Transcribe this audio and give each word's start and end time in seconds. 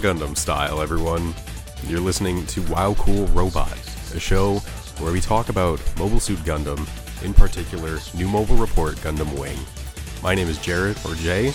Robot 0.00 0.16
Gundam 0.16 0.36
style, 0.36 0.80
everyone. 0.80 1.34
You're 1.86 2.00
listening 2.00 2.46
to 2.46 2.62
Wow 2.72 2.94
Cool 2.94 3.26
Robot, 3.28 3.72
a 4.14 4.20
show 4.20 4.58
where 4.98 5.12
we 5.12 5.20
talk 5.20 5.48
about 5.48 5.80
Mobile 5.98 6.20
Suit 6.20 6.38
Gundam, 6.40 6.78
in 7.24 7.34
particular, 7.34 7.98
New 8.14 8.28
Mobile 8.28 8.56
Report 8.56 8.96
Gundam 8.96 9.38
Wing. 9.38 9.58
My 10.22 10.34
name 10.34 10.48
is 10.48 10.58
Jared, 10.58 10.96
or 11.04 11.14
Jay. 11.16 11.52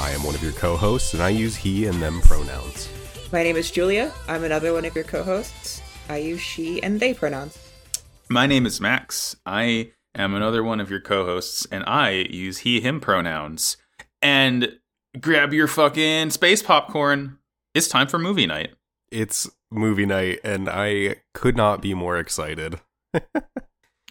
I 0.00 0.10
am 0.10 0.22
one 0.22 0.34
of 0.34 0.42
your 0.42 0.52
co 0.52 0.76
hosts, 0.76 1.14
and 1.14 1.22
I 1.22 1.30
use 1.30 1.56
he 1.56 1.86
and 1.86 2.00
them 2.00 2.20
pronouns. 2.20 2.88
My 3.32 3.42
name 3.42 3.56
is 3.56 3.70
Julia. 3.70 4.12
I'm 4.28 4.44
another 4.44 4.72
one 4.72 4.84
of 4.84 4.94
your 4.94 5.04
co 5.04 5.22
hosts. 5.22 5.82
I 6.08 6.18
use 6.18 6.40
she 6.40 6.82
and 6.82 7.00
they 7.00 7.14
pronouns. 7.14 7.58
My 8.28 8.46
name 8.46 8.66
is 8.66 8.80
Max. 8.80 9.36
I 9.44 9.92
am 10.14 10.34
another 10.34 10.62
one 10.62 10.80
of 10.80 10.90
your 10.90 11.00
co 11.00 11.24
hosts, 11.24 11.66
and 11.70 11.84
I 11.86 12.10
use 12.30 12.58
he, 12.58 12.80
him 12.80 13.00
pronouns. 13.00 13.76
And 14.22 14.78
grab 15.20 15.52
your 15.52 15.66
fucking 15.66 16.30
space 16.30 16.62
popcorn. 16.62 17.38
It's 17.74 17.88
time 17.88 18.08
for 18.08 18.18
movie 18.18 18.46
night. 18.46 18.70
It's 19.10 19.48
movie 19.70 20.06
night, 20.06 20.40
and 20.44 20.68
I 20.68 21.16
could 21.34 21.56
not 21.56 21.80
be 21.82 21.94
more 21.94 22.18
excited. 22.18 22.80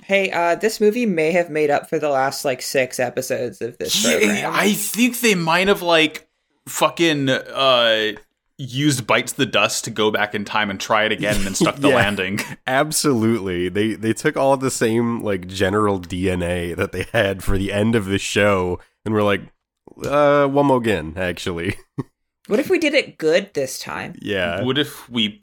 Hey, 0.03 0.31
uh, 0.31 0.55
this 0.55 0.79
movie 0.79 1.05
may 1.05 1.31
have 1.33 1.49
made 1.49 1.69
up 1.69 1.89
for 1.89 1.99
the 1.99 2.07
last 2.09 2.45
like 2.45 2.61
six 2.61 2.97
episodes 2.97 3.61
of 3.61 3.77
this 3.77 4.01
program. 4.05 4.35
Yeah, 4.37 4.51
I 4.53 4.71
think 4.71 5.19
they 5.19 5.35
might 5.35 5.67
have 5.67 5.81
like 5.81 6.29
fucking 6.69 7.27
uh 7.29 8.13
used 8.57 9.05
bites 9.05 9.33
the 9.33 9.45
dust 9.45 9.83
to 9.85 9.91
go 9.91 10.09
back 10.09 10.33
in 10.33 10.45
time 10.45 10.69
and 10.69 10.79
try 10.79 11.03
it 11.03 11.11
again 11.11 11.35
and 11.35 11.43
then 11.45 11.55
stuck 11.55 11.75
the 11.77 11.89
Yeah. 11.89 11.95
landing. 11.95 12.39
Absolutely. 12.67 13.67
They 13.67 13.95
they 13.95 14.13
took 14.13 14.37
all 14.37 14.55
the 14.55 14.71
same 14.71 15.21
like 15.23 15.47
general 15.47 15.99
DNA 15.99 16.73
that 16.77 16.93
they 16.93 17.07
had 17.11 17.43
for 17.43 17.57
the 17.57 17.73
end 17.73 17.93
of 17.93 18.05
the 18.05 18.19
show 18.19 18.79
and 19.03 19.13
were 19.13 19.23
like, 19.23 19.41
uh, 20.05 20.47
one 20.47 20.67
more 20.67 20.77
again, 20.77 21.15
actually. 21.17 21.75
What 22.47 22.59
if 22.59 22.69
we 22.69 22.79
did 22.79 22.93
it 22.93 23.17
good 23.17 23.53
this 23.53 23.79
time? 23.79 24.15
yeah. 24.21 24.63
What 24.63 24.77
if 24.77 25.09
we 25.09 25.39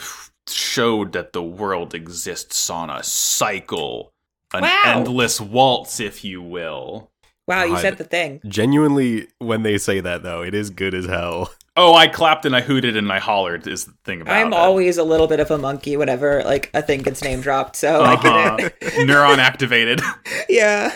showed 0.49 1.13
that 1.13 1.33
the 1.33 1.43
world 1.43 1.95
exists 1.95 2.69
on 2.71 2.91
a 2.91 3.03
cycle, 3.03 4.13
an 4.53 4.63
Wow. 4.63 4.83
endless 4.87 5.41
waltz, 5.41 6.01
if 6.01 6.25
you 6.25 6.43
will? 6.43 7.11
Wow, 7.47 7.65
you 7.65 7.73
God. 7.75 7.81
said 7.83 7.99
the 7.99 8.05
thing. 8.05 8.41
Genuinely, 8.49 9.29
when 9.39 9.63
they 9.65 9.77
say 9.77 10.01
that 10.01 10.23
though, 10.23 10.43
it 10.43 10.55
is 10.55 10.71
good 10.71 10.95
as 10.95 11.07
hell. 11.07 11.53
Oh, 11.77 11.93
I 11.93 12.07
clapped 12.07 12.47
and 12.47 12.55
I 12.55 12.61
hooted 12.61 12.97
and 12.97 13.11
I 13.11 13.19
hollered. 13.19 13.67
Is 13.67 13.87
the 13.87 13.95
thing 14.05 14.21
about 14.21 14.37
I'm 14.37 14.53
it. 14.53 14.57
always 14.57 14.97
a 14.97 15.03
little 15.03 15.27
bit 15.27 15.41
of 15.41 15.51
a 15.51 15.59
monkey 15.59 15.97
whenever 15.97 16.45
like 16.45 16.71
a 16.73 16.81
thing 16.81 17.03
gets 17.03 17.21
name 17.21 17.41
dropped, 17.41 17.75
so 17.75 18.01
I 18.05 18.13
Uh-huh. 18.15 18.57
get 18.59 18.67
it. 18.81 18.83
neuron 19.09 19.39
activated. 19.39 20.01
yeah. 20.49 20.95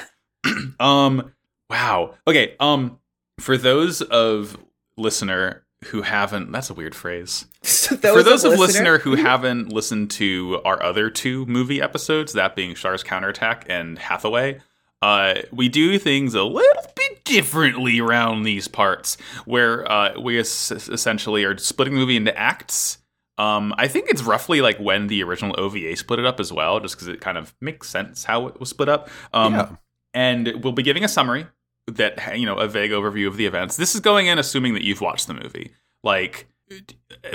Um 0.78 1.32
wow. 1.68 2.14
Okay, 2.28 2.54
um 2.60 3.00
for 3.40 3.56
those 3.56 4.02
of 4.02 4.56
listener 4.96 5.64
who 5.86 6.02
haven't 6.02 6.50
that's 6.52 6.70
a 6.70 6.74
weird 6.74 6.94
phrase. 6.94 7.46
So 7.62 7.96
for 7.96 8.22
those 8.22 8.44
of 8.44 8.50
listener- 8.52 8.58
listener 8.58 8.98
who 8.98 9.14
haven't 9.14 9.72
listened 9.72 10.10
to 10.12 10.60
our 10.64 10.82
other 10.82 11.08
two 11.10 11.46
movie 11.46 11.80
episodes, 11.80 12.32
that 12.34 12.54
being 12.56 12.74
Char's 12.74 13.02
Counterattack 13.02 13.64
and 13.68 13.98
Hathaway, 13.98 14.60
uh, 15.00 15.34
we 15.52 15.68
do 15.70 15.98
things 15.98 16.34
a 16.34 16.42
little 16.44 16.82
bit 16.96 17.24
differently 17.24 18.00
around 18.00 18.42
these 18.42 18.68
parts, 18.68 19.16
where 19.46 19.90
uh, 19.90 20.20
we 20.20 20.38
es- 20.38 20.70
essentially 20.70 21.44
are 21.44 21.56
splitting 21.56 21.94
the 21.94 22.00
movie 22.00 22.16
into 22.16 22.36
acts. 22.38 22.98
Um, 23.38 23.72
I 23.78 23.86
think 23.88 24.08
it's 24.10 24.22
roughly 24.22 24.60
like 24.60 24.78
when 24.78 25.06
the 25.06 25.22
original 25.22 25.54
OVA 25.58 25.94
split 25.96 26.18
it 26.18 26.26
up 26.26 26.40
as 26.40 26.52
well, 26.52 26.80
just 26.80 26.96
because 26.96 27.08
it 27.08 27.20
kind 27.20 27.38
of 27.38 27.54
makes 27.60 27.88
sense 27.88 28.24
how 28.24 28.48
it 28.48 28.58
was 28.60 28.68
split 28.70 28.88
up. 28.88 29.08
Um, 29.32 29.54
Yeah. 29.54 29.68
And 30.14 30.64
we'll 30.64 30.72
be 30.72 30.82
giving 30.82 31.04
a 31.04 31.08
summary 31.08 31.46
that 31.88 32.38
you 32.38 32.46
know 32.46 32.56
a 32.56 32.68
vague 32.68 32.90
overview 32.90 33.26
of 33.26 33.36
the 33.36 33.46
events. 33.46 33.76
This 33.76 33.94
is 33.94 34.00
going 34.00 34.26
in 34.26 34.38
assuming 34.38 34.74
that 34.74 34.84
you've 34.84 35.00
watched 35.00 35.26
the 35.26 35.34
movie. 35.34 35.72
Like 36.02 36.46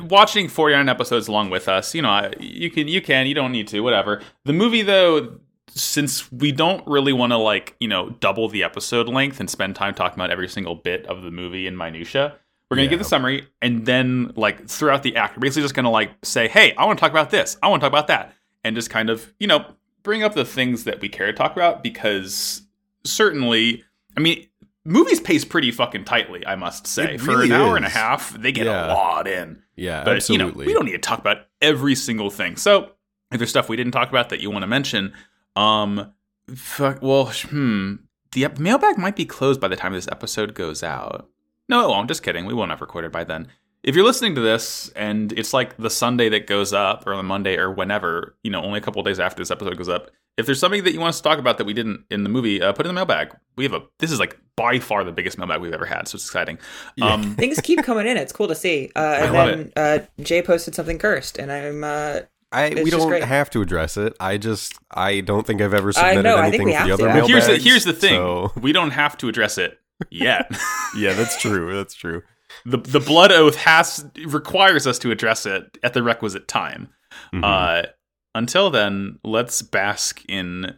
watching 0.03 0.47
49 0.47 0.87
episodes 0.89 1.27
along 1.27 1.49
with 1.49 1.67
us, 1.67 1.93
you 1.95 2.01
know, 2.01 2.31
you 2.39 2.69
can 2.69 2.87
you 2.87 3.01
can, 3.01 3.27
you 3.27 3.33
don't 3.33 3.51
need 3.51 3.67
to, 3.69 3.81
whatever. 3.81 4.21
The 4.45 4.53
movie 4.53 4.81
though 4.81 5.37
since 5.75 6.31
we 6.31 6.51
don't 6.51 6.85
really 6.85 7.13
want 7.13 7.31
to 7.31 7.37
like, 7.37 7.75
you 7.79 7.87
know, 7.87 8.11
double 8.19 8.47
the 8.47 8.63
episode 8.63 9.07
length 9.09 9.39
and 9.39 9.49
spend 9.49 9.75
time 9.75 9.93
talking 9.95 10.19
about 10.19 10.29
every 10.29 10.47
single 10.47 10.75
bit 10.75 11.05
of 11.07 11.23
the 11.23 11.31
movie 11.31 11.65
in 11.65 11.75
minutia, 11.75 12.35
we're 12.69 12.75
going 12.77 12.85
to 12.87 12.89
Yeah. 12.89 12.89
give 12.91 12.99
the 12.99 13.05
summary 13.09 13.47
and 13.61 13.85
then 13.85 14.33
like 14.35 14.67
throughout 14.67 15.01
the 15.01 15.15
act, 15.15 15.35
we're 15.35 15.41
basically 15.41 15.63
just 15.63 15.73
going 15.73 15.85
to 15.85 15.89
like 15.89 16.11
say, 16.23 16.47
"Hey, 16.47 16.75
I 16.75 16.85
want 16.85 16.99
to 16.99 17.01
talk 17.01 17.11
about 17.11 17.31
this. 17.31 17.57
I 17.63 17.69
want 17.69 17.81
to 17.81 17.85
talk 17.85 17.91
about 17.91 18.07
that." 18.07 18.33
And 18.63 18.75
just 18.75 18.89
kind 18.91 19.09
of, 19.09 19.33
you 19.39 19.47
know, 19.47 19.65
bring 20.03 20.21
up 20.21 20.35
the 20.35 20.45
things 20.45 20.83
that 20.83 21.01
we 21.01 21.09
care 21.09 21.25
to 21.27 21.33
talk 21.33 21.53
about 21.53 21.81
because 21.81 22.61
certainly, 23.03 23.83
I 24.17 24.19
mean, 24.19 24.47
movies 24.85 25.19
pace 25.19 25.45
pretty 25.45 25.71
fucking 25.71 26.05
tightly, 26.05 26.45
I 26.45 26.55
must 26.55 26.87
say. 26.87 27.15
It 27.15 27.21
For 27.21 27.31
really 27.31 27.45
an 27.47 27.51
hour 27.53 27.75
and 27.75 27.85
a 27.85 27.89
half, 27.89 28.33
they 28.39 28.51
get 28.51 28.65
Yeah. 28.65 28.87
a 28.87 28.93
lot 28.93 29.27
in. 29.27 29.61
Yeah, 29.75 30.03
But 30.03 30.17
absolutely. 30.17 30.45
you 30.45 30.51
know, 30.53 30.65
we 30.67 30.73
don't 30.73 30.85
need 30.85 30.91
to 30.91 30.97
talk 30.99 31.19
about 31.19 31.37
every 31.61 31.95
single 31.95 32.29
thing. 32.29 32.55
So 32.57 32.91
if 33.31 33.39
there's 33.39 33.49
stuff 33.49 33.69
we 33.69 33.75
didn't 33.77 33.93
talk 33.93 34.09
about 34.09 34.29
that 34.29 34.39
you 34.39 34.51
want 34.51 34.63
to 34.63 34.67
mention, 34.67 35.13
um, 35.55 36.13
fuck, 36.53 37.01
well, 37.01 37.31
hmm, 37.33 37.95
the 38.33 38.47
mailbag 38.59 38.97
might 38.97 39.15
be 39.15 39.25
closed 39.25 39.59
by 39.61 39.67
the 39.67 39.75
time 39.75 39.93
this 39.93 40.07
episode 40.11 40.53
goes 40.53 40.83
out. 40.83 41.27
No, 41.69 41.83
it 41.85 41.89
won't. 41.89 42.07
Just 42.07 42.21
kidding. 42.23 42.45
We 42.45 42.53
won't 42.53 42.71
have 42.71 42.81
recorded 42.81 43.11
by 43.11 43.23
then. 43.23 43.47
If 43.83 43.95
you're 43.95 44.05
listening 44.05 44.35
to 44.35 44.41
this 44.41 44.89
and 44.95 45.31
it's 45.33 45.53
like 45.53 45.75
the 45.77 45.89
Sunday 45.89 46.29
that 46.29 46.47
goes 46.47 46.71
up 46.71 47.05
or 47.05 47.15
the 47.17 47.23
Monday 47.23 47.57
or 47.57 47.69
whenever, 47.71 48.35
you 48.43 48.49
know, 48.51 48.61
only 48.61 48.79
a 48.79 48.81
couple 48.81 49.01
of 49.01 49.05
days 49.05 49.19
after 49.19 49.41
this 49.41 49.51
episode 49.51 49.77
goes 49.77 49.89
up, 49.89 50.09
if 50.37 50.45
there's 50.45 50.59
something 50.59 50.83
that 50.85 50.93
you 50.93 50.99
want 50.99 51.09
us 51.09 51.17
to 51.17 51.23
talk 51.23 51.37
about 51.37 51.57
that 51.57 51.65
we 51.65 51.73
didn't 51.73 52.05
in 52.09 52.23
the 52.23 52.29
movie, 52.29 52.61
uh, 52.61 52.71
put 52.71 52.85
it 52.85 52.89
in 52.89 52.95
the 52.95 52.99
mailbag. 52.99 53.35
We 53.57 53.65
have 53.65 53.73
a, 53.73 53.81
this 53.99 54.11
is 54.11 54.19
like 54.19 54.39
by 54.55 54.79
far 54.79 55.03
the 55.03 55.11
biggest 55.11 55.37
mailbag 55.37 55.59
we've 55.61 55.73
ever 55.73 55.85
had. 55.85 56.07
So 56.07 56.15
it's 56.15 56.25
exciting. 56.25 56.59
Yeah. 56.95 57.13
Um, 57.13 57.35
Things 57.37 57.59
keep 57.61 57.83
coming 57.83 58.07
in. 58.07 58.15
It's 58.17 58.31
cool 58.31 58.47
to 58.47 58.55
see. 58.55 58.89
Uh, 58.95 59.17
and 59.19 59.33
love 59.33 59.47
then 59.49 59.73
uh, 59.75 59.99
Jay 60.23 60.41
posted 60.41 60.75
something 60.75 60.97
cursed, 60.97 61.37
and 61.37 61.51
I'm 61.51 61.83
uh, 61.83 62.19
I 62.53 62.69
we 62.83 62.89
don't 62.89 63.09
great. 63.09 63.23
have 63.23 63.49
to 63.51 63.61
address 63.61 63.97
it. 63.97 64.15
I 64.19 64.37
just 64.37 64.73
I 64.91 65.19
don't 65.19 65.45
think 65.45 65.61
I've 65.61 65.73
ever 65.73 65.89
I 65.89 65.91
submitted 65.91 66.23
know, 66.23 66.37
I 66.37 66.49
think 66.51 66.63
anything 66.63 66.67
we 66.67 66.73
for 66.73 66.83
the 66.83 66.87
to. 66.87 66.93
other 66.93 67.19
Well, 67.19 67.27
here's 67.27 67.47
the, 67.47 67.57
here's 67.57 67.83
the 67.83 67.93
thing. 67.93 68.15
so- 68.15 68.53
We 68.61 68.71
don't 68.71 68.91
have 68.91 69.17
to 69.17 69.27
address 69.27 69.57
it 69.57 69.77
yet. 70.09 70.49
yeah, 70.97 71.13
that's 71.13 71.39
true. 71.41 71.75
That's 71.75 71.93
true. 71.93 72.23
The 72.65 72.77
the 72.77 72.99
blood 72.99 73.31
oath 73.31 73.55
has 73.55 74.05
requires 74.25 74.87
us 74.87 74.99
to 74.99 75.11
address 75.11 75.45
it 75.45 75.77
at 75.83 75.93
the 75.93 76.03
requisite 76.03 76.47
time. 76.47 76.89
Mhm. 77.33 77.43
Uh, 77.43 77.87
until 78.35 78.69
then, 78.69 79.19
let's 79.23 79.61
bask 79.61 80.23
in 80.27 80.77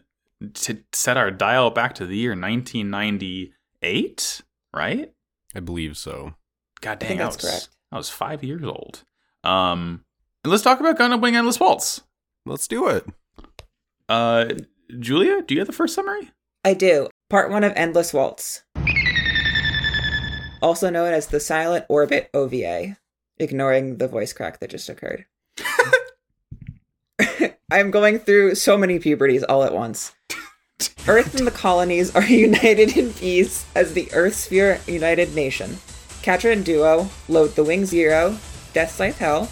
to 0.54 0.78
set 0.92 1.16
our 1.16 1.30
dial 1.30 1.70
back 1.70 1.94
to 1.94 2.06
the 2.06 2.16
year 2.16 2.34
1998. 2.34 4.42
Right? 4.74 5.12
I 5.54 5.60
believe 5.60 5.96
so. 5.96 6.34
God 6.80 6.92
I 6.92 6.94
dang, 6.96 7.08
think 7.08 7.20
I 7.20 7.24
that's 7.24 7.36
was, 7.42 7.50
correct. 7.50 7.68
I 7.92 7.96
was 7.96 8.10
five 8.10 8.44
years 8.44 8.64
old. 8.64 9.04
Um, 9.44 10.04
and 10.44 10.50
let's 10.50 10.62
talk 10.62 10.80
about 10.80 10.98
Gundam 10.98 11.20
Wing 11.22 11.36
Endless 11.36 11.58
Waltz. 11.58 12.02
Let's 12.44 12.68
do 12.68 12.88
it. 12.88 13.06
Uh, 14.08 14.46
Julia, 14.98 15.42
do 15.42 15.54
you 15.54 15.60
have 15.60 15.66
the 15.66 15.72
first 15.72 15.94
summary? 15.94 16.30
I 16.64 16.74
do. 16.74 17.08
Part 17.30 17.50
one 17.50 17.64
of 17.64 17.72
Endless 17.74 18.12
Waltz. 18.12 18.62
Also 20.62 20.90
known 20.90 21.12
as 21.12 21.26
the 21.26 21.40
Silent 21.40 21.84
Orbit 21.88 22.30
OVA, 22.32 22.96
ignoring 23.38 23.98
the 23.98 24.08
voice 24.08 24.32
crack 24.32 24.60
that 24.60 24.70
just 24.70 24.88
occurred. 24.88 25.26
I'm 27.70 27.90
going 27.90 28.18
through 28.18 28.54
so 28.54 28.78
many 28.78 28.98
puberties 28.98 29.42
all 29.42 29.64
at 29.64 29.74
once. 29.74 30.14
Earth 31.08 31.36
and 31.36 31.46
the 31.46 31.52
colonies 31.52 32.14
are 32.14 32.24
united 32.24 32.96
in 32.96 33.12
peace 33.12 33.66
as 33.74 33.94
the 33.94 34.08
Earth 34.12 34.34
Sphere 34.34 34.80
United 34.86 35.34
Nation. 35.34 35.78
Quatre 36.22 36.50
and 36.50 36.64
Duo 36.64 37.08
load 37.28 37.54
the 37.54 37.64
Wing 37.64 37.86
Zero, 37.86 38.36
Death 38.72 38.90
Scythe 38.90 39.18
Hell, 39.18 39.48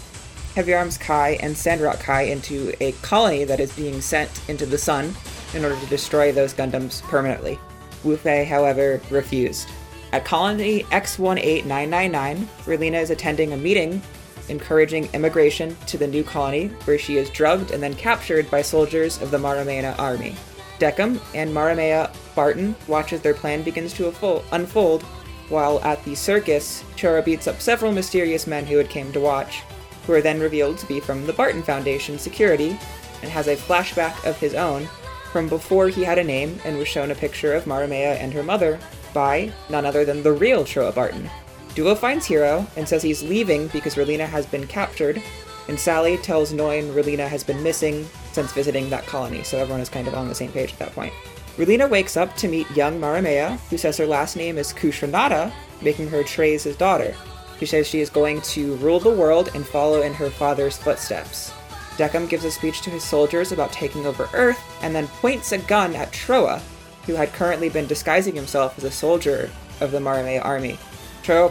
Heavy 0.55 0.73
Arms 0.73 0.97
Kai, 0.97 1.37
and 1.41 1.57
Sandrock 1.57 1.99
Kai 1.99 2.23
into 2.23 2.73
a 2.81 2.91
colony 3.01 3.43
that 3.43 3.59
is 3.59 3.75
being 3.75 4.01
sent 4.01 4.47
into 4.49 4.65
the 4.65 4.77
sun 4.77 5.13
in 5.53 5.63
order 5.63 5.79
to 5.79 5.85
destroy 5.87 6.31
those 6.31 6.53
Gundams 6.53 7.01
permanently. 7.03 7.59
Wu 8.03 8.17
Fei, 8.17 8.45
however, 8.45 9.01
refused. 9.09 9.69
At 10.15 10.23
Colony 10.23 10.83
X18999, 10.93 12.47
Relena 12.63 13.01
is 13.01 13.09
attending 13.09 13.51
a 13.51 13.57
meeting 13.57 14.01
encouraging 14.47 15.09
immigration 15.11 15.75
to 15.87 15.97
the 15.97 16.07
new 16.07 16.23
colony, 16.23 16.67
where 16.85 16.97
she 16.97 17.17
is 17.17 17.29
drugged 17.31 17.71
and 17.71 17.83
then 17.83 17.95
captured 17.95 18.49
by 18.49 18.61
soldiers 18.61 19.21
of 19.21 19.29
the 19.29 19.37
Mariemaia 19.37 19.93
army. 19.99 20.37
Dekim 20.79 21.19
and 21.33 21.53
Mariemaia 21.53 22.13
Barton 22.33 22.77
watch 22.87 23.11
as 23.11 23.19
their 23.19 23.33
plan 23.33 23.61
begins 23.61 23.91
to 23.95 24.41
unfold, 24.53 25.03
while 25.49 25.81
at 25.81 26.01
the 26.05 26.15
circus, 26.15 26.85
Trowa 26.95 27.21
beats 27.21 27.47
up 27.47 27.59
several 27.59 27.91
mysterious 27.91 28.47
men 28.47 28.65
who 28.65 28.77
had 28.77 28.89
came 28.89 29.11
to 29.11 29.19
watch, 29.19 29.63
who 30.07 30.13
are 30.13 30.21
then 30.21 30.39
revealed 30.39 30.77
to 30.77 30.85
be 30.85 31.01
from 31.01 31.25
the 31.25 31.33
Barton 31.33 31.61
Foundation 31.61 32.17
security, 32.17 32.79
and 33.21 33.29
has 33.29 33.49
a 33.49 33.57
flashback 33.57 34.25
of 34.25 34.39
his 34.39 34.53
own 34.53 34.87
from 35.33 35.49
before 35.49 35.89
he 35.89 36.05
had 36.05 36.19
a 36.19 36.23
name 36.23 36.57
and 36.63 36.77
was 36.77 36.87
shown 36.87 37.11
a 37.11 37.15
picture 37.15 37.53
of 37.53 37.67
Mariemaia 37.67 38.13
and 38.13 38.31
her 38.31 38.43
mother 38.43 38.79
by 39.15 39.51
none 39.69 39.87
other 39.87 40.05
than 40.05 40.21
the 40.21 40.31
real 40.31 40.63
Trowa 40.63 40.93
Barton. 40.93 41.27
Duo 41.73 41.95
finds 41.95 42.27
Heero 42.27 42.67
and 42.77 42.87
says 42.87 43.01
he's 43.01 43.23
leaving 43.23 43.67
because 43.69 43.95
Relena 43.95 44.27
has 44.27 44.45
been 44.45 44.67
captured, 44.67 45.21
and 45.67 45.79
Sally 45.79 46.17
tells 46.17 46.53
Noin 46.53 46.93
Relena 46.93 47.27
has 47.27 47.43
been 47.43 47.63
missing 47.63 48.05
since 48.31 48.53
visiting 48.53 48.89
that 48.91 49.07
colony, 49.07 49.41
so 49.43 49.57
everyone 49.57 49.81
is 49.81 49.89
kind 49.89 50.07
of 50.07 50.13
on 50.13 50.27
the 50.27 50.35
same 50.35 50.51
page 50.51 50.73
at 50.73 50.79
that 50.79 50.93
point. 50.93 51.13
Relena 51.57 51.89
wakes 51.89 52.17
up 52.17 52.35
to 52.35 52.47
meet 52.47 52.69
young 52.71 52.99
Mariemaia, 52.99 53.57
who 53.69 53.77
says 53.77 53.97
her 53.97 54.05
last 54.05 54.35
name 54.35 54.57
is 54.57 54.73
Khushrenada, 54.73 55.51
making 55.81 56.09
her 56.09 56.21
Trey's 56.21 56.65
daughter. 56.75 57.15
She 57.59 57.65
says 57.65 57.87
she 57.87 58.01
is 58.01 58.09
going 58.09 58.41
to 58.41 58.75
rule 58.75 58.99
the 58.99 59.09
world 59.09 59.49
and 59.55 59.65
follow 59.65 60.01
in 60.01 60.13
her 60.13 60.29
father's 60.29 60.77
footsteps. 60.77 61.51
Dekim 61.97 62.27
gives 62.27 62.43
a 62.43 62.51
speech 62.51 62.81
to 62.81 62.89
his 62.89 63.03
soldiers 63.03 63.53
about 63.53 63.71
taking 63.71 64.05
over 64.05 64.29
Earth 64.33 64.59
and 64.83 64.93
then 64.93 65.07
points 65.07 65.53
a 65.53 65.57
gun 65.59 65.95
at 65.95 66.11
Trowa, 66.11 66.61
who 67.05 67.13
had 67.13 67.33
currently 67.33 67.69
been 67.69 67.87
disguising 67.87 68.35
himself 68.35 68.77
as 68.77 68.83
a 68.83 68.91
soldier 68.91 69.49
of 69.81 69.91
the 69.91 69.99
Marame 69.99 70.43
army. 70.43 70.77
Trowa 71.23 71.49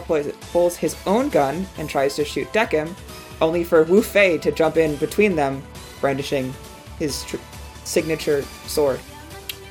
pulls 0.51 0.77
his 0.77 0.95
own 1.05 1.29
gun 1.29 1.67
and 1.77 1.89
tries 1.89 2.15
to 2.15 2.25
shoot 2.25 2.51
Dekim, 2.53 2.93
only 3.41 3.63
for 3.63 3.83
Wu 3.83 4.01
Fei 4.01 4.37
to 4.37 4.51
jump 4.51 4.77
in 4.77 4.95
between 4.95 5.35
them, 5.35 5.61
brandishing 5.99 6.53
his 6.97 7.23
tr- 7.25 7.37
signature 7.83 8.43
sword. 8.65 8.99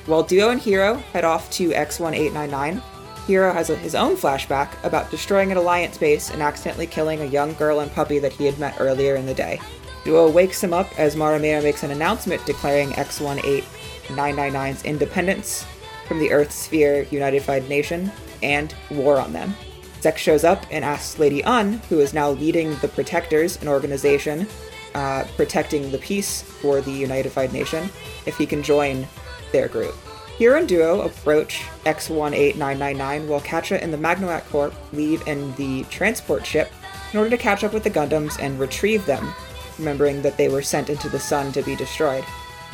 While 0.05 0.21
Duo 0.23 0.49
and 0.49 0.61
Heero 0.61 1.01
head 1.01 1.23
off 1.25 1.49
to 1.51 1.71
X1899, 1.71 2.81
Heero 3.25 3.51
has 3.51 3.71
a, 3.71 3.75
his 3.75 3.95
own 3.95 4.15
flashback 4.15 4.69
about 4.83 5.09
destroying 5.09 5.51
an 5.51 5.57
Alliance 5.57 5.97
base 5.97 6.29
and 6.29 6.43
accidentally 6.43 6.85
killing 6.85 7.21
a 7.21 7.25
young 7.25 7.53
girl 7.53 7.79
and 7.79 7.91
puppy 7.91 8.19
that 8.19 8.33
he 8.33 8.45
had 8.45 8.59
met 8.59 8.79
earlier 8.79 9.15
in 9.15 9.25
the 9.25 9.33
day. 9.33 9.59
Duo 10.03 10.29
wakes 10.29 10.63
him 10.63 10.71
up 10.73 10.87
as 10.99 11.15
Mariemaia 11.15 11.63
makes 11.63 11.81
an 11.81 11.89
announcement 11.89 12.45
declaring 12.45 12.91
X18999's 12.91 14.85
independence 14.85 15.65
from 16.07 16.19
the 16.19 16.31
Earth 16.31 16.51
Sphere 16.51 17.03
Unified 17.11 17.67
Nation 17.69 18.11
and 18.43 18.73
war 18.91 19.19
on 19.19 19.33
them. 19.33 19.55
Zechs 20.01 20.17
shows 20.17 20.43
up 20.43 20.65
and 20.69 20.85
asks 20.85 21.17
Lady 21.17 21.41
Une, 21.43 21.79
who 21.89 21.99
is 21.99 22.13
now 22.13 22.29
leading 22.29 22.75
the 22.75 22.87
Protectors, 22.87 23.61
an 23.61 23.67
organization 23.67 24.47
uh, 24.93 25.25
protecting 25.35 25.91
the 25.91 25.97
peace 25.97 26.41
for 26.41 26.79
the 26.81 26.91
Unified 26.91 27.51
Nation, 27.51 27.89
if 28.25 28.37
he 28.37 28.45
can 28.45 28.63
join 28.63 29.05
their 29.51 29.67
group. 29.67 29.95
Heero 30.37 30.59
and 30.59 30.67
Duo 30.67 31.01
approach 31.01 31.63
X18999 31.85 33.27
while 33.27 33.41
Quatre 33.41 33.75
and 33.75 33.93
the 33.93 33.97
Maganac 33.97 34.45
Corps 34.49 34.73
leave 34.91 35.25
in 35.27 35.55
the 35.55 35.83
transport 35.85 36.45
ship 36.45 36.71
in 37.13 37.19
order 37.19 37.29
to 37.29 37.37
catch 37.37 37.63
up 37.63 37.73
with 37.73 37.83
the 37.83 37.89
Gundams 37.89 38.37
and 38.41 38.59
retrieve 38.59 39.05
them, 39.05 39.33
remembering 39.77 40.21
that 40.21 40.37
they 40.37 40.49
were 40.49 40.61
sent 40.61 40.89
into 40.89 41.07
the 41.07 41.19
sun 41.19 41.51
to 41.53 41.61
be 41.61 41.75
destroyed. 41.75 42.25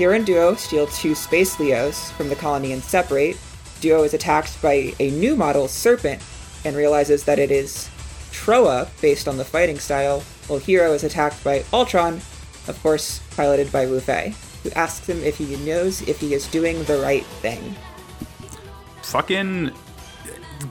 Heero 0.02 0.16
and 0.16 0.26
Duo 0.26 0.56
steal 0.56 0.88
two 0.88 1.14
Space 1.14 1.60
Leos 1.60 2.10
from 2.14 2.28
the 2.28 2.36
colony 2.36 2.72
and 2.72 2.82
separate. 2.84 3.38
Duo 3.82 4.02
is 4.02 4.16
attacked 4.16 4.60
by 4.60 4.96
a 5.00 5.12
new 5.12 5.36
model, 5.36 5.68
Serpent, 5.68 6.24
and 6.66 6.76
realizes 6.76 7.24
that 7.26 7.38
it 7.38 7.52
is 7.52 7.88
Trowa, 8.32 8.90
based 9.00 9.28
on 9.28 9.38
the 9.38 9.46
fighting 9.46 9.78
style, 9.78 10.22
while 10.48 10.60
Heero 10.60 10.96
is 10.96 11.04
attacked 11.04 11.44
by 11.44 11.60
Altron, 11.72 12.16
of 12.68 12.80
course, 12.82 13.20
piloted 13.38 13.72
by 13.72 13.86
Wu 13.86 14.00
Fei, 14.00 14.34
who 14.64 14.72
asks 14.72 15.08
him 15.08 15.20
if 15.22 15.38
he 15.38 15.56
knows 15.58 16.02
if 16.08 16.20
he 16.20 16.34
is 16.34 16.48
doing 16.48 16.84
the 16.86 16.98
right 16.98 17.26
thing. 17.44 17.76
Fucking 19.04 19.70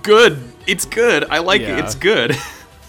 good. 0.03 0.43
It's 0.67 0.87
good. 0.87 1.23
I 1.31 1.39
like 1.39 1.61
Yeah. 1.61 1.79
it. 1.79 1.85
It's 1.85 1.95
good. 1.95 2.37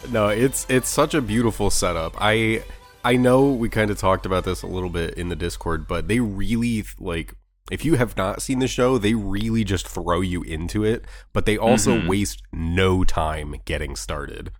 No, 0.10 0.30
it's 0.30 0.66
it's 0.68 0.90
such 0.90 1.14
a 1.14 1.22
beautiful 1.22 1.70
setup. 1.70 2.16
I 2.20 2.64
I 3.04 3.16
know 3.16 3.52
we 3.52 3.70
kind 3.70 3.90
of 3.92 3.98
talked 3.98 4.26
about 4.26 4.44
this 4.44 4.62
a 4.62 4.68
little 4.68 4.90
bit 4.90 5.16
in 5.16 5.30
the 5.30 5.36
Discord, 5.36 5.88
but 5.88 6.08
they 6.08 6.20
really 6.20 6.84
like 7.00 7.36
if 7.72 7.86
you 7.86 7.96
have 7.96 8.18
not 8.18 8.42
seen 8.42 8.60
the 8.60 8.68
show, 8.68 8.98
they 8.98 9.14
really 9.14 9.64
just 9.64 9.88
throw 9.88 10.20
you 10.20 10.42
into 10.44 10.84
it, 10.84 11.06
but 11.32 11.46
they 11.46 11.58
also 11.58 11.98
Mhm. 11.98 12.08
waste 12.08 12.42
no 12.52 13.04
time 13.04 13.56
getting 13.66 13.96
started. 13.96 14.52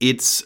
it's 0.00 0.42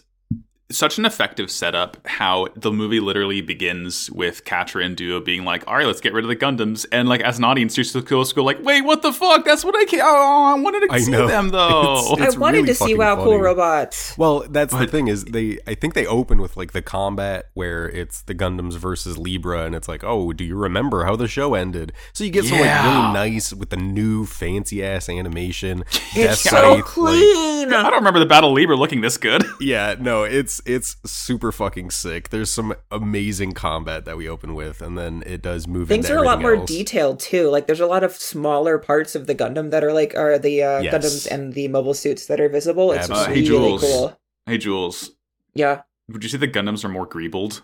such 0.70 0.98
an 0.98 1.04
effective 1.06 1.50
setup 1.50 1.96
how 2.06 2.46
the 2.54 2.70
movie 2.70 3.00
literally 3.00 3.40
begins 3.40 4.10
with 4.10 4.44
Quatre 4.44 4.80
and 4.80 4.96
Duo 4.96 5.18
being 5.20 5.44
like, 5.44 5.66
all 5.66 5.74
right, 5.74 5.86
let's 5.86 6.00
get 6.02 6.12
rid 6.12 6.24
of 6.24 6.28
the 6.28 6.36
Gundams. 6.36 6.84
And 6.92 7.08
like 7.08 7.22
as 7.22 7.38
an 7.38 7.44
audience, 7.44 7.76
you're 7.76 7.84
supposed 7.84 8.06
cool 8.08 8.24
go 8.42 8.44
like, 8.44 8.62
wait, 8.62 8.82
what 8.82 9.00
the 9.02 9.12
fuck? 9.12 9.44
That's 9.46 9.64
what 9.64 9.74
I 9.76 9.84
can 9.86 10.00
Oh, 10.02 10.54
I 10.56 10.60
wanted 10.60 10.86
to 10.88 10.92
I 10.92 10.98
see 11.00 11.10
know. 11.10 11.26
them 11.26 11.48
though. 11.52 12.14
It's 12.18 12.36
I 12.36 12.38
wanted 12.38 12.58
really 12.58 12.68
to 12.68 12.74
see 12.74 12.84
fucking 12.84 12.98
Wow 12.98 13.16
Cool. 13.16 13.38
Robots. 13.40 14.16
Well, 14.18 14.40
that's 14.48 14.74
the 14.74 14.86
thing 14.86 15.08
is 15.08 15.24
they 15.24 15.58
I 15.66 15.74
think 15.74 15.94
they 15.94 16.06
open 16.06 16.40
with 16.42 16.56
like 16.56 16.72
the 16.72 16.82
combat 16.82 17.46
where 17.54 17.88
it's 17.88 18.20
the 18.22 18.34
Gundams 18.34 18.76
versus 18.76 19.16
Libra 19.16 19.64
and 19.64 19.74
it's 19.74 19.88
like, 19.88 20.04
"Oh, 20.04 20.32
do 20.34 20.44
you 20.44 20.54
remember 20.56 21.04
how 21.04 21.16
the 21.16 21.28
show 21.28 21.54
ended?" 21.54 21.92
So 22.12 22.24
you 22.24 22.30
get 22.30 22.44
some 22.44 22.58
like 22.60 22.84
really 22.84 23.12
nice 23.14 23.52
with 23.54 23.70
the 23.70 23.76
new 23.76 24.26
fancy 24.26 24.84
ass 24.84 25.08
animation. 25.08 25.84
It's 26.14 26.14
Death 26.14 26.38
so 26.38 26.50
Scythe, 26.50 26.76
like- 26.76 26.84
clean. 26.84 27.72
I 27.72 27.82
don't 27.90 27.94
remember 27.94 28.18
the 28.18 28.26
Battle 28.26 28.50
of 28.50 28.56
Libra 28.56 28.76
looking 28.76 29.02
this 29.02 29.16
good. 29.18 29.44
yeah, 29.60 29.94
no, 30.00 30.24
it's 30.24 30.57
it's 30.66 30.96
super 31.04 31.52
fucking 31.52 31.90
sick. 31.90 32.28
There's 32.30 32.50
some 32.50 32.74
amazing 32.90 33.52
combat 33.52 34.04
that 34.04 34.16
we 34.16 34.28
open 34.28 34.54
with, 34.54 34.80
and 34.82 34.96
then 34.98 35.22
it 35.26 35.42
does 35.42 35.66
move. 35.66 35.88
Things 35.88 36.06
into 36.06 36.18
are 36.18 36.22
a 36.22 36.26
lot 36.26 36.40
more 36.40 36.54
else. 36.56 36.68
detailed 36.68 37.20
too. 37.20 37.48
Like 37.50 37.66
there's 37.66 37.80
a 37.80 37.86
lot 37.86 38.04
of 38.04 38.12
smaller 38.12 38.78
parts 38.78 39.14
of 39.14 39.26
the 39.26 39.34
Gundam 39.34 39.70
that 39.70 39.82
are 39.84 39.92
like 39.92 40.14
are 40.16 40.38
the 40.38 40.62
uh, 40.62 40.80
Yes. 40.80 40.94
Gundams 40.94 41.30
and 41.30 41.52
the 41.54 41.68
mobile 41.68 41.94
suits 41.94 42.26
that 42.26 42.40
are 42.40 42.48
visible. 42.48 42.92
It's 42.92 43.10
Uh, 43.10 43.26
hey, 43.26 43.34
really 43.34 43.44
Jules. 43.46 43.80
cool. 43.82 44.18
Hey, 44.46 44.58
Jules, 44.58 45.10
Yeah, 45.54 45.82
would 46.08 46.22
you 46.22 46.28
say 46.30 46.38
the 46.38 46.48
Gundams 46.48 46.84
are 46.84 46.88
more 46.88 47.06
greebled? 47.06 47.62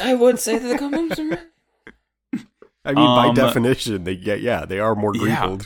I 0.00 0.14
would 0.14 0.38
say 0.40 0.58
that 0.58 0.68
the 0.68 0.76
Gundams 0.78 1.18
are. 1.18 1.40
I 2.86 2.92
mean, 2.92 3.16
by 3.16 3.26
Um, 3.28 3.34
definition, 3.34 4.04
they 4.04 4.12
yeah, 4.12 4.34
yeah, 4.34 4.64
they 4.64 4.78
are 4.78 4.94
more 4.94 5.14
Yeah. 5.16 5.56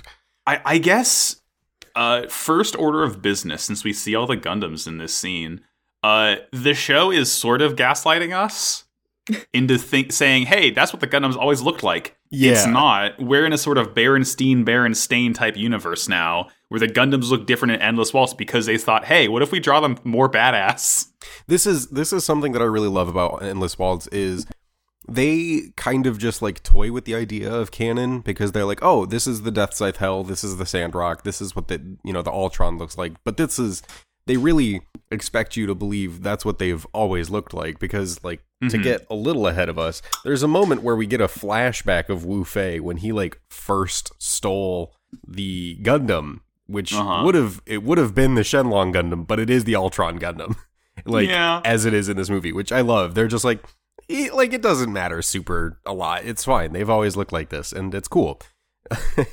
I, 0.47 0.61
I 0.65 0.79
guess 0.79 1.41
uh, 1.97 2.27
first 2.29 2.77
order 2.77 3.03
of 3.03 3.21
business, 3.21 3.63
since 3.65 3.83
we 3.85 3.93
see 3.93 4.15
all 4.15 4.27
the 4.27 4.37
Gundams 4.37 4.87
in 4.87 4.99
this 4.99 5.15
scene, 5.17 5.63
uh, 6.03 6.37
the 6.53 6.75
show 6.75 7.11
is 7.11 7.31
sort 7.31 7.63
of 7.63 7.77
gaslighting 7.77 8.37
us 8.37 8.85
into 9.53 9.79
think 9.79 10.13
saying, 10.13 10.47
"Hey, 10.47 10.71
that's 10.71 10.93
what 10.93 11.01
the 11.01 11.07
Gundams 11.07 11.37
always 11.37 11.61
looked 11.61 11.83
like." 11.83 12.17
Yeah. 12.31 12.53
It's 12.53 12.67
not. 12.67 13.19
We're 13.21 13.47
in 13.47 13.53
a 13.53 13.59
sort 13.59 13.79
of 13.79 13.95
Berenstein, 13.95 14.65
Berenstain 14.65 15.35
type 15.35 15.57
universe 15.57 16.09
now, 16.09 16.49
where 16.69 16.79
the 16.79 16.89
Gundams 16.89 17.31
look 17.31 17.47
different 17.47 17.73
in 17.73 17.81
Endless 17.81 18.13
Waltz 18.13 18.35
because 18.35 18.67
they 18.67 18.79
thought, 18.79 19.05
"Hey, 19.05 19.29
what 19.29 19.43
if 19.43 19.53
we 19.53 19.61
draw 19.61 19.81
them 19.81 19.99
more 20.05 20.31
badass?" 20.31 21.07
this 21.47 21.67
is 21.67 21.89
this 21.89 22.13
is 22.13 22.25
something 22.25 22.53
that 22.53 22.63
I 22.63 22.67
really 22.67 22.89
love 22.89 23.09
about 23.09 23.43
Endless 23.43 23.79
Waltz 23.79 24.07
is 24.09 24.47
they 25.09 25.73
kind 25.77 26.07
of 26.07 26.19
just 26.19 26.43
like 26.43 26.63
toy 26.63 26.93
with 26.93 27.07
the 27.07 27.15
idea 27.15 27.53
of 27.53 27.71
canon 27.71 28.21
because 28.21 28.53
they're 28.53 28.67
like, 28.67 28.81
oh, 28.83 29.07
this 29.07 29.27
is 29.27 29.43
the 29.43 29.51
Death 29.51 29.73
Scythe 29.73 29.97
Hell, 29.97 30.23
this 30.23 30.45
is 30.45 30.59
the 30.59 30.67
Sandrock, 30.67 31.25
this 31.25 31.41
is 31.41 31.57
what 31.57 31.69
the 31.69 31.97
you 32.05 32.13
know 32.13 32.23
the 32.23 32.31
Altron 32.31 32.79
looks 32.79 32.99
like, 32.99 33.15
but 33.25 33.39
this 33.39 33.59
is 33.59 33.83
they 34.29 34.37
really 34.37 34.83
expect 35.11 35.57
you 35.57 35.67
to 35.67 35.75
believe 35.75 36.23
that's 36.23 36.45
what 36.45 36.59
they've 36.59 36.87
always 36.93 37.31
looked 37.31 37.53
like 37.55 37.79
because 37.81 38.23
like 38.23 38.41
to 38.63 38.77
Mhm. 38.79 38.83
get 38.83 39.07
a 39.11 39.15
little 39.15 39.47
ahead 39.47 39.69
of 39.69 39.79
us 39.79 40.03
there's 40.25 40.43
a 40.43 40.49
moment 40.49 40.83
where 40.83 40.95
we 40.97 41.07
get 41.07 41.21
a 41.21 41.27
flashback 41.29 42.09
of 42.09 42.25
Wu 42.25 42.45
Fei 42.45 42.79
when 42.79 42.99
he 42.99 43.11
like 43.11 43.41
first 43.49 44.13
stole 44.19 44.95
the 45.27 45.79
Gundam 45.83 46.41
which 46.67 46.93
Uh-huh. 46.95 47.23
would 47.25 47.35
have 47.35 47.63
it 47.67 47.83
would 47.83 47.97
have 47.99 48.15
been 48.15 48.35
the 48.35 48.43
Shenlong 48.43 48.93
Gundam 48.95 49.27
but 49.27 49.41
it 49.41 49.49
is 49.51 49.65
the 49.65 49.73
Altron 49.73 50.21
Gundam 50.21 50.57
like 51.07 51.29
Yeah. 51.29 51.63
as 51.65 51.85
it 51.87 51.95
is 51.95 52.09
in 52.11 52.17
this 52.19 52.29
movie 52.31 52.53
which 52.53 52.71
I 52.71 52.83
love 52.83 53.15
they're 53.15 53.29
just 53.29 53.45
like 53.47 53.65
eh, 54.11 54.29
like 54.35 54.53
it 54.53 54.61
doesn't 54.61 54.93
matter 54.93 55.23
super 55.23 55.81
a 55.87 55.95
lot 55.95 56.25
it's 56.27 56.45
fine 56.45 56.73
they've 56.75 56.91
always 56.91 57.17
looked 57.17 57.33
like 57.33 57.49
this 57.49 57.73
and 57.73 57.95
it's 57.95 58.09
cool 58.09 58.41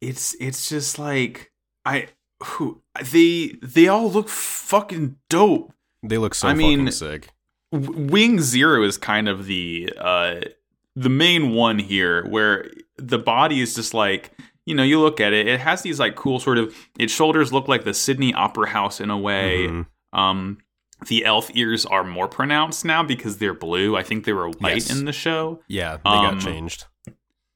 It's 0.00 0.36
it's 0.38 0.68
just 0.68 0.98
like 0.98 1.50
I 1.84 2.06
who 2.42 2.82
they 3.02 3.56
they 3.62 3.88
all 3.88 4.10
look 4.10 4.28
fucking 4.28 5.16
dope. 5.28 5.72
they 6.02 6.18
look 6.18 6.34
so 6.34 6.48
I 6.48 6.52
fucking 6.52 6.84
mean, 6.84 6.92
sick 6.92 7.28
Wing 7.72 8.40
Zero 8.40 8.82
is 8.82 8.96
kind 8.96 9.28
of 9.28 9.46
the 9.46 9.92
uh 9.98 10.40
the 10.96 11.08
main 11.08 11.52
one 11.52 11.78
here 11.78 12.24
where 12.26 12.70
the 12.96 13.18
body 13.18 13.60
is 13.60 13.74
just 13.74 13.94
like 13.94 14.32
you 14.66 14.74
know 14.74 14.82
you 14.82 15.00
look 15.00 15.20
at 15.20 15.32
it 15.32 15.46
it 15.46 15.60
has 15.60 15.82
these 15.82 16.00
like 16.00 16.16
cool 16.16 16.38
sort 16.40 16.58
of 16.58 16.74
its 16.98 17.12
shoulders 17.12 17.52
look 17.52 17.68
like 17.68 17.84
the 17.84 17.94
Sydney 17.94 18.32
Opera 18.34 18.68
House 18.68 19.00
in 19.00 19.10
a 19.10 19.18
way 19.18 19.68
Mhm. 19.68 19.86
um 20.12 20.58
the 21.06 21.24
elf 21.24 21.50
ears 21.54 21.86
are 21.86 22.02
more 22.02 22.26
pronounced 22.26 22.84
now 22.84 23.02
because 23.04 23.38
they're 23.38 23.54
blue 23.54 23.96
I 23.96 24.02
think 24.02 24.24
they 24.24 24.32
were 24.32 24.48
white 24.48 24.74
Yes. 24.88 24.90
in 24.90 25.04
the 25.04 25.12
show 25.12 25.60
yeah 25.68 25.98
they 25.98 26.10
Um, 26.10 26.34
got 26.34 26.40
changed 26.42 26.86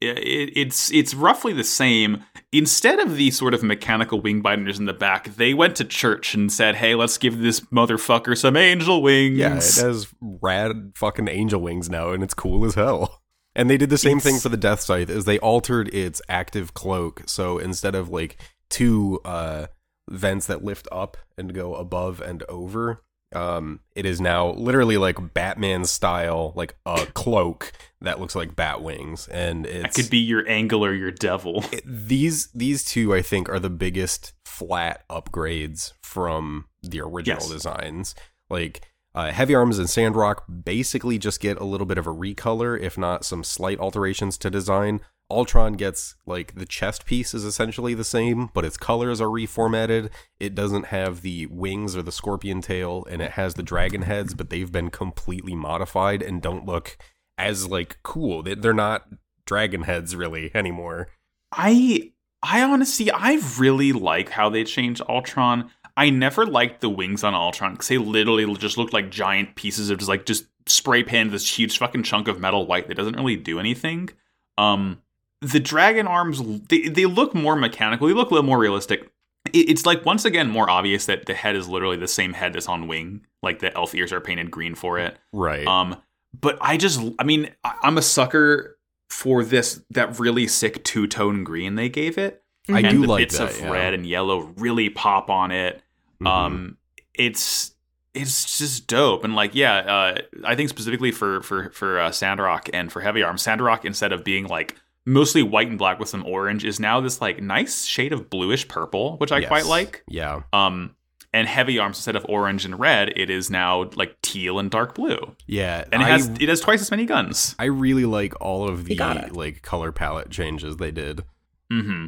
it, 0.02 0.52
it's 0.56 0.90
it's 0.92 1.14
roughly 1.14 1.52
the 1.52 1.64
same. 1.64 2.25
Instead 2.52 2.99
of 2.99 3.16
the 3.16 3.30
sort 3.30 3.54
of 3.54 3.62
mechanical 3.62 4.21
wing 4.21 4.42
binders 4.42 4.78
in 4.78 4.85
the 4.85 4.92
back, 4.92 5.35
they 5.37 5.54
went 5.54 5.76
to 5.76 5.85
church 5.85 6.35
and 6.35 6.52
said, 6.52 6.76
"Hey, 6.76 6.94
let's 6.94 7.18
give 7.18 7.38
this 7.38 7.61
motherfucker 7.61 8.37
some 8.37 8.56
angel 8.56 9.02
wings." 9.02 9.38
Yeah, 9.38 9.56
it 9.56 9.76
has 9.76 10.09
rad 10.21 10.92
fucking 10.94 11.28
angel 11.28 11.61
wings 11.61 11.88
now, 11.88 12.11
and 12.11 12.23
it's 12.23 12.35
cool 12.35 12.64
as 12.64 12.75
hell. 12.75 13.23
And 13.54 13.68
they 13.68 13.76
did 13.76 13.90
the 13.90 13.99
same 13.99 14.18
thing 14.18 14.38
for 14.38 14.49
the 14.49 14.56
Death 14.56 14.80
Scythe, 14.80 15.11
is 15.11 15.25
they 15.25 15.38
altered 15.40 15.94
its 15.94 16.23
active 16.28 16.73
cloak. 16.73 17.23
So 17.26 17.59
instead 17.59 17.94
of 17.94 18.09
like 18.09 18.38
two 18.71 19.21
uh, 19.26 19.66
vents 20.09 20.47
that 20.47 20.64
lift 20.64 20.88
up 20.90 21.18
and 21.37 21.52
go 21.52 21.75
above 21.75 22.21
and 22.23 22.42
over, 22.44 23.02
um, 23.35 23.80
it 23.94 24.06
is 24.06 24.21
now 24.21 24.52
literally 24.52 24.97
like 24.97 25.35
Batman 25.35 25.85
style, 25.85 26.52
like 26.56 26.76
a 26.87 27.06
cloak 27.14 27.73
that 28.02 28.21
looks 28.21 28.35
like 28.35 28.54
bat 28.56 28.82
wings, 28.82 29.28
and 29.28 29.66
it 29.66 29.94
could 29.94 30.11
be 30.11 30.18
your 30.18 30.49
angel 30.49 30.85
or 30.85 30.92
your 30.94 31.11
devil. 31.11 31.64
it- 31.73 31.82
these 31.87 32.49
these 32.52 32.85
two 32.85 33.14
I 33.14 33.23
think 33.23 33.49
are 33.49 33.59
the 33.61 33.71
biggest 33.71 34.32
flat 34.44 35.04
upgrades 35.09 35.92
from 36.02 36.66
the 36.82 37.00
original 37.00 37.40
Yes. 37.40 37.49
designs. 37.50 38.14
Like 38.50 38.88
uh, 39.14 39.30
Heavy 39.30 39.54
Arms 39.54 39.78
and 39.78 39.88
Sandrock 39.90 40.44
basically 40.64 41.18
just 41.18 41.40
get 41.40 41.59
a 41.59 41.64
little 41.64 41.87
bit 41.87 41.99
of 41.99 42.06
a 42.06 42.14
recolor, 42.14 42.78
if 42.80 42.97
not 42.97 43.25
some 43.25 43.44
slight 43.44 43.78
alterations 43.78 44.38
to 44.38 44.50
design. 44.50 45.00
Altron 45.30 45.78
gets 45.78 46.14
like 46.26 46.54
the 46.54 46.66
chest 46.66 47.06
piece 47.06 47.32
is 47.32 47.44
essentially 47.44 47.94
the 47.94 48.04
same, 48.04 48.50
but 48.52 48.64
its 48.66 48.76
colors 48.76 49.18
are 49.21 49.28
reformatted. 49.28 50.11
It 50.38 50.54
doesn't 50.54 50.87
have 50.87 51.23
the 51.23 51.47
wings 51.47 51.97
or 51.97 52.02
the 52.02 52.12
scorpion 52.12 52.61
tail, 52.61 53.06
and 53.09 53.23
it 53.23 53.32
has 53.32 53.54
the 53.54 53.62
dragon 53.62 54.02
heads, 54.02 54.35
but 54.35 54.50
they've 54.50 54.71
been 54.73 54.90
completely 54.90 55.54
modified 55.54 56.23
and 56.23 56.42
don't 56.42 56.66
look 56.66 56.99
as 57.46 57.68
like 57.68 57.99
cool. 58.02 58.42
They- 58.42 58.54
They're 58.54 58.72
not 58.75 59.06
dragon 59.46 59.82
heads 59.82 60.14
really 60.16 60.50
anymore. 60.54 61.08
I 61.50 62.12
I 62.42 62.62
honestly 62.62 63.11
I 63.11 63.40
really 63.58 63.92
like 63.92 64.30
how 64.30 64.49
they 64.49 64.64
changed 64.64 65.02
Altron. 65.08 65.68
I 65.96 66.08
never 66.11 66.46
liked 66.46 66.80
the 66.80 66.88
wings 66.88 67.22
on 67.22 67.34
Altron 67.34 67.72
because 67.72 67.88
they 67.88 67.99
literally 67.99 68.52
just 68.54 68.78
looked 68.78 68.92
like 68.94 69.11
giant 69.11 69.54
pieces 69.56 69.90
of 69.90 69.99
just 69.99 70.08
like 70.08 70.25
just 70.26 70.46
spray 70.66 71.02
painted 71.02 71.32
this 71.32 71.58
huge 71.58 71.76
fucking 71.76 72.02
chunk 72.04 72.28
of 72.28 72.40
metal 72.40 72.66
white 72.66 72.88
that 72.88 72.96
doesn't 72.96 73.16
really 73.16 73.37
do 73.37 73.58
anything. 73.61 74.08
Um, 74.56 75.02
the 75.40 75.61
dragon 75.61 76.06
arms 76.06 76.40
they 76.68 76.88
they 76.88 77.04
look 77.06 77.34
more 77.34 77.56
mechanical. 77.56 78.06
They 78.08 78.14
look 78.14 78.30
a 78.30 78.34
little 78.34 78.46
more 78.49 78.58
realistic. 78.58 79.11
It, 79.52 79.68
it's 79.70 79.84
like 79.84 80.06
once 80.06 80.25
again 80.25 80.49
more 80.49 80.70
obvious 80.70 81.06
that 81.06 81.26
the 81.26 81.34
head 81.34 81.56
is 81.56 81.68
literally 81.68 81.96
the 81.96 82.08
same 82.08 82.32
head 82.32 82.54
that's 82.54 82.68
on 82.68 82.88
Wing. 82.88 83.26
Like 83.42 83.58
the 83.58 83.75
elf 83.76 83.94
ears 83.94 84.12
are 84.12 84.20
painted 84.20 84.50
green 84.50 84.75
for 84.75 84.99
it. 84.99 85.18
Right. 85.32 85.66
Um, 85.66 85.96
but 86.38 86.58
I 86.60 86.76
just, 86.76 87.00
I 87.18 87.24
mean, 87.24 87.50
I'm 87.64 87.98
a 87.98 88.02
sucker 88.02 88.78
for 89.08 89.44
this 89.44 89.82
that 89.90 90.18
really 90.18 90.46
sick 90.48 90.82
two 90.84 91.06
tone 91.06 91.44
green 91.44 91.74
they 91.74 91.88
gave 91.88 92.16
it. 92.18 92.42
I 92.72 92.80
do 92.82 93.02
the 93.02 93.06
like 93.08 93.22
bits 93.22 93.38
that, 93.38 93.50
of 93.50 93.60
yeah. 93.60 93.70
red 93.70 93.92
and 93.94 94.06
yellow 94.06 94.52
really 94.56 94.88
pop 94.88 95.28
on 95.30 95.50
it. 95.50 95.82
Mhm. 96.22 96.26
Um, 96.28 96.76
it's 97.14 97.74
it's 98.14 98.58
just 98.58 98.86
dope 98.86 99.24
and 99.24 99.34
like 99.34 99.54
yeah, 99.54 99.74
uh, 99.76 100.18
I 100.44 100.54
think 100.54 100.68
specifically 100.68 101.10
for 101.12 101.42
for 101.42 101.70
for 101.70 101.98
uh, 101.98 102.10
Sandrock 102.12 102.68
and 102.72 102.90
for 102.92 103.00
Heavy 103.00 103.22
Arm, 103.22 103.36
Sandrock 103.38 103.84
instead 103.84 104.12
of 104.12 104.22
being 104.24 104.46
like 104.46 104.76
mostly 105.04 105.42
white 105.42 105.66
and 105.68 105.78
black 105.78 105.98
with 105.98 106.08
some 106.08 106.24
orange 106.24 106.64
is 106.64 106.78
now 106.78 107.00
this 107.00 107.20
like 107.20 107.42
nice 107.42 107.84
shade 107.84 108.12
of 108.12 108.30
bluish 108.30 108.68
purple, 108.68 109.16
which 109.18 109.32
I 109.32 109.38
Yes. 109.38 109.48
quite 109.48 109.66
like. 109.66 110.04
yeah. 110.08 110.42
Um, 110.52 110.94
and 111.34 111.48
Heavy 111.48 111.78
Arms 111.78 111.96
instead 111.98 112.16
of 112.16 112.26
orange 112.28 112.64
and 112.64 112.78
red, 112.78 113.12
it 113.16 113.30
is 113.30 113.50
now 113.50 113.90
like 113.94 114.20
teal 114.22 114.58
and 114.58 114.70
dark 114.70 114.94
blue, 114.94 115.34
Yeah. 115.46 115.84
and 115.92 116.02
it 116.02 116.06
I- 116.06 116.10
has 116.10 116.28
it 116.40 116.48
has 116.48 116.60
twice 116.60 116.80
as 116.82 116.90
many 116.90 117.06
guns. 117.06 117.54
I 117.58 117.64
really 117.64 118.04
like 118.04 118.38
all 118.40 118.68
of 118.68 118.84
the 118.84 118.96
like 119.32 119.62
color 119.62 119.92
palette 119.92 120.30
changes 120.30 120.76
they 120.76 120.90
did. 120.90 121.22
hmm 121.70 122.06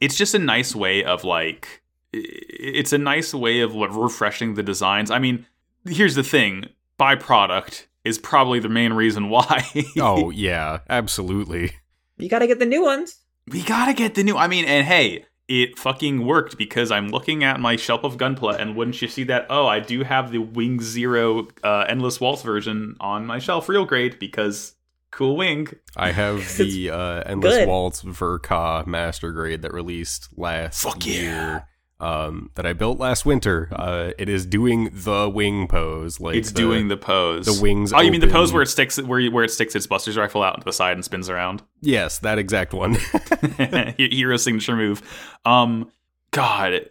It's 0.00 0.16
just 0.16 0.34
a 0.34 0.38
nice 0.38 0.74
way 0.74 1.02
of 1.04 1.24
like, 1.24 1.82
it's 2.12 2.92
a 2.92 2.98
nice 2.98 3.34
way 3.34 3.60
of 3.60 3.74
refreshing 3.74 4.54
the 4.54 4.62
designs. 4.62 5.10
I 5.10 5.18
mean, 5.18 5.46
here's 5.88 6.14
the 6.14 6.22
thing: 6.24 6.66
byproduct 6.98 7.86
is 8.04 8.18
probably 8.18 8.60
the 8.60 8.68
main 8.68 8.92
reason 8.92 9.28
why. 9.28 9.64
Oh 9.98 10.30
yeah, 10.30 10.78
absolutely. 10.88 11.72
You 12.18 12.28
gotta 12.28 12.46
get 12.46 12.58
the 12.58 12.66
new 12.66 12.82
ones. 12.82 13.16
we 13.48 13.62
gotta 13.62 13.94
get 13.94 14.14
the 14.14 14.22
new. 14.22 14.36
I 14.36 14.46
mean, 14.46 14.64
and 14.64 14.86
hey, 14.86 15.24
it 15.50 15.76
fucking 15.76 16.24
worked 16.24 16.56
because 16.56 16.92
I'm 16.92 17.08
looking 17.08 17.42
at 17.42 17.58
my 17.58 17.74
shelf 17.74 18.04
of 18.04 18.16
Gunpla, 18.16 18.60
and 18.60 18.76
wouldn't 18.76 19.02
you 19.02 19.08
see 19.08 19.24
that? 19.24 19.48
Oh, 19.50 19.66
I 19.66 19.80
do 19.80 20.04
have 20.04 20.30
the 20.30 20.38
Wing 20.38 20.80
Zero 20.80 21.48
uh, 21.64 21.86
Endless 21.88 22.20
Waltz 22.20 22.42
version 22.42 22.94
on 23.00 23.26
my 23.26 23.40
shelf, 23.40 23.68
real 23.68 23.84
great 23.84 24.20
because 24.20 24.76
cool 25.10 25.36
wing. 25.36 25.66
I 25.96 26.12
have 26.12 26.38
the 26.56 26.90
uh, 26.90 27.22
Endless 27.26 27.56
good. 27.56 27.68
Waltz 27.68 28.02
Ver.Ka 28.02 28.84
Master 28.86 29.32
Grade 29.32 29.62
that 29.62 29.74
released 29.74 30.28
last 30.36 30.82
Fuck 30.82 31.04
yeah. 31.04 31.12
year. 31.14 31.66
Um, 32.00 32.50
that 32.54 32.64
I 32.64 32.72
built 32.72 32.98
last 32.98 33.26
winter. 33.26 33.68
Uh, 33.72 34.12
it 34.18 34.28
is 34.30 34.46
doing 34.46 34.88
the 34.92 35.28
wing 35.28 35.68
pose. 35.68 36.18
Like 36.18 36.36
It's 36.36 36.50
the- 36.50 36.56
doing 36.56 36.88
the 36.88 36.96
pose. 36.96 37.44
the 37.44 37.60
wings 37.62 37.92
Oh, 37.92 38.00
you 38.00 38.10
mean 38.10 38.22
the 38.22 38.26
pose 38.26 38.52
where 38.54 38.62
it 38.62 38.68
sticks 38.68 39.00
where 39.00 39.20
you- 39.20 39.30
where 39.30 39.44
it 39.44 39.50
sticks 39.50 39.74
its 39.76 39.86
Buster's 39.86 40.16
rifle 40.16 40.42
out 40.42 40.58
to 40.58 40.64
the 40.64 40.72
side 40.72 40.92
and 40.96 41.04
spins 41.04 41.28
around? 41.28 41.62
yes, 41.82 42.18
that 42.20 42.38
exact 42.38 42.72
one. 42.72 42.96
hero 43.98 44.36
signature 44.36 44.76
move. 44.76 45.02
Um, 45.44 45.90
God, 46.30 46.88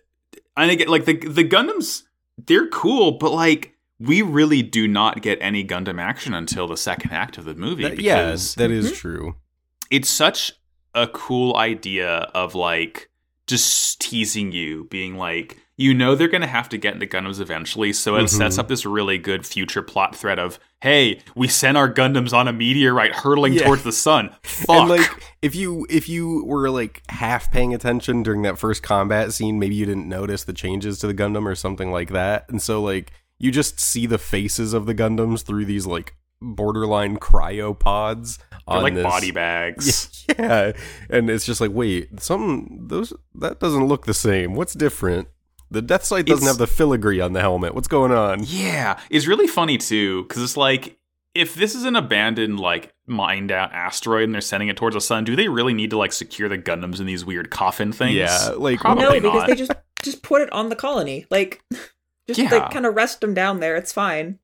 and 0.55 0.71
again, 0.71 0.87
like 0.89 1.05
the 1.05 1.17
the 1.17 1.43
Gundams, 1.47 2.03
they're 2.37 2.67
cool, 2.67 3.13
but 3.13 3.31
like 3.31 3.75
we 3.99 4.21
really 4.21 4.61
do 4.61 4.87
not 4.87 5.21
get 5.21 5.37
any 5.41 5.63
Gundam 5.65 5.99
action 5.99 6.33
until 6.33 6.67
the 6.67 6.77
second 6.77 7.11
act 7.11 7.37
of 7.37 7.45
the 7.45 7.55
movie. 7.55 7.83
That- 7.83 7.99
yeah, 7.99 8.25
because 8.25 8.55
that 8.55 8.71
is 8.71 8.91
true. 8.91 9.35
it's 9.89 10.09
such 10.09 10.53
a 10.93 11.07
cool 11.07 11.55
idea 11.57 12.29
of 12.33 12.55
like 12.55 13.08
just 13.49 13.99
teasing 13.99 14.51
you, 14.51 14.85
being 14.89 15.15
like, 15.17 15.57
you 15.75 15.93
know, 15.93 16.13
they're 16.15 16.27
going 16.27 16.41
to 16.41 16.47
have 16.47 16.69
to 16.69 16.77
get 16.77 16.93
into 16.93 17.05
Gundams 17.07 17.39
eventually. 17.39 17.93
So 17.93 18.15
it 18.15 18.27
sets 18.29 18.55
Mhm. 18.55 18.59
up 18.59 18.67
this 18.67 18.85
really 18.85 19.17
good 19.17 19.45
future 19.45 19.81
plot 19.81 20.15
thread 20.15 20.37
of, 20.37 20.59
hey, 20.81 21.19
we 21.35 21.47
sent 21.47 21.77
our 21.77 21.91
Gundams 21.93 22.33
on 22.33 22.47
a 22.47 22.53
meteorite 22.53 23.13
hurtling 23.15 23.53
Yeah. 23.53 23.63
towards 23.63 23.83
the 23.83 23.91
sun. 23.91 24.29
Fuck. 24.43 24.69
And 24.69 24.89
like, 24.89 25.09
if 25.41 25.55
you 25.55 25.85
if 25.89 26.07
you 26.09 26.43
were 26.45 26.69
like 26.69 27.01
half 27.09 27.51
paying 27.51 27.73
attention 27.73 28.23
during 28.23 28.41
that 28.43 28.59
first 28.59 28.83
combat 28.83 29.33
scene, 29.33 29.57
maybe 29.57 29.75
you 29.75 29.85
didn't 29.85 30.07
notice 30.09 30.43
the 30.43 30.53
changes 30.53 30.99
to 30.99 31.07
the 31.07 31.13
Gundam 31.13 31.45
or 31.45 31.55
something 31.55 31.91
like 31.91 32.09
that, 32.11 32.45
and 32.49 32.61
so 32.61 32.81
like 32.81 33.11
you 33.41 33.49
just 33.51 33.79
see 33.79 34.05
the 34.05 34.17
faces 34.17 34.73
of 34.73 34.85
the 34.85 34.93
Gundams 34.93 35.45
through 35.45 35.63
these 35.63 35.85
like 35.87 36.13
borderline 36.41 37.17
cryopods 37.17 38.37
They're 38.37 38.59
on 38.67 38.83
like 38.83 38.93
this- 38.95 39.03
body 39.03 39.31
bags. 39.43 40.25
Yeah, 40.37 40.73
and 41.09 41.29
it's 41.29 41.45
just 41.45 41.59
like, 41.61 41.71
wait, 41.71 42.19
some 42.21 42.85
those 42.87 43.13
that 43.35 43.59
doesn't 43.59 43.87
look 43.87 44.05
the 44.05 44.13
same. 44.13 44.53
What's 44.55 44.73
different? 44.73 45.27
The 45.71 45.81
Death 45.81 46.03
Scythe 46.03 46.25
doesn't 46.25 46.43
It's- 46.43 46.47
have 46.49 46.57
the 46.57 46.67
filigree 46.67 47.19
on 47.19 47.33
the 47.33 47.41
helmet. 47.41 47.75
What's 47.75 47.87
going 47.87 48.11
on? 48.11 48.41
Yeah, 48.43 48.99
it's 49.09 49.27
really 49.27 49.47
funny 49.47 49.77
too 49.77 50.23
because 50.23 50.41
it's 50.43 50.57
like 50.57 50.97
if 51.35 51.53
this 51.53 51.75
is 51.75 51.83
an 51.85 51.95
abandoned 51.95 52.59
like 52.59 52.93
mined 53.05 53.51
out 53.51 53.71
asteroid 53.71 54.23
and 54.23 54.33
they're 54.33 54.41
sending 54.41 54.67
it 54.69 54.77
towards 54.77 54.95
the 54.95 55.01
sun, 55.01 55.23
do 55.23 55.35
they 55.35 55.47
really 55.47 55.73
need 55.73 55.91
to 55.91 55.97
like 55.97 56.11
secure 56.11 56.49
the 56.49 56.57
Gundams 56.57 56.99
in 56.99 57.05
these 57.05 57.23
weird 57.25 57.49
coffin 57.51 57.91
things? 57.91 58.15
Yeah, 58.15 58.49
like 58.57 58.79
Probably 58.79 59.03
no, 59.03 59.13
because 59.13 59.33
not. 59.41 59.47
they 59.47 59.55
just 59.55 59.71
just 60.03 60.21
put 60.23 60.41
it 60.41 60.51
on 60.51 60.69
the 60.69 60.75
colony. 60.75 61.25
Like, 61.29 61.61
just 62.27 62.39
Yeah. 62.39 62.49
like 62.51 62.71
kind 62.71 62.85
of 62.85 62.95
rest 62.95 63.21
them 63.21 63.33
down 63.33 63.59
there. 63.59 63.75
It's 63.75 63.91
fine. 63.91 64.39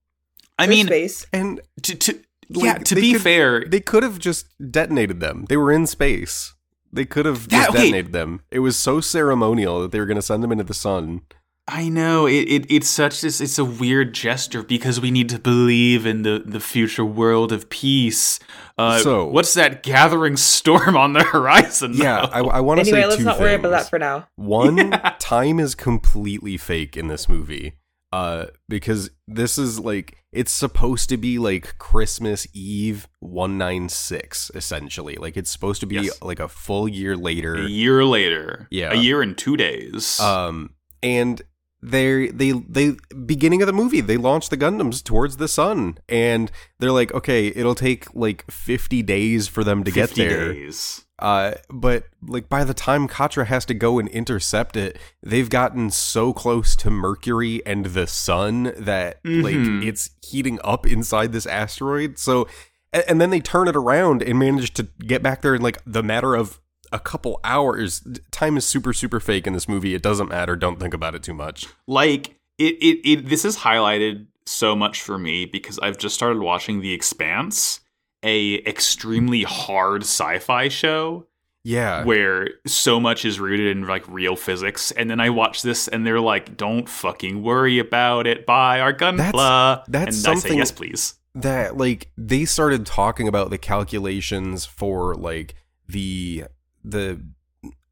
I 0.57 0.65
There's 0.67 0.77
mean, 0.77 0.87
space. 0.87 1.25
and 1.33 1.59
to, 1.83 1.95
to 1.95 2.13
Like, 2.49 2.63
yeah, 2.63 2.73
to 2.79 2.95
be 2.95 3.13
could- 3.13 3.21
fair, 3.21 3.65
they 3.65 3.79
could 3.81 4.03
have 4.03 4.19
just 4.19 4.47
detonated 4.71 5.19
them. 5.19 5.45
They 5.49 5.57
were 5.57 5.71
in 5.71 5.85
space. 5.87 6.53
They 6.93 7.05
could 7.05 7.25
have 7.25 7.49
That- 7.49 7.57
just 7.57 7.69
okay. 7.71 7.77
detonated 7.79 8.13
them. 8.13 8.41
It 8.51 8.59
was 8.59 8.77
so 8.77 9.01
ceremonial 9.01 9.81
that 9.81 9.91
they 9.91 9.99
were 9.99 10.05
going 10.05 10.15
to 10.15 10.21
send 10.21 10.43
them 10.43 10.51
into 10.51 10.63
the 10.63 10.73
sun. 10.73 11.21
I 11.67 11.89
know 11.89 12.27
it, 12.27 12.41
it. 12.47 12.65
It's 12.69 12.87
such 12.87 13.21
this. 13.21 13.41
It's 13.41 13.57
a 13.57 13.65
weird 13.65 14.13
gesture 14.13 14.61
because 14.61 15.01
we 15.01 15.09
need 15.09 15.29
to 15.29 15.39
believe 15.39 16.05
in 16.05 16.21
the 16.21 16.43
the 16.45 16.59
future 16.59 17.03
world 17.03 17.51
of 17.51 17.69
peace. 17.71 18.39
Uh, 18.77 18.99
So- 18.99 19.25
what's 19.25 19.55
that 19.55 19.81
gathering 19.81 20.37
storm 20.37 20.95
on 20.95 21.13
the 21.13 21.23
horizon? 21.23 21.93
Yeah, 21.95 22.27
though? 22.27 22.49
I, 22.49 22.57
I 22.57 22.59
want 22.59 22.77
to 22.77 22.81
Anyway, 22.83 23.01
say 23.01 23.05
let's 23.07 23.17
two 23.17 23.23
not 23.23 23.39
worry 23.39 23.55
about 23.55 23.69
that 23.71 23.89
for 23.89 23.97
now. 23.97 24.27
One, 24.35 24.77
Yeah. 24.91 25.15
time 25.17 25.59
is 25.59 25.73
completely 25.73 26.55
fake 26.55 26.95
in 26.95 27.07
this 27.07 27.27
movie. 27.27 27.73
Uh, 28.15 28.45
because 28.69 29.09
this 29.27 29.57
is 29.57 29.79
like 29.79 30.17
it's 30.31 30.51
supposed 30.51 31.09
to 31.09 31.17
be 31.17 31.37
like 31.39 31.77
Christmas 31.79 32.47
Eve 32.53 33.07
one 33.19 33.57
nine 33.57 33.89
six 33.89 34.51
essentially. 34.55 35.15
Like 35.15 35.35
it's 35.37 35.49
supposed 35.51 35.79
to 35.81 35.87
be 35.87 35.95
Yes. 35.95 36.21
like 36.21 36.39
a 36.39 36.47
full 36.47 36.87
year 36.87 37.15
later. 37.17 37.55
a 37.55 37.67
year 37.67 38.05
later. 38.05 38.67
Yeah. 38.71 38.93
a 38.93 38.95
year 38.95 39.21
and 39.21 39.37
two 39.37 39.57
days. 39.57 40.19
Um, 40.19 40.71
and 41.03 41.41
they 41.81 42.27
they 42.27 42.51
they 42.51 42.95
beginning 43.25 43.61
of 43.61 43.67
the 43.67 43.73
movie 43.73 44.01
they 44.01 44.17
launch 44.17 44.49
the 44.49 44.57
Gundams 44.57 45.03
towards 45.03 45.37
the 45.37 45.47
sun, 45.47 45.97
and 46.09 46.51
they're 46.79 46.91
like, 46.91 47.13
okay, 47.13 47.47
it'll 47.47 47.75
take 47.75 48.13
like 48.15 48.49
fifty 48.49 49.01
days 49.03 49.47
for 49.47 49.63
them 49.63 49.83
to 49.83 49.91
get 49.91 50.09
50 50.09 50.27
there. 50.27 50.53
days. 50.53 51.04
Uh, 51.17 51.53
but 51.69 52.03
like 52.27 52.49
by 52.49 52.63
the 52.63 52.73
time 52.73 53.07
Quatre 53.07 53.45
has 53.45 53.63
to 53.65 53.73
go 53.73 53.99
and 53.99 54.09
intercept 54.09 54.75
it, 54.75 54.97
they've 55.23 55.49
gotten 55.49 55.89
so 55.89 56.33
close 56.33 56.75
to 56.77 56.89
Mercury 56.89 57.65
and 57.65 57.85
the 57.85 58.05
sun 58.05 58.73
that 58.77 59.23
Mhm. 59.23 59.43
like 59.43 59.87
it's 59.87 60.09
heating 60.21 60.59
up 60.63 60.85
inside 60.85 61.31
this 61.31 61.45
asteroid. 61.45 62.19
So, 62.19 62.47
a- 62.93 63.09
and 63.09 63.21
then 63.21 63.29
they 63.29 63.39
turn 63.39 63.67
it 63.69 63.75
around 63.77 64.23
and 64.23 64.37
manage 64.37 64.73
to 64.73 64.83
get 64.99 65.23
back 65.23 65.41
there 65.41 65.55
in 65.55 65.61
like 65.61 65.77
the 65.85 66.03
matter 66.03 66.35
of 66.35 66.59
a 66.91 66.99
couple 66.99 67.39
hours. 67.45 68.05
Time 68.31 68.57
is 68.57 68.65
super 68.65 68.91
super 68.91 69.19
fake 69.21 69.47
in 69.47 69.53
this 69.53 69.69
movie. 69.69 69.95
It 69.95 70.01
doesn't 70.03 70.27
matter. 70.29 70.55
Don't 70.57 70.79
think 70.79 70.93
about 70.93 71.15
it 71.15 71.23
too 71.23 71.33
much. 71.33 71.65
like 71.87 72.35
it, 72.57 72.73
it 72.81 73.09
it 73.09 73.29
this 73.29 73.43
is 73.45 73.57
highlighted 73.59 74.27
so 74.45 74.75
much 74.75 75.01
for 75.01 75.17
me 75.17 75.45
because 75.45 75.79
I've 75.79 75.97
just 75.97 76.13
started 76.15 76.39
watching 76.41 76.79
The 76.81 76.93
Expanse, 76.93 77.79
a 78.25 78.55
extremely 78.67 79.43
hard 79.43 80.01
sci-fi 80.01 80.67
show 80.67 81.27
Yeah. 81.63 82.03
where 82.03 82.49
so 82.65 82.99
much 82.99 83.23
is 83.25 83.39
rooted 83.39 83.67
in 83.77 83.87
like 83.87 84.07
real 84.09 84.35
physics 84.35 84.91
and 84.91 85.09
then 85.09 85.19
I 85.21 85.29
watch 85.29 85.61
this 85.61 85.87
and 85.87 86.05
they're 86.05 86.19
like 86.19 86.57
don't 86.57 86.89
fucking 86.89 87.41
worry 87.43 87.79
about 87.79 88.27
it. 88.27 88.45
Buy 88.45 88.79
our 88.81 88.93
gunpla 88.93 89.83
that's 89.87 90.17
and 90.23 90.27
I 90.27 90.33
say 90.35 90.39
something- 90.41 90.57
yes 90.57 90.71
please. 90.71 91.13
that 91.35 91.77
like 91.77 92.11
they 92.17 92.45
started 92.45 92.85
talking 92.85 93.27
about 93.27 93.49
the 93.51 93.57
calculations 93.57 94.65
for 94.65 95.15
like 95.15 95.55
the 95.87 96.45
the 96.83 97.21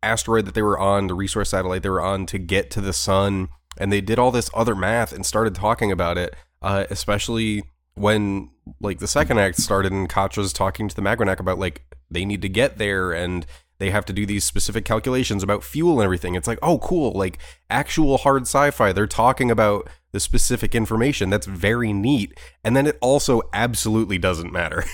asteroid 0.02 0.46
that 0.46 0.54
they 0.54 0.62
were 0.62 0.78
on 0.80 1.08
the 1.08 1.14
resource 1.14 1.50
satellite 1.52 1.82
they 1.84 1.90
were 1.90 2.02
on 2.02 2.26
to 2.26 2.38
get 2.38 2.70
to 2.72 2.82
the 2.82 2.92
sun 2.94 3.48
and 3.78 3.92
they 3.92 4.02
did 4.02 4.20
all 4.20 4.32
this 4.32 4.50
other 4.54 4.76
math 4.76 5.14
and 5.14 5.26
started 5.26 5.56
talking 5.56 5.92
about 5.92 6.18
it 6.18 6.36
uh 6.62 6.86
especially 6.90 7.64
when 7.96 8.50
like 8.80 9.00
the 9.00 9.08
second 9.08 9.40
act 9.40 9.58
started 9.58 9.92
and 9.92 10.10
Quatre's 10.10 10.54
talking 10.54 10.88
to 10.88 10.96
the 10.96 11.02
Maganac 11.02 11.40
about 11.40 11.60
like 11.60 11.84
they 12.10 12.26
need 12.26 12.42
to 12.42 12.50
get 12.50 12.78
there 12.78 13.12
and 13.12 13.46
they 13.80 13.90
have 13.90 14.06
to 14.06 14.14
do 14.14 14.26
these 14.26 14.44
specific 14.44 14.86
calculations 14.86 15.44
about 15.44 15.64
fuel 15.64 16.00
and 16.00 16.04
everything. 16.06 16.36
It's 16.36 16.48
like, 16.48 16.60
oh, 16.62 16.78
cool, 16.80 17.12
like 17.12 17.40
actual 17.70 18.18
hard 18.20 18.44
sci-fi. 18.44 18.94
They're 18.94 19.08
talking 19.08 19.52
about 19.52 19.90
the 20.12 20.20
specific 20.20 20.74
information. 20.76 21.30
That's 21.30 21.48
very 21.48 21.92
neat. 21.92 22.38
And 22.64 22.76
then 22.78 22.88
it 22.88 22.98
also 23.02 23.42
absolutely 23.54 24.18
doesn't 24.18 24.52
matter. 24.52 24.84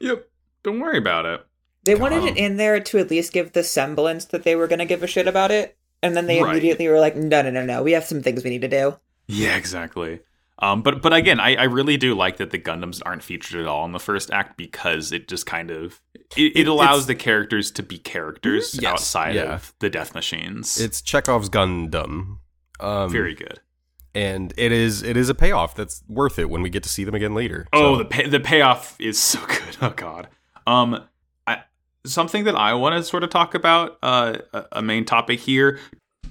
Yep. 0.00 0.28
Don't 0.64 0.80
worry 0.80 0.98
about 0.98 1.26
it. 1.26 1.46
They 1.84 1.94
wanted 1.94 2.24
it 2.24 2.36
in 2.36 2.56
there 2.56 2.80
to 2.80 2.98
at 2.98 3.08
least 3.08 3.32
give 3.32 3.52
the 3.52 3.62
semblance 3.62 4.24
that 4.26 4.42
they 4.42 4.56
were 4.56 4.66
going 4.66 4.80
to 4.80 4.84
give 4.84 5.04
a 5.04 5.06
shit 5.06 5.28
about 5.28 5.52
it. 5.52 5.76
And 6.02 6.16
then 6.16 6.26
they 6.26 6.42
Right. 6.42 6.50
immediately 6.50 6.88
were 6.88 6.98
like, 6.98 7.14
no, 7.14 7.40
no, 7.42 7.50
no, 7.50 7.64
no. 7.64 7.84
We 7.84 7.92
have 7.92 8.02
some 8.04 8.20
things 8.20 8.42
we 8.42 8.50
need 8.50 8.62
to 8.62 8.68
do. 8.68 8.96
Yeah, 9.28 9.56
exactly. 9.56 10.18
Um, 10.58 10.82
but 10.82 11.02
but 11.02 11.12
again, 11.12 11.40
I, 11.40 11.56
I 11.56 11.64
really 11.64 11.96
do 11.96 12.14
like 12.14 12.36
that 12.36 12.50
the 12.50 12.58
Gundams 12.58 13.00
aren't 13.04 13.22
featured 13.24 13.60
at 13.60 13.66
all 13.66 13.84
in 13.84 13.92
the 13.92 13.98
first 13.98 14.30
act 14.30 14.56
because 14.56 15.10
it 15.10 15.26
just 15.28 15.44
kind 15.46 15.70
of 15.70 16.00
it, 16.36 16.52
it 16.56 16.68
allows 16.68 17.04
It's- 17.04 17.06
the 17.06 17.14
characters 17.16 17.70
to 17.72 17.82
be 17.82 17.98
characters 17.98 18.78
Yes, 18.80 18.92
outside 18.92 19.34
yeah. 19.34 19.54
of 19.54 19.74
the 19.80 19.90
Death 19.90 20.14
Machines. 20.14 20.80
it's 20.80 21.02
Chekhov's 21.02 21.48
Gundam. 21.50 22.38
Um, 22.80 23.10
very 23.10 23.34
good. 23.34 23.60
and 24.14 24.52
it 24.56 24.72
is 24.72 25.02
it 25.02 25.16
is 25.16 25.28
a 25.28 25.34
payoff 25.34 25.74
that's 25.74 26.02
worth 26.08 26.38
it 26.38 26.48
when 26.50 26.62
we 26.62 26.68
get 26.70 26.82
to 26.84 26.88
see 26.88 27.02
them 27.04 27.14
again 27.14 27.34
later. 27.34 27.66
Oh, 27.72 27.96
the 27.96 28.04
pay- 28.04 28.28
the 28.28 28.40
payoff 28.40 28.94
is 29.00 29.18
so 29.18 29.40
good. 29.46 29.76
Oh 29.80 29.90
God. 29.90 30.28
Um, 30.66 31.02
I, 31.46 31.62
something 32.06 32.44
that 32.44 32.54
I 32.54 32.74
want 32.74 32.94
to 32.96 33.02
sort 33.02 33.24
of 33.24 33.30
talk 33.30 33.54
about. 33.54 33.98
Uh, 34.02 34.38
a, 34.52 34.64
a 34.72 34.82
main 34.82 35.04
topic 35.04 35.40
here. 35.40 35.80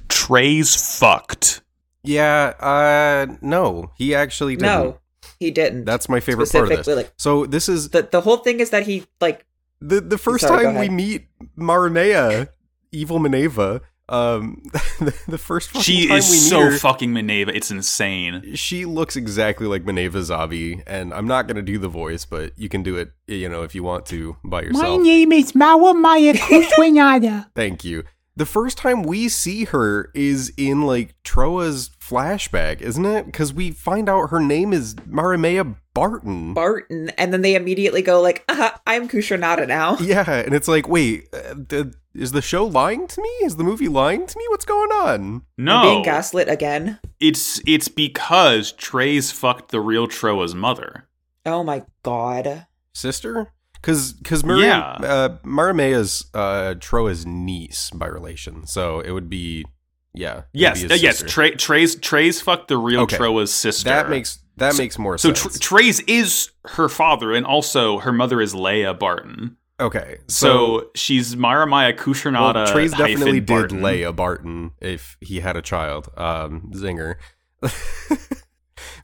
Trey's 0.10 0.75
fucked. 1.00 1.62
Yeah, 2.03 2.53
uh, 2.60 3.36
no, 3.41 3.91
he 3.98 4.15
actually 4.15 4.55
didn't. 4.55 4.65
No, 4.72 4.98
he 5.39 5.51
didn't. 5.51 5.86
That's 5.86 6.10
my 6.10 6.20
favorite 6.20 6.51
part 6.51 6.63
of 6.63 6.67
Specifically, 6.70 6.96
this. 6.96 7.10
like- 7.10 7.13
So 7.17 7.46
this 7.46 7.70
is 7.70 7.89
the 7.89 8.01
the 8.03 8.22
whole 8.22 8.38
thing 8.38 8.60
is 8.60 8.70
that 8.72 8.88
he 8.88 9.05
like 9.20 9.46
the 9.79 10.01
the 10.01 10.17
first 10.17 10.46
Sorry, 10.48 10.65
time 10.65 10.77
we 10.79 10.89
meet 10.89 11.27
Mariemaia, 11.55 12.50
evil 12.91 13.20
Mineva. 13.20 13.81
Um, 14.10 14.62
the, 15.00 15.15
the 15.29 15.38
first 15.38 15.74
She 15.81 16.08
time 16.10 16.17
is 16.17 16.29
we 16.29 16.36
meet 16.36 16.50
so 16.50 16.60
her, 16.60 16.72
fucking 16.77 17.13
Mineva. 17.13 17.48
It's 17.55 17.72
insane. 17.72 18.55
she 18.55 18.84
looks 18.84 19.15
exactly 19.15 19.67
like 19.67 19.86
Mineva 19.86 20.20
Zabi, 20.20 20.84
and 20.86 21.13
I'm 21.13 21.27
not 21.27 21.48
gonna 21.48 21.62
do 21.62 21.77
the 21.79 21.88
voice, 21.88 22.25
but 22.25 22.51
you 22.58 22.67
can 22.67 22.84
do 22.84 22.98
it, 22.98 23.12
you 23.27 23.48
know, 23.48 23.63
if 23.63 23.74
you 23.74 23.84
want 23.84 24.05
to 24.08 24.36
by 24.43 24.63
yourself 24.63 24.98
My 25.00 25.03
name 25.03 25.31
is 25.31 25.53
Mawa 25.53 25.96
Maya 25.96 26.34
Kushwanada. 26.81 27.48
Thank 27.55 27.86
you. 27.86 28.03
The 28.36 28.46
first 28.46 28.78
time 28.78 29.04
we 29.04 29.28
see 29.28 29.66
her 29.66 30.10
is 30.14 30.54
in 30.56 30.84
like 30.84 31.16
Trowa's 31.24 31.90
flashback, 32.00 32.82
isn't 32.82 33.06
it? 33.06 33.26
Because 33.26 33.54
we 33.54 33.72
find 33.72 34.08
out 34.08 34.30
her 34.30 34.40
name 34.40 34.72
is 34.72 34.96
Mariemaia 35.06 35.76
Barton. 35.94 36.54
Barton, 36.54 37.10
and 37.18 37.34
then 37.34 37.42
they 37.42 37.56
immediately 37.56 38.02
go 38.02 38.22
like, 38.22 38.46
uh, 38.48 38.72
"I'm 38.88 39.10
Khushrenada 39.10 39.68
now." 39.68 39.98
yeah, 40.02 40.30
and 40.30 40.54
it's 40.56 40.70
like, 40.70 40.88
wait, 40.88 41.28
uh, 41.34 41.56
the, 41.56 41.94
is 42.14 42.32
the 42.32 42.42
show 42.42 42.66
lying 42.66 43.06
to 43.08 43.22
me? 43.22 43.30
Is 43.44 43.58
the 43.58 43.66
movie 43.66 43.90
lying 43.90 44.26
to 44.26 44.38
me? 44.38 44.46
What's 44.50 44.66
going 44.66 44.92
on? 44.92 45.42
No, 45.58 45.76
I'm 45.76 45.82
being 45.82 46.04
gaslit 46.04 46.48
again. 46.48 47.00
it's 47.20 47.62
it's 47.68 47.90
because 47.90 48.72
Treize 48.72 49.32
fucked 49.32 49.72
the 49.72 49.82
real 49.82 50.08
Trowa's 50.08 50.56
mother. 50.56 51.08
Oh 51.46 51.64
my 51.64 51.84
god. 52.04 52.68
Sister? 52.94 53.52
Because 53.82 54.14
because 54.14 54.44
Maria, 54.44 54.68
Yeah. 55.02 55.08
uh, 55.08 55.38
Mariemaia's 55.44 56.25
uh, 56.34 56.75
Trowa's 56.79 57.25
niece 57.25 57.90
by 57.92 58.05
relation, 58.08 58.68
so 58.68 59.00
it 59.00 59.12
would 59.12 59.29
be 59.29 59.66
yeah. 60.14 60.44
Yes, 60.53 60.84
be 60.84 60.92
uh, 60.92 60.96
yes. 60.96 61.24
Trey, 61.27 61.51
Trey's 61.55 61.96
Trey's 61.96 62.40
fucked 62.42 62.68
the 62.68 62.77
real 62.77 63.01
Okay. 63.01 63.18
Trowa's 63.18 63.51
sister. 63.53 63.90
that 63.90 64.10
makes 64.10 64.40
that 64.58 64.77
makes 64.77 65.00
more 65.00 65.18
so 65.18 65.34
sense. 65.34 65.58
Tr- 65.58 65.60
Trey's 65.60 66.00
is 66.01 66.51
her 66.66 66.88
father, 66.90 67.34
and 67.34 67.46
also 67.46 67.98
her 68.00 68.12
mother 68.12 68.40
is 68.42 68.53
Leia 68.53 68.98
Barton. 68.98 69.58
okay, 69.79 70.18
So, 70.27 70.92
she's 70.94 71.36
Mariemaia 71.36 71.94
Khushrenada. 71.94 72.53
Well, 72.66 72.72
Treize 72.72 72.92
definitely 72.92 73.40
did 73.40 73.48
Barton. 73.48 73.82
lay 73.82 74.03
a 74.03 74.14
Barton 74.14 74.72
if 74.79 75.18
he 75.22 75.40
had 75.40 75.55
a 75.58 75.62
child. 75.64 76.10
Um, 76.16 76.70
Zinger. 76.75 77.16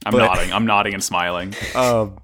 I'm 0.06 0.12
but- 0.12 0.18
nodding. 0.18 0.52
I'm 0.52 0.66
nodding 0.66 0.94
and 0.94 1.02
smiling. 1.02 1.54
um, 1.74 2.18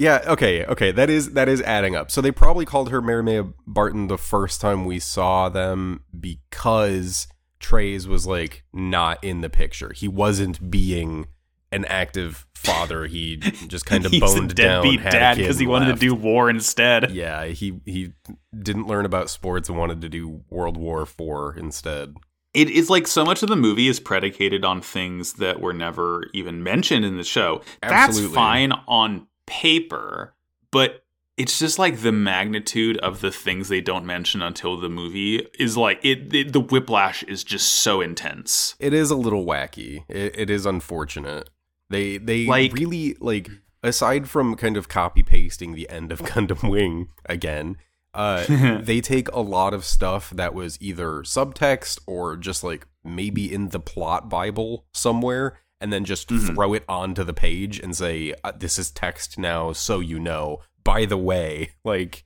yeah. 0.00 0.22
Okay. 0.26 0.64
Okay. 0.64 0.92
That 0.92 1.10
is 1.10 1.32
that 1.32 1.46
is 1.46 1.60
adding 1.60 1.94
up. 1.94 2.10
So 2.10 2.22
they 2.22 2.32
probably 2.32 2.64
called 2.64 2.88
her 2.90 3.02
Mariemaia 3.02 3.52
Barton 3.66 4.06
the 4.06 4.16
first 4.16 4.58
time 4.58 4.86
we 4.86 4.98
saw 4.98 5.50
them 5.50 6.04
because 6.18 7.28
Treize 7.58 8.08
was 8.08 8.26
like 8.26 8.64
not 8.72 9.22
in 9.22 9.42
the 9.42 9.50
picture. 9.50 9.92
He 9.94 10.08
wasn't 10.08 10.70
being 10.70 11.26
an 11.70 11.84
active 11.84 12.46
father. 12.54 13.04
He 13.06 13.36
just 13.36 13.84
kind 13.84 14.06
of 14.06 14.12
He's 14.12 14.22
boned 14.22 14.52
a 14.52 14.54
down, 14.54 14.84
deadbeat 14.84 15.02
dad 15.02 15.36
because 15.36 15.58
he 15.58 15.66
wanted 15.66 15.88
left. 15.88 16.00
to 16.00 16.06
do 16.06 16.14
war 16.14 16.48
instead. 16.48 17.10
Yeah, 17.10 17.44
he 17.44 17.78
he 17.84 18.12
didn't 18.58 18.86
learn 18.86 19.04
about 19.04 19.28
sports 19.28 19.68
and 19.68 19.76
wanted 19.76 20.00
to 20.00 20.08
do 20.08 20.40
World 20.48 20.78
War 20.78 21.04
Four 21.04 21.54
instead. 21.58 22.16
It 22.54 22.70
is 22.70 22.88
like 22.88 23.06
so 23.06 23.24
much 23.24 23.42
of 23.42 23.50
the 23.50 23.54
movie 23.54 23.86
is 23.86 24.00
predicated 24.00 24.64
on 24.64 24.80
things 24.80 25.34
that 25.34 25.60
were 25.60 25.74
never 25.74 26.24
even 26.32 26.62
mentioned 26.62 27.04
in 27.04 27.16
the 27.18 27.22
show. 27.22 27.60
Absolutely. 27.82 28.22
That's 28.28 28.34
fine 28.34 28.72
on 28.88 29.28
paper, 29.50 30.34
but 30.70 31.04
it's 31.36 31.58
just 31.58 31.78
like 31.78 32.00
the 32.02 32.12
magnitude 32.12 32.96
of 32.98 33.20
the 33.20 33.30
things 33.32 33.68
they 33.68 33.80
don't 33.80 34.04
mention 34.06 34.42
until 34.42 34.78
the 34.78 34.88
movie 34.88 35.46
is 35.58 35.76
like 35.76 35.98
it, 36.04 36.32
it 36.34 36.52
the 36.52 36.60
whiplash 36.60 37.22
is 37.24 37.42
just 37.42 37.68
so 37.68 38.00
intense. 38.00 38.74
It 38.78 38.94
is 38.94 39.10
a 39.10 39.16
little 39.16 39.44
wacky. 39.44 40.04
It, 40.08 40.38
it 40.38 40.50
is 40.50 40.64
unfortunate. 40.66 41.50
They 41.88 42.18
they 42.18 42.46
Like- 42.46 42.72
really 42.72 43.16
like 43.20 43.50
aside 43.82 44.28
from 44.28 44.54
kind 44.54 44.76
of 44.76 44.88
copy 44.88 45.22
pasting 45.22 45.74
the 45.74 45.88
end 45.90 46.12
of 46.12 46.20
Gundam 46.30 46.68
Wing 46.70 47.08
again. 47.26 47.76
Uh, 48.12 48.44
they 48.82 49.00
take 49.00 49.28
a 49.32 49.40
lot 49.40 49.72
of 49.72 49.84
stuff 49.84 50.30
that 50.30 50.52
was 50.54 50.76
either 50.80 51.22
subtext 51.22 52.00
or 52.06 52.36
just 52.36 52.62
like 52.62 52.86
maybe 53.04 53.52
in 53.52 53.68
the 53.70 53.80
plot 53.80 54.28
Bible 54.28 54.84
somewhere, 54.92 55.58
and 55.80 55.92
then 55.92 56.04
just 56.04 56.28
Mhm. 56.28 56.54
throw 56.54 56.74
it 56.74 56.84
onto 56.88 57.24
the 57.24 57.32
page 57.34 57.78
and 57.80 57.96
say, 57.96 58.34
uh, 58.44 58.52
"This 58.56 58.78
is 58.78 58.90
text 58.90 59.38
now, 59.38 59.72
so 59.72 60.00
you 60.00 60.18
know." 60.18 60.60
By 60.84 61.04
the 61.04 61.16
way, 61.18 61.72
like 61.84 62.24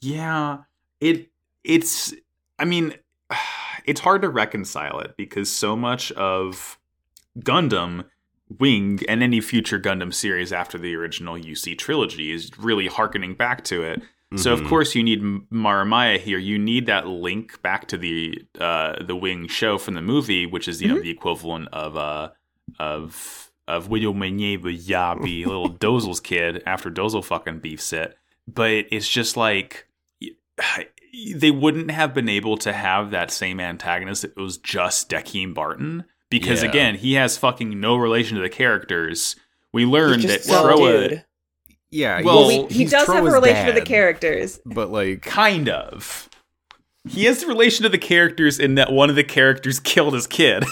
Yeah, 0.00 0.58
it 1.00 1.30
it's 1.64 2.14
I 2.58 2.64
mean 2.64 2.94
it's 3.84 4.00
hard 4.00 4.22
to 4.22 4.28
reconcile 4.28 5.00
it 5.00 5.14
because 5.16 5.50
so 5.50 5.76
much 5.76 6.10
of 6.12 6.78
Gundam 7.38 8.06
Wing 8.58 9.00
and 9.08 9.22
any 9.22 9.40
future 9.40 9.78
Gundam 9.78 10.12
series 10.12 10.52
after 10.52 10.76
the 10.78 10.94
original 10.96 11.36
UC 11.38 11.76
trilogy 11.78 12.32
is 12.32 12.50
really 12.58 12.86
harkening 12.88 13.34
back 13.34 13.62
to 13.64 13.82
it. 13.82 14.02
So 14.36 14.52
of 14.52 14.60
Mhm. 14.60 14.68
course 14.68 14.94
you 14.94 15.02
need 15.02 15.22
Mariemaia 15.50 16.16
here. 16.18 16.38
You 16.38 16.56
need 16.58 16.86
that 16.86 17.06
link 17.08 17.60
back 17.62 17.88
to 17.88 17.96
the 17.98 18.38
uh, 18.60 19.02
the 19.02 19.16
Wing 19.16 19.48
show 19.48 19.76
from 19.76 19.94
the 19.94 20.02
movie, 20.02 20.46
which 20.46 20.68
is 20.68 20.80
you 20.80 20.88
know 20.88 21.00
the 21.00 21.10
equivalent 21.10 21.68
of 21.72 21.96
uh 21.96 22.30
of 22.78 23.50
of 23.68 23.88
William 23.88 24.16
Yabi, 24.16 25.46
little 25.46 25.70
Dozel's 25.70 26.20
kid 26.20 26.62
after 26.66 26.90
Dozel 26.90 27.24
fucking 27.24 27.60
beefs 27.60 27.92
it. 27.92 28.16
But 28.48 28.86
it's 28.90 29.08
just 29.08 29.36
like 29.36 29.86
they 31.34 31.50
wouldn't 31.50 31.90
have 31.90 32.14
been 32.14 32.28
able 32.28 32.56
to 32.58 32.72
have 32.72 33.10
that 33.10 33.30
same 33.30 33.60
antagonist 33.60 34.24
if 34.24 34.30
it 34.32 34.40
was 34.40 34.58
just 34.58 35.10
Dekim 35.10 35.54
Barton. 35.54 36.04
Because 36.30 36.62
Yeah. 36.62 36.68
again, 36.68 36.94
he 36.96 37.14
has 37.14 37.36
fucking 37.36 37.80
no 37.80 37.96
relation 37.96 38.36
to 38.36 38.42
the 38.42 38.48
characters. 38.48 39.34
We 39.72 39.84
learned 39.84 40.22
that 40.22 40.28
just 40.38 40.44
some 40.48 40.64
Trowa 40.66 41.08
dude. 41.08 41.24
yeah, 41.90 42.20
Well, 42.22 42.46
Well, 42.46 42.48
we, 42.48 42.74
he 42.74 42.80
he's 42.82 42.90
does 42.92 43.06
have 43.08 43.16
a 43.16 43.20
Trowa's 43.20 43.32
relation 43.34 43.66
to 43.66 43.72
the 43.72 43.80
characters. 43.84 44.60
but 44.64 44.90
like 44.90 45.22
kind 45.22 45.68
of. 45.68 46.28
He 47.08 47.24
has 47.24 47.40
the 47.40 47.46
relation 47.46 47.82
to 47.84 47.88
the 47.88 47.98
characters 47.98 48.58
in 48.60 48.74
that 48.76 48.92
one 48.92 49.10
of 49.10 49.16
the 49.16 49.24
characters 49.24 49.80
killed 49.84 50.14
his 50.14 50.26
kid. 50.26 50.64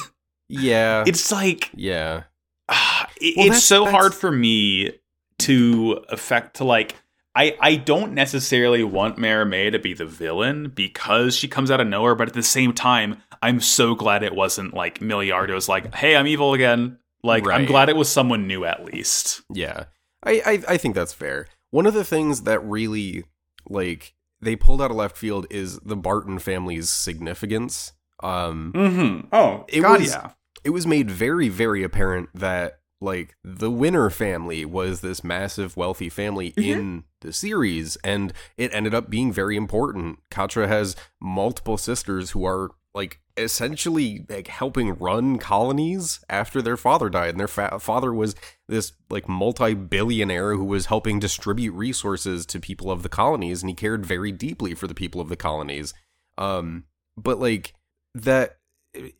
Yeah, 0.49 1.05
It's 1.07 1.31
like 1.31 1.71
yeah. 1.75 2.25
ah, 2.69 3.09
it- 3.21 3.37
Well, 3.37 3.47
it's 3.49 3.63
so 3.65 3.85
that's- 3.85 3.95
hard 4.01 4.15
for 4.15 4.31
me 4.33 4.93
to 5.41 6.05
affect 6.09 6.57
to 6.57 6.65
like 6.65 6.97
I 7.35 7.57
I 7.61 7.77
don't 7.77 8.15
necessarily 8.15 8.83
want 8.83 9.17
Marimay 9.19 9.71
to 9.73 9.79
be 9.79 9.95
the 9.95 10.07
villain 10.07 10.71
because 10.75 11.37
she 11.37 11.47
comes 11.49 11.71
out 11.71 11.81
of 11.81 11.87
nowhere, 11.87 12.15
but 12.15 12.29
at 12.29 12.35
the 12.35 12.43
same 12.43 12.73
time, 12.73 13.23
I'm 13.43 13.61
so 13.61 13.95
glad 13.95 14.23
it 14.23 14.35
wasn't 14.35 14.75
like 14.75 15.01
Milliardo's 15.01 15.69
like, 15.69 15.95
"Hey, 15.95 16.17
I'm 16.17 16.27
evil 16.27 16.55
again." 16.55 16.99
Like 17.23 17.47
I'm 17.49 17.65
glad 17.67 17.89
it 17.89 17.97
was 17.97 18.09
someone 18.09 18.47
new 18.47 18.65
at 18.65 18.85
least. 18.85 19.43
Yeah, 19.53 19.85
I, 20.23 20.41
I 20.47 20.63
I 20.75 20.77
think 20.79 20.95
that's 20.95 21.13
fair. 21.13 21.47
One 21.71 21.85
of 21.87 21.95
the 21.95 22.05
things 22.05 22.43
that 22.43 22.65
really 22.65 23.25
like 23.69 24.15
they 24.41 24.57
pulled 24.57 24.81
out 24.81 24.91
of 24.91 24.97
left 24.97 25.17
field 25.17 25.47
is 25.51 25.79
the 25.81 25.97
Barton 25.97 26.39
family's 26.39 26.89
significance. 26.91 27.93
Um, 28.21 28.73
Mhm. 28.75 29.29
Oh, 29.33 29.65
It 29.69 29.81
God, 29.83 30.01
was- 30.01 30.11
yeah. 30.11 30.31
it 30.65 30.71
was 30.71 30.87
made 30.87 31.11
very 31.11 31.49
very 31.49 31.83
apparent 31.83 32.29
that 32.35 32.81
like 33.01 33.37
the 33.45 33.71
Winner 33.71 34.11
family 34.11 34.65
was 34.65 35.01
this 35.03 35.23
massive 35.23 35.77
wealthy 35.77 36.09
family 36.09 36.53
in 36.57 37.05
the 37.21 37.33
series, 37.33 37.95
and 38.03 38.33
it 38.57 38.75
ended 38.75 38.93
up 38.93 39.09
being 39.09 39.33
very 39.33 39.57
important. 39.57 40.19
Quatre 40.33 40.67
has 40.67 40.97
multiple 41.21 41.79
sisters 41.79 42.33
who 42.33 42.45
are 42.45 42.71
like 42.95 43.21
essentially 43.37 44.27
like 44.29 44.49
helping 44.49 44.95
run 44.99 45.39
colonies 45.39 46.19
after 46.29 46.61
their 46.61 46.77
father 46.77 47.09
died 47.09 47.31
and 47.31 47.39
their 47.39 47.47
fa- 47.47 47.79
father 47.79 48.13
was 48.13 48.35
this 48.67 48.95
like 49.11 49.29
multi-billionaire 49.29 50.55
who 50.57 50.65
was 50.65 50.87
helping 50.87 51.21
distribute 51.21 51.73
resources 51.73 52.45
to 52.47 52.59
people 52.59 52.91
of 52.91 53.05
the 53.05 53.09
colonies 53.09 53.63
and 53.63 53.71
he 53.71 53.75
cared 53.77 54.05
very 54.05 54.33
deeply 54.33 54.75
for 54.75 54.89
the 54.89 54.95
people 54.95 55.21
of 55.21 55.29
the 55.29 55.37
colonies 55.37 55.95
um 56.39 56.83
but 57.17 57.39
like 57.39 57.75
that 58.15 58.59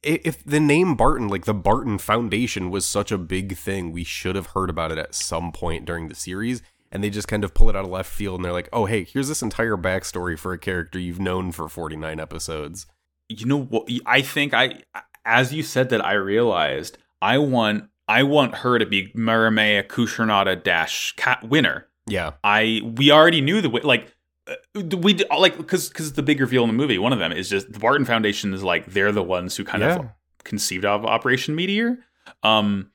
if 0.03 0.43
the 0.45 0.61
name 0.61 0.97
Barton 0.97 1.29
like 1.29 1.45
the 1.45 1.55
Barton 1.55 1.99
Foundation 1.99 2.71
was 2.71 2.85
such 2.85 3.13
a 3.13 3.19
big 3.19 3.57
thing 3.57 3.93
we 3.93 4.05
should 4.05 4.35
have 4.35 4.49
heard 4.49 4.71
about 4.71 4.91
it 4.91 4.99
at 4.99 5.15
some 5.15 5.53
point 5.53 5.85
during 5.85 6.09
the 6.09 6.15
series 6.15 6.63
and 6.91 7.05
they 7.05 7.11
just 7.11 7.29
kind 7.29 7.45
of 7.45 7.55
pull 7.55 7.69
it 7.69 7.77
out 7.77 7.85
of 7.85 7.91
left 7.91 8.11
field 8.11 8.37
and 8.37 8.45
they're 8.45 8.53
like 8.53 8.69
oh 8.73 8.87
hey 8.87 9.05
here's 9.05 9.29
this 9.29 9.43
entire 9.43 9.77
backstory 9.77 10.39
for 10.39 10.53
a 10.53 10.59
character 10.59 10.99
you've 10.99 11.21
known 11.21 11.53
for 11.53 11.69
49 11.69 12.19
episodes. 12.19 12.87
You 13.29 13.47
know 13.47 13.61
what? 13.61 13.89
I 14.07 14.23
think 14.23 14.55
i 14.55 14.83
as 15.25 15.53
you 15.53 15.63
said 15.63 15.91
that 15.91 16.05
i 16.05 16.15
realized 16.15 16.97
i 17.21 17.37
want 17.39 17.85
i 18.09 18.23
want 18.23 18.57
her 18.57 18.79
to 18.79 18.87
be 18.87 19.13
mariemaia 19.15 19.87
khushrenada 19.87 20.63
dash 20.63 21.15
cat 21.17 21.47
winner. 21.49 21.87
Yeah. 22.07 22.33
I 22.43 22.81
we 22.97 23.11
already 23.11 23.43
knew 23.43 23.61
the 23.61 23.69
like 23.69 24.15
we 24.75 25.15
like 25.37 25.57
because 25.57 25.89
because 25.89 26.13
the 26.15 26.23
big 26.23 26.41
reveal 26.41 26.63
in 26.65 26.69
the 26.69 26.75
movie 26.75 26.99
one 26.99 27.13
of 27.13 27.19
them 27.19 27.33
is 27.33 27.49
just 27.49 27.73
the 27.73 27.79
barton 27.79 28.05
foundation 28.07 28.55
is 28.55 28.63
like 28.63 28.87
they're 28.87 29.13
the 29.13 29.23
ones 29.23 29.57
who 29.57 29.65
kind 29.65 29.83
Yeah. 29.83 29.97
of 29.97 30.07
conceived 30.45 30.85
of 30.85 31.05
operation 31.05 31.55
meteor 31.55 31.99
um 32.43 32.91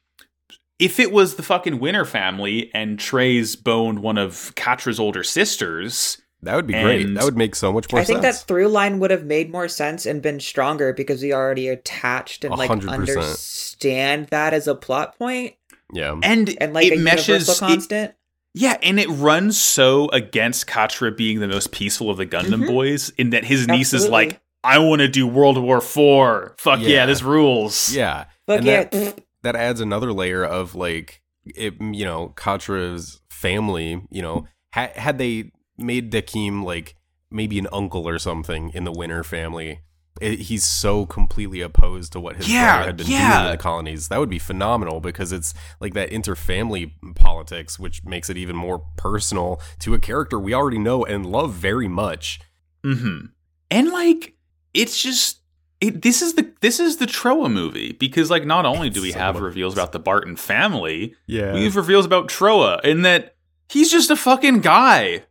if 0.80 1.00
it 1.00 1.12
was 1.12 1.36
the 1.36 1.44
fucking 1.44 1.80
winner 1.80 2.06
family 2.06 2.72
and 2.74 2.98
trey's 3.00 3.56
boned 3.56 4.00
one 4.00 4.18
of 4.18 4.54
quatre's 4.56 5.00
older 5.00 5.24
sisters 5.24 6.18
That 6.42 6.56
would 6.56 6.68
be 6.68 6.74
great. 6.74 7.06
That 7.14 7.24
would 7.24 7.38
make 7.38 7.56
so 7.56 7.72
much 7.72 7.92
more 7.92 8.02
I 8.02 8.04
think 8.04 8.22
sense. 8.22 8.40
that 8.42 8.48
through 8.48 8.68
line 8.68 9.00
would 9.00 9.12
have 9.12 9.24
made 9.26 9.52
more 9.52 9.68
sense 9.70 10.06
and 10.06 10.22
been 10.22 10.40
stronger 10.40 10.92
because 10.92 11.22
we 11.22 11.32
already 11.34 11.68
attached 11.70 12.44
and 12.44 12.54
like 12.56 12.68
hundred 12.68 12.90
percent. 12.90 13.18
understand 13.18 14.28
that 14.30 14.54
as 14.54 14.68
a 14.68 14.76
plot 14.76 15.18
point 15.18 15.56
yeah. 15.94 16.20
and 16.24 16.54
and 16.60 16.74
like 16.74 16.88
it 16.88 16.98
a 16.98 17.02
meshes 17.02 17.28
universal 17.48 17.68
it- 17.68 17.70
constant. 17.72 18.14
Yeah, 18.54 18.78
and 18.84 19.00
it 19.00 19.08
runs 19.10 19.60
so 19.60 20.10
against 20.10 20.68
Quatre 20.68 21.12
being 21.12 21.40
the 21.40 21.48
most 21.48 21.72
peaceful 21.72 22.10
of 22.10 22.18
the 22.18 22.26
Gundam 22.26 22.64
Mhm. 22.64 22.68
boys, 22.68 23.10
in 23.18 23.32
that 23.32 23.46
his 23.46 23.68
niece 23.68 23.94
is 23.94 24.08
like, 24.08 24.40
"I 24.64 24.78
want 24.78 25.00
to 25.02 25.08
do 25.08 25.26
World 25.26 25.58
War 25.58 25.82
Four. 25.82 26.54
Fuck 26.60 26.80
yeah, 26.82 26.88
Yeah. 26.90 27.06
this 27.08 27.24
rules." 27.24 27.94
Yeah. 27.96 28.26
Fuck 28.46 28.58
and 28.60 28.66
yeah. 28.66 28.84
that, 28.84 29.20
that 29.42 29.56
adds 29.56 29.82
another 29.82 30.14
layer 30.14 30.44
of 30.44 30.76
like 30.76 31.22
it 31.46 31.74
you 31.82 32.06
know, 32.06 32.32
Quatre's 32.36 33.22
family, 33.30 34.02
you 34.12 34.22
know, 34.22 34.48
ha- 34.74 34.92
had 34.96 35.18
they 35.18 35.52
made 35.78 36.12
Dekim 36.12 36.64
like 36.64 36.96
maybe 37.32 37.58
an 37.58 37.68
uncle 37.74 38.08
or 38.08 38.20
something 38.20 38.70
in 38.76 38.84
the 38.84 38.92
Winner 38.92 39.24
family. 39.24 39.80
It, 40.22 40.42
he's 40.42 40.64
so 40.64 41.06
completely 41.08 41.62
opposed 41.62 42.14
to 42.14 42.20
what 42.20 42.36
his 42.36 42.48
Yeah, 42.52 42.76
brother 42.76 42.86
had 42.88 42.98
been 42.98 43.08
yeah. 43.08 43.34
doing 43.38 43.46
in 43.48 43.52
the 43.54 43.58
colonies. 43.62 44.08
That 44.10 44.20
would 44.20 44.30
be 44.30 44.40
phenomenal 44.40 45.00
because 45.00 45.32
it's 45.32 45.54
like 45.80 45.94
that 45.96 46.12
interfamily 46.12 46.92
politics, 47.16 47.80
which 47.80 48.04
makes 48.06 48.30
it 48.30 48.38
even 48.38 48.56
more 48.56 48.86
personal 48.96 49.60
to 49.80 49.94
a 49.96 50.00
character 50.00 50.40
we 50.40 50.54
already 50.54 50.78
know 50.78 51.04
and 51.04 51.26
love 51.26 51.54
very 51.54 51.88
much. 51.88 52.40
Mm-hmm. 52.86 53.26
And 53.72 53.90
like, 53.90 54.36
it's 54.74 55.02
just 55.02 55.40
it, 55.82 56.02
this 56.04 56.22
is 56.22 56.36
the 56.36 56.54
this 56.62 56.80
is 56.80 56.98
the 56.98 57.06
Trowa 57.08 57.52
movie 57.52 57.92
because 57.92 58.30
like 58.30 58.46
not 58.46 58.66
only 58.66 58.90
do 58.90 59.02
we 59.02 59.12
So 59.12 59.20
have 59.20 59.36
much. 59.36 59.44
reveals 59.44 59.74
about 59.74 59.92
the 59.94 60.00
Barton 60.00 60.36
family, 60.36 61.16
Yeah. 61.28 61.54
we 61.54 61.64
have 61.66 61.76
reveals 61.76 62.06
about 62.06 62.28
Trowa, 62.30 62.80
and 62.84 63.04
that 63.04 63.36
he's 63.70 63.92
just 63.92 64.10
a 64.12 64.16
fucking 64.16 64.62
guy. 64.62 65.24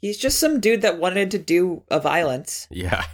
He's 0.00 0.18
just 0.18 0.38
some 0.38 0.60
dude 0.60 0.82
that 0.82 0.98
wanted 0.98 1.30
to 1.30 1.38
do 1.38 1.84
a 1.90 2.00
violence. 2.00 2.66
yeah. 2.70 3.04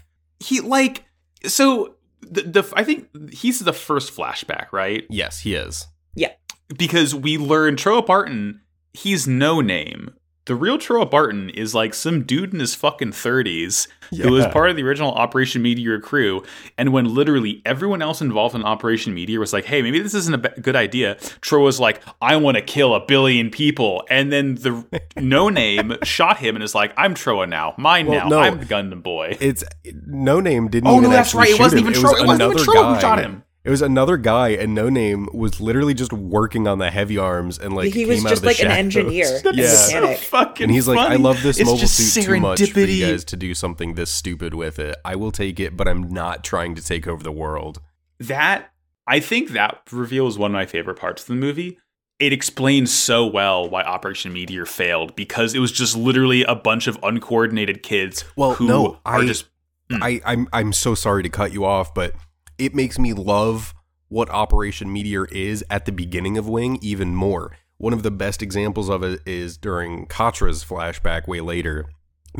He 0.42 0.60
like 0.60 1.04
so 1.44 1.94
the, 2.22 2.42
the 2.42 2.72
I 2.76 2.84
think 2.84 3.32
he's 3.32 3.60
the 3.60 3.72
first 3.72 4.14
flashback, 4.14 4.72
right? 4.72 5.04
Yes, 5.08 5.40
he 5.40 5.54
is. 5.54 5.86
Yeah. 6.14 6.32
Because 6.76 7.14
we 7.14 7.38
learn 7.38 7.76
Trowa 7.76 8.04
Barton, 8.06 8.60
he's 8.92 9.26
no 9.26 9.60
name. 9.60 10.14
The 10.46 10.54
real 10.56 10.78
Trowa 10.78 11.08
Barton 11.08 11.50
is 11.50 11.74
like 11.74 11.92
some 11.94 12.22
dude 12.24 12.52
in 12.54 12.60
his 12.60 12.74
fucking 12.74 13.10
30s 13.12 13.86
who 14.20 14.32
was 14.32 14.46
part 14.48 14.70
of 14.70 14.74
the 14.76 14.82
original 14.82 15.12
Operation 15.12 15.62
Meteor 15.62 16.00
crew. 16.00 16.42
And 16.78 16.92
when 16.92 17.14
literally 17.14 17.62
everyone 17.64 18.02
else 18.02 18.20
involved 18.20 18.54
in 18.56 18.64
Operation 18.64 19.14
Meteor 19.14 19.38
was 19.38 19.52
like, 19.52 19.66
hey, 19.66 19.82
maybe 19.82 20.00
this 20.00 20.14
isn't 20.14 20.34
a 20.44 20.60
good 20.60 20.74
idea, 20.74 21.16
Trowa 21.42 21.64
was 21.64 21.78
like, 21.78 22.02
I 22.22 22.36
want 22.36 22.56
to 22.56 22.62
kill 22.62 22.94
a 22.94 23.04
billion 23.04 23.50
people. 23.50 24.02
And 24.10 24.32
then 24.32 24.54
the 24.56 24.84
no 25.16 25.50
name 25.50 25.94
shot 26.02 26.38
him 26.38 26.56
and 26.56 26.64
is 26.64 26.74
like, 26.74 26.92
I'm 26.96 27.14
Trowa 27.14 27.48
now. 27.48 27.74
Mine 27.78 28.06
Well, 28.06 28.20
now. 28.24 28.28
no. 28.28 28.38
I'm 28.38 28.58
the 28.58 28.64
Gundam 28.66 29.02
boy. 29.02 29.36
It's 29.40 29.62
no 30.06 30.40
name 30.40 30.68
didn't. 30.68 30.88
Oh, 30.88 30.96
even 30.96 31.10
no, 31.10 31.16
that's 31.16 31.34
right. 31.34 31.48
It 31.50 31.52
shoot 31.56 31.60
wasn't 31.62 31.82
him. 31.82 31.90
even 31.90 32.02
Trowa- 32.02 32.20
it 32.22 32.26
wasn't 32.26 32.28
even 32.30 32.34
another 32.40 32.54
Trowa 32.64 32.94
who 32.94 33.00
shot 33.00 33.18
him. 33.20 33.44
It 33.62 33.68
was 33.70 33.82
another 33.82 34.16
guy, 34.16 34.50
and 34.50 34.74
no 34.74 34.88
name 34.88 35.28
was 35.34 35.60
literally 35.60 35.92
just 35.92 36.12
working 36.14 36.66
on 36.66 36.78
the 36.78 36.90
heavy 36.90 37.18
arms 37.18 37.58
and 37.58 37.74
like 37.76 37.92
he 37.92 38.06
was 38.06 38.24
out 38.24 38.30
just 38.30 38.38
of 38.38 38.42
the 38.42 38.46
like 38.48 38.60
an 38.60 38.70
engineer. 38.70 39.40
Yeah. 39.52 39.66
so 39.68 40.14
fucking 40.14 40.64
And 40.64 40.72
he's 40.72 40.88
like, 40.88 40.98
I 40.98 41.16
love 41.16 41.42
this 41.42 41.58
It's 41.60 41.68
mobile 41.68 41.86
suit 41.86 42.24
too 42.24 42.40
much 42.40 42.70
for 42.70 42.80
you 42.80 43.06
guys 43.06 43.24
to 43.26 43.36
do 43.36 43.54
something 43.54 43.94
this 43.96 44.10
stupid 44.10 44.54
with 44.54 44.78
it. 44.78 44.96
I 45.04 45.14
will 45.16 45.30
take 45.32 45.60
it, 45.60 45.76
but 45.76 45.86
I'm 45.86 46.08
not 46.08 46.42
trying 46.42 46.74
to 46.76 46.82
take 46.82 47.06
over 47.06 47.22
the 47.22 47.32
world. 47.32 47.80
that 48.18 48.72
I 49.06 49.20
think 49.20 49.50
that 49.50 49.82
reveal 49.90 50.26
is 50.28 50.38
one 50.38 50.52
of 50.52 50.54
my 50.54 50.66
favorite 50.66 50.98
parts 50.98 51.22
of 51.22 51.28
the 51.28 51.34
movie. 51.34 51.78
It 52.18 52.32
explains 52.32 52.92
so 52.92 53.26
well 53.26 53.68
why 53.68 53.82
Operation 53.82 54.32
Meteor 54.32 54.66
failed 54.66 55.16
because 55.16 55.54
it 55.54 55.58
was 55.58 55.72
just 55.72 55.96
literally 55.96 56.44
a 56.44 56.54
bunch 56.54 56.86
of 56.86 56.98
uncoordinated 57.02 57.82
kids 57.82 58.24
Well, 58.36 58.54
who 58.54 58.66
no, 58.68 59.00
are 59.04 59.18
I- 59.20 59.26
just 59.26 59.46
Hmm. 59.90 60.02
I, 60.04 60.20
I'm 60.24 60.48
I'm 60.52 60.72
so 60.72 60.94
sorry 60.94 61.24
to 61.24 61.28
cut 61.28 61.52
you 61.52 61.64
off, 61.64 61.92
but 61.94 62.14
it 62.60 62.74
makes 62.74 62.98
me 62.98 63.12
love 63.12 63.74
what 64.08 64.28
Operation 64.30 64.92
Meteor 64.92 65.24
is 65.26 65.64
at 65.70 65.84
the 65.86 65.92
beginning 65.92 66.36
of 66.38 66.48
Wing 66.48 66.78
even 66.82 67.14
more. 67.14 67.56
One 67.78 67.92
of 67.92 68.02
the 68.02 68.10
best 68.10 68.42
examples 68.42 68.88
of 68.90 69.02
it 69.02 69.20
is 69.26 69.56
during 69.56 70.06
Quatre's 70.06 70.62
flashback 70.64 71.26
way 71.26 71.40
later, 71.40 71.88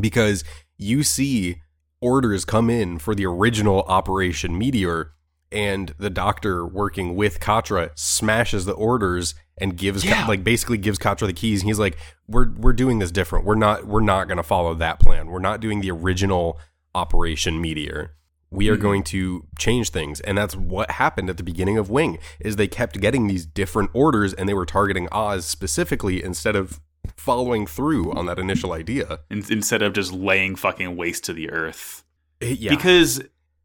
because 0.00 0.44
you 0.76 1.02
see 1.02 1.56
orders 2.00 2.44
come 2.44 2.68
in 2.70 2.98
for 2.98 3.14
the 3.14 3.26
original 3.26 3.82
Operation 3.82 4.56
Meteor, 4.58 5.12
and 5.52 5.94
the 5.98 6.10
doctor 6.10 6.66
working 6.66 7.16
with 7.16 7.40
Quatre 7.40 7.90
smashes 7.94 8.64
the 8.66 8.72
orders 8.72 9.34
and 9.58 9.76
gives 9.76 10.02
Ka- 10.02 10.08
Yeah. 10.10 10.26
like 10.26 10.44
basically 10.44 10.78
gives 10.78 10.98
Quatre 10.98 11.26
the 11.26 11.32
keys, 11.32 11.60
and 11.60 11.68
he's 11.68 11.78
like, 11.78 11.96
"We're 12.28 12.50
we're 12.56 12.72
doing 12.72 12.98
this 12.98 13.10
different. 13.10 13.44
We're 13.44 13.54
not 13.56 13.86
we're 13.86 14.00
not 14.00 14.28
going 14.28 14.36
to 14.36 14.42
follow 14.42 14.74
that 14.74 15.00
plan. 15.00 15.26
We're 15.28 15.38
not 15.40 15.60
doing 15.60 15.80
the 15.80 15.90
original 15.90 16.58
Operation 16.94 17.60
Meteor. 17.60 18.14
We 18.50 18.68
are 18.68 18.76
Mhm. 18.76 18.80
going 18.80 19.02
to 19.04 19.46
change 19.58 19.90
things." 19.90 20.20
And 20.20 20.36
that's 20.38 20.56
what 20.56 20.90
happened 20.92 21.30
at 21.30 21.36
the 21.36 21.42
beginning 21.42 21.78
of 21.78 21.88
Wing. 21.90 22.18
Is 22.40 22.56
they 22.56 22.68
kept 22.68 23.00
getting 23.00 23.26
these 23.26 23.46
different 23.46 23.90
orders, 23.92 24.32
and 24.34 24.48
they 24.48 24.54
were 24.54 24.66
targeting 24.66 25.08
Oz 25.12 25.44
specifically 25.44 26.22
instead 26.22 26.56
of 26.56 26.80
following 27.16 27.66
through 27.66 28.12
on 28.12 28.26
that 28.26 28.38
initial 28.38 28.72
idea. 28.72 29.20
in- 29.30 29.44
instead 29.50 29.82
of 29.82 29.92
just 29.92 30.12
laying 30.12 30.56
fucking 30.56 30.96
waste 30.96 31.24
to 31.24 31.32
the 31.32 31.50
earth. 31.50 32.02
Yeah, 32.40 32.70
Because 32.70 33.22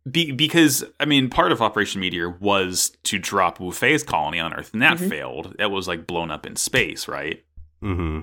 be, 0.10 0.32
because 0.32 0.84
I 1.00 1.06
mean, 1.06 1.30
part 1.30 1.52
of 1.52 1.62
Operation 1.62 2.00
Meteor 2.02 2.30
was 2.40 2.92
to 3.06 3.18
drop 3.18 3.60
Wu 3.60 3.72
Fei's 3.72 4.04
colony 4.04 4.40
on 4.40 4.54
Earth, 4.54 4.70
and 4.74 4.82
that 4.82 4.98
Mhm. 4.98 5.10
failed. 5.10 5.56
That 5.58 5.72
was 5.72 5.88
like 5.88 6.06
blown 6.06 6.30
up 6.32 6.46
in 6.46 6.56
space, 6.58 7.08
right? 7.08 7.44
hmm 7.82 8.22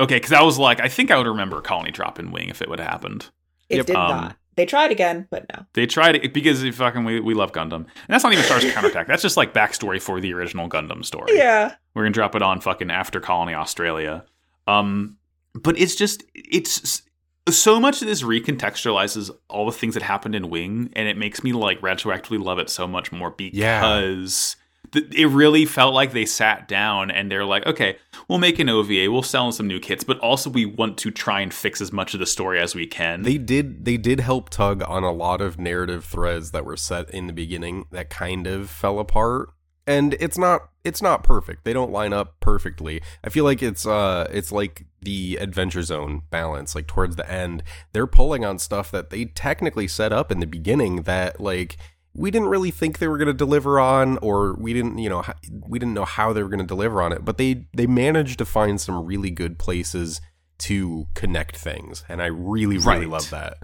Okay, 0.00 0.14
because 0.16 0.32
I 0.32 0.42
was 0.42 0.58
like, 0.58 0.78
I 0.80 0.86
think 0.88 1.10
I 1.10 1.16
would 1.18 1.26
remember 1.26 1.58
a 1.58 1.62
colony 1.62 1.90
drop 1.90 2.20
in 2.20 2.30
Wing 2.30 2.48
if 2.50 2.62
it 2.62 2.68
would 2.68 2.78
have 2.78 2.88
happened. 2.88 3.30
It 3.68 3.78
Yep. 3.78 3.86
did 3.86 3.96
Um, 3.96 4.08
not. 4.10 4.36
They 4.58 4.66
tried 4.66 4.90
again, 4.90 5.28
but 5.30 5.46
no. 5.54 5.64
They 5.74 5.86
tried 5.86 6.16
it 6.16 6.34
because 6.34 6.62
fucking 6.76 7.04
we, 7.04 7.20
we 7.20 7.32
love 7.32 7.52
Gundam, 7.52 7.72
and 7.74 7.86
that's 8.08 8.24
not 8.24 8.32
even 8.32 8.44
Char's 8.44 8.64
Counterattack. 8.72 9.06
That's 9.06 9.22
just 9.22 9.36
like 9.36 9.54
backstory 9.54 10.02
for 10.02 10.20
the 10.20 10.34
original 10.34 10.68
Gundam 10.68 11.04
story. 11.04 11.36
Yeah. 11.36 11.76
we're 11.94 12.02
gonna 12.02 12.12
drop 12.12 12.34
it 12.34 12.42
on 12.42 12.60
fucking 12.60 12.90
after 12.90 13.20
Colony 13.20 13.54
Australia. 13.54 14.24
Um, 14.66 15.16
but 15.54 15.78
it's 15.78 15.94
just 15.94 16.24
it's 16.34 17.02
so 17.48 17.78
much 17.78 18.02
of 18.02 18.08
this 18.08 18.22
recontextualizes 18.22 19.30
all 19.48 19.64
the 19.64 19.72
things 19.72 19.94
that 19.94 20.02
happened 20.02 20.34
in 20.34 20.50
Wing, 20.50 20.90
and 20.94 21.06
it 21.06 21.16
makes 21.16 21.44
me 21.44 21.52
like 21.52 21.80
retroactively 21.80 22.42
love 22.42 22.58
it 22.58 22.68
so 22.68 22.88
much 22.88 23.12
more 23.12 23.30
because. 23.30 24.56
th- 24.56 24.64
It 24.94 25.28
really 25.28 25.64
felt 25.64 25.94
like 25.94 26.12
they 26.12 26.24
sat 26.24 26.68
down 26.68 27.10
and 27.10 27.30
they're 27.30 27.44
like, 27.44 27.66
okay, 27.66 27.98
we'll 28.28 28.38
make 28.38 28.58
an 28.58 28.68
OVA, 28.68 29.10
we'll 29.10 29.22
sell 29.22 29.50
some 29.52 29.66
new 29.66 29.80
kits, 29.80 30.04
but 30.04 30.18
also 30.18 30.50
we 30.50 30.64
want 30.64 30.98
to 30.98 31.10
try 31.10 31.40
and 31.40 31.52
fix 31.52 31.80
as 31.80 31.92
much 31.92 32.14
of 32.14 32.20
the 32.20 32.26
story 32.26 32.60
as 32.60 32.74
we 32.74 32.86
can. 32.86 33.22
They 33.22 33.38
did 33.38 33.84
they 33.84 33.96
did 33.96 34.20
help 34.20 34.50
tug 34.50 34.82
on 34.82 35.04
a 35.04 35.12
lot 35.12 35.40
of 35.40 35.58
narrative 35.58 36.04
threads 36.04 36.50
that 36.52 36.64
were 36.64 36.76
set 36.76 37.10
in 37.10 37.26
the 37.26 37.32
beginning 37.32 37.86
that 37.90 38.10
kind 38.10 38.46
of 38.46 38.70
fell 38.70 38.98
apart. 38.98 39.50
And 39.86 40.14
it's 40.20 40.36
not 40.36 40.68
it's 40.84 41.02
not 41.02 41.24
perfect. 41.24 41.64
They 41.64 41.72
don't 41.72 41.92
line 41.92 42.12
up 42.12 42.40
perfectly. 42.40 43.02
I 43.24 43.30
feel 43.30 43.44
like 43.44 43.62
it's 43.62 43.86
uh 43.86 44.28
it's 44.30 44.52
like 44.52 44.86
the 45.00 45.38
adventure 45.40 45.82
zone 45.82 46.22
balance 46.30 46.74
like 46.74 46.86
towards 46.86 47.16
the 47.16 47.30
end. 47.30 47.62
They're 47.92 48.06
pulling 48.06 48.44
on 48.44 48.58
stuff 48.58 48.90
that 48.90 49.10
they 49.10 49.26
technically 49.26 49.88
set 49.88 50.12
up 50.12 50.30
in 50.30 50.40
the 50.40 50.46
beginning 50.46 51.02
that 51.02 51.40
like 51.40 51.76
we 52.18 52.30
didn't 52.30 52.48
really 52.48 52.70
think 52.70 52.98
they 52.98 53.08
were 53.08 53.16
going 53.18 53.28
to 53.28 53.32
deliver 53.34 53.78
on 53.80 54.18
or 54.18 54.54
we 54.54 54.72
didn't 54.74 54.98
you 54.98 55.08
know 55.08 55.22
we 55.68 55.78
didn't 55.78 55.94
know 55.94 56.04
how 56.04 56.32
they 56.32 56.42
were 56.42 56.48
going 56.48 56.58
to 56.58 56.66
deliver 56.66 57.00
on 57.00 57.12
it 57.12 57.24
but 57.24 57.38
they 57.38 57.64
they 57.74 57.86
managed 57.86 58.38
to 58.38 58.44
find 58.44 58.80
some 58.80 59.04
really 59.06 59.30
good 59.30 59.58
places 59.58 60.20
to 60.58 61.06
connect 61.14 61.56
things 61.56 62.04
and 62.08 62.20
i 62.20 62.26
really 62.26 62.76
really 62.78 62.82
Right. 63.06 63.08
love 63.08 63.30
that 63.30 63.58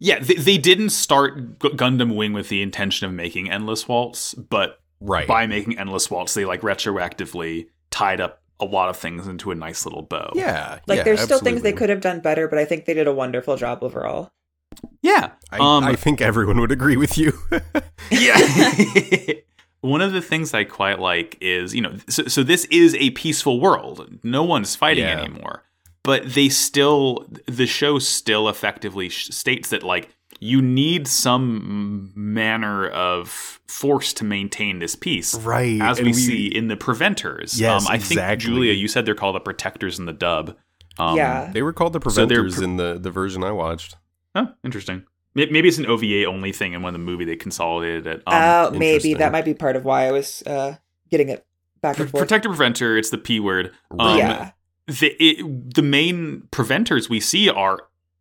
Yeah, 0.00 0.20
they, 0.20 0.34
they 0.34 0.58
didn't 0.58 0.90
start 0.90 1.58
Gundam 1.58 2.16
Wing 2.16 2.32
with 2.32 2.48
the 2.48 2.62
intention 2.62 3.06
of 3.08 3.12
making 3.12 3.50
Endless 3.50 3.88
Waltz, 3.88 4.32
but 4.34 4.78
Right. 5.00 5.26
by 5.26 5.46
making 5.46 5.76
Endless 5.78 6.08
Waltz, 6.10 6.34
they 6.34 6.44
like 6.44 6.60
retroactively 6.62 7.66
tied 7.90 8.20
up 8.20 8.40
a 8.60 8.64
lot 8.64 8.88
of 8.90 8.96
things 8.96 9.26
into 9.26 9.50
a 9.50 9.54
nice 9.54 9.84
little 9.86 10.02
bow. 10.02 10.30
yeah. 10.34 10.78
Like 10.86 10.98
yeah, 10.98 11.02
there's 11.04 11.20
still 11.20 11.38
things 11.40 11.62
they 11.62 11.72
could 11.72 11.90
have 11.90 12.00
done 12.00 12.20
better, 12.20 12.46
but 12.48 12.58
I 12.58 12.64
think 12.64 12.84
they 12.84 12.94
did 12.94 13.06
a 13.08 13.12
wonderful 13.12 13.56
job 13.56 13.82
overall. 13.82 14.30
Yeah. 15.02 15.30
I, 15.50 15.58
um, 15.58 15.84
I 15.84 15.94
think 15.94 16.20
everyone 16.20 16.60
would 16.60 16.72
agree 16.72 16.96
with 16.96 17.16
you. 17.18 17.32
Yeah. 18.10 18.38
One 19.80 20.00
of 20.00 20.12
the 20.12 20.20
things 20.22 20.54
I 20.54 20.64
quite 20.64 20.98
like 20.98 21.36
is, 21.40 21.74
you 21.74 21.80
know, 21.82 21.94
so, 22.08 22.24
so 22.24 22.42
this 22.42 22.64
is 22.66 22.94
a 22.96 23.10
peaceful 23.10 23.60
world. 23.60 24.18
No 24.24 24.42
one's 24.42 24.74
fighting 24.74 25.04
Yeah. 25.04 25.20
anymore. 25.20 25.62
But 26.02 26.32
they 26.34 26.48
still, 26.48 27.28
the 27.46 27.66
show 27.66 27.98
still 27.98 28.48
effectively 28.48 29.08
sh- 29.08 29.28
states 29.28 29.68
that, 29.70 29.82
like, 29.82 30.08
you 30.40 30.62
need 30.62 31.06
some 31.06 32.12
manner 32.16 32.88
of 32.88 33.60
force 33.68 34.12
to 34.14 34.24
maintain 34.24 34.78
this 34.78 34.96
peace. 34.96 35.34
right. 35.34 35.80
As 35.80 35.98
and 35.98 36.06
we, 36.06 36.12
see 36.14 36.46
in 36.46 36.68
the 36.68 36.76
preventers. 36.76 37.60
Yes, 37.60 37.86
um, 37.86 37.92
I 37.92 37.98
think. 37.98 38.40
Julia, 38.40 38.72
you 38.72 38.88
said 38.88 39.04
they're 39.06 39.14
called 39.14 39.36
the 39.36 39.40
protectors 39.40 39.98
in 39.98 40.06
the 40.06 40.12
dub. 40.12 40.56
Um, 40.98 41.16
yeah. 41.16 41.50
They 41.52 41.62
were 41.62 41.72
called 41.72 41.92
the 41.92 41.98
So 42.00 42.04
preventers 42.04 42.56
pre- 42.56 42.64
in 42.64 42.76
the, 42.78 42.98
the 43.00 43.10
version 43.10 43.44
I 43.44 43.52
watched. 43.52 43.96
Oh, 44.34 44.52
interesting. 44.64 45.04
Maybe 45.34 45.68
it's 45.68 45.78
an 45.78 45.86
OVA 45.86 46.24
only 46.24 46.50
thing, 46.52 46.74
and 46.74 46.82
when 46.82 46.94
the 46.94 46.98
movie 46.98 47.24
they 47.24 47.36
consolidated 47.36 48.06
it. 48.06 48.22
Um, 48.26 48.34
uh, 48.34 48.70
maybe 48.76 49.14
that 49.14 49.30
might 49.30 49.44
be 49.44 49.54
part 49.54 49.76
of 49.76 49.84
why 49.84 50.06
I 50.08 50.10
was 50.12 50.42
uh, 50.46 50.76
getting 51.10 51.28
it 51.28 51.46
back 51.80 51.98
and 52.00 52.10
forth. 52.10 52.22
Protector 52.22 52.48
Preventer, 52.48 52.96
it's 52.96 53.10
the 53.10 53.18
P 53.18 53.38
word. 53.38 53.72
Um, 53.98 54.18
yeah. 54.18 54.50
the 54.86 55.14
it, 55.22 55.74
the 55.74 55.82
main 55.82 56.48
preventers 56.50 57.08
we 57.08 57.20
see 57.20 57.48
are 57.48 57.78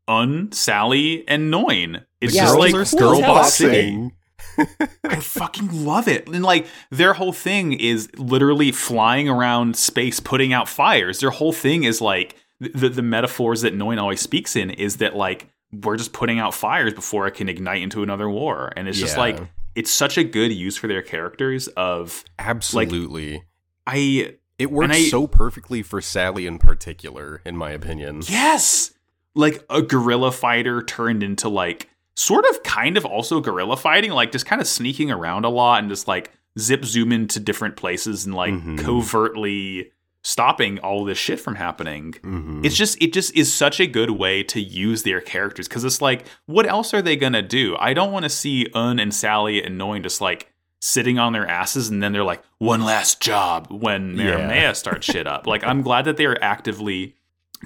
Une, 0.07 0.51
Sally, 0.51 1.27
and 1.27 1.51
Noin. 1.51 2.03
It's 2.21 2.35
Yeah, 2.35 2.43
just 2.43 2.57
like 2.59 2.71
cool 2.73 2.99
girl 2.99 3.13
as 3.13 3.19
hell, 3.19 3.33
boss 3.33 3.61
actually. 3.61 3.73
city. 3.73 4.11
I 5.03 5.19
fucking 5.19 5.85
love 5.85 6.07
it. 6.07 6.27
And 6.27 6.43
like 6.43 6.67
their 6.91 7.13
whole 7.13 7.33
thing 7.33 7.73
is 7.73 8.09
literally 8.17 8.71
flying 8.71 9.27
around 9.29 9.75
space, 9.75 10.19
putting 10.19 10.53
out 10.53 10.67
fires. 10.69 11.19
Their 11.19 11.29
whole 11.31 11.53
thing 11.53 11.83
is 11.83 11.99
like 12.01 12.35
the 12.59 12.89
the 12.89 13.01
metaphors 13.01 13.61
that 13.61 13.73
Noin 13.75 13.99
always 13.99 14.21
speaks 14.21 14.55
in 14.55 14.69
is 14.69 14.97
that 14.97 15.15
like 15.15 15.47
we're 15.71 15.97
just 15.97 16.13
putting 16.13 16.39
out 16.39 16.53
fires 16.53 16.93
before 16.93 17.27
it 17.27 17.31
can 17.31 17.49
ignite 17.49 17.81
into 17.81 18.03
another 18.03 18.29
war. 18.29 18.71
And 18.75 18.87
it's 18.87 18.97
just 18.99 19.17
like 19.17 19.39
it's 19.75 19.91
such 19.91 20.17
a 20.17 20.23
good 20.23 20.51
use 20.51 20.77
for 20.77 20.87
their 20.87 21.01
characters 21.01 21.67
of 21.69 22.23
Absolutely. 22.39 23.43
I 23.85 24.35
it 24.57 24.71
works 24.71 24.95
I- 24.95 25.09
so 25.09 25.27
perfectly 25.27 25.83
for 25.83 26.01
Sally 26.01 26.47
in 26.47 26.57
particular, 26.57 27.41
in 27.45 27.55
my 27.55 27.71
opinion. 27.71 28.21
Yes. 28.27 28.91
Like 29.35 29.63
a 29.69 29.81
guerrilla 29.83 30.31
fighter 30.31 30.81
turned 30.81 31.21
into 31.21 31.47
like 31.49 31.89
sort 32.15 32.45
of 32.49 32.63
kind 32.63 32.97
of 32.97 33.05
also 33.05 33.39
guerrilla 33.39 33.77
fighting, 33.77 34.11
like 34.11 34.31
just 34.31 34.47
kind 34.47 34.59
of 34.59 34.67
sneaking 34.67 35.11
around 35.11 35.45
a 35.45 35.49
lot 35.49 35.79
and 35.79 35.89
just 35.89 36.07
like 36.07 36.31
zip 36.57 36.83
zoom 36.85 37.11
into 37.11 37.39
different 37.39 37.75
places 37.75 38.25
and 38.25 38.33
like 38.33 38.53
Mhm. 38.53 38.79
covertly 38.79 39.91
stopping 40.27 40.77
all 40.79 41.05
this 41.05 41.17
shit 41.17 41.39
from 41.39 41.55
happening. 41.55 42.11
Mhm. 42.21 42.65
It's 42.65 42.75
just 42.75 43.01
it 43.01 43.13
just 43.13 43.33
is 43.33 43.53
such 43.53 43.79
a 43.79 43.87
good 43.87 44.11
way 44.11 44.43
to 44.43 44.59
use 44.59 45.03
their 45.03 45.21
characters 45.21 45.69
because 45.69 45.85
it's 45.85 46.01
like 46.01 46.25
what 46.47 46.65
else 46.67 46.93
are 46.93 47.01
they 47.01 47.15
gonna 47.15 47.41
do? 47.41 47.77
I 47.79 47.93
don't 47.93 48.11
want 48.11 48.23
to 48.23 48.29
see 48.29 48.67
Une 48.75 48.99
and 48.99 49.13
Sally 49.13 49.63
and 49.63 49.77
Noin 49.77 50.03
just 50.03 50.19
like 50.19 50.51
sitting 50.81 51.17
on 51.17 51.31
their 51.31 51.47
asses 51.47 51.87
and 51.89 52.03
then 52.03 52.11
they're 52.11 52.25
like 52.25 52.43
one 52.57 52.83
last 52.83 53.21
job 53.21 53.67
when 53.71 54.17
Yeah. 54.17 54.73
Starts 54.83 55.05
shit 55.05 55.27
up. 55.27 55.47
Like 55.47 55.63
I'm 55.63 55.81
glad 55.81 56.03
that 56.05 56.17
they 56.17 56.25
are 56.25 56.37
actively 56.41 57.15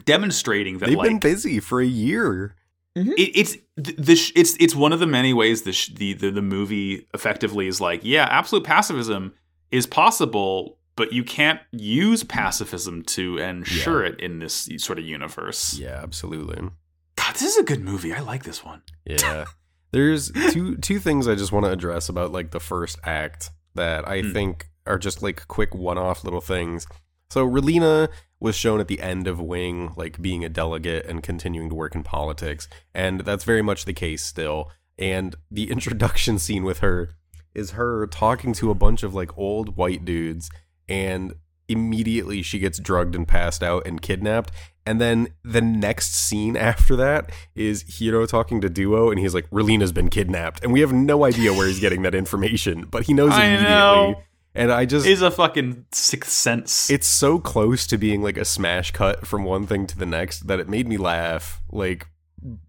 demonstrating 0.06 0.78
that 0.80 0.88
They've 0.88 0.97
like 0.97 1.10
been 1.10 1.19
busy 1.19 1.60
for 1.60 1.82
a 1.82 1.86
year. 1.86 2.56
it, 2.95 3.08
it's 3.17 3.58
th- 3.82 3.97
the 3.97 4.15
sh- 4.15 4.32
it's 4.36 4.56
it's 4.60 4.76
one 4.76 4.93
of 4.93 5.00
the 5.00 5.08
many 5.08 5.34
ways 5.34 5.63
the, 5.63 5.74
sh- 5.74 5.89
the 5.95 6.13
the 6.13 6.30
the 6.32 6.41
movie 6.41 7.08
effectively 7.13 7.67
is 7.67 7.82
like 7.82 8.02
yeah 8.04 8.28
absolute 8.30 8.63
pacifism 8.65 9.34
is 9.71 9.88
possible 9.88 10.78
but 10.95 11.13
you 11.13 11.23
can't 11.23 11.60
use 11.71 12.23
pacifism 12.23 13.04
to 13.04 13.38
ensure 13.38 14.04
it 14.04 14.19
in 14.19 14.39
this 14.39 14.69
sort 14.77 14.99
of 14.99 15.06
universe. 15.06 15.77
Yeah, 15.77 15.99
absolutely. 16.04 16.69
God, 17.15 17.34
this 17.34 17.43
is 17.43 17.58
a 17.58 17.63
good 17.63 17.82
movie. 17.82 18.13
I 18.13 18.19
like 18.19 18.43
this 18.43 18.63
one. 18.63 18.82
Yeah. 19.06 19.45
There's 19.91 20.32
two 20.32 20.77
two 20.77 20.99
things 20.99 21.27
I 21.27 21.36
just 21.36 21.51
want 21.51 21.65
to 21.65 21.71
address 21.71 22.08
about 22.08 22.32
like 22.32 22.51
the 22.51 22.60
first 22.62 22.97
act 23.04 23.49
that 23.75 24.08
I 24.08 24.21
Hmm. 24.21 24.32
think 24.32 24.67
are 24.86 24.97
just 24.97 25.21
like 25.21 25.47
quick 25.49 25.75
one-off 25.75 26.23
little 26.23 26.39
things. 26.41 26.88
So 27.30 27.45
Relena 27.49 28.08
was 28.39 28.56
shown 28.56 28.80
at 28.80 28.88
the 28.88 29.01
end 29.01 29.27
of 29.27 29.39
Wing 29.41 29.91
like 29.97 30.21
being 30.21 30.45
a 30.45 30.49
delegate 30.49 31.06
and 31.08 31.21
continuing 31.21 31.69
to 31.69 31.75
work 31.75 31.93
in 31.93 32.04
politics, 32.04 32.67
and 32.93 33.21
that's 33.21 33.43
very 33.43 33.62
much 33.62 33.84
the 33.86 33.93
case 33.93 34.23
still. 34.23 34.71
And 34.97 35.36
the 35.49 35.69
introduction 35.75 36.39
scene 36.39 36.63
with 36.63 36.80
her 36.80 37.10
is 37.54 37.71
her 37.71 38.08
talking 38.08 38.54
to 38.54 38.71
a 38.71 38.75
bunch 38.75 39.04
of 39.04 39.13
like 39.13 39.38
old 39.38 39.75
white 39.75 40.06
dudes 40.06 40.49
and 40.91 41.34
immediately 41.67 42.41
she 42.41 42.60
gets 42.60 42.80
drugged 42.80 43.15
and 43.15 43.27
passed 43.27 43.63
out 43.63 43.88
and 43.88 44.01
kidnapped 44.01 44.51
and 44.86 44.99
then 44.99 45.30
the 45.43 45.62
next 45.62 46.13
scene 46.15 46.58
after 46.58 46.95
that 46.95 47.32
is 47.56 47.84
Heero 47.84 48.27
talking 48.27 48.62
to 48.62 48.69
Duo, 48.69 49.12
and 49.12 49.19
he's 49.19 49.34
like, 49.36 49.47
"Relena's 49.51 49.91
been 49.91 50.10
kidnapped," 50.10 50.63
and 50.63 50.73
we 50.73 50.80
have 50.82 50.91
no 50.91 51.23
idea 51.23 51.54
where 51.54 51.67
he's 51.67 51.80
getting 51.80 52.01
that 52.01 52.15
information, 52.15 52.88
but 52.89 53.04
he 53.04 53.13
knows 53.13 53.32
I 53.34 53.45
immediately. 53.45 53.69
know. 53.69 54.21
And 54.54 54.71
I 54.71 54.84
just, 54.86 55.06
Is 55.06 55.21
a 55.21 55.32
fucking 55.32 55.86
sixth 55.93 56.32
sense. 56.32 56.89
it's 56.89 57.08
so 57.08 57.39
close 57.39 57.88
to 57.88 57.97
being 57.97 58.21
like 58.21 58.36
a 58.38 58.43
smash 58.43 58.91
cut 58.91 59.25
from 59.25 59.45
one 59.45 59.65
thing 59.65 59.88
to 59.88 59.97
the 59.97 60.06
next 60.06 60.47
that 60.47 60.60
it 60.60 60.67
made 60.67 60.88
me 60.89 60.97
laugh 60.97 61.62
like 61.71 62.08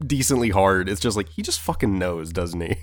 decently 0.07 0.51
hard. 0.51 0.89
It's 0.89 1.01
just 1.01 1.17
like 1.17 1.31
he 1.31 1.43
just 1.43 1.61
fucking 1.61 1.99
knows, 1.99 2.31
doesn't 2.33 2.61
he? 2.61 2.77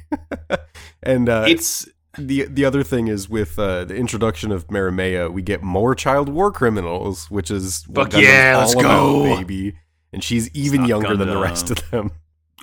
and 1.04 1.30
uh, 1.30 1.46
it's 1.48 1.88
the 2.18 2.46
the 2.46 2.66
other 2.66 2.84
thing 2.84 3.08
is 3.08 3.30
with 3.30 3.60
uh, 3.60 3.86
the 3.86 3.96
introduction 3.96 4.52
of 4.52 4.70
Mariemaia, 4.72 5.30
we 5.30 5.42
get 5.42 5.62
more 5.62 5.94
child 5.94 6.30
war 6.30 6.52
criminals, 6.52 7.30
which 7.30 7.52
is 7.52 7.84
Fuck 7.84 8.12
Gundam's 8.12 8.24
yeah, 8.24 8.58
let's 8.58 8.74
about, 8.74 8.84
go. 8.84 9.24
baby. 9.24 9.76
And 10.12 10.24
she's 10.24 10.50
even 10.56 10.82
not 10.82 10.90
younger 10.90 11.16
than 11.16 11.30
the 11.30 11.38
rest 11.38 11.70
of 11.70 11.90
them. 11.92 12.12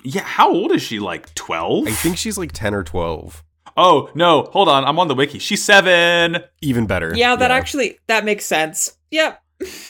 yeah. 0.03 0.21
How 0.21 0.51
old 0.51 0.73
is 0.73 0.81
she? 0.81 0.99
Like 0.99 1.33
twelve? 1.33 1.87
I 1.87 1.91
think 1.91 2.17
she's 2.17 2.37
like 2.37 2.51
ten 2.51 2.73
or 2.73 2.83
twelve. 2.83 3.43
Oh 3.77 4.09
no! 4.15 4.43
Hold 4.51 4.67
on. 4.67 4.83
I'm 4.83 4.99
on 4.99 5.07
the 5.07 5.15
wiki. 5.15 5.39
She's 5.39 5.63
seven. 5.63 6.43
Even 6.61 6.85
better. 6.85 7.13
Yeah, 7.15 7.35
that 7.37 7.51
actually 7.51 7.99
that 8.07 8.25
makes 8.25 8.45
sense. 8.45 8.97
Yep. 9.11 9.41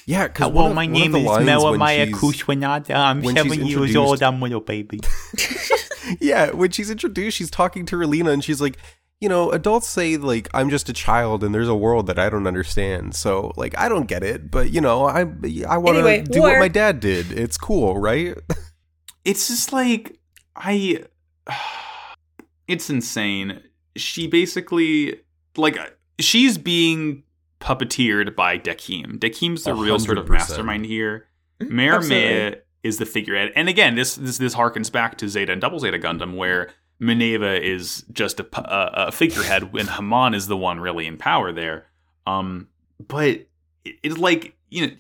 Yeah, 0.05 0.27
because 0.27 0.51
Hello, 0.51 0.73
my 0.73 0.85
name 0.85 1.13
is 1.13 1.25
Melamaya 1.25 2.05
she's, 2.05 2.15
Kushwanada. 2.15 2.95
I'm 2.95 3.21
seven 3.23 3.65
years 3.65 3.95
old. 3.97 4.23
I'm 4.23 4.41
a 4.41 4.45
little 4.45 4.61
baby. 4.61 5.01
Yeah, 6.21 6.51
when 6.51 6.71
she's 6.71 6.89
introduced, 6.89 7.37
she's 7.37 7.51
talking 7.51 7.85
to 7.87 7.95
Relena, 7.95 8.31
and 8.31 8.43
she's 8.43 8.61
like, 8.61 8.77
you 9.19 9.29
know, 9.29 9.51
adults 9.51 9.87
say 9.87 10.17
like 10.17 10.47
I'm 10.53 10.69
just 10.69 10.89
a 10.89 10.93
child, 10.93 11.43
and 11.43 11.53
there's 11.53 11.67
a 11.67 11.75
world 11.75 12.07
that 12.07 12.19
I 12.19 12.29
don't 12.29 12.47
understand. 12.47 13.15
So 13.15 13.51
like 13.55 13.77
I 13.77 13.89
don't 13.89 14.05
get 14.07 14.23
it, 14.23 14.51
but 14.51 14.71
you 14.71 14.81
know, 14.81 15.05
I 15.05 15.21
I 15.67 15.77
want 15.77 15.97
to 15.97 15.99
Anyway, 15.99 16.23
do 16.23 16.39
war. 16.41 16.51
what 16.51 16.59
my 16.59 16.67
dad 16.67 16.99
did. 16.99 17.31
It's 17.31 17.57
cool, 17.57 17.97
right? 17.97 18.37
it's 19.25 19.47
just 19.47 19.73
like 19.73 20.17
I 20.55 21.03
it's 22.67 22.89
insane. 22.89 23.61
She 23.95 24.27
basically 24.27 25.21
like 25.55 25.77
she's 26.19 26.57
being 26.57 27.23
puppeteered 27.59 28.35
by 28.35 28.59
Dekim. 28.59 29.17
Dekim's 29.17 29.63
the 29.63 29.71
A 29.71 29.75
real 29.75 29.99
sort 29.99 30.17
of 30.17 30.29
mastermind 30.29 30.85
here. 30.85 31.25
Absolutely. 31.61 31.75
Mariemaia 31.75 32.55
is 32.83 32.97
the 32.99 33.05
figurehead. 33.07 33.51
And 33.55 33.67
again, 33.67 33.95
this 33.95 34.15
this 34.15 34.37
this 34.37 34.53
harkens 34.53 34.91
back 34.91 35.17
to 35.17 35.27
Zeta 35.27 35.51
and 35.51 35.59
Double 35.61 35.79
Zeta 35.79 35.97
Gundam 35.97 36.35
where 36.35 36.69
Mineva 37.01 37.59
is 37.59 38.03
just 38.11 38.39
a, 38.39 38.47
a, 38.59 39.07
a 39.07 39.11
figurehead 39.11 39.63
and 39.73 39.89
Haman 39.89 40.33
is 40.33 40.47
the 40.47 40.57
one 40.57 40.79
really 40.79 41.05
in 41.07 41.17
power 41.17 41.51
there. 41.51 41.87
Um 42.25 42.67
but 43.07 43.27
it- 43.85 43.99
it's 44.03 44.17
like 44.17 44.55
you 44.69 44.87
know 44.87 44.93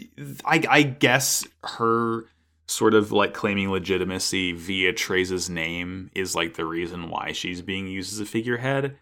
I 0.45 0.63
I 0.69 0.81
guess 0.83 1.45
her 1.63 2.25
sort 2.67 2.93
of 2.93 3.11
like 3.11 3.33
claiming 3.33 3.71
legitimacy 3.71 4.51
via 4.51 4.91
Treize's 4.93 5.49
name 5.49 6.11
is 6.13 6.35
like 6.35 6.55
the 6.55 6.65
reason 6.65 7.09
why 7.09 7.31
she's 7.31 7.61
being 7.61 7.87
used 7.87 8.13
as 8.13 8.19
a 8.19 8.25
figurehead. 8.25 8.97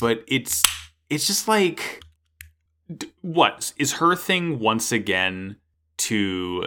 But 0.00 0.24
it's 0.28 0.62
it's 1.10 1.26
just 1.26 1.48
like 1.48 2.02
what 3.20 3.72
is 3.76 3.94
her 3.94 4.16
thing 4.16 4.58
once 4.60 4.92
again 4.92 5.56
to 5.98 6.66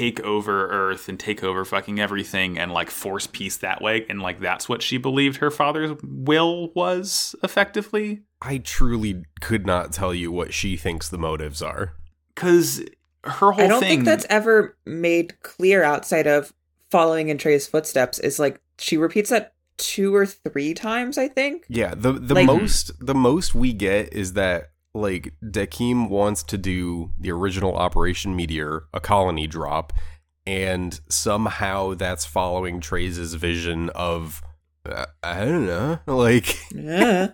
take 0.00 0.20
over 0.20 0.68
Earth 0.70 1.08
and 1.08 1.18
take 1.20 1.44
over 1.44 1.64
fucking 1.64 2.00
everything 2.00 2.58
and 2.58 2.72
like 2.72 2.90
force 2.90 3.26
peace 3.26 3.56
that 3.58 3.82
way 3.82 4.06
and 4.08 4.20
like 4.22 4.40
that's 4.40 4.68
what 4.68 4.82
she 4.82 4.96
believed 4.96 5.36
her 5.38 5.50
father's 5.50 5.92
will 6.02 6.70
was 6.74 7.34
effectively 7.42 8.22
I 8.42 8.58
truly 8.58 9.24
could 9.40 9.66
not 9.66 9.92
tell 9.92 10.14
you 10.14 10.32
what 10.32 10.54
she 10.54 10.76
thinks 10.76 11.08
the 11.08 11.18
motives 11.18 11.60
are. 11.60 11.92
cuz 12.34 12.82
her 13.24 13.52
whole 13.52 13.64
I 13.64 13.68
don't 13.68 13.80
thing 13.80 13.88
think 13.90 14.04
that's 14.06 14.26
ever 14.30 14.76
made 14.86 15.42
clear 15.42 15.82
outside 15.82 16.26
of 16.26 16.54
following 16.90 17.28
in 17.28 17.36
Treize 17.36 17.66
footsteps. 17.66 18.18
Is 18.18 18.38
like 18.38 18.58
she 18.78 18.96
repeats 18.96 19.28
that 19.28 19.52
two 19.76 20.14
or 20.14 20.24
three 20.24 20.72
times. 20.72 21.18
I 21.18 21.28
think. 21.28 21.66
Yeah, 21.68 21.94
the 21.94 22.12
the 22.12 22.34
Like- 22.34 22.46
most 22.46 22.92
the 23.04 23.14
most 23.14 23.54
we 23.54 23.74
get 23.74 24.14
is 24.14 24.32
that 24.32 24.69
like 24.94 25.34
Dekim 25.42 26.08
wants 26.08 26.42
to 26.44 26.58
do 26.58 27.12
the 27.18 27.30
original 27.30 27.76
Operation 27.76 28.34
Meteor, 28.34 28.84
a 28.92 29.00
colony 29.00 29.46
drop, 29.46 29.92
and 30.46 31.00
somehow 31.08 31.94
that's 31.94 32.24
following 32.26 32.80
Treize's 32.80 33.34
vision 33.34 33.90
of 33.90 34.42
uh, 34.86 35.06
I 35.22 35.44
don't 35.44 35.66
know, 35.66 35.98
like 36.06 36.56
Yeah. 36.72 37.28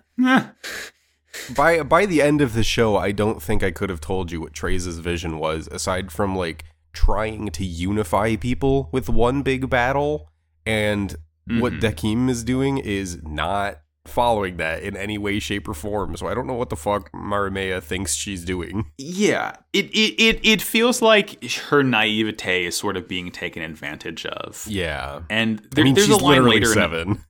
By 1.55 1.83
by 1.83 2.05
the 2.05 2.21
end 2.21 2.41
of 2.41 2.53
the 2.53 2.63
show, 2.63 2.97
I 2.97 3.11
don't 3.11 3.41
think 3.41 3.63
I 3.63 3.71
could 3.71 3.89
have 3.89 4.01
told 4.01 4.31
you 4.31 4.41
what 4.41 4.53
Treize's 4.53 4.99
vision 4.99 5.37
was, 5.39 5.67
aside 5.67 6.11
from 6.11 6.35
like 6.35 6.63
trying 6.93 7.49
to 7.49 7.63
unify 7.63 8.35
people 8.35 8.89
with 8.91 9.07
one 9.07 9.43
big 9.43 9.69
battle, 9.69 10.31
and 10.65 11.15
what 11.47 11.73
Mhm. 11.73 11.79
Dekim 11.79 12.29
is 12.29 12.43
doing 12.43 12.77
is 12.79 13.21
not 13.23 13.79
following 14.07 14.57
that 14.57 14.81
in 14.83 14.95
any 14.97 15.17
way, 15.17 15.39
shape, 15.39 15.67
or 15.67 15.73
form. 15.73 16.15
So 16.17 16.27
I 16.27 16.33
don't 16.33 16.47
know 16.47 16.53
what 16.53 16.69
the 16.69 16.75
fuck 16.75 17.09
Mariemaia 17.13 17.81
thinks 17.81 18.15
she's 18.15 18.43
doing. 18.45 18.91
Yeah, 18.97 19.53
it, 19.73 19.85
it 19.87 20.21
it 20.21 20.39
it 20.43 20.61
feels 20.61 21.01
like 21.01 21.43
her 21.69 21.83
naivete 21.83 22.65
is 22.65 22.75
sort 22.77 22.97
of 22.97 23.07
being 23.07 23.31
taken 23.31 23.61
advantage 23.61 24.25
of. 24.25 24.65
Yeah. 24.67 25.21
And 25.29 25.59
there, 25.75 25.83
I 25.83 25.85
mean, 25.85 25.95
there's 25.95 26.09
a 26.09 26.17
line 26.17 26.45
later. 26.45 26.67
In, 26.67 26.73
seven. 26.73 27.23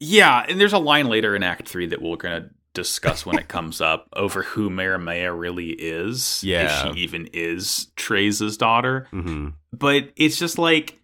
yeah, 0.00 0.44
and 0.48 0.60
there's 0.60 0.72
a 0.72 0.78
line 0.78 1.06
later 1.08 1.34
in 1.36 1.42
Act 1.42 1.68
Three 1.68 1.86
that 1.86 2.00
we're 2.02 2.16
gonna 2.16 2.50
discuss 2.74 3.24
when 3.24 3.38
it 3.38 3.48
comes 3.48 3.80
up 3.80 4.08
over 4.14 4.42
who 4.42 4.68
Mariemaia 4.70 5.32
really 5.32 5.70
is. 5.70 6.42
Yeah. 6.42 6.88
if 6.88 6.94
she 6.96 7.00
even 7.02 7.28
is 7.32 7.88
Treize's 7.96 8.56
daughter. 8.56 9.06
hmm 9.10 9.48
But 9.72 10.10
it's 10.16 10.38
just 10.38 10.58
like 10.58 11.00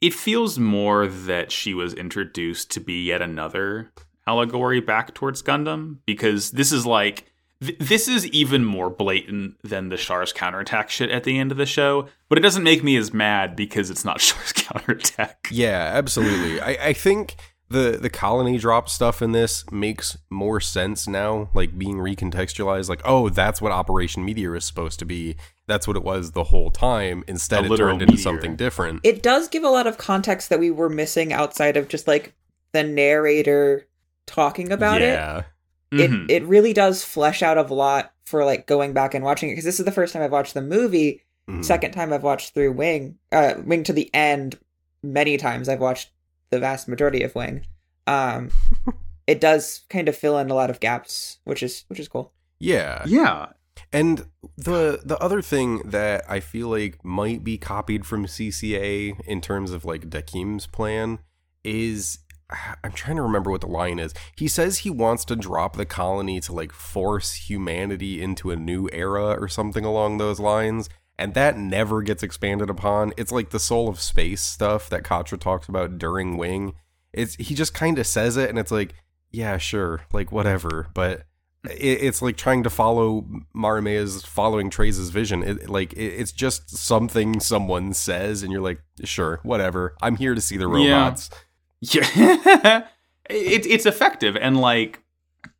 it. 0.00 0.14
Feels 0.14 0.58
more 0.58 1.06
that 1.06 1.52
she 1.52 1.74
was 1.74 1.94
introduced 1.94 2.70
to 2.72 2.80
be 2.80 3.04
yet 3.04 3.22
another 3.22 3.92
allegory 4.26 4.80
back 4.80 5.14
towards 5.14 5.42
Gundam 5.42 5.98
because 6.06 6.50
this 6.50 6.70
is 6.70 6.84
like 6.84 7.32
th- 7.62 7.78
this 7.78 8.08
is 8.08 8.26
even 8.28 8.64
more 8.64 8.90
blatant 8.90 9.56
than 9.62 9.88
the 9.88 9.96
Char's 9.96 10.32
counterattack 10.32 10.90
shit 10.90 11.10
at 11.10 11.24
the 11.24 11.38
end 11.38 11.50
of 11.50 11.58
the 11.58 11.66
show, 11.66 12.08
but 12.28 12.38
it 12.38 12.42
doesn't 12.42 12.62
make 12.62 12.84
me 12.84 12.96
as 12.96 13.12
mad 13.12 13.56
because 13.56 13.90
it's 13.90 14.04
not 14.04 14.18
Char's 14.20 14.52
counterattack. 14.52 15.48
Yeah, 15.50 15.92
absolutely. 15.94 16.60
I, 16.60 16.88
I 16.88 16.92
think 16.92 17.36
the 17.70 17.98
the 18.00 18.10
colony 18.10 18.58
drop 18.58 18.88
stuff 18.88 19.20
in 19.20 19.32
this 19.32 19.70
makes 19.70 20.16
more 20.30 20.60
sense 20.60 21.06
now, 21.06 21.50
like 21.54 21.78
being 21.78 21.96
recontextualized. 21.96 22.88
Like, 22.88 23.02
oh, 23.04 23.28
that's 23.28 23.60
what 23.60 23.72
Operation 23.72 24.24
Meteor 24.24 24.56
is 24.56 24.64
supposed 24.64 24.98
to 25.00 25.04
be. 25.04 25.36
That's 25.68 25.86
what 25.86 25.96
it 25.96 26.02
was 26.02 26.32
the 26.32 26.44
whole 26.44 26.70
time. 26.72 27.22
Instead, 27.28 27.66
it 27.66 27.70
literal 27.70 27.90
turned 27.90 28.02
into 28.02 28.14
meteor. 28.14 28.22
something 28.22 28.56
different. 28.56 29.00
It 29.04 29.22
does 29.22 29.46
give 29.48 29.62
a 29.62 29.68
lot 29.68 29.86
of 29.86 29.98
context 29.98 30.48
that 30.48 30.58
we 30.58 30.70
were 30.72 30.88
missing 30.88 31.32
outside 31.32 31.76
of 31.76 31.86
just 31.88 32.08
like 32.08 32.34
the 32.72 32.82
narrator 32.82 33.86
talking 34.26 34.72
about 34.72 35.00
it. 35.02 35.12
yeah, 35.12 35.42
Mhm. 35.92 36.24
It 36.28 36.42
it 36.42 36.44
really 36.46 36.72
does 36.72 37.04
flesh 37.04 37.42
out 37.42 37.56
a 37.56 37.62
lot 37.62 38.12
for 38.24 38.44
like 38.44 38.66
going 38.66 38.92
back 38.92 39.14
and 39.14 39.24
watching 39.24 39.48
it 39.48 39.52
because 39.52 39.64
this 39.64 39.78
is 39.78 39.86
the 39.86 39.92
first 39.92 40.12
time 40.12 40.22
I've 40.22 40.32
watched 40.32 40.54
the 40.54 40.60
movie. 40.62 41.22
Mhm. 41.48 41.64
Second 41.64 41.92
time 41.92 42.12
I've 42.12 42.22
watched 42.22 42.52
through 42.52 42.72
Wing, 42.72 43.16
uh, 43.32 43.54
Wing 43.64 43.84
to 43.84 43.92
the 43.94 44.12
end. 44.14 44.58
Many 45.02 45.36
times 45.38 45.68
I've 45.68 45.80
watched 45.80 46.10
the 46.50 46.58
vast 46.58 46.88
majority 46.88 47.22
of 47.22 47.34
Wing. 47.34 47.64
Um, 48.06 48.50
it 49.26 49.40
does 49.40 49.82
kind 49.88 50.08
of 50.08 50.16
fill 50.16 50.38
in 50.38 50.50
a 50.50 50.54
lot 50.54 50.68
of 50.70 50.80
gaps, 50.80 51.38
which 51.44 51.62
is 51.62 51.84
which 51.88 52.00
is 52.00 52.08
cool. 52.08 52.32
yeah, 52.58 53.02
yeah. 53.06 53.46
And 53.92 54.26
the 54.56 55.00
the 55.04 55.18
other 55.18 55.40
thing 55.40 55.78
that 55.84 56.24
I 56.28 56.40
feel 56.40 56.68
like 56.68 57.04
might 57.04 57.42
be 57.42 57.56
copied 57.56 58.04
from 58.04 58.26
CCA 58.26 59.18
in 59.26 59.40
terms 59.40 59.70
of 59.70 59.84
like 59.84 60.10
Dekim's 60.10 60.66
plan 60.66 61.20
is 61.64 62.18
I'm 62.84 62.92
trying 62.92 63.16
to 63.16 63.22
remember 63.22 63.50
what 63.50 63.60
the 63.60 63.66
line 63.66 63.98
is. 63.98 64.14
He 64.36 64.48
says 64.48 64.78
he 64.78 64.90
wants 64.90 65.24
to 65.26 65.36
drop 65.36 65.76
the 65.76 65.86
colony 65.86 66.40
to 66.40 66.52
like 66.52 66.72
force 66.72 67.34
humanity 67.34 68.22
into 68.22 68.50
a 68.50 68.56
new 68.56 68.88
era 68.92 69.40
or 69.40 69.48
something 69.48 69.84
along 69.84 70.18
those 70.18 70.40
lines. 70.40 70.88
And 71.18 71.34
that 71.34 71.58
never 71.58 72.02
gets 72.02 72.22
expanded 72.22 72.70
upon. 72.70 73.12
It's 73.16 73.32
like 73.32 73.50
the 73.50 73.58
soul 73.58 73.88
of 73.88 74.00
space 74.00 74.40
stuff 74.40 74.88
that 74.90 75.02
Quatre 75.02 75.36
talks 75.36 75.68
about 75.68 75.98
during 75.98 76.36
Wing. 76.36 76.74
It's 77.12 77.34
he 77.34 77.56
just 77.56 77.74
kind 77.74 77.98
of 77.98 78.06
says 78.06 78.36
it, 78.36 78.48
and 78.50 78.58
it's 78.58 78.70
like, 78.70 78.94
yeah, 79.32 79.56
sure, 79.56 80.02
like 80.12 80.30
whatever. 80.30 80.86
But 80.94 81.26
it's 81.70 82.22
like 82.22 82.36
trying 82.36 82.62
to 82.62 82.70
follow 82.70 83.26
Mariemaia's 83.54 84.24
following 84.24 84.70
Treize's 84.70 85.10
vision. 85.10 85.42
It, 85.42 85.68
like 85.68 85.92
it, 85.92 86.14
it's 86.14 86.32
just 86.32 86.70
something 86.70 87.40
someone 87.40 87.92
says, 87.94 88.42
and 88.42 88.52
you're 88.52 88.62
like, 88.62 88.80
sure, 89.04 89.40
whatever. 89.42 89.94
I'm 90.00 90.16
here 90.16 90.34
to 90.34 90.40
see 90.40 90.56
the 90.56 90.68
robots. 90.68 91.30
Yeah, 91.80 92.06
it, 93.30 93.66
it's 93.66 93.86
effective 93.86 94.36
and 94.36 94.60
like 94.60 95.02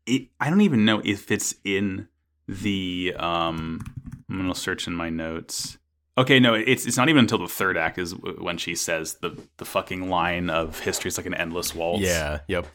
it. 0.06 0.28
I 0.40 0.50
don't 0.50 0.62
even 0.62 0.84
know 0.84 1.00
if 1.04 1.30
it's 1.30 1.54
in 1.64 2.08
the. 2.46 3.14
Um, 3.18 3.80
I'm 4.28 4.38
gonna 4.38 4.54
search 4.54 4.86
in 4.86 4.94
my 4.94 5.10
notes. 5.10 5.78
Okay, 6.18 6.40
no, 6.40 6.54
it's 6.54 6.84
it's 6.84 6.96
not 6.96 7.08
even 7.08 7.20
until 7.20 7.38
the 7.38 7.46
third 7.46 7.76
act 7.76 7.96
is 7.98 8.12
when 8.16 8.58
she 8.58 8.74
says 8.74 9.14
the 9.20 9.40
the 9.58 9.64
fucking 9.64 10.10
line 10.10 10.50
of 10.50 10.80
history 10.80 11.08
is 11.08 11.16
like 11.16 11.26
an 11.26 11.34
endless 11.34 11.74
waltz. 11.74 12.02
Yeah. 12.02 12.40
Yep. 12.48 12.66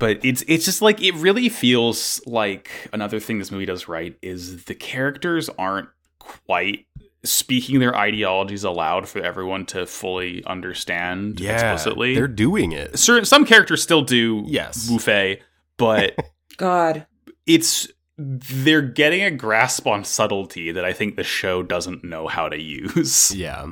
But 0.00 0.24
it's 0.24 0.42
it's 0.48 0.64
just 0.64 0.82
like 0.82 1.00
it 1.00 1.14
really 1.14 1.48
feels 1.48 2.20
like 2.26 2.68
another 2.92 3.20
thing 3.20 3.38
this 3.38 3.52
movie 3.52 3.66
does 3.66 3.86
right 3.86 4.16
is 4.22 4.64
the 4.64 4.74
characters 4.74 5.48
aren't 5.58 5.88
quite 6.18 6.86
speaking 7.22 7.78
their 7.80 7.94
ideologies 7.94 8.64
aloud 8.64 9.06
for 9.08 9.20
everyone 9.22 9.66
to 9.66 9.86
fully 9.86 10.42
understand 10.46 11.38
Yeah. 11.38 11.52
explicitly. 11.52 12.14
They're 12.14 12.26
doing 12.26 12.72
it. 12.72 12.98
certain 12.98 13.24
some 13.26 13.44
characters 13.44 13.82
still 13.82 14.02
do 14.02 14.42
Yes. 14.46 14.88
buffet, 14.88 15.42
but 15.76 16.16
God, 16.56 17.06
it's 17.46 17.86
they're 18.16 18.82
getting 18.82 19.22
a 19.22 19.30
grasp 19.30 19.86
on 19.86 20.04
subtlety 20.04 20.72
that 20.72 20.84
I 20.84 20.92
think 20.92 21.16
the 21.16 21.24
show 21.24 21.62
doesn't 21.62 22.04
know 22.04 22.26
how 22.26 22.48
to 22.48 22.60
use. 22.60 23.34
Yeah. 23.34 23.66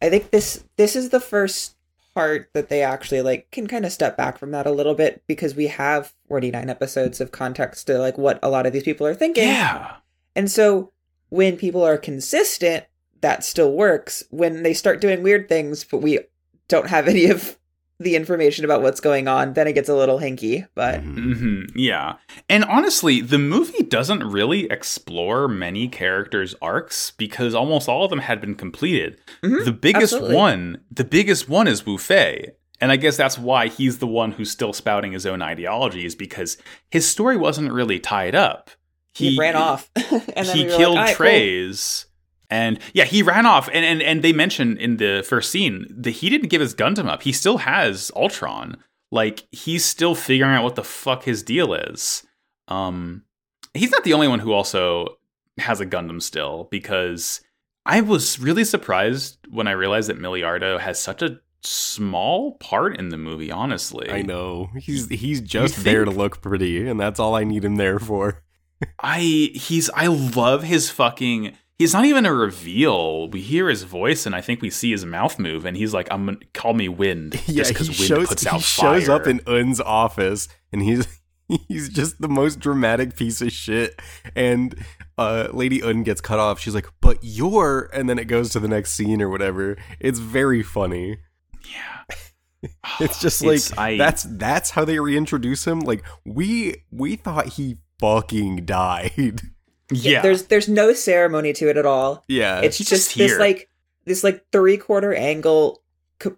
I 0.00 0.08
think 0.10 0.30
this 0.30 0.64
this 0.76 0.96
is 0.96 1.10
the 1.10 1.20
first 1.20 1.76
part 2.14 2.50
that 2.52 2.68
they 2.68 2.82
actually 2.82 3.22
like 3.22 3.50
can 3.50 3.66
kind 3.66 3.84
of 3.86 3.92
step 3.92 4.16
back 4.16 4.38
from 4.38 4.50
that 4.50 4.66
a 4.66 4.70
little 4.72 4.94
bit 4.94 5.22
because 5.26 5.54
we 5.54 5.68
have 5.68 6.12
49 6.28 6.68
episodes 6.68 7.20
of 7.20 7.32
context 7.32 7.86
to 7.86 7.98
like 7.98 8.18
what 8.18 8.38
a 8.42 8.50
lot 8.50 8.66
of 8.66 8.72
these 8.72 8.82
people 8.82 9.06
are 9.06 9.14
thinking. 9.14 9.44
Yeah. 9.48 9.96
And 10.36 10.50
so 10.50 10.92
when 11.28 11.56
people 11.56 11.82
are 11.82 11.98
consistent, 11.98 12.84
that 13.20 13.44
still 13.44 13.72
works. 13.72 14.24
When 14.30 14.62
they 14.62 14.74
start 14.74 15.00
doing 15.00 15.22
weird 15.22 15.48
things, 15.48 15.84
but 15.84 15.98
we 15.98 16.20
don't 16.68 16.88
have 16.88 17.08
any 17.08 17.26
of 17.26 17.58
the 18.02 18.16
information 18.16 18.64
about 18.64 18.82
what's 18.82 19.00
going 19.00 19.28
on, 19.28 19.52
then 19.54 19.66
it 19.66 19.72
gets 19.74 19.88
a 19.88 19.94
little 19.94 20.18
hinky. 20.18 20.66
But 20.74 21.02
Mhm. 21.02 21.36
hmm 21.38 21.62
Yeah. 21.74 22.14
And 22.48 22.64
honestly, 22.64 23.20
the 23.20 23.38
movie 23.38 23.82
doesn't 23.82 24.22
really 24.24 24.66
explore 24.70 25.48
many 25.48 25.88
characters' 25.88 26.54
arcs 26.62 27.10
because 27.12 27.54
almost 27.54 27.88
all 27.88 28.04
of 28.04 28.10
them 28.10 28.18
had 28.20 28.40
been 28.40 28.54
completed. 28.54 29.18
Mhm, 29.42 29.64
the 29.64 29.72
biggest 29.72 30.12
absolutely. 30.14 30.36
one, 30.36 30.80
the 30.90 31.04
biggest 31.04 31.48
one 31.48 31.66
is 31.68 31.84
Wu 31.86 31.98
Fei, 31.98 32.52
And 32.80 32.90
I 32.90 32.96
guess 32.96 33.16
that's 33.16 33.38
why 33.38 33.68
he's 33.68 33.98
the 33.98 34.08
one 34.08 34.32
who's 34.32 34.50
still 34.50 34.72
spouting 34.72 35.12
his 35.12 35.24
own 35.24 35.40
ideologies 35.40 36.16
because 36.16 36.58
his 36.90 37.08
story 37.08 37.36
wasn't 37.36 37.70
really 37.72 38.00
tied 38.00 38.34
up. 38.34 38.70
he, 39.14 39.36
ran 39.38 39.54
off. 39.54 39.88
and 39.94 40.46
then 40.48 40.56
he 40.56 40.64
we 40.64 40.70
killed 40.70 40.96
like, 40.96 40.98
"All 40.98 41.04
right, 41.04 41.16
cool." 41.16 41.26
And 42.52 42.80
yeah, 42.92 43.04
he 43.04 43.22
ran 43.22 43.46
off, 43.46 43.70
and, 43.72 43.82
and 43.82 44.02
and 44.02 44.22
they 44.22 44.34
mention 44.34 44.76
in 44.76 44.98
the 44.98 45.24
first 45.26 45.50
scene 45.50 45.86
that 45.88 46.10
he 46.10 46.28
didn't 46.28 46.50
give 46.50 46.60
his 46.60 46.74
Gundam 46.74 47.08
up. 47.08 47.22
He 47.22 47.32
still 47.32 47.56
has 47.56 48.10
Altron. 48.14 48.76
Like 49.10 49.44
he's 49.52 49.86
still 49.86 50.14
figuring 50.14 50.52
out 50.52 50.62
what 50.62 50.74
the 50.74 50.84
fuck 50.84 51.22
his 51.22 51.42
deal 51.42 51.72
is. 51.72 52.26
Um, 52.68 53.22
he's 53.72 53.90
not 53.90 54.04
the 54.04 54.12
only 54.12 54.28
one 54.28 54.38
who 54.38 54.52
also 54.52 55.16
has 55.56 55.80
a 55.80 55.86
Gundam 55.86 56.20
still, 56.20 56.68
because 56.70 57.40
I 57.86 58.02
was 58.02 58.38
really 58.38 58.64
surprised 58.64 59.38
when 59.48 59.66
I 59.66 59.72
realized 59.72 60.10
that 60.10 60.20
Milliardo 60.20 60.78
has 60.78 61.00
such 61.00 61.22
a 61.22 61.40
small 61.62 62.58
part 62.58 62.98
in 62.98 63.08
the 63.08 63.16
movie. 63.16 63.50
Honestly, 63.50 64.10
I 64.10 64.20
know. 64.20 64.68
He's 64.78 65.08
he's 65.08 65.40
just 65.40 65.84
there 65.84 66.04
to 66.04 66.10
look 66.10 66.42
pretty, 66.42 66.86
and 66.86 67.00
that's 67.00 67.18
all 67.18 67.34
I 67.34 67.44
need 67.44 67.64
him 67.64 67.76
there 67.76 67.98
for. 67.98 68.42
I 68.98 69.20
he's 69.54 69.88
I 69.94 70.08
love 70.08 70.64
his 70.64 70.90
fucking 70.90 71.56
he's 71.82 71.92
not 71.92 72.04
even 72.04 72.24
a 72.26 72.32
reveal. 72.32 73.28
We 73.28 73.40
hear 73.40 73.68
his 73.68 73.82
voice 73.82 74.24
and 74.26 74.34
I 74.34 74.40
think 74.40 74.62
we 74.62 74.70
see 74.70 74.90
his 74.92 75.04
mouth 75.04 75.38
move 75.38 75.64
and 75.66 75.76
he's 75.76 75.92
like, 75.92 76.08
I'm 76.10 76.24
gonna 76.26 76.38
call 76.54 76.74
me 76.74 76.88
wind. 76.88 77.40
Yeah, 77.46 77.64
because 77.68 77.88
wind 77.88 77.98
shows 78.00 78.28
puts 78.28 78.42
he 78.42 78.48
out 78.48 78.62
shows 78.62 79.08
up 79.08 79.26
in 79.26 79.40
Une's 79.46 79.80
office, 79.80 80.48
and 80.72 80.80
he's 80.82 81.06
he's 81.68 81.88
just 81.88 82.20
the 82.20 82.28
most 82.28 82.60
dramatic 82.60 83.16
piece 83.16 83.42
of 83.42 83.52
shit. 83.52 84.00
And 84.34 84.74
uh, 85.18 85.48
Lady 85.52 85.80
Une 85.82 86.02
gets 86.02 86.20
cut 86.20 86.38
off. 86.38 86.58
She's 86.60 86.74
like, 86.74 86.88
"But 87.00 87.18
you're," 87.22 87.90
and 87.92 88.08
then 88.08 88.18
it 88.18 88.24
goes 88.24 88.50
to 88.50 88.60
the 88.60 88.68
next 88.68 88.92
scene 88.92 89.20
or 89.20 89.28
whatever. 89.28 89.76
It's 90.00 90.18
very 90.18 90.62
funny. 90.62 91.18
Yeah. 91.68 92.14
It's 93.00 93.20
just 93.20 93.42
like 93.44 93.56
It's- 93.56 93.76
I- 93.76 93.98
that's 93.98 94.22
that's 94.22 94.70
how 94.70 94.84
they 94.84 94.98
reintroduce 95.00 95.66
him. 95.66 95.80
Like 95.80 96.04
we 96.24 96.84
we 96.92 97.16
thought 97.16 97.48
he 97.48 97.78
fucking 97.98 98.64
died. 98.66 99.42
Yeah. 99.94 100.22
There's 100.22 100.44
there's 100.44 100.68
no 100.68 100.92
ceremony 100.92 101.52
to 101.54 101.68
it 101.68 101.76
at 101.76 101.86
all. 101.86 102.24
yeah, 102.28 102.60
it's 102.60 102.78
he's 102.78 102.88
just 102.88 103.08
just 103.08 103.18
this 103.18 103.30
here. 103.32 103.38
like 103.40 103.68
this 104.04 104.24
like 104.24 104.44
three 104.52 104.76
quarter 104.76 105.14
angle, 105.14 105.82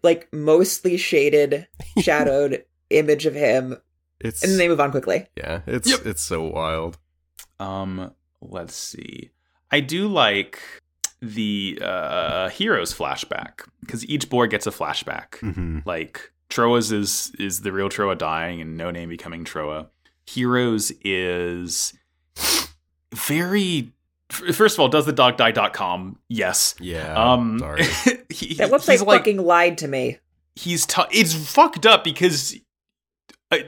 like 0.02 0.28
mostly 0.32 0.96
shaded, 0.96 1.66
shadowed 2.00 2.64
image 2.90 3.26
of 3.26 3.34
him, 3.34 3.76
it's 4.20 4.42
and 4.42 4.52
then 4.52 4.58
they 4.58 4.68
move 4.68 4.80
on 4.80 4.90
quickly. 4.90 5.26
yeah, 5.36 5.60
it's 5.66 5.90
Yep. 5.90 6.06
it's 6.06 6.22
so 6.22 6.42
wild. 6.42 6.98
Um, 7.60 8.12
let's 8.40 8.74
see. 8.74 9.30
I 9.70 9.80
do 9.80 10.08
like 10.08 10.60
the 11.22 11.78
uh, 11.82 12.48
Heero's 12.50 12.92
flashback 12.92 13.66
because 13.80 14.04
each 14.08 14.28
board 14.28 14.50
gets 14.50 14.66
a 14.66 14.70
flashback. 14.70 15.36
hmm 15.38 15.78
Like 15.86 16.32
Trowa's 16.50 16.92
is 16.92 17.32
is 17.38 17.62
the 17.62 17.72
real 17.72 17.88
Trowa 17.88 18.16
dying 18.18 18.60
and 18.60 18.76
no 18.76 18.90
name 18.90 19.08
becoming 19.08 19.44
Trowa. 19.44 19.88
Heero's 20.26 20.92
is 21.02 21.94
very. 23.14 23.92
First 24.30 24.76
of 24.76 24.80
all, 24.80 24.88
does 24.88 25.06
the 25.06 25.12
dog 25.12 25.36
die.com? 25.36 26.18
Yes. 26.28 26.74
Yeah. 26.80 27.14
Um, 27.14 27.58
sorry. 27.58 27.82
he, 28.30 28.54
That 28.54 28.68
he's 28.68 28.70
website 28.70 29.06
like, 29.06 29.20
fucking 29.20 29.38
lied 29.38 29.78
to 29.78 29.88
me. 29.88 30.18
he's 30.56 30.86
t- 30.86 31.02
it's 31.12 31.34
fucked 31.34 31.84
up 31.86 32.02
because 32.04 32.56
uh, 33.52 33.58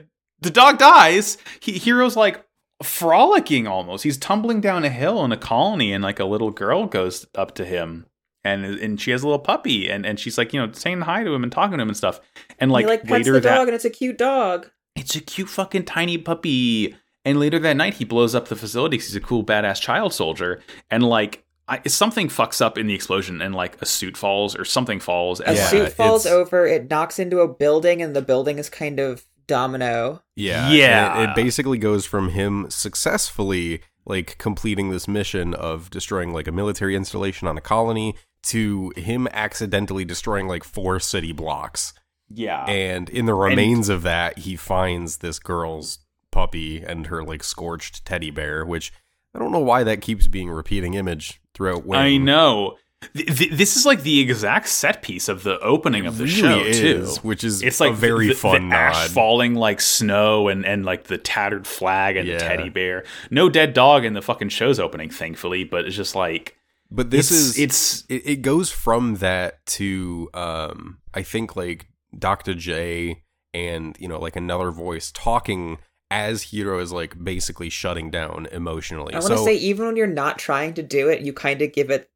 the 0.40 0.50
dog 0.50 0.78
dies. 0.78 1.36
He, 1.60 1.72
Heero's 1.72 2.16
like 2.16 2.42
frolicking 2.82 3.66
almost. 3.66 4.02
He's 4.02 4.16
tumbling 4.16 4.60
down 4.60 4.84
a 4.84 4.88
hill 4.90 5.24
in 5.24 5.30
a 5.32 5.36
colony, 5.36 5.92
and 5.92 6.02
like 6.02 6.18
a 6.18 6.24
little 6.24 6.50
girl 6.50 6.86
goes 6.86 7.26
up 7.34 7.54
to 7.56 7.64
him. 7.64 8.06
And, 8.42 8.64
and 8.64 9.00
she 9.00 9.10
has 9.10 9.22
a 9.24 9.26
little 9.26 9.40
puppy, 9.40 9.90
and, 9.90 10.06
and 10.06 10.20
she's 10.20 10.38
like, 10.38 10.52
you 10.52 10.64
know, 10.64 10.70
saying 10.72 11.00
hi 11.00 11.24
to 11.24 11.34
him 11.34 11.42
and 11.42 11.50
talking 11.50 11.78
to 11.78 11.82
him 11.82 11.88
and 11.88 11.96
stuff. 11.96 12.20
And 12.60 12.70
like, 12.70 12.84
he 12.84 12.90
like 12.90 13.10
later 13.10 13.32
the 13.32 13.40
that 13.40 13.56
dog, 13.56 13.66
and 13.68 13.74
it's 13.74 13.84
a 13.84 13.90
cute 13.90 14.16
dog. 14.18 14.70
it's 14.94 15.16
a 15.16 15.20
cute 15.20 15.48
fucking 15.48 15.84
tiny 15.84 16.16
puppy. 16.16 16.96
And 17.26 17.38
later 17.38 17.58
that 17.58 17.76
night, 17.76 17.94
he 17.94 18.04
blows 18.06 18.34
up 18.34 18.48
the 18.48 18.56
facility 18.56 18.96
'cause 18.96 19.08
he's 19.08 19.16
a 19.16 19.20
cool 19.20 19.44
badass 19.44 19.80
child 19.80 20.14
soldier. 20.14 20.62
And 20.90 21.02
like, 21.02 21.44
I, 21.68 21.80
something 21.88 22.28
fucks 22.28 22.60
up 22.64 22.78
in 22.78 22.86
the 22.86 22.94
explosion, 22.94 23.42
and 23.42 23.54
like 23.54 23.76
a 23.82 23.86
suit 23.86 24.16
falls 24.16 24.54
or 24.56 24.64
something 24.64 25.00
falls. 25.00 25.40
A 25.40 25.48
And 25.48 25.56
Yeah, 25.56 25.66
suit 25.66 25.92
falls 25.92 26.24
it's- 26.24 26.32
over. 26.40 26.64
It 26.66 26.88
knocks 26.88 27.18
into 27.18 27.40
a 27.40 27.48
building, 27.48 28.00
and 28.00 28.14
the 28.16 28.22
building 28.22 28.58
is 28.58 28.70
kind 28.70 29.00
of 29.00 29.24
domino. 29.48 30.22
Yeah. 30.36 30.70
Yeah. 30.70 31.20
It, 31.22 31.30
it 31.30 31.34
basically 31.36 31.78
goes 31.78 32.06
from 32.06 32.30
him 32.30 32.66
successfully 32.70 33.80
like 34.04 34.38
completing 34.38 34.90
this 34.90 35.08
mission 35.08 35.52
of 35.54 35.90
destroying 35.90 36.32
like 36.32 36.46
a 36.46 36.52
military 36.52 36.94
installation 36.94 37.48
on 37.48 37.58
a 37.58 37.60
colony 37.60 38.14
to 38.44 38.92
him 38.96 39.26
accidentally 39.32 40.04
destroying 40.04 40.46
like 40.46 40.62
four 40.62 41.00
city 41.00 41.32
blocks. 41.32 41.92
yeah, 42.32 42.64
And 42.66 43.08
in 43.10 43.26
the 43.26 43.34
remains 43.34 43.88
of 43.88 44.02
that, 44.02 44.38
he 44.38 44.54
finds 44.54 45.16
this 45.18 45.40
girl's 45.40 45.98
puppy 46.36 46.82
and 46.82 47.06
her 47.06 47.24
like 47.24 47.42
scorched 47.42 48.04
teddy 48.04 48.30
bear, 48.30 48.64
which 48.64 48.92
I 49.34 49.38
don't 49.38 49.52
know 49.52 49.58
why 49.60 49.82
that 49.84 50.00
keeps 50.02 50.28
being 50.28 50.48
a 50.48 50.54
repeating 50.54 50.94
image 50.94 51.40
throughout. 51.54 51.86
Wing. 51.86 51.98
I 52.00 52.16
know. 52.18 52.76
Th- 53.14 53.38
th- 53.38 53.50
this 53.52 53.76
is 53.76 53.84
like 53.86 54.02
the 54.02 54.20
exact 54.20 54.68
set 54.68 55.02
piece 55.02 55.28
of 55.28 55.42
the 55.42 55.58
opening 55.60 56.06
of 56.06 56.16
the 56.18 56.24
Really 56.24 56.36
show 56.36 56.58
is, 56.60 56.78
too. 57.16 57.20
which 57.28 57.44
is 57.44 57.62
It's 57.62 57.78
like 57.78 57.92
a 57.92 57.94
very 57.94 58.28
the, 58.28 58.34
fun 58.34 58.70
the 58.70 58.74
ash 58.76 59.08
falling 59.08 59.54
like 59.54 59.80
snow 59.80 60.48
and 60.48 60.64
and 60.64 60.84
like 60.84 61.04
the 61.04 61.18
tattered 61.18 61.66
flag 61.66 62.16
and 62.16 62.26
Yeah. 62.26 62.38
the 62.38 62.44
teddy 62.44 62.68
bear. 62.70 63.04
No 63.30 63.48
dead 63.48 63.74
dog 63.74 64.04
in 64.04 64.14
the 64.14 64.22
fucking 64.22 64.48
show's 64.48 64.78
opening, 64.80 65.10
thankfully. 65.10 65.64
But 65.64 65.84
it's 65.86 65.94
just 65.96 66.14
like 66.14 66.56
But 66.90 67.10
this 67.10 67.30
it's, 67.30 67.40
is 67.40 67.58
it's 67.58 68.04
it, 68.08 68.22
it 68.26 68.42
goes 68.42 68.70
from 68.70 69.16
that 69.16 69.64
to 69.76 70.30
um 70.34 70.98
I 71.14 71.22
think 71.22 71.54
like 71.56 71.88
Dr. 72.18 72.54
J 72.54 73.22
and 73.52 73.94
you 74.00 74.08
know 74.08 74.18
like 74.18 74.36
another 74.36 74.70
voice 74.70 75.12
talking 75.12 75.78
as 76.10 76.44
Heero 76.44 76.80
is 76.80 76.92
like 76.92 77.22
basically 77.22 77.68
shutting 77.68 78.10
down 78.10 78.46
emotionally. 78.52 79.14
I 79.14 79.18
want 79.18 79.32
to 79.32 79.38
so, 79.38 79.44
say, 79.44 79.56
even 79.56 79.86
when 79.86 79.96
you're 79.96 80.06
not 80.06 80.38
trying 80.38 80.74
to 80.74 80.82
do 80.82 81.08
it, 81.08 81.20
you 81.22 81.32
kind 81.32 81.60
of 81.62 81.72
give 81.72 81.90
it 81.90 82.08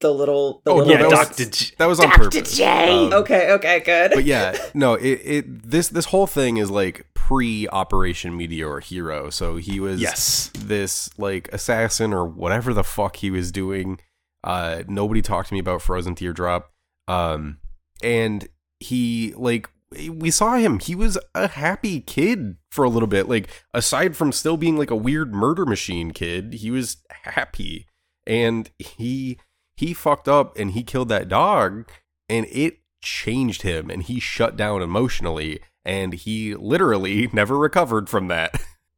the 0.00 0.12
little. 0.12 0.60
The 0.64 0.70
Oh, 0.72 0.76
little 0.76 0.92
yeah, 0.92 0.98
that 1.02 1.10
was- 1.10 1.28
Doctor. 1.28 1.44
J- 1.46 1.74
that 1.78 1.86
was 1.86 2.00
on 2.00 2.08
Dr. 2.10 2.18
purpose. 2.24 2.56
J. 2.56 2.88
Um, 3.06 3.12
okay, 3.12 3.52
okay, 3.52 3.80
good. 3.80 4.12
but 4.14 4.24
yeah, 4.24 4.56
no, 4.74 4.94
it, 4.94 5.20
it 5.24 5.70
this 5.70 5.88
this 5.88 6.06
whole 6.06 6.26
thing 6.26 6.56
is 6.56 6.70
like 6.70 7.06
pre 7.14 7.68
Operation 7.68 8.36
Meteor 8.36 8.80
Heero. 8.80 9.32
So 9.32 9.56
he 9.56 9.80
was 9.80 10.00
yes, 10.00 10.50
this 10.56 11.10
like 11.18 11.48
assassin 11.52 12.12
or 12.12 12.24
whatever 12.26 12.72
the 12.74 12.84
fuck 12.84 13.16
he 13.16 13.30
was 13.30 13.50
doing. 13.52 14.00
Uh, 14.44 14.82
nobody 14.88 15.20
talked 15.20 15.48
to 15.48 15.54
me 15.54 15.60
about 15.60 15.82
Frozen 15.82 16.14
Teardrop. 16.14 16.70
Um, 17.08 17.58
and 18.02 18.46
he 18.80 19.34
like 19.36 19.68
we 19.90 20.30
saw 20.30 20.56
him. 20.56 20.78
He 20.80 20.94
was 20.94 21.18
a 21.34 21.48
happy 21.48 22.00
kid 22.00 22.56
for 22.70 22.84
a 22.84 22.88
little 22.90 23.06
bit. 23.06 23.28
Like 23.28 23.48
aside 23.72 24.16
from 24.16 24.32
still 24.32 24.56
being 24.56 24.76
like 24.76 24.90
a 24.90 24.96
weird 24.96 25.34
murder 25.34 25.64
machine 25.64 26.10
kid, 26.12 26.54
he 26.54 26.70
was 26.70 26.98
happy. 27.24 27.86
And 28.26 28.70
he 28.78 29.38
he 29.76 29.94
fucked 29.94 30.28
up 30.28 30.58
and 30.58 30.72
he 30.72 30.82
killed 30.82 31.08
that 31.08 31.28
dog, 31.28 31.88
and 32.28 32.46
it 32.50 32.78
changed 33.02 33.62
him. 33.62 33.88
And 33.90 34.02
he 34.02 34.20
shut 34.20 34.56
down 34.56 34.82
emotionally, 34.82 35.60
and 35.84 36.12
he 36.12 36.54
literally 36.54 37.28
never 37.32 37.56
recovered 37.56 38.08
from 38.10 38.28
that. 38.28 38.54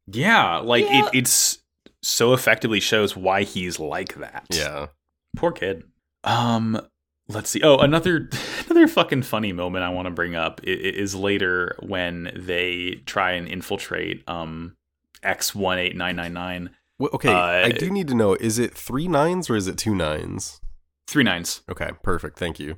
yeah, 0.06 0.56
like 0.58 0.84
Yeah. 0.86 1.06
it, 1.06 1.10
it's 1.14 1.58
so 2.02 2.32
effectively 2.32 2.80
shows 2.80 3.14
why 3.14 3.42
he's 3.44 3.78
like 3.78 4.14
that. 4.16 4.46
yeah. 4.50 4.86
Poor 5.36 5.52
kid. 5.52 5.84
Um, 6.24 6.80
let's 7.28 7.50
see. 7.50 7.62
Oh, 7.62 7.76
another 7.78 8.28
another 8.70 8.88
fucking 8.88 9.22
funny 9.22 9.52
moment 9.52 9.84
I 9.84 9.88
want 9.90 10.06
to 10.06 10.10
bring 10.10 10.34
up 10.36 10.60
i- 10.66 10.70
i- 10.70 10.72
is 10.72 11.14
later 11.14 11.76
when 11.80 12.32
they 12.34 13.02
try 13.06 13.32
and 13.32 13.46
infiltrate 13.48 14.22
um 14.28 14.76
X 15.22 15.54
one 15.54 15.78
eight 15.78 15.96
nine 15.96 16.16
nine 16.16 16.32
nine 16.32 16.70
okay, 17.00 17.32
Uh, 17.32 17.66
I 17.66 17.70
do 17.70 17.90
need 17.90 18.08
to 18.08 18.14
know: 18.14 18.34
is 18.34 18.58
it 18.58 18.74
three 18.74 19.08
nines 19.08 19.48
or 19.50 19.56
is 19.56 19.66
it 19.66 19.76
two 19.78 19.94
nines? 19.94 20.60
three 21.08 21.24
nines. 21.24 21.62
Okay, 21.68 21.90
perfect. 22.02 22.38
Thank 22.38 22.60
you. 22.60 22.76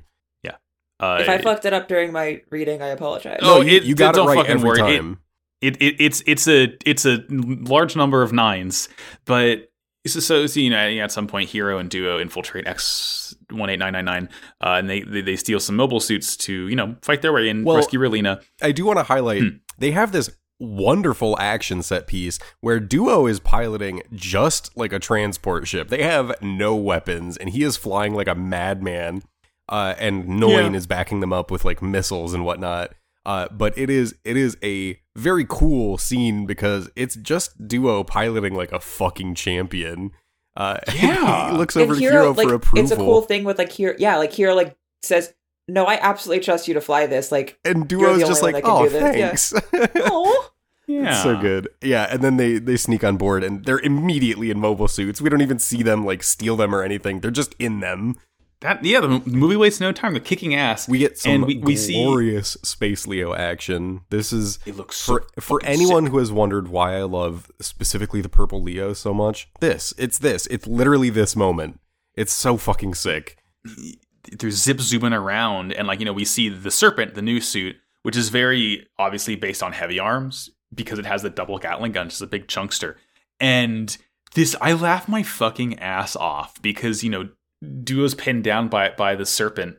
Uh, 0.99 1.17
if 1.19 1.27
I 1.27 1.37
fucked 1.39 1.65
it 1.65 1.73
up 1.73 1.89
during 1.89 2.13
my 2.13 2.41
reading, 2.49 2.81
I 2.81 2.87
apologize. 2.87 3.39
Oh, 3.41 3.55
no, 3.57 3.61
you, 3.61 3.77
it- 3.77 3.83
you 3.83 3.93
got 3.95 4.13
it 4.15 4.17
don't 4.17 4.27
right 4.27 4.37
fucking 4.37 4.51
every 4.51 4.69
worry. 4.69 4.79
It- 4.79 4.97
time. 4.99 5.19
it, 5.59 5.81
it 5.81 5.95
it's 5.99 6.23
it's 6.25 6.47
a 6.47 6.77
it's 6.85 7.05
a 7.05 7.25
large 7.29 7.95
number 7.97 8.21
of 8.21 8.31
nines, 8.31 8.87
but 9.25 9.69
so, 10.05 10.19
so, 10.19 10.45
so 10.47 10.59
you 10.59 10.69
know 10.69 10.77
at 10.77 11.11
some 11.11 11.27
point 11.27 11.49
Heero 11.49 11.79
and 11.79 11.89
Duo 11.89 12.19
infiltrate 12.19 12.67
X 12.67 13.35
one 13.49 13.69
eight 13.69 13.79
nine 13.79 13.93
nine 13.93 14.05
nine, 14.05 14.29
uh, 14.61 14.75
and 14.79 14.89
they, 14.89 15.01
they 15.01 15.21
they 15.21 15.35
steal 15.35 15.59
some 15.59 15.75
mobile 15.75 15.99
suits 15.99 16.35
to 16.37 16.67
you 16.67 16.75
know 16.75 16.95
fight 17.01 17.21
their 17.21 17.33
way 17.33 17.49
and 17.49 17.65
Well- 17.65 17.77
rescue 17.77 17.99
Relena. 17.99 18.41
I 18.61 18.71
do 18.71 18.85
want 18.85 18.99
to 18.99 19.03
highlight 19.03 19.41
Hmm. 19.41 19.47
they 19.77 19.91
have 19.91 20.11
this 20.11 20.29
wonderful 20.59 21.37
action 21.39 21.81
set 21.83 22.07
piece 22.07 22.39
where 22.61 22.79
Duo 22.79 23.25
is 23.27 23.39
piloting 23.39 24.01
just 24.13 24.75
like 24.77 24.93
a 24.93 24.99
transport 24.99 25.67
ship. 25.67 25.89
They 25.89 26.03
have 26.03 26.33
no 26.41 26.75
weapons, 26.75 27.35
and 27.37 27.49
he 27.49 27.63
is 27.63 27.75
flying 27.77 28.13
like 28.13 28.27
a 28.27 28.35
madman. 28.35 29.23
Uh, 29.69 29.95
and 29.97 30.27
Noin 30.27 30.71
Yeah. 30.71 30.77
is 30.77 30.87
backing 30.87 31.21
them 31.21 31.31
up 31.33 31.49
with 31.49 31.63
like 31.65 31.81
missiles 31.81 32.33
and 32.33 32.43
whatnot. 32.45 32.93
Uh, 33.25 33.47
but 33.51 33.77
it 33.77 33.89
is 33.89 34.15
it 34.25 34.35
is 34.35 34.57
a 34.63 34.99
very 35.15 35.45
cool 35.47 35.97
scene 35.97 36.45
because 36.45 36.89
it's 36.95 37.15
just 37.15 37.67
Duo 37.67 38.03
piloting 38.03 38.53
like 38.53 38.71
a 38.71 38.79
fucking 38.79 39.35
champion. 39.35 40.11
Uh, 40.57 40.77
Yeah. 40.93 41.51
he 41.51 41.57
looks 41.57 41.75
And 41.75 41.83
over 41.83 41.95
to 41.95 42.01
Heero 42.01 42.35
like, 42.35 42.47
for 42.47 42.53
approval. 42.55 42.83
It's 42.83 42.91
a 42.91 42.95
cool 42.97 43.21
thing 43.21 43.43
with 43.43 43.57
like 43.57 43.69
Heero. 43.69 43.95
Yeah, 43.97 44.17
like 44.17 44.31
Heero 44.31 44.55
like 44.55 44.75
says, 45.01 45.33
"No, 45.67 45.85
I 45.85 45.99
absolutely 46.01 46.43
trust 46.43 46.67
you 46.67 46.73
to 46.73 46.81
fly 46.81 47.05
this." 47.07 47.31
Like, 47.31 47.57
and 47.63 47.89
You're 47.91 48.09
Duo's 48.09 48.19
the 48.21 48.27
just 48.27 48.41
only 48.43 48.53
like, 48.53 48.65
"Oh, 48.67 48.83
can 48.83 48.83
do 48.87 48.99
this." 48.99 49.51
thanks." 49.51 49.53
oh, 50.05 50.49
Yeah, 50.87 51.09
It's 51.11 51.23
so 51.23 51.37
good. 51.39 51.69
Yeah, 51.81 52.07
and 52.09 52.21
then 52.21 52.35
they 52.37 52.57
they 52.59 52.75
sneak 52.75 53.03
on 53.05 53.15
board 53.17 53.43
and 53.43 53.63
they're 53.63 53.79
immediately 53.79 54.51
in 54.51 54.59
mobile 54.59 54.89
suits. 54.89 55.21
We 55.21 55.29
don't 55.29 55.41
even 55.41 55.59
see 55.59 55.81
them 55.81 56.05
like 56.05 56.23
steal 56.23 56.57
them 56.57 56.75
or 56.75 56.83
anything. 56.83 57.21
They're 57.21 57.31
just 57.31 57.55
in 57.57 57.79
them. 57.79 58.15
That 58.63 58.83
yeah, 58.83 59.01
the 59.01 59.21
movie 59.25 59.57
wastes 59.57 59.81
no 59.81 59.91
time. 59.91 60.13
They're 60.13 60.21
kicking 60.21 60.55
ass. 60.55 60.87
We 60.87 60.97
get 60.97 61.17
some 61.17 61.31
and 61.33 61.45
we, 61.45 61.57
we 61.57 61.75
see 61.75 62.01
glorious 62.01 62.51
space 62.63 63.05
Leo 63.05 63.35
action. 63.35 64.01
This 64.09 64.31
is 64.31 64.57
it 64.65 64.77
looks 64.77 64.95
so 64.95 65.15
for 65.15 65.41
for 65.41 65.59
fucking 65.59 65.67
anyone 65.67 66.05
who 66.05 66.17
has 66.19 66.31
wondered 66.31 66.69
why 66.69 66.95
I 66.95 67.03
love 67.03 67.51
specifically 67.59 68.21
the 68.21 68.29
purple 68.29 68.61
Leo 68.63 68.93
so 68.93 69.13
much. 69.13 69.49
This, 69.59 69.93
it's 69.97 70.17
this. 70.17 70.47
It's 70.47 70.65
literally 70.65 71.09
this 71.09 71.35
moment. 71.35 71.81
It's 72.15 72.31
so 72.31 72.55
fucking 72.55 72.93
sick. 72.93 73.37
sick. 73.65 73.99
they're 74.39 74.49
zip 74.49 74.79
zooming 74.79 75.11
around, 75.11 75.73
and 75.73 75.85
like 75.85 75.99
you 75.99 76.05
know, 76.05 76.13
we 76.13 76.23
see 76.23 76.47
the 76.47 76.71
serpent, 76.71 77.15
the 77.15 77.21
new 77.21 77.41
suit, 77.41 77.75
which 78.03 78.15
is 78.15 78.29
very 78.29 78.87
obviously 78.97 79.35
based 79.35 79.61
on 79.61 79.73
heavy 79.73 79.99
arms 79.99 80.49
because 80.73 80.99
it 80.99 81.05
has 81.05 81.21
the 81.21 81.29
double 81.29 81.57
Gatling 81.57 81.91
gun, 81.91 82.07
just 82.07 82.21
a 82.21 82.27
big 82.27 82.47
chunkster. 82.47 82.95
And 83.41 83.97
this, 84.35 84.55
I 84.61 84.71
laugh 84.71 85.09
my 85.09 85.21
fucking 85.21 85.79
ass 85.79 86.15
off 86.15 86.61
because 86.61 87.03
you 87.03 87.09
know, 87.09 87.27
Duo's 87.83 88.15
pinned 88.15 88.43
down 88.43 88.67
by 88.67 88.89
by 88.89 89.15
the 89.15 89.25
serpent, 89.25 89.77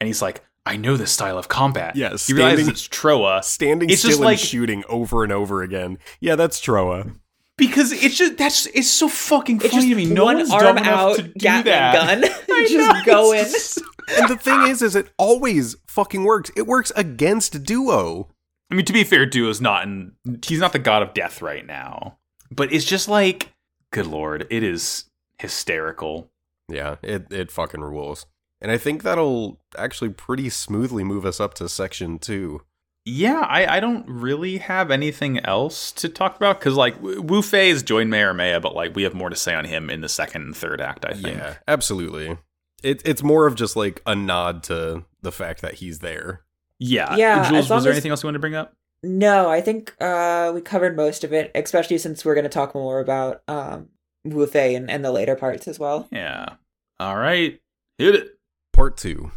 and 0.00 0.06
he's 0.06 0.22
like, 0.22 0.42
"I 0.66 0.76
know 0.76 0.96
this 0.96 1.12
style 1.12 1.38
of 1.38 1.48
combat." 1.48 1.96
Yeah, 1.96 2.16
he 2.16 2.32
realizes 2.34 2.68
it's 2.68 2.88
Trowa. 2.88 3.42
Standing 3.44 3.90
It's 3.90 4.00
still 4.00 4.10
just 4.10 4.20
and 4.20 4.24
like- 4.26 4.38
shooting 4.38 4.84
over 4.88 5.22
and 5.24 5.32
over 5.32 5.62
again. 5.62 5.98
Yeah, 6.20 6.36
that's 6.36 6.60
Trowa. 6.60 7.16
because 7.56 7.92
it's 7.92 8.16
just 8.16 8.36
that's 8.36 8.66
it's 8.66 8.90
so 8.90 9.08
fucking 9.08 9.56
it's 9.56 9.68
funny 9.68 9.88
just 9.88 9.88
to 9.90 9.94
me. 9.96 10.06
No 10.06 10.24
one 10.24 10.36
one's 10.36 10.50
arm 10.50 10.62
dumb 10.62 10.78
enough 10.78 10.88
out, 10.98 11.16
to 11.16 11.22
do 11.22 11.38
that. 11.38 11.94
gun, 11.94 12.24
just 12.68 13.06
going. 13.06 13.44
And 14.18 14.28
the 14.28 14.36
thing 14.36 14.66
is, 14.66 14.82
is 14.82 14.94
it 14.94 15.08
always 15.16 15.76
fucking 15.86 16.24
works. 16.24 16.50
It 16.54 16.66
works 16.66 16.92
against 16.94 17.64
Duo. 17.64 18.28
I 18.70 18.74
mean, 18.74 18.84
to 18.84 18.92
be 18.92 19.02
fair, 19.02 19.24
Duo's 19.24 19.62
not 19.62 19.84
in. 19.84 20.12
He's 20.46 20.58
not 20.60 20.74
the 20.74 20.78
god 20.78 21.02
of 21.02 21.14
death 21.14 21.40
right 21.40 21.64
now, 21.66 22.18
but 22.50 22.70
it's 22.70 22.84
just 22.84 23.08
like, 23.08 23.54
good 23.92 24.06
lord, 24.06 24.46
it 24.50 24.62
is 24.62 25.06
hysterical. 25.38 26.30
Yeah, 26.68 26.96
it 27.02 27.26
it 27.30 27.50
fucking 27.50 27.80
rules. 27.82 28.26
And 28.60 28.70
I 28.70 28.78
think 28.78 29.02
that'll 29.02 29.60
actually 29.76 30.10
pretty 30.10 30.48
smoothly 30.48 31.04
move 31.04 31.26
us 31.26 31.40
up 31.40 31.54
to 31.54 31.68
section 31.68 32.18
two. 32.18 32.62
Yeah, 33.06 33.40
I, 33.40 33.76
I 33.76 33.80
don't 33.80 34.08
really 34.08 34.56
have 34.58 34.90
anything 34.90 35.38
else 35.40 35.92
to 35.92 36.08
talk 36.08 36.36
about 36.36 36.58
because 36.58 36.74
like 36.74 37.00
Wu 37.02 37.20
Wu 37.20 37.42
Fei 37.42 37.68
is 37.68 37.82
joined 37.82 38.10
Maya 38.10 38.28
or 38.30 38.34
Maya, 38.34 38.60
but 38.60 38.74
like 38.74 38.96
we 38.96 39.02
have 39.02 39.12
more 39.12 39.28
to 39.28 39.36
say 39.36 39.54
on 39.54 39.66
him 39.66 39.90
in 39.90 40.00
the 40.00 40.08
second 40.08 40.42
and 40.42 40.56
third 40.56 40.80
act. 40.80 41.04
I 41.04 41.12
think. 41.12 41.36
Yeah, 41.36 41.56
absolutely. 41.68 42.38
It, 42.82 43.02
it's 43.04 43.22
more 43.22 43.46
of 43.46 43.54
just 43.54 43.76
like 43.76 44.00
a 44.06 44.14
nod 44.14 44.62
to 44.64 45.04
the 45.20 45.32
fact 45.32 45.60
that 45.62 45.74
he's 45.74 45.98
there. 45.98 46.44
Yeah. 46.78 47.16
Yeah, 47.16 47.48
Jules, 47.50 47.68
was 47.68 47.84
there 47.84 47.92
as- 47.92 47.96
anything 47.96 48.10
else 48.10 48.22
you 48.22 48.26
wanted 48.28 48.38
to 48.38 48.40
bring 48.40 48.54
up? 48.54 48.74
No, 49.02 49.50
I 49.50 49.60
think 49.60 49.94
uh, 50.00 50.52
we 50.54 50.62
covered 50.62 50.96
most 50.96 51.24
of 51.24 51.32
it, 51.34 51.50
especially 51.54 51.98
since 51.98 52.24
we're 52.24 52.34
going 52.34 52.44
to 52.44 52.48
talk 52.50 52.74
more 52.74 53.00
about 53.00 53.42
um, 53.48 53.90
Wu 54.24 54.46
Fei 54.46 54.74
and, 54.74 54.90
and 54.90 55.04
the 55.04 55.12
later 55.12 55.36
parts 55.36 55.68
as 55.68 55.78
well. 55.78 56.08
Yeah. 56.10 56.54
All 56.98 57.16
right. 57.16 57.60
Hit 57.98 58.14
it. 58.14 58.38
Part 58.72 58.96
2 58.96 59.30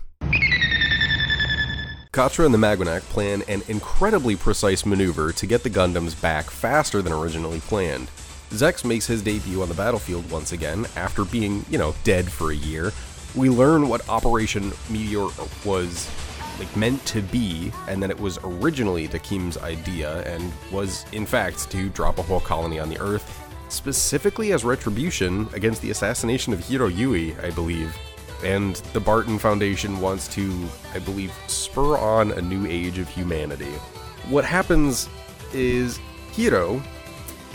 Quatre 2.12 2.46
and 2.46 2.54
the 2.54 2.58
Maganac 2.58 3.02
plan 3.02 3.44
an 3.48 3.62
incredibly 3.68 4.36
precise 4.36 4.86
maneuver 4.86 5.32
to 5.34 5.46
get 5.46 5.62
the 5.62 5.70
Gundams 5.70 6.20
back 6.20 6.46
faster 6.46 7.02
than 7.02 7.14
originally 7.14 7.60
planned. 7.60 8.08
Zechs 8.50 8.84
makes 8.86 9.06
his 9.06 9.22
debut 9.22 9.62
on 9.62 9.70
the 9.70 9.76
battlefield 9.76 10.30
once 10.32 10.54
again 10.54 10.88
after 10.96 11.26
being, 11.26 11.64
you 11.70 11.78
know, 11.78 11.94
dead 12.04 12.32
for 12.32 12.52
a 12.52 12.56
year. 12.56 12.92
We 13.36 13.50
learn 13.50 13.90
what 13.90 14.08
Operation 14.10 14.72
Meteor 14.90 15.28
was 15.66 16.10
like 16.58 16.76
meant 16.76 17.06
to 17.06 17.22
be, 17.22 17.72
and 17.88 18.02
that 18.02 18.10
it 18.10 18.20
was 18.20 18.40
originally 18.44 19.08
Dekim's 19.08 19.58
idea 19.58 20.22
and 20.24 20.52
was 20.72 21.06
in 21.12 21.26
fact 21.26 21.70
to 21.72 21.90
drop 21.90 22.18
a 22.18 22.24
whole 22.24 22.40
colony 22.40 22.80
on 22.80 22.90
the 22.90 23.00
Earth, 23.00 23.47
specifically 23.70 24.54
as 24.54 24.64
retribution 24.64 25.48
against 25.54 25.82
the 25.82 25.92
assassination 25.92 26.54
of 26.54 26.60
Heero 26.60 26.92
Yuy, 26.92 27.42
I 27.44 27.52
believe. 27.52 27.96
And 28.44 28.76
the 28.94 29.00
Barton 29.00 29.40
Foundation 29.40 30.00
wants 30.00 30.28
to, 30.30 30.68
I 30.94 31.00
believe, 31.00 31.34
spur 31.48 31.98
on 31.98 32.32
a 32.32 32.42
new 32.42 32.68
age 32.68 33.00
of 33.00 33.10
humanity. 33.10 33.72
What 34.30 34.46
happens 34.46 35.10
is 35.54 36.00
Heero 36.34 36.82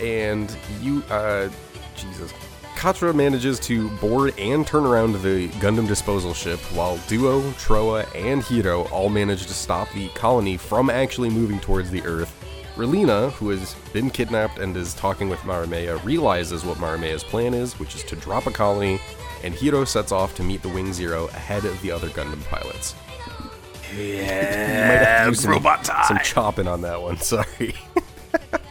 and 0.01 0.55
you, 0.81 1.03
uh, 1.09 1.49
Jesus. 1.95 2.33
Quatre 2.77 3.13
manages 3.13 3.59
to 3.61 3.89
board 3.97 4.37
and 4.37 4.67
turn 4.67 4.83
around 4.83 5.13
the 5.21 5.47
Gundam 5.59 5.87
disposal 5.87 6.33
ship, 6.33 6.59
while 6.75 6.97
Duo, 7.07 7.39
Trowa, 7.51 8.03
and 8.13 8.41
Heero 8.41 8.91
all 8.91 9.07
manage 9.07 9.45
to 9.45 9.53
stop 9.53 9.87
the 9.93 10.09
colony 10.09 10.57
from 10.57 10.89
actually 10.89 11.29
moving 11.29 11.61
towards 11.61 11.91
the 11.91 12.01
Earth. 12.03 12.37
Relena, 12.75 13.31
who 13.33 13.49
has 13.49 13.75
been 13.93 14.09
kidnapped 14.09 14.57
and 14.59 14.75
is 14.75 14.93
talking 14.95 15.29
with 15.29 15.39
Mariemaia, 15.45 15.97
realizes 16.03 16.65
what 16.65 16.77
Mariemaia's 16.79 17.23
plan 17.23 17.53
is, 17.53 17.77
which 17.79 17.95
is 17.95 18.03
to 18.05 18.15
drop 18.15 18.47
a 18.47 18.51
colony, 18.51 18.99
and 19.43 19.53
Heero 19.53 19.87
sets 19.87 20.11
off 20.11 20.35
to 20.35 20.43
meet 20.43 20.61
the 20.61 20.69
Wing 20.69 20.91
Zero 20.93 21.27
ahead 21.27 21.65
of 21.65 21.79
the 21.81 21.91
other 21.91 22.09
Gundam 22.09 22.43
pilots. 22.45 22.95
Yeah. 23.95 24.01
You 24.01 24.87
might 24.87 25.05
have 25.05 25.25
to 25.25 25.31
do 25.31 25.35
some, 25.35 25.51
robot 25.51 25.83
time. 25.83 26.05
some 26.07 26.19
chopping 26.23 26.67
on 26.67 26.81
that 26.81 27.01
one, 27.01 27.17
sorry. 27.21 27.75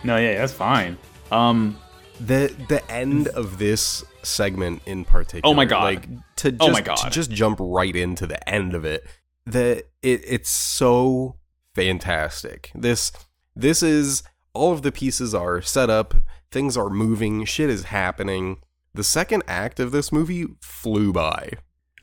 no, 0.03 0.17
yeah, 0.17 0.35
that's 0.39 0.53
fine. 0.53 0.99
Um, 1.31 1.79
the 2.19 2.55
the 2.69 2.89
end 2.91 3.29
of 3.29 3.59
this 3.59 4.05
segment 4.23 4.83
in 4.87 5.05
particular 5.05 5.51
Oh 5.51 5.55
my 5.55 5.65
God. 5.65 5.83
like 5.83 6.09
to 6.37 6.53
just, 6.53 6.63
Oh 6.63 6.71
my 6.71 6.81
to 6.81 6.87
God. 6.87 7.11
just 7.13 7.31
jump 7.33 7.59
right 7.61 7.95
into 7.97 8.27
the 8.27 8.49
end 8.49 8.75
of 8.75 8.85
it 8.85 9.05
the 9.45 9.79
it 10.03 10.23
it's 10.25 10.49
so 10.51 11.35
fantastic 11.75 12.71
this 12.77 13.11
this 13.55 13.83
is 13.83 14.23
all 14.55 14.73
of 14.73 14.83
the 14.83 14.93
pieces 14.93 15.35
are 15.35 15.61
set 15.63 15.91
up 15.91 16.15
things 16.51 16.77
are 16.77 16.91
moving 16.91 17.45
shit 17.45 17.71
is 17.71 17.85
happening 17.85 18.59
the 18.95 19.05
second 19.05 19.43
act 19.47 19.81
of 19.81 19.91
this 19.91 20.13
movie 20.13 20.47
flew 20.61 21.13
by 21.13 21.51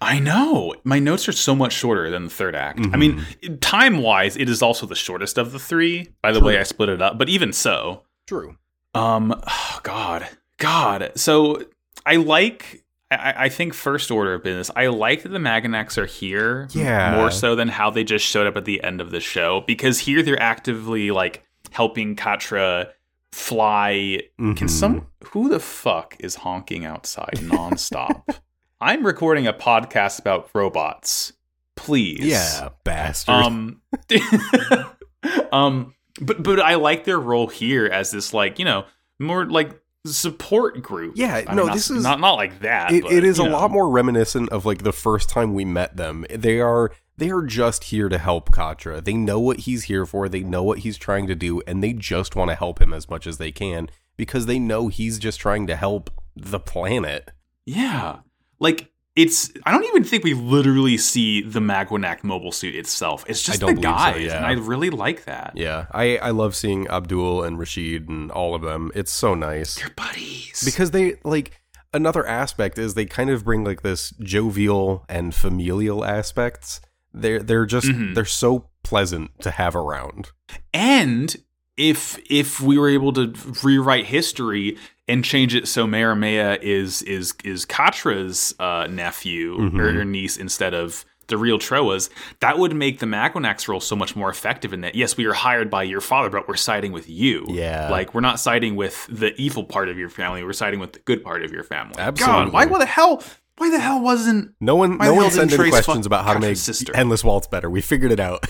I 0.01 0.19
know. 0.19 0.73
My 0.85 0.99
notes 0.99 1.27
are 1.27 1.33
so 1.33 1.53
much 1.53 1.73
shorter 1.73 2.09
than 2.09 2.23
the 2.23 2.29
third 2.29 2.55
act. 2.55 2.79
I 2.93 2.95
mean, 2.95 3.25
time 3.59 3.97
wise, 3.97 4.37
it 4.37 4.47
is 4.47 4.61
also 4.61 4.85
the 4.85 4.95
shortest 4.95 5.37
of 5.37 5.51
the 5.51 5.59
three, 5.59 6.07
by 6.21 6.31
the 6.31 6.39
True. 6.39 6.47
way 6.47 6.57
I 6.57 6.63
split 6.63 6.87
it 6.87 7.01
up, 7.01 7.17
but 7.17 7.27
even 7.27 7.51
so. 7.51 8.03
true 8.25 8.55
Um, 8.93 9.35
oh, 9.45 9.79
God, 9.83 10.25
God. 10.57 11.11
So 11.15 11.65
I 12.05 12.15
like. 12.15 12.78
I, 13.12 13.34
I 13.45 13.49
think 13.49 13.74
first 13.74 14.12
order 14.12 14.36
of 14.36 14.43
business. 14.43 14.70
I 14.76 14.88
like 14.88 15.24
that 15.24 15.30
the 15.30 15.39
Maganacs 15.39 15.97
are 15.97 16.05
here. 16.05 16.68
Yeah. 16.72 17.16
More 17.16 17.32
so 17.32 17.55
than 17.55 17.68
how 17.68 17.89
they 17.89 18.03
just 18.03 18.26
showed 18.26 18.45
up 18.47 18.55
at 18.55 18.66
the 18.66 18.84
end 18.84 19.01
of 19.01 19.10
the 19.12 19.20
show, 19.20 19.62
because 19.66 19.99
here 19.99 20.22
they're 20.22 20.41
actively 20.41 21.10
like 21.12 21.43
helping 21.72 22.16
Quatre 22.16 22.88
fly. 23.32 24.22
Can 24.38 24.55
Mhm. 24.55 24.70
some 24.70 25.07
who 25.26 25.49
the 25.49 25.60
fuck 25.60 26.16
is 26.20 26.36
honking 26.36 26.86
outside 26.86 27.36
nonstop? 27.41 28.24
I'm 28.82 29.05
recording 29.05 29.45
a 29.47 29.53
podcast 29.53 30.20
about 30.20 30.49
robots. 30.53 31.34
Please. 31.76 32.20
yeah 32.26 32.70
bastard 32.84 33.34
Um, 33.36 33.82
um, 35.51 35.93
but 36.22 36.41
but 36.43 36.60
I 36.60 36.76
like 36.76 37.03
their 37.05 37.20
role 37.20 37.47
here 37.47 37.86
as 37.86 38.12
this 38.12 38.34
like 38.34 38.60
you 38.60 38.66
know 38.66 38.86
more 39.20 39.45
like 39.45 39.78
support 40.05 40.81
group. 40.81 41.13
Yeah, 41.15 41.35
I 41.35 41.45
mean, 41.45 41.55
no, 41.55 41.65
not, 41.65 41.73
this 41.73 41.89
is- 41.89 42.03
not 42.03 42.19
not 42.19 42.33
like 42.35 42.59
that. 42.61 42.91
it, 42.91 43.03
but, 43.03 43.11
it 43.13 43.23
is 43.23 43.39
a 43.39 43.43
know. 43.43 43.51
lot 43.51 43.71
more 43.71 43.89
reminiscent 43.89 44.49
of 44.49 44.65
like 44.65 44.83
the 44.83 44.93
first 44.93 45.29
time 45.29 45.53
we 45.53 45.65
met 45.65 45.97
them. 45.97 46.25
They 46.29 46.59
are 46.59 46.91
they 47.17 47.29
are 47.31 47.43
just 47.43 47.85
here 47.85 48.07
to 48.07 48.17
help 48.17 48.51
Quatre. 48.51 49.01
They 49.01 49.13
know 49.13 49.39
what 49.39 49.61
he's 49.61 49.83
here 49.83 50.05
for. 50.05 50.29
They 50.29 50.41
know 50.41 50.63
what 50.63 50.79
he's 50.79 50.97
trying 50.97 51.27
to 51.27 51.35
do, 51.35 51.61
and 51.67 51.83
they 51.83 51.93
just 51.93 52.35
want 52.35 52.49
to 52.49 52.55
help 52.55 52.81
him 52.81 52.93
as 52.93 53.09
much 53.09 53.27
as 53.27 53.37
they 53.37 53.51
can 53.51 53.89
because 54.15 54.45
they 54.45 54.59
know 54.59 54.87
he's 54.87 55.19
just 55.19 55.39
trying 55.39 55.67
to 55.67 55.75
help 55.75 56.09
the 56.35 56.59
planet. 56.59 57.29
Yeah, 57.65 58.19
like 58.59 58.91
it's. 59.16 59.51
I 59.66 59.72
don't 59.72 59.84
even 59.86 60.03
think 60.03 60.24
we 60.24 60.34
literally 60.34 60.97
see 60.97 61.41
the 61.41 61.60
Maganac 61.60 62.24
mobile 62.24 62.51
suit 62.51 62.76
itself. 62.76 63.26
It's 63.28 63.41
just 63.41 63.60
don't 63.60 63.76
the 63.76 63.82
believe 63.82 63.97
so, 63.97 64.14
guys, 64.14 64.26
yeah. 64.26 64.38
and 64.38 64.45
I 64.45 64.51
really 64.53 64.89
like 64.89 65.26
that. 65.26 65.53
Yeah, 65.55 65.88
I 65.91 66.18
I 66.18 66.30
love 66.32 66.55
seeing 66.55 66.88
Abdul 66.88 67.43
and 67.43 67.57
Rashid 67.60 68.07
and 68.10 68.32
all 68.32 68.55
of 68.55 68.62
them. 68.62 68.91
It's 68.95 69.12
so 69.12 69.34
nice. 69.34 69.76
They're 69.76 69.89
buddies. 69.89 70.62
because 70.64 70.91
they 70.91 71.16
like 71.24 71.51
another 71.93 72.26
aspect 72.26 72.78
is 72.78 72.93
they 72.93 73.05
kind 73.05 73.30
of 73.30 73.43
bring 73.43 73.64
like 73.64 73.82
this 73.82 74.12
jovial 74.22 75.05
and 75.10 75.34
familial 75.34 76.05
aspects. 76.05 76.80
They're 77.14 77.39
they're 77.41 77.66
just 77.66 77.88
Mhm. 77.88 78.14
they're 78.16 78.26
so 78.26 78.70
pleasant 78.84 79.32
to 79.41 79.51
have 79.51 79.76
around. 79.76 80.30
And 80.74 81.36
if 81.80 82.19
if 82.30 82.59
we 82.61 82.77
were 82.77 82.89
able 82.89 83.13
to 83.13 83.34
rewrite 83.63 84.05
history 84.05 84.77
and 85.07 85.23
change 85.25 85.55
it 85.55 85.67
so 85.67 85.88
Mariemaia 85.88 86.59
is 86.61 87.01
is 87.03 87.34
is 87.43 87.65
Quatre's 87.65 88.53
uh, 88.59 88.86
nephew 88.88 89.57
Mhm. 89.57 89.80
or, 89.80 90.01
or 90.01 90.05
niece 90.05 90.38
instead 90.38 90.73
of 90.75 91.05
the 91.27 91.38
real 91.38 91.59
Trowa's, 91.59 92.09
that 92.39 92.57
would 92.57 92.75
make 92.75 92.97
the 92.99 93.05
Maganacs 93.05 93.67
role 93.67 93.80
so 93.80 93.95
much 93.95 94.15
more 94.15 94.30
effective 94.32 94.73
in 94.73 94.82
that 94.82 94.95
yes, 94.95 95.15
we 95.15 95.25
are 95.25 95.34
hired 95.34 95.69
by 95.69 95.84
your 95.84 96.01
father, 96.01 96.30
but 96.30 96.47
we're 96.47 96.55
siding 96.55 96.91
with 96.91 97.07
you. 97.07 97.45
Yeah. 97.49 97.88
Like 97.89 98.13
we're 98.15 98.21
not 98.21 98.39
siding 98.39 98.75
with 98.75 99.05
the 99.07 99.34
evil 99.39 99.63
part 99.63 99.89
of 99.89 99.97
your 99.97 100.09
family, 100.09 100.43
we're 100.43 100.53
siding 100.53 100.80
with 100.80 100.93
the 100.93 100.99
good 100.99 101.23
part 101.23 101.43
of 101.43 101.51
your 101.51 101.63
family. 101.63 101.95
Absolutely. 101.97 102.51
God, 102.51 102.69
why 102.71 102.80
the 102.80 102.86
hell 102.86 103.23
why 103.57 103.69
the 103.69 103.80
hell 103.80 104.01
wasn't 104.01 104.53
No 104.59 104.75
one 104.75 104.97
no 104.97 105.13
one 105.13 105.32
sent 105.32 105.49
didn't 105.51 105.61
any 105.61 105.69
questions 105.71 105.97
fuck 105.97 106.05
about 106.07 106.25
how 106.25 106.34
to 106.34 106.39
make 106.39 106.57
sister? 106.57 106.95
Endless 106.95 107.23
Waltz 107.23 107.47
better. 107.47 107.69
We 107.69 107.82
figured 107.82 108.11
it 108.11 108.19
out. 108.19 108.45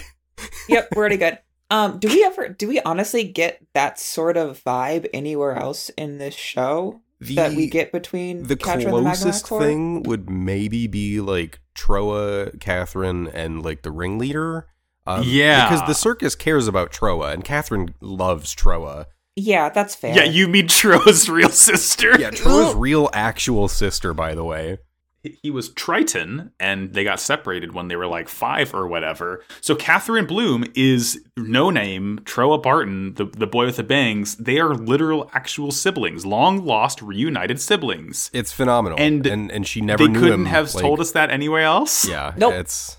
Yep, 0.70 0.90
we're 0.96 1.00
already 1.02 1.18
good. 1.18 1.38
Um, 1.70 2.00
do 2.00 2.08
we 2.08 2.24
ever 2.24 2.50
do 2.50 2.68
we 2.68 2.80
honestly 2.82 3.24
get 3.24 3.62
that 3.74 4.00
sort 4.00 4.38
of 4.38 4.64
vibe 4.64 5.08
anywhere 5.14 5.56
else 5.56 5.90
in 5.90 6.18
this 6.18 6.34
show 6.34 7.02
The, 7.20 7.36
that 7.36 7.54
we 7.54 7.68
get 7.68 7.92
between 7.92 8.44
the 8.44 8.56
Quatre 8.56 8.88
and 8.88 8.88
the 8.88 9.02
closest 9.02 9.48
thing 9.48 10.04
would 10.04 10.30
maybe 10.30 10.88
be 10.88 11.22
like 11.22 11.60
Trowa, 11.76 12.60
Catherine, 12.60 13.28
and 13.28 13.64
like 13.64 13.84
the 13.84 13.92
ringleader. 13.92 14.68
Um, 15.06 15.24
Yeah. 15.26 15.70
because 15.70 15.88
the 15.88 15.94
circus 15.96 16.36
cares 16.36 16.68
about 16.68 16.92
Trowa, 16.92 17.34
and 17.34 17.44
Catherine 17.44 17.94
loves 18.02 18.56
Trowa. 18.56 19.06
Yeah, 19.36 19.70
that's 19.70 19.96
fair. 19.96 20.16
Yeah, 20.16 20.24
you 20.26 20.48
mean 20.48 20.68
Trowa's 20.68 21.30
real 21.30 21.50
sister? 21.50 22.20
Yeah, 22.20 22.32
Trowa's 22.32 22.76
real 22.76 23.10
actual 23.14 23.68
sister, 23.68 24.14
by 24.14 24.36
the 24.36 24.44
way. 24.44 24.80
He 25.22 25.52
was 25.52 25.70
Triton, 25.74 26.52
and 26.62 26.94
they 26.94 27.04
got 27.04 27.20
separated 27.20 27.74
when 27.74 27.90
they 27.90 27.98
were 27.98 28.08
like 28.08 28.30
five 28.30 28.74
or 28.74 28.88
whatever. 28.88 29.44
So 29.60 29.76
Catherine 29.76 30.26
Bloom 30.26 30.64
is 30.76 31.22
no 31.36 31.70
name 31.70 32.20
Trowa 32.24 32.62
Barton, 32.64 33.16
the 33.16 33.26
the 33.26 33.46
boy 33.48 33.66
with 33.66 33.76
the 33.76 33.84
bangs. 33.84 34.36
They 34.38 34.60
are 34.60 34.74
literal 34.74 35.30
actual 35.34 35.72
siblings, 35.72 36.26
long 36.26 36.64
lost 36.66 37.02
reunited 37.02 37.60
siblings. 37.60 38.30
It's 38.34 38.54
phenomenal, 38.54 38.98
And 38.98 39.26
and 39.28 39.52
and 39.52 39.68
she 39.68 39.82
never 39.82 40.06
they 40.06 40.12
knew 40.14 40.20
couldn't 40.20 40.42
him, 40.42 40.46
have 40.46 40.74
like- 40.74 40.82
told 40.84 41.00
us 41.02 41.12
that 41.12 41.30
anywhere 41.32 41.64
else. 41.64 42.08
Yeah, 42.08 42.34
Nope. 42.38 42.54
it's 42.54 42.98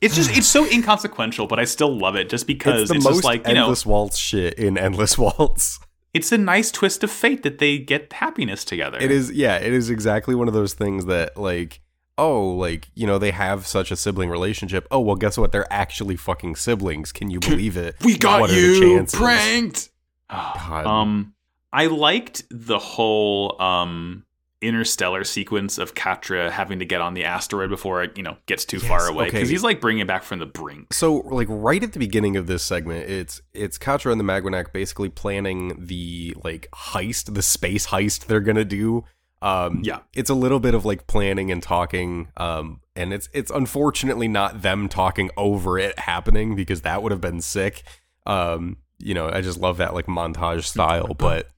It's 0.00 0.14
just 0.14 0.30
it's 0.36 0.46
so 0.46 0.64
inconsequential, 0.64 1.48
but 1.48 1.58
I 1.58 1.64
still 1.64 1.98
love 1.98 2.14
it 2.14 2.28
just 2.28 2.46
because 2.46 2.82
it's 2.82 2.92
it's, 2.92 3.04
most 3.04 3.14
just 3.14 3.24
like 3.24 3.48
you 3.48 3.54
know 3.54 3.62
endless 3.62 3.84
waltz 3.84 4.16
shit 4.16 4.54
in 4.54 4.78
endless 4.78 5.18
waltz. 5.18 5.80
It's 6.14 6.32
a 6.32 6.38
nice 6.38 6.70
twist 6.70 7.04
of 7.04 7.10
fate 7.10 7.42
that 7.42 7.58
they 7.58 7.78
get 7.78 8.12
happiness 8.12 8.64
together. 8.64 8.98
It 9.00 9.10
is, 9.10 9.30
yeah, 9.32 9.56
it 9.56 9.72
is 9.72 9.90
exactly 9.90 10.34
one 10.34 10.48
of 10.48 10.54
those 10.54 10.74
things 10.74 11.06
that 11.06 11.36
like. 11.36 11.80
Oh, 12.20 12.48
like, 12.48 12.88
you 12.96 13.06
know, 13.06 13.16
they 13.16 13.30
have 13.30 13.64
such 13.64 13.92
a 13.92 13.96
sibling 13.96 14.28
relationship. 14.28 14.88
Oh, 14.90 14.98
well, 14.98 15.14
guess 15.14 15.38
what? 15.38 15.52
They're 15.52 15.72
actually 15.72 16.16
fucking 16.16 16.56
siblings. 16.56 17.12
Can 17.12 17.30
you 17.30 17.38
believe 17.38 17.76
it? 17.76 17.94
we 18.02 18.18
got 18.18 18.48
the 18.48 18.80
chances? 18.80 19.16
pranked. 19.16 19.90
God. 20.28 20.84
Um, 20.84 21.34
I 21.72 21.86
liked 21.86 22.42
the 22.50 22.80
whole 22.80 23.60
um 23.62 24.24
interstellar 24.60 25.24
sequence 25.24 25.78
of 25.78 25.94
Quatre 25.94 26.50
having 26.50 26.78
to 26.80 26.84
get 26.84 27.00
on 27.00 27.14
the 27.14 27.24
asteroid 27.24 27.70
before 27.70 28.02
it, 28.02 28.16
you 28.16 28.22
know, 28.22 28.36
gets 28.46 28.64
too 28.64 28.78
Yes, 28.78 28.86
far 28.88 29.06
away 29.08 29.26
okay. 29.26 29.36
because 29.36 29.48
he's 29.48 29.62
like 29.62 29.80
bringing 29.80 30.00
it 30.02 30.06
back 30.08 30.22
from 30.24 30.38
the 30.40 30.46
brink. 30.46 30.92
So, 30.92 31.16
like 31.18 31.46
right 31.50 31.82
at 31.82 31.92
the 31.92 31.98
beginning 31.98 32.36
of 32.36 32.46
this 32.46 32.62
segment, 32.62 33.08
it's 33.08 33.40
it's 33.54 33.78
Quatre 33.78 34.10
and 34.10 34.18
the 34.20 34.24
Maganac 34.24 34.72
basically 34.72 35.08
planning 35.08 35.86
the 35.86 36.34
like 36.44 36.68
heist, 36.74 37.32
the 37.34 37.42
space 37.42 37.86
heist 37.88 38.26
they're 38.26 38.40
gonna 38.40 38.64
do. 38.64 39.04
Um, 39.40 39.82
Yeah. 39.84 40.00
it's 40.14 40.30
a 40.30 40.34
little 40.34 40.58
bit 40.58 40.74
of 40.74 40.84
like 40.84 41.06
planning 41.06 41.52
and 41.52 41.62
talking, 41.62 42.28
um, 42.36 42.80
and 42.96 43.12
it's 43.12 43.28
it's 43.32 43.52
unfortunately 43.52 44.26
not 44.26 44.62
them 44.62 44.88
talking 44.88 45.30
over 45.36 45.78
it 45.78 45.96
happening 46.00 46.56
because 46.56 46.80
that 46.80 47.02
would 47.04 47.12
have 47.12 47.20
been 47.20 47.40
sick. 47.40 47.84
Um, 48.26 48.78
you 48.98 49.14
know, 49.14 49.28
I 49.30 49.40
just 49.40 49.60
love 49.60 49.76
that 49.76 49.94
like 49.94 50.06
montage 50.06 50.64
style, 50.64 51.14
but 51.14 51.48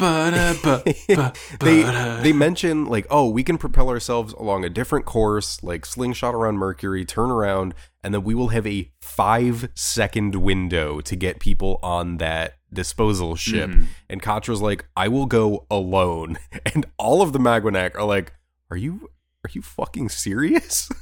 Bu- 0.00 0.06
ba-da, 0.06 0.54
bu- 0.62 0.92
bu- 1.16 1.32
they 1.60 1.82
they 2.22 2.32
mention 2.32 2.86
like 2.86 3.06
oh 3.10 3.28
we 3.28 3.42
can 3.44 3.58
propel 3.58 3.88
ourselves 3.90 4.32
along 4.34 4.64
a 4.64 4.70
different 4.70 5.04
course 5.04 5.62
like 5.62 5.84
slingshot 5.86 6.34
around 6.34 6.56
mercury 6.56 7.04
turn 7.04 7.30
around 7.30 7.74
and 8.02 8.14
then 8.14 8.24
we 8.24 8.34
will 8.34 8.48
have 8.48 8.66
a 8.66 8.90
five 9.02 9.68
second 9.74 10.34
window 10.36 11.00
to 11.02 11.14
get 11.16 11.38
people 11.38 11.78
on 11.82 12.16
that 12.16 12.54
disposal 12.72 13.36
ship. 13.36 13.68
Mhm. 13.70 13.86
and 14.08 14.22
Quatre's 14.22 14.62
like 14.62 14.86
i 14.96 15.06
will 15.08 15.26
go 15.26 15.66
alone. 15.70 16.38
And 16.74 16.86
all 16.98 17.20
of 17.20 17.32
the 17.32 17.38
Maganac 17.38 17.94
are 17.96 18.04
like 18.04 18.32
are 18.70 18.76
you 18.76 19.10
are 19.44 19.50
you 19.52 19.62
fucking 19.62 20.08
serious? 20.08 20.88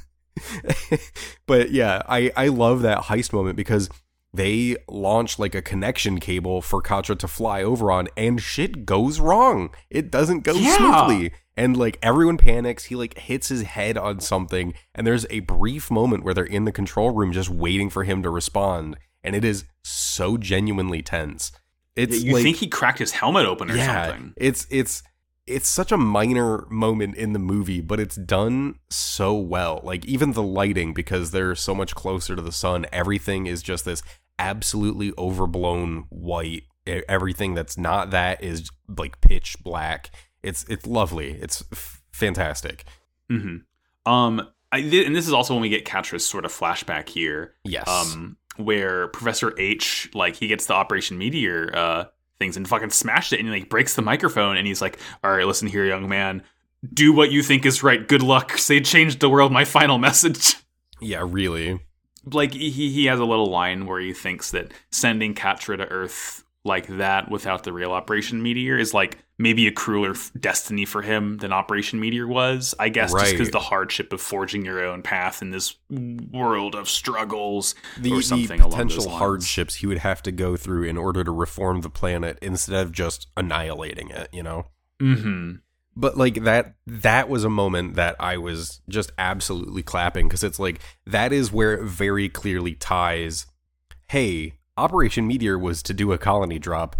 But 1.47 1.71
yeah 1.71 2.01
i 2.07 2.31
i 2.37 2.47
love 2.47 2.81
that 2.83 3.03
heist 3.03 3.33
moment 3.33 3.55
because 3.55 3.89
they 4.33 4.77
launch 4.87 5.39
like 5.39 5.55
a 5.55 5.61
connection 5.61 6.19
cable 6.19 6.61
for 6.61 6.81
Quatre 6.81 7.15
to 7.15 7.27
fly 7.27 7.63
over 7.63 7.91
on, 7.91 8.07
and 8.15 8.41
shit 8.41 8.85
goes 8.85 9.19
wrong. 9.19 9.69
It 9.89 10.11
doesn't 10.11 10.41
go 10.41 10.53
Yeah. 10.53 10.77
smoothly. 10.77 11.31
And 11.57 11.75
like 11.75 11.97
everyone 12.01 12.37
panics. 12.37 12.85
He 12.85 12.95
like 12.95 13.17
hits 13.17 13.49
his 13.49 13.63
head 13.63 13.97
on 13.97 14.21
something, 14.21 14.73
and 14.95 15.05
there's 15.05 15.25
a 15.29 15.41
brief 15.41 15.91
moment 15.91 16.23
where 16.23 16.33
they're 16.33 16.45
in 16.45 16.63
the 16.65 16.71
control 16.71 17.11
room 17.11 17.33
just 17.33 17.49
waiting 17.49 17.89
for 17.89 18.03
him 18.03 18.23
to 18.23 18.29
respond. 18.29 18.97
And 19.23 19.35
it 19.35 19.43
is 19.43 19.65
so 19.83 20.37
genuinely 20.37 21.01
tense. 21.01 21.51
It's 21.97 22.23
you 22.23 22.35
like, 22.35 22.43
think 22.43 22.57
he 22.57 22.67
cracked 22.67 22.99
his 22.99 23.11
helmet 23.11 23.45
open 23.45 23.69
or 23.69 23.75
yeah, 23.75 24.07
something? 24.07 24.33
It's 24.37 24.67
it's 24.69 25.03
it's 25.49 25.67
such 25.67 25.91
a 25.91 25.97
minor 25.97 26.65
moment 26.69 27.15
in 27.15 27.33
the 27.33 27.39
movie, 27.39 27.81
but 27.81 27.99
it's 27.99 28.15
done 28.15 28.75
so 28.89 29.33
well. 29.35 29.81
Like 29.83 30.05
even 30.05 30.33
the 30.33 30.43
lighting, 30.43 30.93
because 30.93 31.31
they're 31.31 31.55
so 31.55 31.73
much 31.75 31.95
closer 31.95 32.35
to 32.35 32.41
the 32.41 32.51
sun, 32.51 32.85
everything 32.91 33.47
is 33.47 33.61
just 33.61 33.85
this 33.85 34.01
absolutely 34.37 35.11
overblown 35.17 36.05
white. 36.09 36.63
Everything 36.85 37.53
that's 37.53 37.77
not 37.77 38.11
that 38.11 38.43
is 38.43 38.69
like 38.97 39.19
pitch 39.21 39.57
black. 39.63 40.09
It's 40.41 40.63
it's 40.69 40.87
lovely. 40.87 41.31
It's 41.33 41.63
f- 41.71 42.01
fantastic. 42.11 42.85
hmm 43.29 43.57
Um, 44.05 44.47
I 44.71 44.81
did, 44.81 45.05
and 45.07 45.15
this 45.15 45.27
is 45.27 45.33
also 45.33 45.53
when 45.53 45.61
we 45.61 45.69
get 45.69 45.83
Quatre's 45.89 46.25
sort 46.25 46.45
of 46.45 46.51
flashback 46.51 47.09
here. 47.09 47.55
Yes. 47.63 47.87
um, 47.87 48.37
where 48.57 49.07
Professor 49.09 49.53
H 49.59 50.09
like 50.13 50.35
he 50.35 50.47
gets 50.47 50.65
the 50.65 50.73
Operation 50.73 51.17
Meteor 51.17 51.71
uh 51.73 52.05
things 52.39 52.57
and 52.57 52.67
fucking 52.67 52.89
smashed 52.91 53.33
it 53.33 53.39
and 53.39 53.47
he 53.47 53.53
like 53.59 53.69
breaks 53.69 53.95
the 53.95 54.01
microphone 54.01 54.57
and 54.57 54.65
he's 54.65 54.81
like, 54.81 54.97
"All 55.23 55.31
right, 55.31 55.45
listen 55.45 55.67
here, 55.67 55.85
young 55.85 56.07
man, 56.09 56.41
do 56.93 57.13
what 57.13 57.31
you 57.31 57.43
think 57.43 57.65
is 57.65 57.83
right. 57.83 58.07
Good 58.07 58.23
luck. 58.23 58.57
Say 58.57 58.79
changed 58.79 59.19
the 59.19 59.29
world. 59.29 59.51
My 59.51 59.65
final 59.65 59.97
message." 60.07 60.55
yeah, 61.01 61.23
really. 61.25 61.79
like 62.31 62.53
he 62.53 62.69
he 62.91 63.05
has 63.05 63.19
a 63.19 63.25
little 63.25 63.49
line 63.49 63.85
where 63.85 63.99
he 63.99 64.13
thinks 64.13 64.51
that 64.51 64.71
sending 64.91 65.33
Quatre 65.35 65.77
to 65.77 65.87
Earth 65.87 66.43
like 66.65 66.87
that 66.87 67.31
without 67.31 67.63
the 67.63 67.71
real 67.71 67.91
Operation 67.91 68.43
Meteor 68.43 68.77
is 68.77 68.93
like 68.93 69.19
maybe 69.37 69.67
a 69.67 69.71
crueler 69.71 70.11
f- 70.11 70.31
destiny 70.37 70.83
for 70.85 71.01
him 71.01 71.37
than 71.37 71.53
Operation 71.53 71.99
Meteor 71.99 72.27
was. 72.27 72.75
I 72.77 72.89
guess 72.89 73.13
just 73.13 73.31
because 73.31 73.51
the 73.51 73.59
hardship 73.59 74.11
of 74.11 74.19
forging 74.19 74.65
your 74.65 74.83
own 74.83 75.01
path 75.01 75.41
in 75.41 75.51
this 75.51 75.75
world 75.89 76.75
of 76.75 76.89
struggles 76.89 77.75
The, 77.97 78.11
or 78.11 78.17
the 78.17 78.23
something 78.23 78.59
along 78.59 78.71
potential 78.71 79.09
hardships 79.09 79.75
he 79.75 79.87
would 79.87 79.99
have 79.99 80.21
to 80.23 80.31
go 80.31 80.57
through 80.57 80.83
in 80.83 80.97
order 80.97 81.23
to 81.23 81.31
reform 81.31 81.81
the 81.81 81.89
planet 81.89 82.37
instead 82.41 82.85
of 82.85 82.91
just 82.91 83.27
annihilating 83.37 84.09
it, 84.09 84.29
you 84.33 84.43
know? 84.43 84.67
Mm-hmm. 85.01 85.51
but 85.95 86.17
like 86.17 86.43
that 86.43 86.75
that 86.85 87.29
was 87.29 87.45
a 87.45 87.49
moment 87.49 87.95
that 87.95 88.17
i 88.19 88.35
was 88.35 88.81
just 88.89 89.13
absolutely 89.17 89.81
clapping 89.81 90.27
because 90.27 90.43
it's 90.43 90.59
like 90.59 90.81
that 91.05 91.31
is 91.31 91.53
where 91.53 91.73
it 91.73 91.85
very 91.85 92.27
clearly 92.27 92.73
ties 92.75 93.45
hey 94.09 94.58
operation 94.79 95.27
meteor 95.27 95.57
was 95.57 95.83
to 95.83 95.93
do 95.93 96.11
a 96.11 96.17
colony 96.17 96.57
drop 96.57 96.95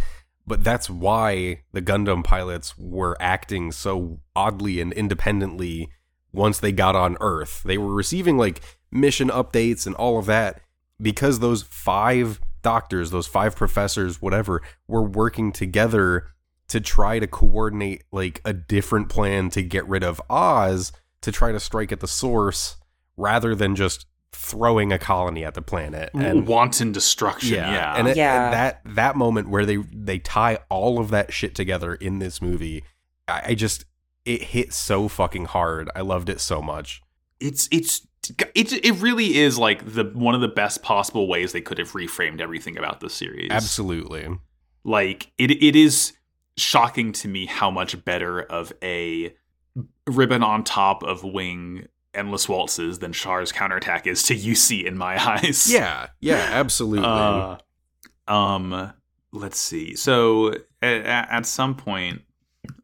but 0.50 0.64
that's 0.64 0.90
why 0.90 1.62
the 1.74 1.82
gundam 1.82 2.24
pilots 2.24 2.76
were 2.76 3.16
acting 3.20 3.72
so 3.72 4.20
oddly 4.36 4.82
and 4.82 4.92
independently 4.94 5.92
once 6.34 6.60
they 6.60 6.72
got 6.72 6.96
on 6.96 7.18
earth. 7.22 7.62
They 7.64 7.78
were 7.78 7.94
receiving 7.94 8.36
like 8.36 8.62
mission 8.90 9.30
updates 9.30 9.86
and 9.86 9.96
all 9.96 10.18
of 10.18 10.26
that 10.26 10.60
because 11.00 11.38
those 11.38 11.62
five 11.62 12.42
doctors 12.64 13.12
those 13.12 13.28
five 13.28 13.56
professors 13.56 14.22
whatever 14.22 14.62
were 14.88 15.04
working 15.04 15.52
together 15.52 16.28
to 16.68 16.82
try 16.82 17.20
to 17.20 17.28
coordinate 17.28 18.04
like 18.12 18.42
a 18.44 18.52
different 18.52 19.08
plan 19.08 19.50
to 19.52 19.62
get 19.62 19.88
rid 19.88 20.04
of 20.04 20.20
Oz 20.30 20.92
to 21.22 21.32
try 21.32 21.52
to 21.52 21.60
strike 21.60 21.92
at 21.92 22.00
the 22.00 22.08
source 22.08 22.76
rather 23.16 23.54
than 23.54 23.76
just 23.76 24.08
throwing 24.32 24.92
a 24.92 25.00
colony 25.00 25.44
at 25.44 25.54
the 25.54 25.62
planet 25.62 26.10
and 26.14 26.48
wanton 26.48 26.92
destruction. 26.92 27.56
Yeah, 27.56 27.96
and 27.98 28.08
it, 28.08 28.18
Yeah. 28.18 28.52
that 28.52 28.82
that 28.86 29.16
moment 29.16 29.50
where 29.50 29.66
they 29.66 29.78
they 29.78 30.20
tie 30.20 30.60
all 30.70 31.00
of 31.00 31.10
that 31.10 31.34
shit 31.34 31.56
together 31.56 31.96
in 31.96 32.20
this 32.20 32.42
movie 32.42 32.84
I, 33.28 33.42
I 33.48 33.54
just 33.56 33.86
it 34.26 34.42
hit 34.44 34.74
so 34.74 35.08
fucking 35.08 35.46
hard 35.46 35.90
I 35.96 36.02
loved 36.02 36.30
it 36.30 36.40
so 36.40 36.62
much 36.62 37.02
it's 37.40 37.68
it's 37.72 38.06
it, 38.54 38.74
it 38.86 39.02
really 39.02 39.38
is 39.38 39.58
like 39.58 39.94
the 39.94 40.04
one 40.14 40.36
of 40.36 40.42
the 40.42 40.48
best 40.48 40.84
possible 40.84 41.28
ways 41.28 41.52
they 41.52 41.62
could 41.62 41.78
have 41.80 41.94
reframed 41.94 42.40
everything 42.42 42.78
about 42.78 43.00
the 43.00 43.10
series. 43.10 43.50
absolutely 43.50 44.28
Like 44.84 45.32
it 45.38 45.52
it 45.52 45.76
is 45.76 46.14
shocking 46.58 47.14
to 47.14 47.28
me 47.28 47.46
how 47.46 47.72
much 47.72 48.04
better 48.06 48.42
of 48.42 48.74
a 48.84 49.34
ribbon 50.08 50.44
on 50.44 50.64
top 50.64 51.04
of 51.04 51.24
wing 51.24 51.88
endless 52.14 52.50
waltzes 52.50 53.00
than 53.00 53.14
Char's 53.14 53.52
counterattack 53.52 54.08
is 54.08 54.24
to 54.24 54.36
UC 54.36 54.84
in 54.86 54.98
my 54.98 55.18
eyes. 55.36 55.72
yeah 55.72 56.08
yeah 56.20 56.50
absolutely 56.52 57.06
Uh, 57.06 57.58
um, 58.28 58.94
let's 59.32 59.60
see. 59.60 59.96
So 59.96 60.54
at, 60.82 61.06
at 61.06 61.46
some 61.46 61.76
point, 61.76 62.22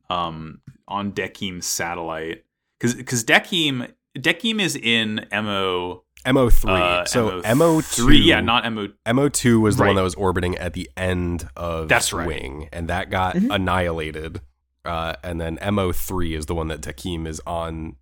um, 0.10 0.62
on 0.88 1.12
Dekim's 1.12 1.66
satellite, 1.66 2.44
because 2.80 2.96
because 2.96 3.24
Dekim 3.24 3.92
Dekim 4.18 4.60
is 4.62 4.76
in 4.76 5.26
Mo. 5.32 6.04
MO3 6.26 6.70
Uh, 6.70 7.06
so 7.06 7.42
MO3, 7.42 7.44
MO2 7.44 8.26
yeah, 8.26 8.42
not 8.42 8.72
Mo. 8.74 8.88
MO2 9.06 9.62
was 9.62 9.78
the 9.78 9.84
Right. 9.84 9.90
one 9.90 9.96
that 9.98 10.02
was 10.02 10.16
orbiting 10.16 10.56
at 10.58 10.74
the 10.74 10.90
end 10.98 11.48
of 11.56 11.88
That's 11.88 12.12
right. 12.12 12.26
Wing, 12.26 12.68
and 12.74 12.88
that 12.88 13.12
got 13.12 13.36
Mhm. 13.36 13.54
annihilated. 13.54 14.42
Uh, 14.84 15.14
and 15.24 15.40
then 15.40 15.58
MO3 15.62 16.36
is 16.36 16.48
the 16.48 16.56
one 16.56 16.68
that 16.70 16.82
Dekim 16.82 17.28
is 17.28 17.40
on, 17.46 17.96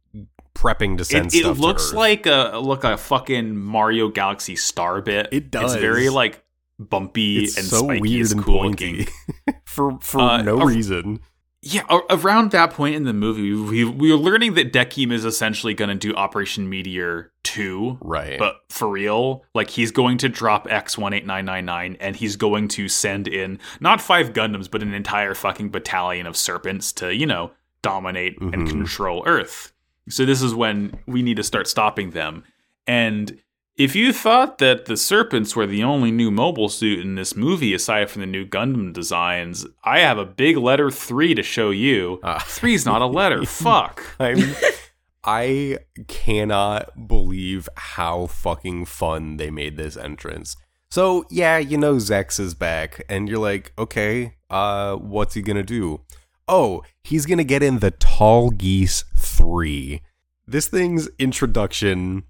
prepping 0.64 0.98
to 0.98 1.06
send 1.06 1.34
It, 1.36 1.46
it 1.46 1.54
looks 1.58 1.92
like 1.94 2.26
a 2.26 2.58
look 2.62 2.84
like 2.84 2.94
a 2.96 2.98
fucking 2.98 3.56
Mario 3.58 4.08
Galaxy 4.10 4.56
star 4.56 5.02
bit. 5.02 5.28
It 5.32 5.52
does. 5.52 5.74
It's 5.74 5.82
very 5.82 6.10
like 6.10 6.44
bumpy 6.80 7.44
it's 7.44 7.58
and 7.58 7.66
so 7.68 7.80
spiky. 7.84 8.00
weird 8.02 8.32
and 8.32 8.44
cool 8.44 8.60
pointy 8.60 8.98
looking. 9.00 9.62
for 9.66 9.98
for 10.02 10.20
Uh, 10.22 10.42
no 10.42 10.60
ar- 10.62 10.68
reason. 10.68 11.20
Yeah, 11.66 11.84
a- 11.90 12.02
around 12.18 12.52
that 12.52 12.72
point 12.72 12.96
in 12.96 13.04
the 13.06 13.14
movie, 13.14 13.54
we 13.54 13.86
we 13.86 14.12
were 14.12 14.18
learning 14.18 14.56
that 14.56 14.74
Dekim 14.74 15.14
is 15.14 15.24
essentially 15.24 15.74
going 15.74 15.90
to 15.90 15.96
do 15.96 16.14
Operation 16.16 16.70
Meteor 16.70 17.32
two, 17.44 17.98
Right. 18.02 18.38
but 18.38 18.58
for 18.70 18.90
real, 18.90 19.46
like 19.56 19.70
he's 19.70 19.92
going 19.92 20.18
to 20.20 20.30
drop 20.30 20.68
X 20.70 20.98
one 20.98 21.14
eight 21.14 21.26
nine 21.26 21.46
nine 21.46 21.66
nine, 21.66 21.96
and 22.02 22.16
he's 22.18 22.36
going 22.36 22.68
to 22.70 22.90
send 22.90 23.28
in 23.30 23.60
not 23.80 24.02
five 24.02 24.34
Gundams, 24.34 24.70
but 24.70 24.82
an 24.82 24.94
entire 24.94 25.34
fucking 25.36 25.70
battalion 25.70 26.26
of 26.28 26.36
serpents 26.36 26.92
to 26.94 27.16
you 27.16 27.26
know 27.26 27.52
dominate 27.82 28.40
and 28.42 28.54
Mhm. 28.68 28.70
control 28.70 29.24
Earth. 29.26 29.73
So 30.10 30.26
this 30.26 30.42
is 30.42 30.54
when 30.54 31.00
we 31.08 31.22
need 31.22 31.38
to 31.38 31.44
start 31.44 31.68
stopping 31.68 32.12
them. 32.12 32.44
And 32.88 33.40
if 33.76 33.96
you 33.96 34.14
thought 34.14 34.60
that 34.60 34.86
the 34.86 34.98
serpents 34.98 35.56
were 35.56 35.66
the 35.66 35.84
only 35.84 36.12
new 36.12 36.30
mobile 36.30 36.70
suit 36.70 37.00
in 37.00 37.16
this 37.16 37.36
movie, 37.36 37.74
aside 37.74 38.10
from 38.10 38.22
the 38.22 38.28
new 38.28 38.46
Gundam 38.46 38.94
designs, 38.94 39.66
I 39.84 40.00
have 40.00 40.18
a 40.18 40.26
big 40.26 40.58
letter 40.58 40.92
three 40.92 41.34
to 41.34 41.42
show 41.42 41.72
you. 41.72 42.20
Ah. 42.24 42.44
Three's 42.46 42.86
not 42.86 43.02
a 43.02 43.08
letter. 43.08 43.46
Fuck. 43.46 44.04
I'm, 44.20 44.56
I 45.24 45.80
cannot 46.08 47.08
believe 47.08 47.68
how 47.76 48.28
fucking 48.28 48.86
fun 48.86 49.38
they 49.38 49.50
made 49.50 49.78
this 49.78 49.98
entrance. 49.98 50.56
So 50.92 51.26
yeah, 51.32 51.58
you 51.58 51.78
know 51.78 51.96
Zechs 51.96 52.40
is 52.40 52.54
back, 52.54 53.04
and 53.10 53.28
you're 53.28 53.40
like, 53.40 53.74
okay, 53.80 54.36
uh, 54.52 54.96
what's 54.98 55.34
he 55.34 55.42
gonna 55.42 55.64
do? 55.64 56.02
Oh, 56.48 56.84
he's 57.04 57.26
gonna 57.26 57.44
get 57.44 57.64
in 57.64 57.80
the 57.80 57.92
Tallgeese 57.92 59.06
three. 59.18 60.02
This 60.46 60.68
thing's 60.68 61.08
introduction 61.18 62.24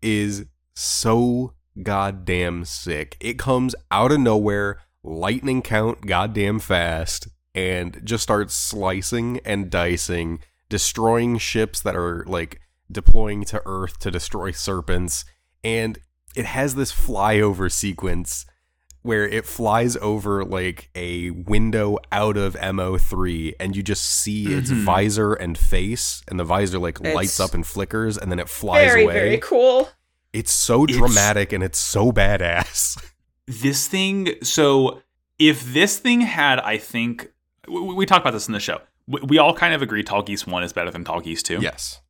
is 0.00 0.46
so 0.74 1.52
goddamn 1.82 2.64
sick. 2.64 3.16
It 3.20 3.38
comes 3.38 3.74
out 3.90 4.12
of 4.12 4.20
nowhere, 4.20 4.78
lightning 5.02 5.62
count 5.62 6.06
goddamn 6.06 6.60
fast, 6.60 7.28
and 7.54 8.00
just 8.04 8.22
starts 8.22 8.54
slicing 8.54 9.40
and 9.44 9.70
dicing, 9.70 10.40
destroying 10.68 11.38
ships 11.38 11.80
that 11.80 11.96
are 11.96 12.24
like 12.26 12.60
deploying 12.90 13.44
to 13.44 13.62
Earth 13.66 13.98
to 13.98 14.10
destroy 14.10 14.50
serpents. 14.50 15.24
And 15.62 15.98
it 16.34 16.46
has 16.46 16.74
this 16.74 16.92
flyover 16.92 17.70
sequence 17.70 18.46
where 19.02 19.26
it 19.26 19.46
flies 19.46 19.96
over 19.98 20.44
like 20.44 20.90
a 20.94 21.30
window 21.30 21.98
out 22.12 22.36
of 22.36 22.54
MO3 22.56 23.54
and 23.60 23.74
you 23.76 23.82
just 23.82 24.04
see 24.04 24.46
its 24.52 24.70
Mhm. 24.70 24.84
visor 24.84 25.34
and 25.34 25.56
face 25.56 26.22
and 26.28 26.38
the 26.38 26.44
visor 26.44 26.78
like 26.78 27.00
lights 27.00 27.38
up 27.40 27.54
and 27.54 27.66
flickers 27.66 28.18
and 28.18 28.30
then 28.30 28.38
it 28.38 28.48
flies 28.48 28.86
very, 28.90 29.04
away. 29.04 29.14
very 29.14 29.38
cool. 29.38 29.88
It's 30.32 30.52
so 30.52 30.84
It's- 30.84 30.98
dramatic 30.98 31.52
and 31.52 31.62
it's 31.64 31.78
so 31.78 32.12
badass. 32.12 33.02
this 33.46 33.86
thing 33.88 34.34
so 34.42 35.02
if 35.38 35.72
this 35.72 35.98
thing 35.98 36.20
had 36.20 36.58
i 36.60 36.76
think 36.76 37.30
we, 37.66 37.80
we 37.94 38.04
talked 38.04 38.20
about 38.20 38.32
this 38.34 38.46
in 38.46 38.52
the 38.52 38.60
show 38.60 38.78
we, 39.06 39.20
we 39.22 39.38
all 39.38 39.54
kind 39.54 39.72
of 39.72 39.80
agree 39.80 40.04
Tallgeese 40.04 40.46
1 40.46 40.62
is 40.64 40.74
better 40.74 40.90
than 40.90 41.02
Tallgeese 41.02 41.40
2 41.42 41.60
yes. 41.62 42.02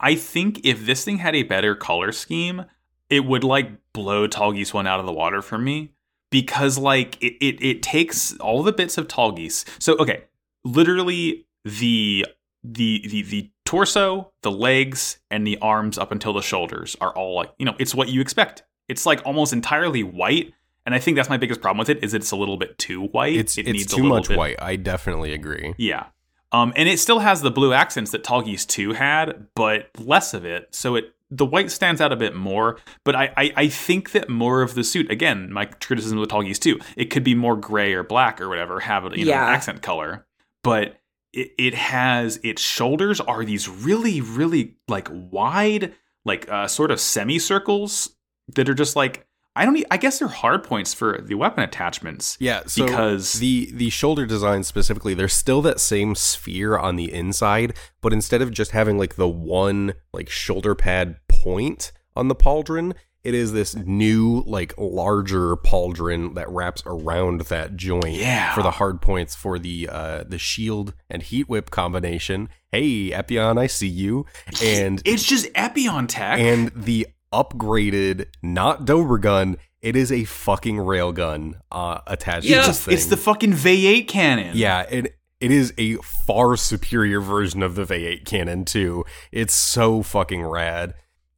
i 0.00 0.14
think 0.14 0.60
if 0.64 0.86
this 0.86 1.04
thing 1.04 1.18
had 1.18 1.34
a 1.36 1.42
better 1.42 1.74
color 1.74 2.10
scheme 2.10 2.64
it 3.10 3.26
would 3.26 3.44
like 3.44 3.70
blow 3.92 4.26
Tallgeese 4.26 4.72
1 4.72 4.86
out 4.86 4.98
of 4.98 5.04
the 5.04 5.12
water 5.12 5.42
for 5.42 5.58
me 5.58 5.92
because 6.30 6.78
like 6.78 7.20
it, 7.22 7.34
it, 7.44 7.62
it 7.62 7.82
takes 7.82 8.36
all 8.38 8.62
the 8.62 8.72
bits 8.72 8.98
of 8.98 9.08
Tallgeese 9.08 9.64
so 9.80 9.96
okay 9.98 10.24
literally 10.64 11.46
the 11.64 12.26
the 12.64 13.04
the 13.08 13.22
the 13.22 13.50
torso 13.64 14.32
the 14.42 14.50
legs 14.50 15.18
and 15.30 15.46
the 15.46 15.58
arms 15.58 15.98
up 15.98 16.10
until 16.12 16.32
the 16.32 16.42
shoulders 16.42 16.96
are 17.00 17.12
all 17.16 17.34
like 17.36 17.50
you 17.58 17.64
know 17.66 17.74
it's 17.78 17.94
what 17.94 18.08
you 18.08 18.20
expect 18.20 18.62
it's 18.88 19.06
like 19.06 19.20
almost 19.24 19.52
entirely 19.52 20.02
white 20.02 20.52
and 20.84 20.94
i 20.94 20.98
think 20.98 21.16
that's 21.16 21.28
my 21.28 21.36
biggest 21.36 21.60
problem 21.60 21.78
with 21.78 21.88
it 21.88 22.02
is 22.02 22.14
it's 22.14 22.30
a 22.30 22.36
little 22.36 22.56
bit 22.56 22.76
too 22.78 23.02
white 23.08 23.34
It's 23.36 23.56
it 23.58 23.62
it's 23.68 23.72
needs 23.72 23.86
too 23.94 24.02
little 24.02 24.16
much 24.18 24.28
bit- 24.28 24.38
white. 24.38 24.56
I 24.60 24.76
definitely 24.76 25.32
agree. 25.32 25.74
yeah 25.78 26.06
um 26.52 26.72
and 26.76 26.88
it 26.88 26.98
still 27.00 27.20
has 27.20 27.42
the 27.42 27.50
blue 27.50 27.72
accents 27.72 28.10
that 28.12 28.22
Tallgeese 28.24 28.66
2 28.66 28.92
had 28.94 29.46
but 29.54 29.90
less 29.98 30.32
of 30.34 30.44
it 30.44 30.68
so 30.74 30.94
it 30.96 31.12
the 31.30 31.44
white 31.46 31.70
stands 31.70 32.00
out 32.00 32.12
a 32.12 32.16
bit 32.16 32.34
more 32.36 32.78
but 33.04 33.16
I, 33.16 33.32
I 33.36 33.52
i 33.56 33.68
think 33.68 34.12
that 34.12 34.28
more 34.28 34.62
of 34.62 34.74
the 34.74 34.84
suit 34.84 35.10
again 35.10 35.52
my 35.52 35.64
criticism 35.64 36.18
of 36.18 36.28
the 36.28 36.32
Tallgeese 36.34 36.58
2 36.60 36.78
it 36.96 37.06
could 37.06 37.24
be 37.24 37.34
more 37.34 37.56
gray 37.56 37.94
or 37.94 38.02
black 38.04 38.40
or 38.40 38.48
whatever 38.48 38.78
have 38.80 39.04
you 39.16 39.24
know 39.24 39.32
Yeah. 39.32 39.48
an 39.48 39.54
accent 39.54 39.82
color 39.82 40.24
but 40.62 41.00
it, 41.32 41.50
it 41.58 41.74
has 41.74 42.38
its 42.44 42.62
shoulders 42.62 43.20
are 43.20 43.44
these 43.44 43.68
really 43.68 44.20
really 44.20 44.76
like 44.88 45.08
wide 45.10 45.94
like 46.24 46.48
uh, 46.50 46.66
sort 46.68 46.90
of 46.90 47.00
semicircles 47.00 48.16
that 48.54 48.68
are 48.68 48.74
just 48.74 48.94
like 48.96 49.26
i 49.56 49.64
don't 49.64 49.76
e- 49.76 49.84
i 49.90 49.96
guess 49.96 50.18
they're 50.18 50.28
hard 50.28 50.62
points 50.62 50.92
for 50.94 51.20
the 51.22 51.34
weapon 51.34 51.62
attachments 51.64 52.36
Yeah, 52.40 52.62
so 52.66 52.84
Because- 52.86 53.34
the 53.34 53.70
the 53.72 53.90
shoulder 53.90 54.26
design 54.26 54.62
specifically, 54.64 55.14
there's 55.14 55.32
still 55.34 55.62
that 55.62 55.80
same 55.80 56.14
sphere 56.14 56.76
on 56.78 56.96
the 56.96 57.12
inside, 57.12 57.74
but 58.02 58.12
instead 58.12 58.42
of 58.42 58.50
just 58.50 58.70
having 58.72 58.98
like 58.98 59.16
the 59.16 59.28
one 59.28 59.94
like 60.12 60.28
shoulder 60.30 60.74
pad 60.74 61.16
point 61.28 61.92
on 62.14 62.28
the 62.28 62.34
pauldron, 62.34 62.94
it 63.24 63.34
is 63.34 63.52
this 63.52 63.74
new 63.74 64.44
like 64.46 64.72
larger 64.78 65.56
pauldron 65.56 66.34
that 66.34 66.48
wraps 66.48 66.82
around 66.86 67.40
that 67.42 67.76
joint 67.76 68.14
Yeah. 68.14 68.54
for 68.54 68.62
the 68.62 68.72
hard 68.72 69.00
points 69.02 69.34
for 69.34 69.58
the 69.58 69.88
uh 69.90 70.24
the 70.28 70.38
shield 70.38 70.94
and 71.10 71.22
heat 71.22 71.48
whip 71.48 71.70
combination. 71.70 72.48
Hey, 72.70 73.10
Epyon, 73.10 73.58
I 73.58 73.66
see 73.66 73.88
you. 73.88 74.26
And 74.62 75.02
it's 75.04 75.24
just 75.24 75.46
Epyon 75.54 76.06
tech 76.08 76.38
and 76.38 76.70
the 76.74 77.06
upgraded 77.44 78.26
not 78.42 78.84
Dover 78.84 79.18
gun, 79.18 79.56
it 79.80 79.94
is 79.96 80.10
a 80.10 80.24
fucking 80.24 80.76
railgun 80.76 81.54
uh, 81.70 82.00
attached 82.06 82.46
Yeah. 82.46 82.62
to 82.62 82.68
it's, 82.70 82.78
this 82.78 82.84
thing. 82.84 82.94
it's 82.94 83.06
the 83.06 83.16
fucking 83.16 83.52
V8 83.52 84.08
cannon. 84.08 84.56
yeah, 84.56 84.82
it 84.90 85.16
it 85.40 85.50
is 85.50 85.74
a 85.76 85.96
far 86.26 86.56
superior 86.56 87.20
version 87.20 87.62
of 87.62 87.74
the 87.74 87.84
V8 87.84 88.24
cannon 88.24 88.64
too. 88.64 89.04
It's 89.30 89.54
so 89.54 90.02
fucking 90.02 90.42
rad. 90.44 90.94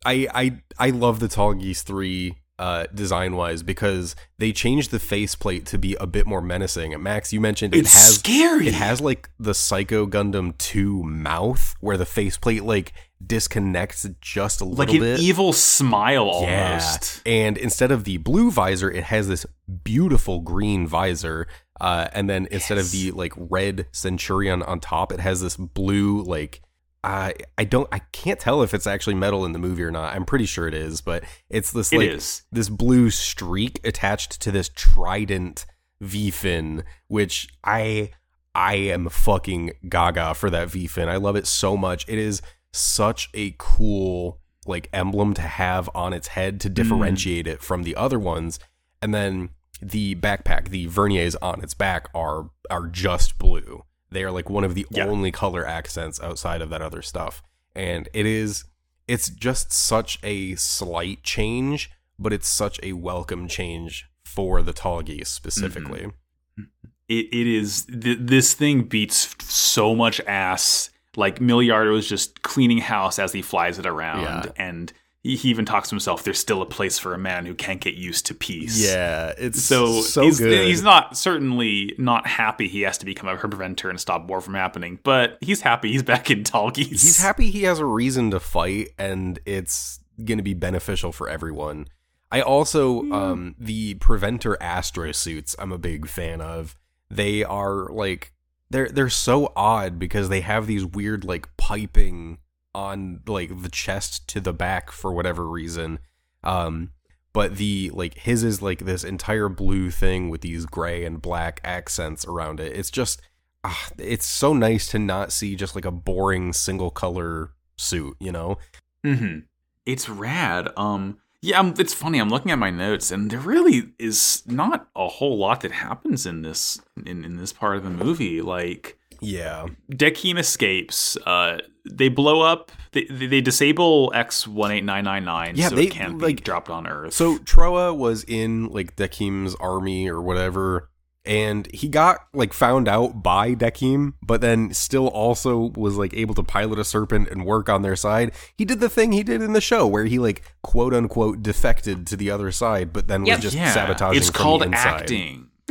I 0.07 0.29
I 0.33 0.63
I 0.79 0.91
love 0.91 1.19
the 1.21 1.27
Tallgeese 1.29 1.83
three 1.83 2.37
uh, 2.61 2.87
design 2.93 3.37
wise 3.37 3.63
because 3.63 4.17
they 4.39 4.51
changed 4.53 4.91
the 4.91 4.99
faceplate 4.99 5.65
to 5.67 5.79
be 5.79 5.95
a 6.01 6.07
bit 6.09 6.27
more 6.27 6.41
menacing. 6.43 7.01
Max, 7.01 7.33
you 7.33 7.41
mentioned 7.41 7.73
it 7.75 7.87
has 7.87 8.17
scary. 8.17 8.67
it 8.67 8.75
has 8.75 9.01
like 9.01 9.29
the 9.39 9.55
Psycho 9.55 10.07
Gundam 10.07 10.57
2 10.59 11.05
mouth 11.05 11.77
where 11.81 11.97
the 11.97 12.05
faceplate 12.07 12.65
like 12.65 12.93
disconnects 13.25 14.07
just 14.21 14.61
a 14.61 14.65
little 14.65 14.79
like 14.79 14.95
an 14.95 15.01
bit. 15.01 15.21
evil 15.21 15.53
smile 15.53 16.29
almost. 16.29 17.23
Yeah. 17.25 17.33
And 17.33 17.59
instead 17.59 17.91
of 17.91 18.05
the 18.05 18.19
blue 18.19 18.51
visor, 18.51 18.91
it 18.91 19.05
has 19.05 19.29
this 19.29 19.45
beautiful 19.83 20.41
green 20.41 20.87
visor. 20.87 21.47
Uh, 21.81 22.09
and 22.13 22.29
then 22.29 22.47
instead 22.51 22.79
of 22.79 22.91
the 22.91 23.11
like 23.13 23.33
red 23.37 23.87
Centurion 23.93 24.63
on 24.63 24.81
top, 24.81 25.13
it 25.13 25.21
has 25.21 25.41
this 25.41 25.57
blue 25.57 26.23
like 26.23 26.63
I 27.05 27.35
I 27.57 27.65
don't 27.65 27.89
I 27.93 28.01
can't 28.13 28.41
tell 28.41 28.63
if 28.63 28.75
it's 28.75 28.87
actually 28.87 29.15
metal 29.15 29.45
in 29.45 29.53
the 29.53 29.59
movie 29.59 29.85
or 29.85 29.91
not. 29.91 30.15
I'm 30.15 30.25
pretty 30.25 30.47
sure 30.47 30.67
it 30.67 30.75
is, 30.75 31.01
but 31.01 31.25
it's 31.49 31.73
this 31.73 31.93
It 31.93 31.99
like 31.99 32.09
is. 32.11 32.43
this 32.51 32.69
blue 32.69 33.11
streak 33.11 33.81
attached 33.85 34.41
to 34.43 34.51
this 34.51 34.69
trident 34.75 35.67
V 36.01 36.31
fin, 36.31 36.85
which 37.07 37.49
I 37.65 38.11
I 38.55 38.75
am 38.75 39.09
fucking 39.09 39.73
gaga 39.89 40.35
for 40.35 40.51
that 40.51 40.69
V 40.71 40.89
fin. 40.89 41.09
I 41.09 41.17
love 41.17 41.37
it 41.37 41.47
so 41.47 41.77
much. 41.77 42.05
It 42.09 42.19
is 42.19 42.43
such 42.79 43.29
a 43.35 43.55
cool 43.59 44.41
like 44.67 44.89
emblem 44.93 45.35
to 45.35 45.43
have 45.43 45.89
on 45.95 46.13
its 46.13 46.29
head 46.29 46.61
to 46.61 46.69
differentiate 46.69 47.47
it 47.47 47.63
from 47.63 47.83
the 47.85 47.97
other 47.97 48.19
ones. 48.19 48.59
And 49.01 49.15
then 49.15 49.51
the 49.81 50.15
backpack, 50.17 50.69
the 50.69 50.87
verniers 50.89 51.35
on 51.41 51.63
its 51.63 51.75
back 51.75 52.09
are 52.15 52.51
are 52.71 52.87
just 52.87 53.39
blue. 53.39 53.85
They 54.11 54.25
are 54.25 54.31
like 54.31 54.51
one 54.51 54.65
of 54.65 54.75
the 54.75 54.87
Yeah. 54.91 55.07
only 55.07 55.31
color 55.31 55.67
accents 55.67 56.21
outside 56.21 56.61
of 56.61 56.71
that 56.71 56.83
other 56.83 57.03
stuff. 57.03 57.43
And 57.75 58.09
it 58.13 58.27
is 58.27 58.65
it's 59.07 59.31
just 59.31 59.73
such 59.73 60.19
a 60.23 60.55
slight 60.57 61.23
change, 61.23 61.91
but 62.19 62.33
it's 62.33 62.49
such 62.49 62.79
a 62.83 62.93
welcome 62.93 63.49
change 63.49 64.07
for 64.23 64.61
the 64.61 64.75
Tallgeese 64.75 65.29
specifically. 65.29 66.01
Mm-hmm. 66.01 66.63
It, 67.09 67.27
it 67.33 67.47
is. 67.47 67.87
Th- 67.87 68.19
this 68.21 68.53
thing 68.53 68.83
beats 68.83 69.35
so 69.43 69.95
much 69.95 70.21
ass. 70.27 70.91
Like 71.19 71.41
Milliardo 71.41 71.99
is 71.99 72.09
just 72.09 72.43
cleaning 72.43 72.79
house 72.79 73.19
as 73.19 73.33
he 73.33 73.43
flies 73.43 73.79
it 73.79 73.87
around, 73.87 74.23
Yeah. 74.23 74.53
and 74.57 74.93
he, 75.23 75.35
even 75.51 75.65
talks 75.67 75.89
to 75.89 75.95
himself. 75.95 76.23
There's 76.23 76.39
still 76.39 76.63
a 76.63 76.67
place 76.67 76.99
for 76.99 77.13
a 77.13 77.19
man 77.19 77.45
who 77.45 77.55
can't 77.55 77.81
get 77.81 77.95
used 77.95 78.25
to 78.27 78.35
peace. 78.35 78.83
Yeah, 78.83 79.33
it's 79.37 79.61
So, 79.61 80.01
so 80.01 80.23
he's, 80.23 80.39
good. 80.39 80.67
he's 80.67 80.83
not 80.83 81.19
certainly 81.19 81.95
not 81.99 82.27
happy 82.27 82.69
he 82.69 82.83
has 82.83 82.97
to 82.99 83.05
become 83.05 83.29
a 83.29 83.37
preventer 83.37 83.91
and 83.91 84.01
stop 84.01 84.29
war 84.29 84.41
from 84.41 84.55
happening, 84.55 85.01
but 85.03 85.37
he's 85.43 85.61
happy 85.61 85.91
he's 85.93 86.05
back 86.05 86.31
in 86.31 86.45
Tallgeese. 86.45 86.87
he's 87.03 87.21
happy 87.21 87.51
he 87.51 87.65
has 87.65 87.79
a 87.81 87.85
reason 87.85 88.31
to 88.31 88.41
fight 88.41 88.91
and 88.97 89.39
it's 89.45 89.99
going 90.25 90.39
to 90.39 90.45
be 90.45 90.55
beneficial 90.55 91.13
for 91.13 91.29
everyone. 91.29 91.89
I 92.31 92.41
also 92.41 93.03
um 93.11 93.55
the 93.59 93.95
preventer 93.95 94.57
astro 94.63 95.13
suits 95.13 95.57
I'm 95.59 95.73
a 95.73 95.79
big 95.79 96.07
fan 96.09 96.41
of. 96.41 96.77
They 97.11 97.43
are 97.43 97.87
like 97.89 98.33
they're 98.71 98.89
they're 98.89 99.09
so 99.09 99.53
odd 99.57 99.99
because 99.99 100.29
they 100.29 100.41
have 100.41 100.67
these 100.67 100.85
weird 100.85 101.25
like 101.25 101.49
piping 101.57 102.39
on 102.75 103.21
like 103.27 103.63
the 103.63 103.69
chest 103.69 104.29
to 104.29 104.41
the 104.41 104.53
back 104.53 104.91
for 104.91 105.13
whatever 105.13 105.49
reason. 105.49 105.99
Um 106.45 106.91
but 107.33 107.57
the 107.57 107.91
like 107.95 108.19
his 108.19 108.43
is 108.43 108.63
like 108.63 108.81
this 108.81 109.05
entire 109.05 109.49
blue 109.49 109.91
thing 109.91 110.29
with 110.29 110.41
these 110.41 110.67
gray 110.67 111.05
and 111.05 111.23
black 111.23 111.61
accents 111.65 112.27
around 112.27 112.61
it. 112.61 112.77
It's 112.77 112.91
just 112.91 113.21
ah, 113.65 113.89
it's 113.99 114.27
so 114.27 114.53
nice 114.53 114.87
to 114.89 114.99
not 114.99 115.33
see 115.33 115.57
just 115.57 115.75
like 115.75 115.85
a 115.85 115.91
boring 115.91 116.53
single 116.53 116.91
color 116.91 117.53
suit, 117.77 118.17
you 118.21 118.33
know? 118.33 118.59
Mm-hmm. 119.05 119.41
It's 119.87 120.09
rad. 120.09 120.69
Um, 120.77 121.19
yeah, 121.41 121.59
um, 121.61 121.75
it's 121.79 121.95
funny. 121.95 122.19
I'm 122.19 122.31
looking 122.31 122.51
at 122.51 122.59
my 122.59 122.71
notes, 122.71 123.11
and 123.11 123.31
there 123.31 123.41
really 123.41 123.93
is 123.99 124.43
not 124.47 124.89
a 124.97 125.09
whole 125.09 125.39
lot 125.39 125.61
that 125.63 125.73
happens 125.73 126.27
in 126.27 126.43
this 126.43 126.81
in, 127.07 127.25
in 127.25 127.37
this 127.37 127.53
part 127.53 127.77
of 127.77 127.85
the 127.85 127.91
movie. 127.91 128.41
Like 128.43 128.99
Yeah. 129.21 129.67
Dekim 129.91 130.39
escapes. 130.39 131.17
Uh, 131.27 131.59
they 131.91 132.09
blow 132.09 132.43
up. 132.43 132.71
They, 132.93 133.05
they, 133.05 133.27
they 133.27 133.41
disable 133.41 134.13
X 134.15 134.47
one 134.47 134.71
eight 134.73 134.85
nine 134.85 135.05
nine 135.05 135.25
nine. 135.25 135.55
Yeah, 135.57 135.69
so 135.69 135.75
they, 135.77 135.85
it 135.85 135.91
can't 135.93 136.19
like- 136.19 136.37
be 136.39 136.43
dropped 136.43 136.71
on 136.71 136.87
Earth. 136.87 137.13
So 137.15 137.39
Troa 137.39 137.97
was 137.97 138.25
in 138.25 138.67
like 138.69 138.97
Dekim's 138.97 139.55
army 139.57 140.09
or 140.09 140.21
whatever, 140.21 140.91
and 141.25 141.71
he 141.75 141.89
got 141.89 142.21
like 142.33 142.53
found 142.53 142.89
out 142.89 143.23
by 143.23 143.55
Dekim, 143.55 144.15
but 144.23 144.41
then 144.41 144.73
still 144.73 145.09
also 145.09 145.73
was 145.77 145.97
like 145.97 146.15
able 146.15 146.35
to 146.35 146.43
pilot 146.43 146.79
a 146.79 146.85
serpent 146.85 147.29
and 147.29 147.45
work 147.45 147.69
on 147.69 147.83
their 147.83 147.97
side. 147.97 148.33
He 148.57 148.65
did 148.65 148.81
the 148.81 148.89
thing 148.89 149.13
he 149.13 149.23
did 149.23 149.43
in 149.43 149.53
the 149.53 149.61
show 149.61 149.87
where 149.87 150.05
he 150.07 150.19
like 150.19 150.43
quote 150.63 150.95
unquote 150.95 151.43
defected 151.43 152.07
to 152.09 152.17
the 152.17 152.31
other 152.31 152.51
side, 152.51 152.93
but 152.93 153.09
then 153.09 153.27
Yep. 153.27 153.37
was 153.39 153.43
just 153.43 153.57
yeah, 153.57 153.73
sabotaging. 153.73 154.17
it's 154.19 154.31
from 154.31 154.43
called 154.43 154.61
the 154.63 154.67
inside. 154.67 155.01
acting. 155.03 155.49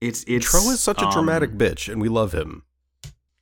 it's 0.00 0.24
it's 0.28 0.46
Trowa 0.48 0.72
is 0.72 0.80
such 0.80 1.00
a 1.02 1.06
um, 1.06 1.12
dramatic 1.12 1.52
bitch, 1.52 1.90
and 1.90 2.00
we 2.00 2.08
love 2.08 2.32
him. 2.32 2.62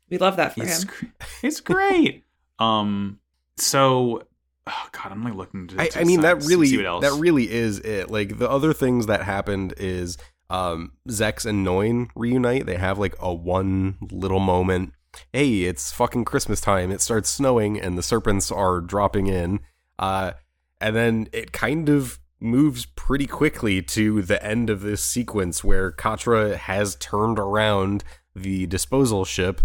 We 0.09 0.18
love 0.18 0.36
that 0.36 0.55
for 0.55 0.62
It's 0.62 0.82
him. 0.84 0.88
gr- 0.99 1.07
it's 1.47 1.61
great. 1.61 2.24
um. 2.59 3.18
So, 3.59 4.22
oh 4.66 4.86
god, 4.92 5.11
I'm 5.12 5.24
like 5.24 5.34
looking. 5.34 5.66
To, 5.68 5.80
I, 5.80 5.88
to 5.88 6.01
I 6.01 6.05
mean 6.05 6.20
that 6.22 6.42
really 6.44 6.66
see 6.68 6.76
what 6.78 6.86
else. 6.86 7.05
that 7.05 7.18
really 7.18 7.51
is 7.51 7.78
it. 7.80 8.11
Like 8.11 8.38
the 8.38 8.49
other 8.51 8.72
things 8.72 9.07
that 9.07 9.22
happened 9.22 9.74
is 9.78 10.16
um 10.51 10.92
Zechs 11.09 11.44
and 11.47 11.64
Noin 11.64 12.09
reunite. 12.14 12.66
They 12.66 12.76
have 12.76 12.99
like 12.99 13.14
a 13.18 13.32
one 13.32 13.97
little 14.11 14.40
moment. 14.40 14.92
Hey, 15.32 15.62
it's 15.62 15.92
fucking 15.92 16.24
Christmas 16.24 16.61
time. 16.61 16.90
It 16.90 17.01
starts 17.01 17.30
snowing 17.30 17.80
and 17.80 17.97
the 17.97 18.03
serpents 18.03 18.51
are 18.51 18.80
dropping 18.80 19.26
in. 19.26 19.61
Uh 19.99 20.32
and 20.80 20.94
then 20.94 21.28
it 21.32 21.53
kind 21.53 21.88
of 21.88 22.18
moves 22.38 22.86
pretty 22.86 23.26
quickly 23.26 23.80
to 23.80 24.22
the 24.22 24.42
end 24.44 24.68
of 24.68 24.82
this 24.82 25.03
sequence 25.03 25.64
where 25.64 25.90
Quatre 25.90 26.57
has 26.57 26.97
turned 26.97 27.38
around 27.38 28.05
the 28.34 28.66
disposal 28.66 29.24
ship 29.24 29.62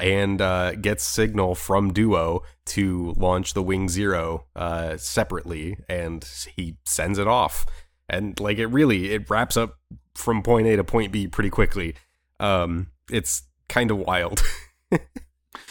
and 0.00 0.40
uh, 0.40 0.74
gets 0.74 1.04
signal 1.04 1.54
from 1.54 1.92
Duo 1.92 2.42
to 2.66 3.14
launch 3.16 3.54
the 3.54 3.62
Wing 3.62 3.88
Zero 3.88 4.46
uh, 4.56 4.96
separately, 4.96 5.76
and 5.88 6.26
he 6.56 6.76
sends 6.84 7.18
it 7.18 7.28
off. 7.28 7.64
And 8.08 8.38
like 8.40 8.58
it 8.58 8.66
really, 8.66 9.12
it 9.12 9.28
wraps 9.30 9.56
up 9.56 9.78
from 10.14 10.42
point 10.42 10.66
A 10.66 10.76
to 10.76 10.84
point 10.84 11.12
B 11.12 11.26
pretty 11.26 11.50
quickly. 11.50 11.94
Um, 12.40 12.88
it's 13.10 13.42
kind 13.68 13.90
of 13.90 13.98
wild. 13.98 14.42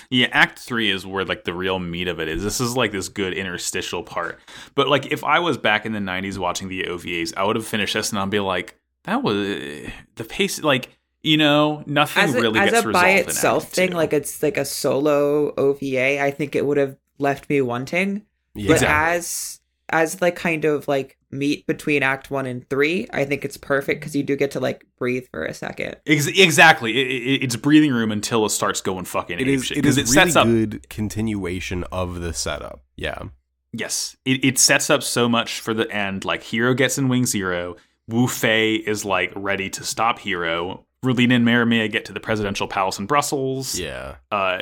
Yeah, 0.10 0.28
Act 0.32 0.60
Three 0.60 0.92
is 0.92 1.08
where 1.08 1.26
like 1.26 1.44
the 1.44 1.56
real 1.56 1.80
meat 1.80 2.08
of 2.08 2.20
it 2.20 2.28
is. 2.28 2.44
This 2.44 2.62
is 2.62 2.78
like 2.78 2.92
this 2.92 3.10
good 3.10 3.34
interstitial 3.34 4.04
part. 4.04 4.40
But 4.76 4.88
like, 4.88 5.08
if 5.12 5.24
I 5.24 5.40
was 5.40 5.58
back 5.58 5.88
in 5.88 5.92
the 5.92 6.00
'90s 6.00 6.38
watching 6.38 6.68
the 6.68 6.84
OVAs, 6.84 7.34
I 7.36 7.44
would 7.44 7.56
have 7.56 7.66
finished 7.66 7.96
this 7.96 8.12
and 8.12 8.20
I'd 8.20 8.30
be 8.30 8.40
like, 8.40 8.80
"That 9.06 9.24
was 9.24 9.36
the 9.36 10.24
pace." 10.30 10.62
Like, 10.62 10.90
you 11.24 11.38
know, 11.38 11.84
nothing 11.88 12.24
as 12.26 12.36
a, 12.36 12.42
really 12.42 12.60
as 12.60 12.70
gets 12.70 12.84
a 12.84 12.88
resolved 12.90 12.94
by 12.94 13.10
itself 13.12 13.64
Act 13.64 13.74
thing, 13.74 13.90
Two. 13.90 13.96
like 13.96 14.14
it's 14.14 14.44
like 14.44 14.58
a 14.58 14.66
solo 14.66 15.52
OVA. 15.56 16.22
I 16.24 16.30
think 16.30 16.56
it 16.56 16.64
would 16.66 16.78
have 16.78 16.96
left 17.18 17.50
me 17.50 17.62
wanting. 17.62 18.24
Yeah. 18.54 18.68
But 18.68 18.74
Exactly. 18.74 19.18
as 19.18 19.60
as 19.94 20.22
like 20.22 20.36
kind 20.36 20.66
of 20.66 20.88
like 20.90 21.18
meet 21.32 21.66
between 21.68 22.04
Act 22.04 22.30
One 22.30 22.46
and 22.46 22.68
Three, 22.70 23.08
I 23.14 23.24
think 23.24 23.46
it's 23.46 23.56
perfect 23.58 24.02
because 24.02 24.16
you 24.16 24.24
do 24.24 24.36
get 24.36 24.52
to 24.52 24.60
like 24.60 24.86
breathe 24.98 25.26
for 25.32 25.46
a 25.46 25.54
second. 25.54 25.96
Ex- 26.06 26.28
exactly, 26.28 26.92
it, 27.00 27.08
it, 27.08 27.44
it's 27.46 27.56
breathing 27.56 27.94
room 27.94 28.12
until 28.12 28.46
it 28.46 28.50
starts 28.50 28.82
going 28.82 29.06
fucking. 29.06 29.40
It 29.40 29.48
is. 29.48 29.64
apeshit, 29.64 29.78
It 29.78 29.84
'cause 29.84 29.98
is 29.98 30.10
it 30.12 30.16
really 30.18 30.32
sets 30.32 30.36
up 30.36 30.48
good 30.48 30.90
continuation 30.90 31.86
of 31.92 32.20
the 32.20 32.34
setup. 32.34 32.84
Yeah. 32.98 33.24
Yes, 33.72 34.16
it, 34.26 34.44
it 34.44 34.60
sets 34.60 34.90
up 34.90 35.02
so 35.02 35.30
much 35.30 35.60
for 35.60 35.74
the 35.74 35.90
end. 35.90 36.26
Like 36.26 36.42
Heero 36.44 36.76
gets 36.76 36.98
in 36.98 37.08
Wing 37.08 37.26
Zero, 37.26 37.76
Wu 38.08 38.28
Fei 38.28 38.76
is 38.76 39.06
like 39.06 39.32
ready 39.36 39.70
to 39.72 39.84
stop 39.84 40.20
Heero. 40.20 40.84
Relena 41.04 41.34
and 41.36 41.46
Mariemaia 41.46 41.92
get 41.92 42.06
to 42.06 42.14
the 42.14 42.20
presidential 42.20 42.68
palace 42.68 42.98
in 43.00 43.06
Brussels. 43.08 43.78
Yeah. 43.78 44.16
Uh, 44.32 44.60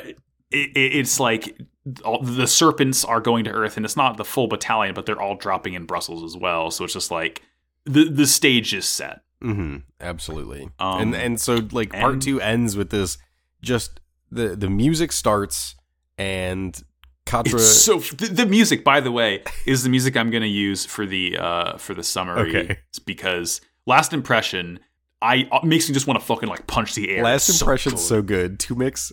it, 0.50 0.70
it, 0.76 0.96
it's 0.96 1.20
like 1.20 1.56
all, 2.04 2.22
the 2.22 2.46
serpents 2.46 3.04
are 3.04 3.20
going 3.20 3.44
to 3.44 3.50
Earth, 3.50 3.76
and 3.76 3.84
it's 3.84 3.96
not 3.96 4.16
the 4.16 4.24
full 4.24 4.46
battalion, 4.46 4.94
but 4.94 5.06
they're 5.06 5.20
all 5.20 5.36
dropping 5.36 5.74
in 5.74 5.84
Brussels 5.84 6.22
as 6.22 6.40
well. 6.40 6.70
So 6.70 6.84
it's 6.84 6.92
just 6.94 7.10
like 7.10 7.42
the 7.84 8.08
the 8.08 8.26
stage 8.26 8.72
is 8.74 8.86
set. 8.86 9.22
Mm-hmm. 9.42 9.78
Absolutely. 10.00 10.68
Um, 10.78 11.00
and 11.00 11.14
and 11.14 11.40
so 11.40 11.60
like 11.72 11.92
part 11.92 12.14
and- 12.14 12.22
two 12.22 12.40
ends 12.40 12.76
with 12.76 12.90
this. 12.90 13.18
Just 13.62 14.00
the 14.30 14.56
the 14.56 14.70
music 14.70 15.12
starts 15.12 15.76
and 16.18 16.80
Quatre. 17.24 17.56
It's 17.56 17.82
so 17.84 17.98
the, 17.98 18.26
the 18.26 18.46
music, 18.46 18.82
by 18.84 19.00
the 19.00 19.12
way, 19.12 19.42
is 19.64 19.84
the 19.84 19.88
music 19.88 20.16
I'm 20.16 20.30
going 20.30 20.42
to 20.42 20.48
use 20.48 20.84
for 20.84 21.06
the 21.06 21.38
uh 21.38 21.76
for 21.78 21.94
the 21.94 22.02
summary. 22.02 22.48
Okay. 22.56 22.78
Because 23.06 23.60
last 23.86 24.12
impression, 24.12 24.80
I 25.20 25.48
uh, 25.52 25.60
makes 25.64 25.88
me 25.88 25.94
just 25.94 26.06
want 26.06 26.18
to 26.18 26.26
fucking 26.26 26.48
like 26.48 26.66
punch 26.66 26.94
the 26.94 27.10
air. 27.10 27.22
Last 27.22 27.46
so 27.46 27.64
impression's 27.64 27.94
good. 27.94 28.00
so 28.00 28.22
good. 28.22 28.58
TWO-MIX 28.58 29.12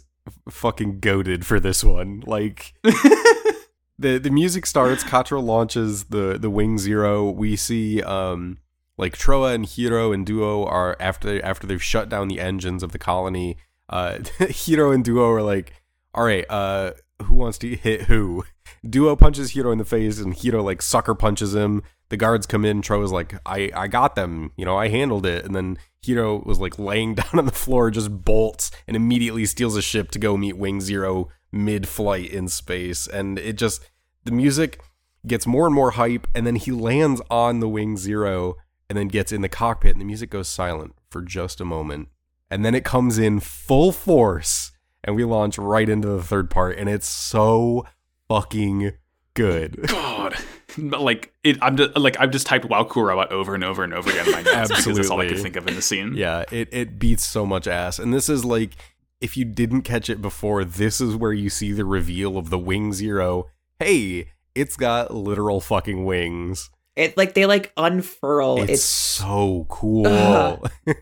fucking 0.50 1.00
goaded 1.00 1.46
for 1.46 1.60
this 1.60 1.84
one. 1.84 2.24
Like 2.26 2.74
the 2.84 4.18
the 4.18 4.30
music 4.30 4.66
starts, 4.66 5.04
Quatre 5.04 5.40
launches 5.40 6.06
the 6.06 6.38
the 6.40 6.50
Wing 6.50 6.78
Zero. 6.78 7.30
We 7.30 7.56
see 7.56 8.02
um 8.02 8.58
like 8.98 9.18
Trowa 9.18 9.54
and 9.54 9.66
Heero 9.66 10.14
and 10.14 10.26
Duo 10.26 10.66
are 10.66 10.96
after 11.00 11.44
after 11.44 11.68
they've 11.68 11.84
shut 11.84 12.10
down 12.10 12.28
the 12.28 12.40
engines 12.40 12.84
of 12.84 12.92
the 12.92 13.00
colony. 13.00 13.58
Uh 13.88 14.18
Heero 14.40 14.94
and 14.94 15.04
Duo 15.04 15.30
are 15.30 15.42
like, 15.42 15.74
all 16.14 16.24
right, 16.24 16.46
uh 16.50 16.92
who 17.24 17.36
wants 17.36 17.58
to 17.60 17.76
hit 17.76 18.04
who? 18.04 18.46
Duo 18.90 19.16
punches 19.16 19.54
Heero 19.54 19.72
in 19.72 19.78
the 19.78 19.86
face 19.86 20.20
and 20.20 20.34
Heero 20.34 20.64
like 20.64 20.82
sucker 20.82 21.16
punches 21.16 21.54
him. 21.54 21.84
The 22.10 22.18
guards 22.18 22.48
come 22.48 22.66
in, 22.66 22.82
Trowa's 22.82 23.12
like, 23.12 23.36
I, 23.46 23.70
I 23.76 23.88
got 23.88 24.16
them, 24.16 24.52
you 24.58 24.66
know, 24.66 24.78
I 24.78 24.88
handled 24.88 25.28
it. 25.28 25.46
And 25.46 25.54
then 25.54 25.78
Heero 26.04 26.46
was 26.46 26.60
like 26.60 26.80
laying 26.80 27.16
down 27.16 27.40
on 27.40 27.46
the 27.46 27.52
floor, 27.52 27.92
just 27.92 28.24
bolts 28.24 28.72
and 28.88 28.96
immediately 28.96 29.46
steals 29.46 29.76
a 29.76 29.82
ship 29.82 30.12
to 30.12 30.20
go 30.20 30.38
meet 30.38 30.58
Wing 30.58 30.82
Zero 30.82 31.30
mid 31.52 31.88
flight 31.88 32.30
in 32.32 32.48
space. 32.48 33.08
And 33.08 33.40
it 33.40 33.54
just 33.54 33.82
the 34.24 34.32
music 34.32 34.82
gets 35.28 35.48
more 35.48 35.66
and 35.66 35.76
more 35.76 35.92
hype, 35.92 36.28
and 36.34 36.46
then 36.46 36.56
he 36.56 36.72
lands 36.72 37.22
on 37.30 37.60
the 37.60 37.70
Wing 37.70 37.98
Zero 37.98 38.56
and 38.90 38.98
then 38.98 39.08
gets 39.08 39.32
in 39.32 39.42
the 39.42 39.50
cockpit, 39.50 39.92
and 39.92 40.02
the 40.02 40.06
music 40.06 40.30
goes 40.30 40.48
silent 40.48 40.96
for 41.10 41.22
just 41.22 41.62
a 41.62 41.66
moment. 41.66 42.10
And 42.50 42.66
then 42.66 42.74
it 42.74 42.84
comes 42.84 43.20
in 43.20 43.40
full 43.40 43.92
force, 43.92 44.72
and 45.04 45.16
we 45.16 45.24
launch 45.24 45.58
right 45.58 45.88
into 45.88 46.08
the 46.08 46.24
third 46.24 46.50
part, 46.50 46.78
and 46.78 46.90
it's 46.90 47.08
so 47.08 47.86
fucking 48.28 48.94
good. 49.36 49.88
God. 49.88 50.36
But, 50.78 51.02
Like 51.10 51.34
it, 51.44 51.58
I'm 51.62 51.78
just 51.78 51.98
like 51.98 52.20
I've 52.20 52.32
just 52.32 52.46
typed 52.48 52.66
"Wow, 52.66 52.84
cool 52.84 53.04
robot" 53.04 53.32
over 53.32 53.56
and 53.56 53.64
over 53.64 53.84
and 53.84 53.94
over 53.94 54.10
again 54.10 54.26
in 54.26 54.32
my 54.32 54.42
notes 54.42 54.70
because 54.70 54.98
that's 54.98 55.10
all 55.10 55.20
I 55.22 55.28
could 55.28 55.40
think 55.40 55.56
of 55.56 55.68
in 55.68 55.76
the 55.76 55.82
scene. 55.82 56.14
Yeah, 56.16 56.44
it, 56.52 56.70
it 56.72 57.00
beats 57.00 57.26
so 57.26 57.46
much 57.46 57.68
ass. 57.68 58.00
And 58.00 58.14
this 58.14 58.30
is 58.30 58.46
like, 58.46 58.76
if 59.22 59.36
you 59.38 59.46
didn't 59.46 59.82
catch 59.84 60.10
it 60.10 60.22
before, 60.22 60.64
this 60.64 61.02
is 61.02 61.16
where 61.16 61.34
you 61.34 61.50
see 61.50 61.72
the 61.72 61.86
reveal 61.86 62.38
of 62.38 62.50
the 62.50 62.60
Wing 62.60 62.94
Zero. 62.94 63.48
Hey, 63.80 64.32
it's 64.56 64.76
got 64.76 65.14
literal 65.14 65.62
fucking 65.62 66.06
wings. 66.06 66.70
It 66.96 67.16
like 67.16 67.34
they 67.34 67.46
like 67.46 67.72
unfurl. 67.78 68.62
It's, 68.62 68.72
It's, 68.74 68.84
so 68.84 69.66
cool. 69.70 70.06
Ugh. 70.08 70.72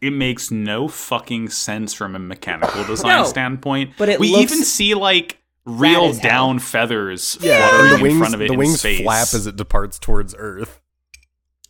It 0.00 0.10
makes 0.12 0.50
no 0.50 0.88
fucking 0.88 1.50
sense 1.50 1.94
from 1.94 2.16
a 2.16 2.18
mechanical 2.18 2.82
design 2.88 3.18
No, 3.18 3.24
standpoint. 3.24 3.92
but 3.96 4.08
it 4.08 4.18
we 4.18 4.32
looks 4.32 4.52
even 4.52 4.64
see 4.64 4.94
like 4.94 5.34
rad 5.34 5.41
real 5.64 6.06
as 6.06 6.18
hell. 6.18 6.30
down 6.30 6.58
feathers 6.58 7.38
yeah, 7.40 7.68
fluttering 7.68 7.96
the 7.96 8.02
wings, 8.02 8.12
in 8.14 8.18
front 8.18 8.34
of 8.34 8.42
it 8.42 8.46
the 8.48 8.52
in 8.54 8.58
wings 8.58 8.78
space. 8.80 9.00
flap 9.00 9.28
as 9.34 9.46
it 9.46 9.56
departs 9.56 9.98
towards 9.98 10.34
Earth. 10.36 10.80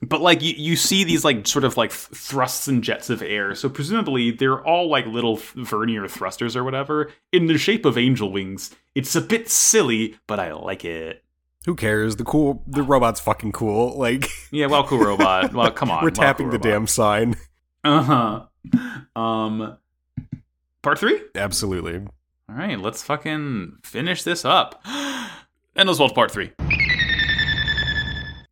But 0.04 0.20
like 0.20 0.42
you, 0.42 0.54
you 0.56 0.74
see 0.74 1.04
these 1.04 1.24
like 1.24 1.46
sort 1.46 1.64
of 1.64 1.76
like 1.76 1.92
thrusts 1.92 2.66
and 2.66 2.82
jets 2.82 3.08
of 3.08 3.22
air. 3.22 3.54
So 3.54 3.68
presumably 3.68 4.32
they're 4.32 4.60
all 4.66 4.88
like 4.90 5.06
little 5.06 5.38
vernier 5.54 6.08
thrusters 6.08 6.56
or 6.56 6.64
whatever 6.64 7.12
in 7.30 7.46
the 7.46 7.56
shape 7.56 7.84
of 7.84 7.96
angel 7.96 8.32
wings. 8.32 8.74
It's 8.96 9.14
a 9.14 9.20
bit 9.20 9.48
silly, 9.48 10.16
but 10.26 10.40
I 10.40 10.52
like 10.54 10.84
it. 10.84 11.22
Who 11.66 11.76
cares? 11.76 12.16
The 12.16 12.24
cool, 12.24 12.64
the 12.66 12.82
robot's 12.82 13.20
fucking 13.20 13.52
cool. 13.52 13.96
Like 13.96 14.28
Yeah, 14.50 14.66
well, 14.66 14.84
cool 14.84 14.98
robot. 14.98 15.52
Well, 15.54 15.70
come 15.72 15.90
on, 15.92 16.02
we're 16.02 16.10
tapping 16.10 16.50
the 16.50 16.58
damn 16.58 16.88
sign. 16.88 17.36
Uh 17.84 18.02
huh. 18.02 19.20
Um, 19.20 19.76
part 20.82 20.98
three. 20.98 21.20
Absolutely. 21.36 22.04
All 22.52 22.58
right, 22.58 22.78
let's 22.78 23.02
fucking 23.02 23.78
finish 23.82 24.24
this 24.24 24.44
up. 24.44 24.84
Endless 25.76 25.98
Waltz 25.98 26.12
Part 26.12 26.30
3. 26.30 26.52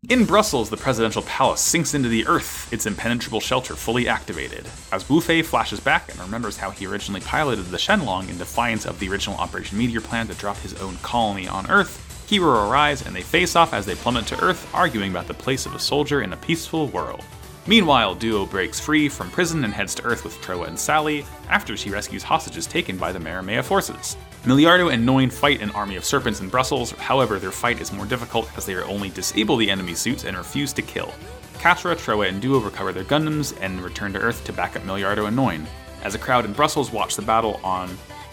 In 0.08 0.24
Brussels, 0.24 0.70
the 0.70 0.78
presidential 0.78 1.20
palace 1.22 1.60
sinks 1.60 1.92
into 1.92 2.08
the 2.08 2.26
earth, 2.26 2.72
its 2.72 2.86
impenetrable 2.86 3.40
shelter 3.40 3.74
fully 3.74 4.08
activated. 4.08 4.66
As 4.90 5.02
Fei 5.02 5.42
flashes 5.42 5.80
back 5.80 6.08
and 6.08 6.18
remembers 6.18 6.56
how 6.56 6.70
he 6.70 6.86
originally 6.86 7.20
piloted 7.20 7.66
the 7.66 7.76
Shenlong 7.76 8.30
in 8.30 8.38
defiance 8.38 8.86
of 8.86 8.98
the 9.00 9.08
original 9.10 9.36
Operation 9.36 9.76
Meteor 9.76 10.00
plan 10.00 10.26
to 10.28 10.34
drop 10.34 10.56
his 10.58 10.80
own 10.80 10.96
colony 11.02 11.46
on 11.46 11.70
Earth, 11.70 12.26
Heero 12.26 12.70
arrives 12.70 13.04
and 13.04 13.14
they 13.14 13.20
face 13.20 13.54
off 13.54 13.74
as 13.74 13.84
they 13.84 13.96
plummet 13.96 14.26
to 14.28 14.42
Earth, 14.42 14.66
arguing 14.72 15.10
about 15.10 15.26
the 15.26 15.34
place 15.34 15.66
of 15.66 15.74
a 15.74 15.78
soldier 15.78 16.22
in 16.22 16.32
a 16.32 16.38
peaceful 16.38 16.88
world. 16.88 17.22
Meanwhile, 17.66 18.14
Duo 18.14 18.46
breaks 18.46 18.80
free 18.80 19.08
from 19.08 19.30
prison 19.30 19.64
and 19.64 19.72
heads 19.72 19.94
to 19.96 20.04
Earth 20.04 20.24
with 20.24 20.40
Trowa 20.40 20.66
and 20.66 20.78
Sally 20.78 21.26
after 21.48 21.76
she 21.76 21.90
rescues 21.90 22.22
hostages 22.22 22.66
taken 22.66 22.96
by 22.96 23.12
the 23.12 23.20
Mariemaia 23.20 23.62
forces. 23.62 24.16
Milliardo 24.44 24.92
and 24.92 25.06
Noin 25.06 25.30
fight 25.30 25.60
an 25.60 25.70
army 25.72 25.96
of 25.96 26.04
serpents 26.04 26.40
in 26.40 26.48
Brussels, 26.48 26.92
however, 26.92 27.38
their 27.38 27.50
fight 27.50 27.80
is 27.80 27.92
more 27.92 28.06
difficult 28.06 28.50
as 28.56 28.64
they 28.64 28.74
only 28.76 29.10
disable 29.10 29.56
the 29.56 29.70
enemy 29.70 29.94
suits 29.94 30.24
and 30.24 30.36
refuse 30.36 30.72
to 30.72 30.82
kill. 30.82 31.12
Quatre, 31.58 31.94
Trowa, 31.94 32.26
and 32.26 32.40
Duo 32.40 32.58
recover 32.58 32.92
their 32.92 33.04
Gundams 33.04 33.54
and 33.60 33.82
return 33.82 34.14
to 34.14 34.18
Earth 34.18 34.42
to 34.44 34.52
back 34.52 34.76
up 34.76 34.82
Milliardo 34.84 35.26
and 35.26 35.36
Noin. 35.36 35.66
As 36.02 36.14
a 36.14 36.18
crowd 36.18 36.46
in 36.46 36.54
Brussels 36.54 36.90
watch 36.90 37.16
the 37.16 37.22
battle 37.22 37.60
on 37.62 37.90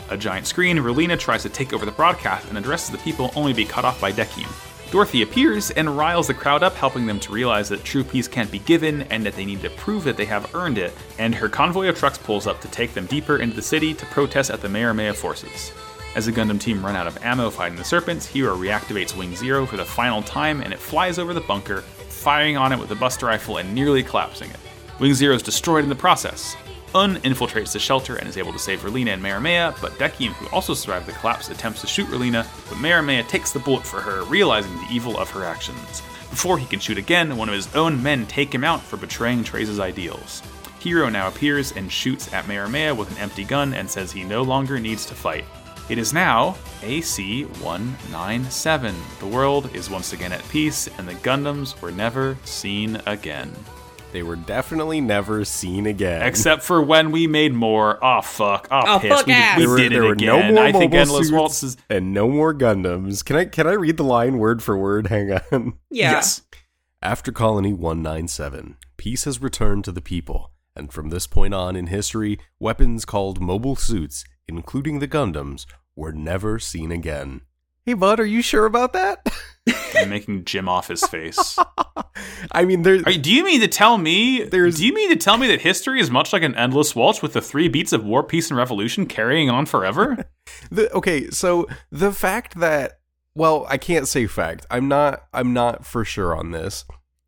a 0.09 0.15
giant 0.15 0.47
screen, 0.47 0.77
Relena 0.77 1.19
tries 1.19 1.43
to 1.43 1.49
take 1.49 1.73
over 1.73 1.85
the 1.85 1.91
broadcast 1.91 2.47
and 2.47 2.57
addresses 2.57 2.91
the 2.91 2.97
people 2.99 3.31
only 3.35 3.51
to 3.51 3.57
be 3.57 3.65
cut 3.65 3.83
off 3.83 3.99
by 3.99 4.13
Dekim. 4.13 4.47
Dorothy 4.89 5.21
appears 5.21 5.69
and 5.71 5.97
riles 5.97 6.27
the 6.27 6.33
crowd 6.33 6.63
up, 6.63 6.73
helping 6.73 7.05
them 7.05 7.19
to 7.19 7.33
realize 7.33 7.67
that 7.69 7.83
true 7.83 8.05
peace 8.05 8.27
can't 8.27 8.49
be 8.49 8.59
given 8.59 9.01
and 9.03 9.25
that 9.25 9.35
they 9.35 9.43
need 9.43 9.61
to 9.61 9.69
prove 9.71 10.05
that 10.05 10.15
they 10.15 10.23
have 10.25 10.55
earned 10.55 10.77
it. 10.77 10.93
And 11.19 11.35
her 11.35 11.49
convoy 11.49 11.89
of 11.89 11.97
trucks 11.97 12.17
pulls 12.17 12.47
up 12.47 12.61
to 12.61 12.69
take 12.69 12.93
them 12.93 13.05
deeper 13.05 13.37
into 13.37 13.55
the 13.55 13.61
city 13.61 13.93
to 13.93 14.05
protest 14.05 14.49
at 14.49 14.61
the 14.61 14.69
Mariemaia 14.69 15.13
forces. 15.13 15.73
As 16.15 16.25
the 16.25 16.31
Gundam 16.31 16.59
team 16.59 16.85
run 16.85 16.95
out 16.95 17.05
of 17.05 17.21
ammo 17.21 17.49
fighting 17.49 17.77
the 17.77 17.83
Serpents, 17.83 18.25
Heero 18.25 18.57
reactivates 18.57 19.15
Wing 19.15 19.35
Zero 19.35 19.65
for 19.65 19.75
the 19.75 19.83
final 19.83 20.21
time 20.21 20.61
and 20.61 20.71
it 20.71 20.79
flies 20.79 21.19
over 21.19 21.33
the 21.33 21.41
bunker, 21.41 21.81
firing 21.81 22.55
on 22.55 22.71
it 22.71 22.79
with 22.79 22.91
a 22.91 22.95
buster 22.95 23.25
rifle 23.25 23.57
and 23.57 23.75
nearly 23.75 24.01
collapsing 24.01 24.49
it. 24.49 24.59
Wing 24.99 25.13
Zero 25.13 25.35
is 25.35 25.43
destroyed 25.43 25.83
in 25.83 25.89
the 25.89 25.95
process. 25.95 26.55
Une 26.97 27.17
infiltrates 27.17 27.73
the 27.73 27.79
shelter 27.79 28.15
and 28.15 28.27
is 28.27 28.37
able 28.37 28.51
to 28.51 28.57
save 28.57 28.81
Relena 28.81 29.13
and 29.13 29.21
Mariemaia, 29.21 29.75
but 29.81 29.91
Dekim, 29.99 30.31
who 30.33 30.47
also 30.47 30.73
survived 30.73 31.05
the 31.05 31.11
collapse, 31.11 31.49
attempts 31.49 31.81
to 31.81 31.87
shoot 31.87 32.07
Relena, 32.07 32.47
but 32.67 32.79
Mariemaia 32.79 33.21
takes 33.23 33.51
the 33.51 33.59
bullet 33.59 33.85
for 33.85 34.01
her, 34.01 34.23
realizing 34.23 34.73
the 34.77 34.87
evil 34.89 35.15
of 35.17 35.29
her 35.29 35.43
actions. 35.43 36.01
Before 36.31 36.57
he 36.57 36.65
can 36.65 36.79
shoot 36.79 36.97
again, 36.97 37.37
one 37.37 37.49
of 37.49 37.55
his 37.55 37.73
own 37.75 38.01
men 38.01 38.25
take 38.25 38.53
him 38.53 38.63
out 38.63 38.81
for 38.81 38.97
betraying 38.97 39.43
Treize's 39.43 39.79
ideals. 39.79 40.41
Heero 40.79 41.11
now 41.11 41.27
appears 41.27 41.71
and 41.73 41.91
shoots 41.91 42.33
at 42.33 42.47
Mariemaia 42.47 42.95
with 42.95 43.11
an 43.11 43.17
empty 43.19 43.43
gun 43.43 43.75
and 43.75 43.87
says 43.87 44.11
he 44.11 44.23
no 44.23 44.41
longer 44.41 44.79
needs 44.79 45.05
to 45.05 45.13
fight. 45.13 45.45
It 45.89 45.99
is 45.99 46.13
now 46.13 46.57
AC 46.81 47.43
197. 47.43 48.95
The 49.19 49.27
world 49.27 49.69
is 49.75 49.91
once 49.91 50.13
again 50.13 50.31
at 50.31 50.47
peace, 50.49 50.89
and 50.97 51.07
the 51.07 51.13
Gundams 51.13 51.79
were 51.79 51.91
never 51.91 52.37
seen 52.43 52.99
again. 53.05 53.53
They 54.17 54.23
were 54.23 54.35
definitely 54.35 54.99
never 54.99 55.45
seen 55.45 55.85
again. 55.85 56.23
Except 56.23 56.63
for 56.63 56.81
when 56.81 57.11
we 57.11 57.27
made 57.27 57.53
more. 57.53 58.03
Oh 58.03 58.21
fuck! 58.21 58.67
Oh, 58.71 58.95
Oh, 58.95 58.99
piss. 58.99 59.13
fuck 59.15 59.27
we, 59.27 59.33
ass. 59.33 59.57
we 59.59 59.63
there 59.65 59.69
were, 59.69 59.77
did 59.77 59.91
there 59.91 60.01
it 60.01 60.05
were 60.07 60.13
again. 60.13 60.27
no 60.27 60.51
more 60.53 60.63
I 60.63 60.71
think 60.71 60.91
Endless 60.95 61.27
suits 61.27 61.31
Waltz 61.31 61.61
is 61.61 61.77
and 61.87 62.15
no 62.15 62.27
more 62.27 62.51
Gundams. 62.51 63.23
Can 63.23 63.35
I 63.35 63.45
can 63.45 63.67
I 63.67 63.73
read 63.73 63.97
the 63.97 64.03
line 64.03 64.39
word 64.39 64.63
for 64.63 64.75
word? 64.75 65.05
Hang 65.11 65.33
on. 65.51 65.73
Yeah. 65.91 66.13
yes. 66.13 66.41
After 66.99 67.31
Colony 67.31 67.73
197, 67.73 68.77
peace 68.97 69.25
has 69.25 69.39
returned 69.39 69.83
to 69.85 69.91
the 69.91 70.01
people, 70.01 70.49
and 70.75 70.91
from 70.91 71.09
this 71.09 71.27
point 71.27 71.53
on 71.53 71.75
in 71.75 71.85
history, 71.85 72.39
weapons 72.59 73.05
called 73.05 73.39
mobile 73.39 73.75
suits, 73.75 74.25
including 74.47 74.97
the 74.97 75.07
Gundams, 75.07 75.67
were 75.95 76.11
never 76.11 76.57
seen 76.57 76.91
again. 76.91 77.41
Hey, 77.87 77.93
bud, 77.93 78.19
are 78.19 78.25
you 78.25 78.41
sure 78.41 78.65
about 78.65 78.91
that? 78.91 79.25
I'm 79.95 80.09
making 80.09 80.43
Jim 80.43 80.67
off 80.67 80.89
his 80.89 81.05
face. 81.07 81.57
I 82.51 82.65
mean, 82.65 82.81
there. 82.81 82.95
Are 83.05 83.13
do 83.13 83.33
you 83.33 83.45
mean 83.45 83.61
to 83.61 83.69
tell 83.69 83.97
me? 83.97 84.43
There's- 84.43 84.75
do 84.75 84.85
you 84.85 84.93
mean 84.93 85.09
to 85.09 85.15
tell 85.15 85.37
me 85.37 85.47
that 85.47 85.61
history 85.61 86.01
is 86.01 86.11
much 86.11 86.33
like 86.33 86.43
an 86.43 86.53
endless 86.55 86.97
waltz 86.97 87.21
with 87.21 87.31
the 87.31 87.39
three 87.39 87.69
beats 87.69 87.93
of 87.93 88.03
war, 88.03 88.23
peace, 88.23 88.49
and 88.49 88.57
revolution 88.57 89.05
carrying 89.05 89.49
on 89.49 89.65
forever? 89.65 90.29
The, 90.71 90.91
okay, 90.93 91.29
so 91.29 91.67
the 91.91 92.11
fact 92.11 92.59
that 92.59 92.99
well, 93.35 93.65
I 93.69 93.77
can't 93.77 94.07
say 94.07 94.27
fact. 94.27 94.65
I'm 94.69 94.89
not 94.89 95.27
I'm 95.33 95.53
not 95.53 95.85
for 95.85 96.03
sure 96.03 96.35
on 96.35 96.51
this. 96.51 96.83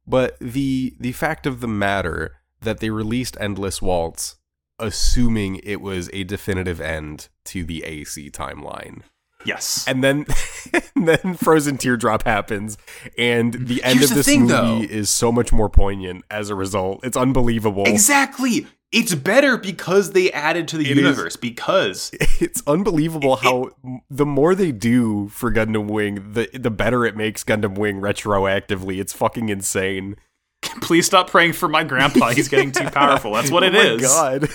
But 0.06 0.38
the 0.42 0.94
the 1.00 1.14
fact 1.14 1.46
of 1.46 1.62
the 1.62 1.68
matter 1.70 2.36
that 2.62 2.80
they 2.82 2.90
released 2.90 3.38
Endless 3.40 3.82
Waltz 3.82 4.36
assuming 4.78 5.62
it 5.64 5.80
was 5.80 6.10
a 6.12 6.24
definitive 6.26 6.82
end 6.82 7.30
to 7.46 7.64
the 7.64 7.84
AC 7.86 8.30
timeline. 8.32 9.04
Yes. 9.46 9.86
And 9.88 10.04
then 10.04 10.26
and 10.96 11.08
then 11.08 11.36
Frozen 11.36 11.78
Teardrop 11.78 12.24
happens 12.24 12.78
and 13.18 13.54
the 13.54 13.84
end 13.84 14.00
Here's 14.00 14.12
of 14.12 14.16
the 14.16 14.16
this 14.16 14.26
thing, 14.26 14.42
movie 14.42 14.54
though. 14.54 14.80
is 14.82 15.10
so 15.10 15.32
much 15.32 15.52
more 15.52 15.70
poignant 15.70 16.26
as 16.32 16.50
a 16.50 16.56
result. 16.56 17.02
It's 17.04 17.18
unbelievable. 17.18 17.84
exactly. 17.86 18.68
It's 18.92 19.14
better 19.14 19.56
because 19.56 20.14
they 20.14 20.32
added 20.32 20.68
to 20.70 20.78
the 20.78 20.86
It 20.90 20.98
is. 20.98 21.04
universe. 21.04 21.36
Because 21.36 22.10
it's 22.40 22.64
unbelievable 22.66 23.36
how 23.36 23.70
the 24.10 24.26
more 24.26 24.56
they 24.56 24.72
do 24.72 25.28
for 25.30 25.52
Gundam 25.52 25.88
Wing, 25.88 26.34
the 26.34 26.50
the 26.54 26.72
better 26.72 27.06
it 27.06 27.16
makes 27.16 27.44
Gundam 27.44 27.78
Wing 27.78 28.02
retroactively. 28.02 29.00
It's 29.00 29.14
fucking 29.14 29.50
insane. 29.50 30.16
please 30.82 31.06
stop 31.06 31.30
praying 31.30 31.54
for 31.54 31.68
my 31.70 31.84
grandpa. 31.84 32.30
He's 32.32 32.48
getting 32.48 32.72
too 32.72 32.90
powerful. 32.90 33.34
That's 33.34 33.52
what 33.52 33.62
it 33.64 33.76
oh 33.76 33.96
is. 33.96 34.02
god. 34.02 34.50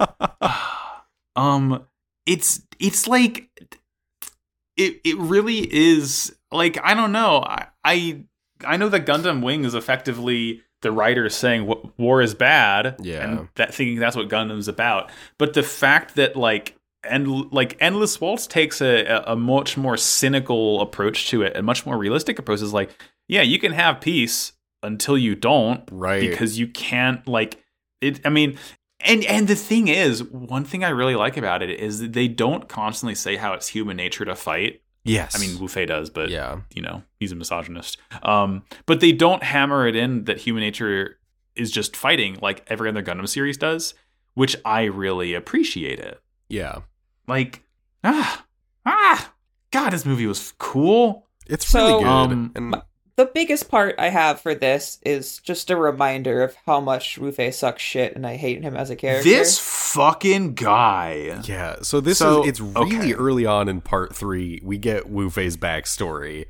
um 1.36 1.84
it's 2.26 2.62
it's 2.78 3.06
like 3.08 3.48
it 4.78 5.00
it 5.04 5.16
really 5.18 5.58
is 5.72 6.34
like 6.52 6.78
i 6.82 6.94
don't 6.94 7.12
know 7.12 7.42
i 7.46 7.66
i, 7.84 8.22
I 8.64 8.76
know 8.78 8.88
that 8.88 9.04
gundam 9.04 9.42
wing 9.42 9.64
is 9.64 9.74
effectively 9.74 10.62
the 10.80 10.92
writer 10.92 11.28
saying 11.28 11.70
war 11.98 12.22
is 12.22 12.34
bad 12.34 12.96
Yeah. 13.00 13.24
and 13.24 13.48
that 13.56 13.74
thinking 13.74 13.98
that's 13.98 14.16
what 14.16 14.28
gundam's 14.28 14.68
about 14.68 15.10
but 15.38 15.52
the 15.54 15.62
fact 15.62 16.14
that 16.14 16.36
like 16.36 16.74
and 17.04 17.52
like 17.52 17.76
endless 17.80 18.20
waltz 18.20 18.46
takes 18.46 18.80
a, 18.80 19.04
a 19.04 19.32
a 19.32 19.36
much 19.36 19.76
more 19.76 19.96
cynical 19.96 20.80
approach 20.80 21.28
to 21.30 21.42
it 21.42 21.56
a 21.56 21.62
much 21.62 21.84
more 21.84 21.98
realistic 21.98 22.38
approach 22.38 22.62
is 22.62 22.72
like 22.72 22.90
yeah 23.28 23.42
you 23.42 23.58
can 23.58 23.72
have 23.72 24.00
peace 24.00 24.52
until 24.82 25.18
you 25.18 25.34
don't 25.34 25.82
Right. 25.90 26.20
because 26.20 26.58
you 26.58 26.68
can't 26.68 27.26
like 27.26 27.60
it 28.00 28.20
i 28.24 28.28
mean 28.28 28.56
and 29.00 29.24
and 29.26 29.46
the 29.48 29.54
thing 29.54 29.88
is 29.88 30.22
one 30.24 30.64
thing 30.64 30.82
i 30.84 30.88
really 30.88 31.14
like 31.14 31.36
about 31.36 31.62
it 31.62 31.70
is 31.70 32.00
that 32.00 32.12
they 32.12 32.28
don't 32.28 32.68
constantly 32.68 33.14
say 33.14 33.36
how 33.36 33.52
it's 33.54 33.68
human 33.68 33.96
nature 33.96 34.24
to 34.24 34.34
fight 34.34 34.82
yes. 35.04 35.36
i 35.36 35.38
mean 35.38 35.58
wu 35.60 35.68
fei 35.68 35.86
does 35.86 36.10
but 36.10 36.30
yeah. 36.30 36.60
you 36.74 36.82
know 36.82 37.02
he's 37.20 37.32
a 37.32 37.36
misogynist 37.36 37.96
um 38.22 38.62
but 38.86 39.00
they 39.00 39.12
don't 39.12 39.42
hammer 39.42 39.86
it 39.86 39.94
in 39.96 40.24
that 40.24 40.38
human 40.38 40.62
nature 40.62 41.18
is 41.54 41.70
just 41.70 41.96
fighting 41.96 42.36
like 42.42 42.64
every 42.68 42.88
other 42.88 43.02
gundam 43.02 43.28
series 43.28 43.56
does 43.56 43.94
which 44.34 44.56
i 44.64 44.84
really 44.84 45.34
appreciate 45.34 45.98
it 46.00 46.20
Yeah. 46.48 46.80
like 47.26 47.62
ah 48.04 48.44
ah 48.86 49.32
god 49.70 49.90
this 49.90 50.04
movie 50.04 50.26
was 50.26 50.52
cool 50.58 51.26
It's 51.46 51.66
So- 51.66 51.86
really 51.86 52.02
good. 52.04 52.08
Um, 52.08 52.52
and 52.54 52.82
The 53.18 53.26
biggest 53.26 53.68
part 53.68 53.96
I 53.98 54.10
have 54.10 54.40
for 54.40 54.54
this 54.54 55.00
is 55.04 55.38
just 55.40 55.70
a 55.70 55.76
reminder 55.76 56.40
of 56.42 56.54
how 56.66 56.78
much 56.80 57.18
Rufe 57.18 57.52
sucks 57.52 57.82
shit 57.82 58.14
and 58.14 58.24
I 58.24 58.36
hate 58.36 58.62
him 58.62 58.76
as 58.76 58.90
a 58.90 58.96
character. 58.96 59.28
this 59.28 59.58
fucking 59.58 60.54
guy 60.54 61.40
yeah, 61.44 61.76
so 61.82 62.00
this 62.00 62.18
So, 62.18 62.42
is 62.44 62.48
it's 62.48 62.60
really 62.60 62.96
okay. 62.96 63.14
early 63.14 63.44
on 63.44 63.68
in 63.68 63.80
part 63.80 64.14
three. 64.14 64.60
We 64.62 64.78
get 64.78 65.10
Wu 65.10 65.30
Fei's 65.30 65.56
backstory. 65.56 66.44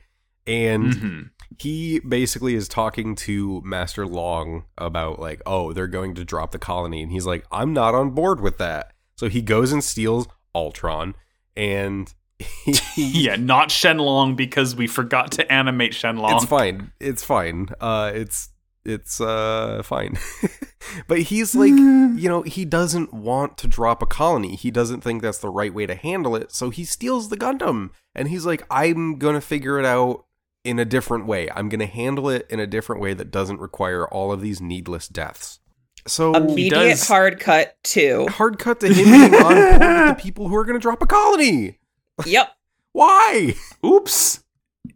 And 0.47 0.93
Mhm. 0.95 1.31
he 1.59 2.01
basically 2.01 2.55
is 2.55 2.69
talking 2.69 3.14
to 3.16 3.62
Master 3.64 4.07
Long 4.07 4.64
about 4.77 5.19
like, 5.19 5.41
oh, 5.47 5.73
they're 5.73 5.87
going 5.89 6.14
to 6.16 6.25
drop 6.25 6.53
the 6.53 6.59
colony, 6.59 7.03
and 7.03 7.11
he's 7.12 7.27
like, 7.27 7.47
I'm 7.51 7.73
not 7.73 7.95
on 7.95 8.11
board 8.11 8.41
with 8.43 8.59
that. 8.59 8.93
So 9.16 9.29
he 9.31 9.41
goes 9.43 9.73
and 9.73 9.83
steals 9.83 10.27
Altron, 10.55 11.14
and 11.57 12.09
he, 12.09 12.14
yeah, 12.97 13.36
not 13.36 13.68
Shenlong 13.68 14.36
because 14.36 14.76
we 14.76 14.86
forgot 14.86 15.32
to 15.32 15.53
animate 15.53 15.93
Shenlong. 15.93 16.36
it's 16.36 16.45
fine, 16.45 16.93
it's 17.01 17.24
fine, 17.24 17.68
uh, 17.80 18.12
it's 18.14 18.51
it's 18.84 19.20
uh 19.20 19.82
fine. 19.84 20.16
but 21.09 21.20
he's 21.22 21.55
like, 21.55 21.70
you 21.70 22.28
know, 22.28 22.43
he 22.43 22.64
doesn't 22.64 23.12
want 23.12 23.59
to 23.59 23.66
drop 23.66 24.03
a 24.03 24.07
colony. 24.07 24.57
He 24.57 24.70
doesn't 24.70 25.03
think 25.03 25.20
that's 25.20 25.39
the 25.39 25.51
right 25.51 25.74
way 25.74 25.86
to 25.86 25.95
handle 25.95 26.36
it, 26.36 26.53
so 26.53 26.70
he 26.70 26.84
steals 26.84 27.28
the 27.28 27.36
Gundam, 27.36 27.91
and 28.14 28.28
he's 28.28 28.47
like, 28.47 28.62
I'm 28.70 29.18
gonna 29.18 29.41
figure 29.41 29.78
it 29.78 29.84
out 29.84 30.24
in 30.64 30.78
a 30.78 30.84
different 30.84 31.26
way. 31.26 31.49
I'm 31.55 31.68
going 31.68 31.80
to 31.80 31.86
handle 31.86 32.28
it 32.28 32.47
in 32.51 32.61
a 32.61 32.66
different 32.66 33.01
way 33.01 33.14
that 33.14 33.30
doesn't 33.30 33.61
require 33.61 34.07
all 34.07 34.32
of 34.32 34.41
these 34.41 34.61
needless 34.61 35.09
deaths. 35.09 35.61
So 36.07 36.34
Immediate 36.34 36.70
does- 36.70 37.09
hard 37.09 37.41
cut 37.41 37.76
to 37.84 38.26
hard 38.28 38.59
cut 38.59 38.80
to 38.80 38.89
him 38.89 39.05
being 39.05 39.34
on 39.34 39.55
board 39.55 39.80
with 39.80 40.09
the 40.09 40.16
people 40.22 40.49
who 40.49 40.57
are 40.57 40.64
going 40.64 40.78
to 40.78 40.82
drop 40.82 41.03
a 41.03 41.07
colony. 41.07 41.78
Yep. 42.27 42.49
Why? 42.93 43.55
Oops. 43.85 44.43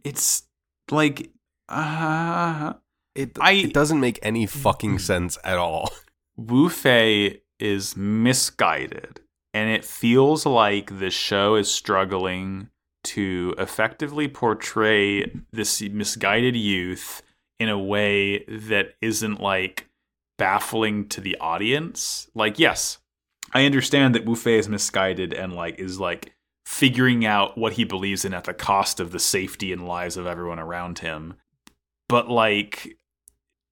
It's 0.03 0.43
like 0.91 1.31
uh 1.69 2.73
It 3.15 3.37
I- 3.39 3.51
it 3.53 3.73
doesn't 3.73 3.99
make 3.99 4.19
any 4.21 4.45
fucking 4.45 4.99
sense 4.99 5.37
at 5.43 5.57
all. 5.57 5.89
Wu 6.37 6.69
Fei 6.69 7.41
is 7.59 7.95
misguided 7.95 9.21
and 9.53 9.69
it 9.69 9.85
feels 9.85 10.45
like 10.45 10.99
the 10.99 11.11
show 11.11 11.55
is 11.55 11.71
struggling 11.71 12.69
to 13.03 13.53
effectively 13.57 14.27
portray 14.27 15.29
this 15.51 15.81
misguided 15.81 16.55
youth 16.55 17.21
in 17.59 17.69
a 17.69 17.77
way 17.77 18.43
that 18.45 18.95
isn't 19.01 19.39
like 19.39 19.87
baffling 20.37 21.07
to 21.09 21.21
the 21.21 21.37
audience. 21.39 22.27
Like 22.33 22.57
yes, 22.59 22.97
I 23.53 23.65
understand 23.65 24.15
that 24.15 24.25
Wu 24.25 24.35
Fei 24.35 24.57
is 24.57 24.67
misguided 24.67 25.33
and 25.33 25.53
like 25.53 25.79
is 25.79 25.99
like 25.99 26.33
figuring 26.65 27.25
out 27.25 27.57
what 27.57 27.73
he 27.73 27.83
believes 27.83 28.23
in 28.25 28.33
at 28.33 28.45
the 28.45 28.53
cost 28.53 28.99
of 28.99 29.11
the 29.11 29.19
safety 29.19 29.71
and 29.73 29.87
lives 29.87 30.17
of 30.17 30.25
everyone 30.25 30.59
around 30.59 30.99
him. 30.99 31.33
But 32.09 32.29
like 32.29 32.97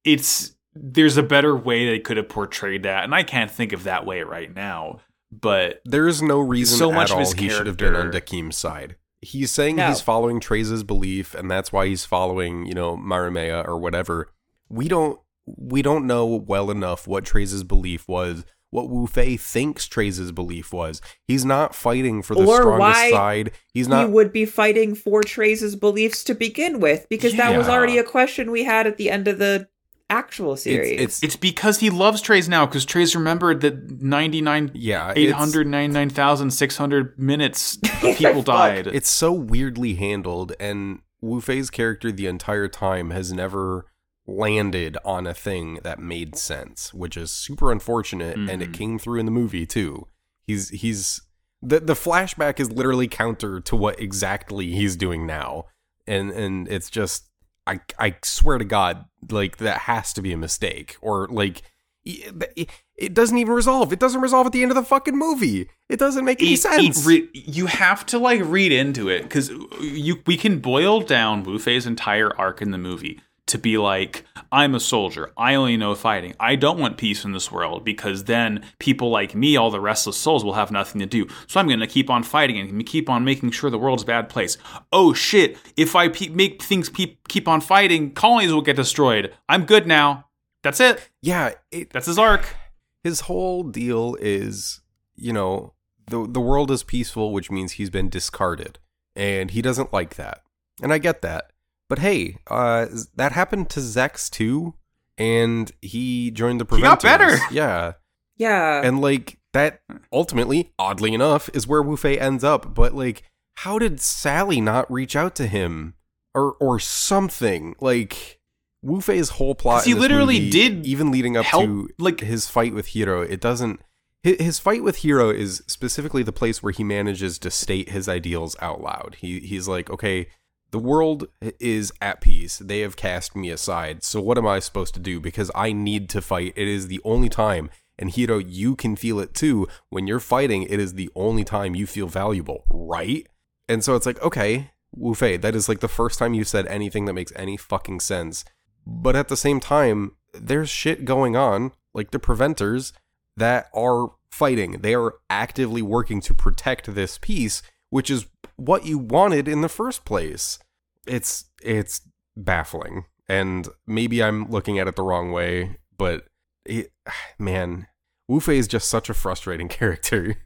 it's 0.03 0.55
there's 0.73 1.17
a 1.17 1.23
better 1.23 1.55
way 1.55 1.85
they 1.85 1.99
could 1.99 2.17
have 2.17 2.29
portrayed 2.29 2.83
that, 2.83 3.03
and 3.03 3.13
I 3.13 3.23
can't 3.23 3.51
think 3.51 3.73
of 3.73 3.83
that 3.83 4.05
way 4.05 4.21
right 4.23 4.53
now. 4.53 4.99
But 5.31 5.81
There 5.85 6.07
is 6.07 6.21
no 6.21 6.39
reason 6.39 6.77
So 6.77 6.91
at 6.91 6.95
much 6.95 7.11
of 7.11 7.19
his 7.19 7.33
he 7.33 7.49
should 7.49 7.67
have 7.67 7.77
been 7.77 7.95
on 7.95 8.11
character- 8.11 8.19
Dekim's 8.21 8.57
side. 8.57 8.95
He's 9.21 9.51
saying 9.51 9.75
No. 9.75 9.87
he's 9.87 10.01
following 10.01 10.39
Treize's 10.39 10.83
belief, 10.83 11.35
and 11.35 11.49
that's 11.49 11.71
why 11.71 11.85
he's 11.87 12.05
following, 12.05 12.65
you 12.65 12.73
know, 12.73 12.97
Mariemaia 12.97 13.61
or 13.67 13.77
whatever. 13.77 14.29
We 14.69 14.87
don't 14.87 15.19
we 15.45 15.81
don't 15.81 16.05
know 16.07 16.25
well 16.25 16.69
enough 16.71 17.07
what 17.07 17.23
Treize's 17.25 17.63
belief 17.63 18.07
was, 18.07 18.45
what 18.71 18.89
Wu 18.89 19.05
Fei 19.05 19.37
thinks 19.37 19.87
Treize's 19.87 20.31
belief 20.31 20.73
was. 20.73 21.01
He's 21.27 21.45
not 21.45 21.75
fighting 21.75 22.23
for 22.23 22.33
the 22.35 22.41
Or 22.45 22.55
strongest 22.57 22.79
why 22.79 23.11
side. 23.11 23.51
He's 23.73 23.87
not 23.87 24.07
he 24.07 24.11
would 24.11 24.33
be 24.33 24.45
fighting 24.45 24.95
for 24.95 25.21
Treize's 25.21 25.75
beliefs 25.75 26.23
to 26.23 26.33
begin 26.33 26.79
with, 26.79 27.05
because 27.09 27.35
that 27.35 27.55
was 27.57 27.67
already 27.69 27.97
a 27.97 28.03
question 28.03 28.49
we 28.49 28.63
had 28.63 28.87
at 28.87 28.97
the 28.97 29.09
end 29.11 29.27
of 29.27 29.37
the 29.37 29.67
actual 30.09 30.57
series. 30.57 30.99
it's, 30.99 31.01
it's 31.01 31.23
it's 31.23 31.35
because 31.37 31.79
he 31.79 31.89
loves 31.89 32.21
Treize 32.21 32.49
now, 32.49 32.65
because 32.65 32.83
Treize 32.85 33.15
remembered 33.15 33.61
that 33.61 34.01
ninety 34.01 34.41
nine 34.41 34.71
yeah, 34.73 35.13
eight 35.15 35.29
it's- 35.29 35.37
hundred 35.39 35.67
ninety 35.67 35.93
nine 35.93 36.09
thousand 36.09 36.51
six 36.51 36.77
hundred 36.77 37.17
minutes 37.19 37.77
people 38.01 38.41
died. 38.41 38.87
It's 38.87 39.09
so 39.09 39.31
weirdly 39.31 39.95
handled, 39.95 40.53
and 40.59 40.99
Wu 41.21 41.39
Fei's 41.39 41.69
character 41.69 42.11
the 42.11 42.25
entire 42.27 42.67
time 42.67 43.11
has 43.11 43.31
never 43.31 43.85
landed 44.27 44.97
on 45.03 45.25
a 45.27 45.33
thing 45.33 45.79
that 45.83 45.99
made 45.99 46.35
sense, 46.37 46.93
which 46.93 47.17
is 47.17 47.31
super 47.31 47.71
unfortunate, 47.71 48.37
and 48.37 48.61
it 48.61 48.69
Mhm. 48.71 48.73
came 48.73 48.99
through 48.99 49.19
in 49.19 49.25
the 49.25 49.31
movie 49.31 49.65
too. 49.65 50.07
He's 50.45 50.69
he's 50.69 51.21
the 51.61 51.79
the 51.79 51.93
flashback 51.93 52.59
is 52.59 52.71
literally 52.71 53.07
counter 53.07 53.59
to 53.61 53.75
what 53.75 53.99
exactly 53.99 54.71
he's 54.71 54.95
doing 54.95 55.25
now, 55.25 55.65
and 56.07 56.31
and 56.31 56.67
it's 56.67 56.89
just 56.89 57.29
I 57.67 57.79
I 57.99 58.15
swear 58.23 58.57
to 58.57 58.65
God, 58.65 59.05
like 59.29 59.57
that 59.57 59.79
has 59.81 60.13
to 60.13 60.21
be 60.21 60.31
a 60.33 60.37
mistake, 60.37 60.97
or 61.01 61.27
like. 61.29 61.61
it 62.03 63.13
doesn't 63.13 63.37
even 63.37 63.53
resolve. 63.53 63.93
It 63.93 63.99
doesn't 63.99 64.21
resolve 64.21 64.47
at 64.47 64.53
the 64.53 64.63
end 64.63 64.71
of 64.71 64.75
the 64.75 64.81
fucking 64.83 65.15
movie. 65.15 65.69
It 65.87 65.99
doesn't 65.99 66.25
make 66.25 66.41
any 66.41 66.53
It- 66.53 66.55
it 66.55 66.61
sense. 66.61 67.05
re- 67.05 67.29
you 67.33 67.67
have 67.67 68.07
to 68.07 68.17
like 68.17 68.41
read 68.43 68.71
into 68.71 69.07
it 69.07 69.21
because 69.21 69.51
you 69.79 70.19
we 70.25 70.35
can 70.35 70.57
boil 70.59 71.01
down 71.01 71.43
Wu 71.43 71.59
Fei's 71.59 71.85
entire 71.85 72.35
arc 72.39 72.59
in 72.59 72.71
the 72.71 72.79
movie 72.79 73.21
to 73.51 73.57
be 73.57 73.77
like, 73.77 74.25
I'm 74.51 74.75
a 74.75 74.79
soldier. 74.79 75.31
I 75.37 75.55
only 75.55 75.77
know 75.77 75.95
fighting. 75.95 76.33
I 76.39 76.55
don't 76.55 76.79
want 76.79 76.97
peace 76.97 77.23
in 77.23 77.31
this 77.31 77.51
world 77.51 77.85
because 77.85 78.25
then 78.25 78.65
people 78.79 79.09
like 79.09 79.33
me, 79.33 79.55
all 79.55 79.71
the 79.71 79.79
restless 79.79 80.17
souls, 80.17 80.43
will 80.43 80.53
have 80.53 80.71
nothing 80.71 80.99
to 80.99 81.05
do. 81.05 81.27
So 81.47 81.59
I'm 81.59 81.67
going 81.67 81.79
to 81.79 81.87
keep 81.87 82.09
on 82.09 82.23
fighting 82.23 82.57
and 82.59 82.85
keep 82.85 83.09
on 83.09 83.23
making 83.23 83.51
sure 83.51 83.69
the 83.69 83.77
world's 83.77 84.03
a 84.03 84.07
bad 84.07 84.27
place. 84.27 84.57
Oh 84.91 85.13
shit! 85.13 85.57
If 85.77 85.95
I 85.95 86.09
pe- 86.09 86.29
make 86.29 86.61
things 86.61 86.89
pe- 86.89 87.17
keep 87.29 87.47
on 87.47 87.61
fighting, 87.61 88.11
colonies 88.13 88.51
will 88.51 88.61
get 88.61 88.75
destroyed. 88.75 89.33
I'm 89.47 89.65
good 89.65 89.87
now. 89.87 90.27
That's 90.63 90.79
it. 90.79 91.09
yeah, 91.21 91.53
it, 91.71 91.89
That's 91.91 92.05
his 92.07 92.19
arc. 92.19 92.55
his 93.03 93.21
whole 93.21 93.63
deal 93.63 94.15
is, 94.19 94.81
you 95.15 95.33
know, 95.33 95.73
the 96.07 96.27
the 96.29 96.41
world 96.41 96.69
is 96.71 96.83
peaceful, 96.83 97.31
which 97.31 97.49
means 97.49 97.73
he's 97.73 97.89
been 97.89 98.09
discarded, 98.09 98.79
and 99.15 99.51
he 99.51 99.61
doesn't 99.61 99.93
like 99.93 100.15
that. 100.15 100.41
And 100.81 100.91
I 100.93 100.97
get 100.97 101.21
that. 101.21 101.50
But 101.91 101.99
hey, 101.99 102.37
uh, 102.49 102.85
that 103.17 103.33
happened 103.33 103.69
to 103.71 103.81
Zechs 103.81 104.29
too, 104.29 104.75
and 105.17 105.69
he 105.81 106.31
joined 106.31 106.61
the 106.61 106.65
Preventers. 106.65 107.03
He 107.03 107.09
got 107.09 107.19
better. 107.19 107.37
Yeah, 107.51 107.93
Yeah. 108.37 108.81
and 108.81 109.01
like 109.01 109.37
that 109.51 109.81
ultimately, 110.13 110.71
oddly 110.79 111.13
enough, 111.13 111.49
is 111.53 111.67
where 111.67 111.81
Wu 111.83 111.97
Fei 111.97 112.17
ends 112.17 112.45
up. 112.45 112.73
But 112.73 112.93
like, 112.95 113.23
how 113.55 113.77
did 113.77 113.99
Sally 113.99 114.61
not 114.61 114.89
reach 114.89 115.17
out 115.17 115.35
to 115.35 115.47
him 115.47 115.95
or 116.33 116.53
or 116.61 116.79
something? 116.79 117.75
Like 117.81 118.39
Wu 118.81 119.01
Fei's 119.01 119.31
whole 119.31 119.53
plot. 119.53 119.83
He 119.83 119.93
literally 119.93 120.39
movie, 120.39 120.49
did 120.49 120.85
even 120.87 121.11
leading 121.11 121.35
up 121.35 121.43
help, 121.43 121.65
to 121.65 121.89
like- 121.99 122.21
his 122.21 122.47
fight 122.47 122.73
with 122.73 122.87
Heero. 122.87 123.29
It 123.29 123.41
doesn't. 123.41 123.81
His 124.23 124.59
fight 124.59 124.81
with 124.83 124.99
Heero 124.99 125.33
is 125.35 125.61
specifically 125.67 126.23
the 126.23 126.31
place 126.31 126.63
where 126.63 126.71
he 126.71 126.83
manages 126.85 127.37
to 127.39 127.51
state 127.51 127.89
his 127.89 128.07
ideals 128.07 128.55
out 128.61 128.79
loud. 128.79 129.17
He 129.19 129.41
he's 129.41 129.67
like, 129.67 129.89
okay, 129.89 130.27
the 130.71 130.79
world 130.79 131.27
is 131.59 131.91
at 132.01 132.21
peace. 132.21 132.57
They 132.59 132.79
have 132.79 132.95
cast 132.95 133.35
me 133.35 133.49
aside. 133.49 134.03
So 134.03 134.21
what 134.21 134.37
am 134.37 134.47
I 134.47 134.59
supposed 134.59 134.93
to 134.93 134.99
do? 134.99 135.19
Because 135.19 135.51
I 135.53 135.73
need 135.73 136.09
to 136.09 136.21
fight. 136.21 136.53
It 136.55 136.67
is 136.67 136.87
the 136.87 137.01
only 137.03 137.29
time. 137.29 137.69
And 137.99 138.09
Heero, 138.09 138.43
you 138.45 138.75
can 138.75 138.95
feel 138.95 139.19
it 139.19 139.33
too. 139.33 139.67
When 139.89 140.07
you're 140.07 140.19
fighting, 140.19 140.63
it 140.63 140.79
is 140.79 140.93
the 140.93 141.09
only 141.15 141.43
time 141.43 141.75
you 141.75 141.85
feel 141.85 142.07
valuable, 142.07 142.63
right? 142.69 143.27
And 143.69 143.83
so 143.83 143.95
it's 143.95 144.05
like, 144.05 144.21
okay, 144.21 144.71
Wu 144.93 145.13
Fei, 145.13 145.37
that 145.37 145.55
is 145.55 145.69
like 145.69 145.81
the 145.81 145.87
first 145.87 146.17
time 146.17 146.33
you 146.33 146.43
said 146.43 146.65
anything 146.67 147.05
that 147.05 147.13
makes 147.13 147.33
any 147.35 147.57
fucking 147.57 147.99
sense. 147.99 148.43
But 148.85 149.15
at 149.15 149.27
the 149.27 149.37
same 149.37 149.59
time, 149.59 150.15
there's 150.33 150.69
shit 150.69 151.05
going 151.05 151.35
on, 151.35 151.73
like 151.93 152.11
the 152.11 152.19
preventers, 152.19 152.93
that 153.37 153.69
are 153.73 154.11
fighting. 154.31 154.79
They 154.81 154.95
are 154.95 155.15
actively 155.29 155.81
working 155.81 156.21
to 156.21 156.33
protect 156.33 156.95
this 156.95 157.17
peace, 157.17 157.61
which 157.89 158.09
is 158.09 158.25
what 158.55 158.85
you 158.85 158.97
wanted 158.97 159.47
in 159.47 159.61
the 159.61 159.69
first 159.69 160.05
place. 160.05 160.59
It's 161.07 161.45
it's 161.61 162.01
baffling. 162.35 163.05
And 163.27 163.69
maybe 163.87 164.21
I'm 164.21 164.49
looking 164.49 164.77
at 164.77 164.87
it 164.87 164.95
the 164.95 165.03
wrong 165.03 165.31
way, 165.31 165.77
but 165.97 166.25
it, 166.65 166.91
man, 167.39 167.87
Wu 168.27 168.39
Fei 168.39 168.57
is 168.57 168.67
just 168.67 168.89
such 168.89 169.09
a 169.09 169.13
frustrating 169.13 169.67
character. 169.79 170.37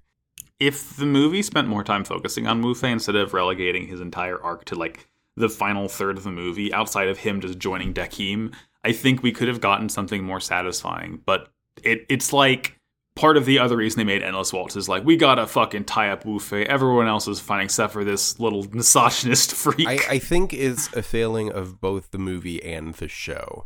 if 0.59 0.95
the 0.95 1.05
movie 1.05 1.41
spent 1.41 1.67
more 1.67 1.83
time 1.83 2.03
focusing 2.03 2.47
on 2.47 2.61
Wu 2.61 2.73
Fei 2.75 2.91
instead 2.91 3.15
of 3.15 3.33
relegating 3.33 3.87
his 3.87 4.01
entire 4.01 4.41
arc 4.41 4.65
to 4.65 4.75
like 4.75 5.07
the 5.35 5.49
final 5.49 5.87
third 5.89 6.17
of 6.17 6.23
the 6.23 6.31
movie, 6.31 6.73
outside 6.73 7.09
of 7.09 7.17
him 7.17 7.41
just 7.41 7.59
joining 7.59 7.93
Dekim, 7.93 8.53
I 8.85 8.91
think 8.93 9.21
we 9.21 9.31
could 9.33 9.49
have 9.49 9.59
gotten 9.59 9.89
something 9.89 10.23
more 10.23 10.39
satisfying. 10.39 11.21
But 11.25 11.49
it 11.83 12.05
it's 12.07 12.31
like 12.31 12.74
part 13.15 13.37
of 13.37 13.45
the 13.45 13.59
other 13.59 13.77
reason 13.77 13.97
they 13.97 14.03
made 14.03 14.21
Endless 14.23 14.51
Waltz 14.53 14.75
is 14.75 14.89
like 14.89 15.05
we 15.05 15.15
gotta 15.17 15.47
fucking 15.47 15.85
tie 15.85 16.09
up 16.09 16.25
Wu 16.25 16.39
Fei. 16.39 16.65
Everyone 16.65 17.07
else 17.07 17.27
is 17.27 17.39
fine 17.39 17.63
except 17.63 17.93
for 17.93 18.03
this 18.03 18.39
little 18.39 18.63
misogynist 18.71 19.53
freak. 19.53 19.87
I, 19.87 19.99
I 20.09 20.19
think 20.19 20.53
it's 20.53 20.91
a 20.93 21.01
failing 21.01 21.51
of 21.51 21.79
both 21.81 22.11
the 22.11 22.17
movie 22.17 22.63
and 22.63 22.93
the 22.95 23.07
show 23.07 23.65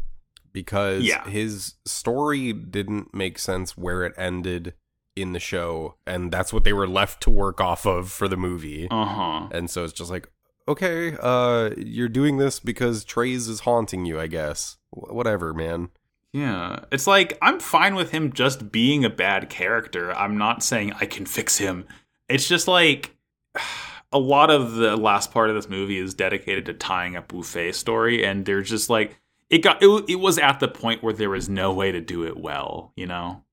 because 0.53 1.03
Yeah. 1.03 1.27
his 1.29 1.75
story 1.85 2.53
didn't 2.53 3.13
make 3.13 3.37
sense 3.39 3.77
where 3.77 4.03
it 4.03 4.13
ended 4.17 4.73
in 5.15 5.33
the 5.33 5.39
show, 5.39 5.95
and 6.07 6.31
that's 6.31 6.53
what 6.53 6.63
they 6.63 6.71
were 6.73 6.87
left 6.87 7.21
to 7.23 7.29
work 7.29 7.59
off 7.59 7.85
of 7.85 8.09
for 8.11 8.27
the 8.27 8.37
movie. 8.37 8.87
uh 8.89 9.05
huh. 9.05 9.47
And 9.51 9.69
so 9.69 9.83
it's 9.83 9.91
just 9.93 10.09
like, 10.09 10.29
okay, 10.67 11.17
uh, 11.19 11.71
you're 11.77 12.07
doing 12.07 12.37
this 12.37 12.59
because 12.59 13.03
Treize 13.03 13.47
is 13.49 13.61
haunting 13.61 14.05
you, 14.05 14.19
I 14.19 14.27
guess. 14.27 14.77
Wh- 14.91 15.11
whatever, 15.11 15.53
man. 15.53 15.89
Yeah. 16.33 16.79
It's 16.91 17.07
like 17.07 17.37
I'm 17.41 17.59
fine 17.59 17.95
with 17.95 18.11
him 18.11 18.33
just 18.33 18.71
being 18.71 19.03
a 19.03 19.09
bad 19.09 19.49
character. 19.49 20.13
I'm 20.13 20.37
not 20.37 20.63
saying 20.63 20.93
I 20.99 21.05
can 21.05 21.25
fix 21.25 21.57
him. 21.57 21.85
It's 22.27 22.47
just 22.47 22.67
like 22.67 23.15
a 24.11 24.19
lot 24.19 24.49
of 24.49 24.73
the 24.73 24.95
last 24.95 25.31
part 25.31 25.49
of 25.49 25.55
this 25.55 25.69
movie 25.69 25.97
is 25.97 26.13
dedicated 26.13 26.65
to 26.65 26.73
tying 26.73 27.15
up 27.15 27.31
Wu 27.33 27.41
Fei's 27.41 27.77
story 27.77 28.25
and 28.25 28.45
they're 28.45 28.61
just 28.61 28.89
like 28.89 29.19
it 29.49 29.59
got 29.59 29.81
it, 29.81 30.05
it 30.07 30.15
was 30.15 30.37
at 30.37 30.59
the 30.59 30.67
point 30.67 31.03
where 31.03 31.13
there 31.13 31.29
was 31.29 31.49
no 31.49 31.73
way 31.73 31.91
to 31.91 32.01
do 32.01 32.23
it 32.25 32.37
well, 32.37 32.91
you 32.95 33.07
know. 33.07 33.43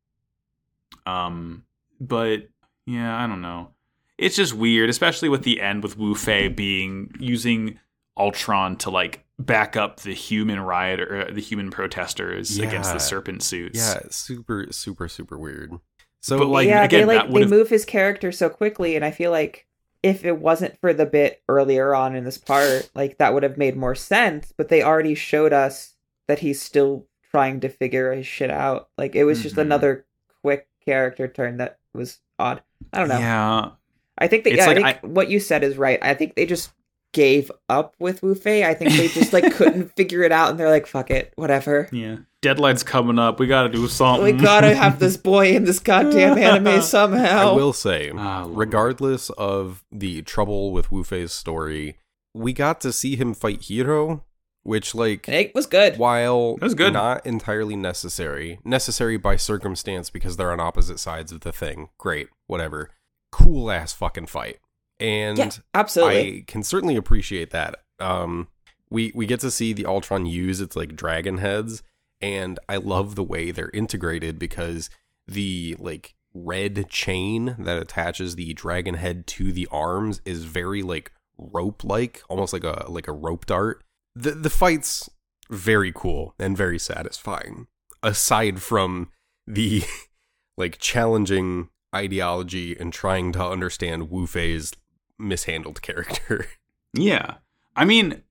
Um 1.06 1.64
but 2.00 2.48
yeah, 2.84 3.16
I 3.22 3.26
don't 3.26 3.40
know. 3.40 3.70
It's 4.18 4.36
just 4.36 4.54
weird, 4.54 4.88
especially 4.88 5.28
with 5.28 5.42
the 5.42 5.60
end 5.60 5.82
with 5.82 5.98
Wu 5.98 6.14
Fei 6.14 6.48
being 6.48 7.14
using 7.18 7.78
Altron 8.18 8.78
to 8.80 8.90
like 8.90 9.25
back 9.38 9.76
up 9.76 10.00
the 10.00 10.14
human 10.14 10.60
riot 10.60 11.00
or 11.00 11.28
uh, 11.28 11.30
the 11.30 11.40
human 11.40 11.70
protesters 11.70 12.58
against 12.58 12.92
the 12.92 12.98
serpent 12.98 13.42
suits. 13.42 13.78
Yeah, 13.78 14.00
super, 14.10 14.68
super, 14.70 15.08
super 15.08 15.38
weird. 15.38 15.72
So, 16.20 16.38
But, 16.38 16.48
like, 16.48 16.66
yeah, 16.68 16.82
again, 16.84 17.06
they 17.06 17.16
like 17.18 17.30
they 17.32 17.44
move 17.44 17.68
his 17.68 17.84
character 17.84 18.32
so 18.32 18.48
quickly, 18.48 18.96
and 18.96 19.04
I 19.04 19.10
feel 19.10 19.30
like 19.30 19.66
if 20.02 20.24
it 20.24 20.38
wasn't 20.38 20.78
for 20.80 20.92
the 20.92 21.06
bit 21.06 21.42
earlier 21.48 21.94
on 21.94 22.16
in 22.16 22.24
this 22.24 22.38
part, 22.38 22.90
like 22.94 23.18
that 23.18 23.34
would 23.34 23.42
have 23.42 23.56
made 23.58 23.76
more 23.76 23.94
sense. 23.94 24.52
But 24.56 24.68
they 24.68 24.82
already 24.82 25.14
showed 25.14 25.52
us 25.52 25.94
that 26.28 26.40
he's 26.40 26.60
still 26.60 27.06
trying 27.30 27.60
to 27.60 27.68
figure 27.68 28.12
his 28.12 28.26
shit 28.26 28.50
out. 28.50 28.88
Like 28.96 29.14
it 29.14 29.24
was 29.24 29.42
just 29.42 29.56
Mhm. 29.56 29.62
another 29.62 30.06
quick 30.42 30.68
character 30.84 31.28
turn 31.28 31.58
that 31.58 31.78
was 31.92 32.18
odd. 32.38 32.62
I 32.92 32.98
don't 33.00 33.08
know. 33.08 33.18
Yeah. 33.18 33.70
I 34.18 34.28
think 34.28 34.44
that 34.44 34.54
It's 34.54 34.60
yeah, 34.60 34.66
like 34.66 34.78
I 34.84 34.92
think 34.94 35.14
what 35.14 35.28
you 35.28 35.38
said 35.40 35.62
is 35.62 35.76
right. 35.76 35.98
I 36.02 36.14
think 36.14 36.34
they 36.34 36.46
just 36.46 36.70
gave 37.16 37.50
up 37.68 37.96
with 37.98 38.22
Wu 38.22 38.34
Fei. 38.36 38.64
I 38.64 38.74
think 38.74 38.92
they 38.92 39.08
just 39.08 39.32
like 39.32 39.52
couldn't 39.54 39.90
figure 39.96 40.22
it 40.22 40.30
out, 40.30 40.50
and 40.50 40.60
they're 40.60 40.70
like, 40.70 40.86
"Fuck 40.86 41.10
it, 41.10 41.32
whatever." 41.34 41.88
Yeah. 41.90 42.18
Deadline's 42.42 42.84
coming 42.84 43.18
up. 43.18 43.40
We 43.40 43.48
got 43.48 43.64
to 43.64 43.68
do 43.68 43.88
something. 43.88 44.22
We 44.22 44.32
gotta 44.40 44.72
have 44.76 45.00
this 45.00 45.16
boy 45.32 45.56
in 45.56 45.64
this 45.64 45.80
goddamn 45.80 46.38
anime 46.38 46.80
somehow. 46.96 47.50
I 47.52 47.56
will 47.56 47.72
say, 47.72 48.12
ah, 48.14 48.42
Lord. 48.44 48.56
regardless 48.56 49.30
of 49.30 49.82
the 49.90 50.22
trouble 50.22 50.70
with 50.70 50.92
Wu 50.92 51.02
Fei's 51.02 51.32
story, 51.32 51.96
we 52.34 52.52
got 52.52 52.80
to 52.82 52.92
see 52.92 53.16
him 53.16 53.34
fight 53.34 53.62
Heero, 53.62 54.22
which, 54.62 54.94
like, 54.94 55.28
It 55.28 55.54
was 55.56 55.66
good. 55.66 55.96
while 55.96 56.54
It 56.60 56.62
was 56.62 56.74
good. 56.74 56.92
not 56.92 57.26
entirely 57.26 57.74
necessary, 57.74 58.60
necessary 58.64 59.16
by 59.16 59.34
circumstance 59.36 60.08
because 60.10 60.36
they're 60.36 60.52
on 60.52 60.60
opposite 60.60 61.00
sides 61.00 61.32
of 61.32 61.40
the 61.40 61.50
thing. 61.52 61.88
Great, 61.98 62.28
whatever. 62.46 62.90
Cool 63.32 63.70
ass 63.72 63.92
fucking 63.92 64.26
fight. 64.26 64.58
And 64.98 65.38
Yeah, 65.38 65.50
absolutely. 65.74 66.38
I 66.38 66.44
can 66.46 66.62
certainly 66.62 66.96
appreciate 66.96 67.50
that. 67.50 67.82
Um, 67.98 68.48
we 68.90 69.12
we 69.14 69.26
get 69.26 69.40
to 69.40 69.50
see 69.50 69.72
the 69.72 69.84
Altron 69.84 70.30
use 70.30 70.60
its 70.60 70.76
like 70.76 70.96
dragon 70.96 71.38
heads, 71.38 71.82
and 72.20 72.58
I 72.68 72.76
love 72.76 73.14
the 73.14 73.24
way 73.24 73.50
they're 73.50 73.70
integrated 73.74 74.38
because 74.38 74.90
the 75.26 75.76
like 75.78 76.14
red 76.32 76.88
chain 76.88 77.56
that 77.58 77.80
attaches 77.80 78.36
the 78.36 78.52
dragon 78.54 78.94
head 78.94 79.26
to 79.26 79.52
the 79.52 79.66
arms 79.70 80.20
is 80.24 80.44
very 80.44 80.82
like 80.82 81.12
rope 81.38 81.84
like, 81.84 82.22
almost 82.28 82.52
like 82.52 82.64
a 82.64 82.86
like 82.88 83.08
a 83.08 83.12
rope 83.12 83.46
dart. 83.46 83.82
The 84.14 84.32
the 84.32 84.50
fights 84.50 85.10
very 85.50 85.92
cool 85.94 86.34
and 86.38 86.56
very 86.56 86.78
satisfying. 86.78 87.66
Aside 88.02 88.62
from 88.62 89.10
the 89.46 89.84
like 90.56 90.78
challenging 90.78 91.68
ideology 91.94 92.76
and 92.78 92.92
trying 92.92 93.32
to 93.32 93.44
understand 93.44 94.10
Wu 94.10 94.26
Fei's 94.26 94.72
mishandled 95.18 95.82
character. 95.82 96.46
Yeah. 96.98 97.34
I 97.74 97.84
mean, 97.84 98.22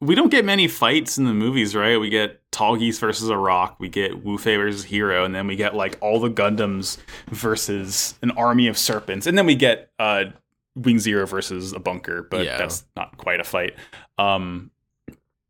we 0.00 0.14
don't 0.14 0.30
get 0.30 0.44
many 0.44 0.68
fights 0.68 1.18
in 1.18 1.24
the 1.24 1.34
movies, 1.34 1.74
right? 1.74 1.96
We 1.98 2.10
get 2.10 2.48
Tallgeese 2.52 3.00
versus 3.00 3.28
a 3.28 3.36
rock, 3.36 3.74
we 3.80 3.88
get 3.88 4.22
Wu 4.24 4.38
Fei 4.38 4.54
versus 4.56 4.84
Heero, 4.86 5.24
and 5.24 5.34
then 5.34 5.48
we 5.48 5.56
get 5.56 5.74
like 5.74 5.98
all 6.00 6.20
the 6.20 6.30
Gundams 6.30 6.98
versus 7.26 8.14
an 8.22 8.30
army 8.32 8.68
of 8.68 8.78
serpents, 8.78 9.26
and 9.26 9.36
then 9.36 9.46
we 9.46 9.56
get 9.56 9.90
uh 9.98 10.24
Wing 10.76 11.00
Zero 11.00 11.26
versus 11.26 11.72
a 11.72 11.80
bunker, 11.80 12.22
but 12.30 12.44
Yeah. 12.44 12.58
that's 12.58 12.84
not 12.94 13.16
quite 13.16 13.40
a 13.40 13.44
fight. 13.44 13.74
Um 14.16 14.70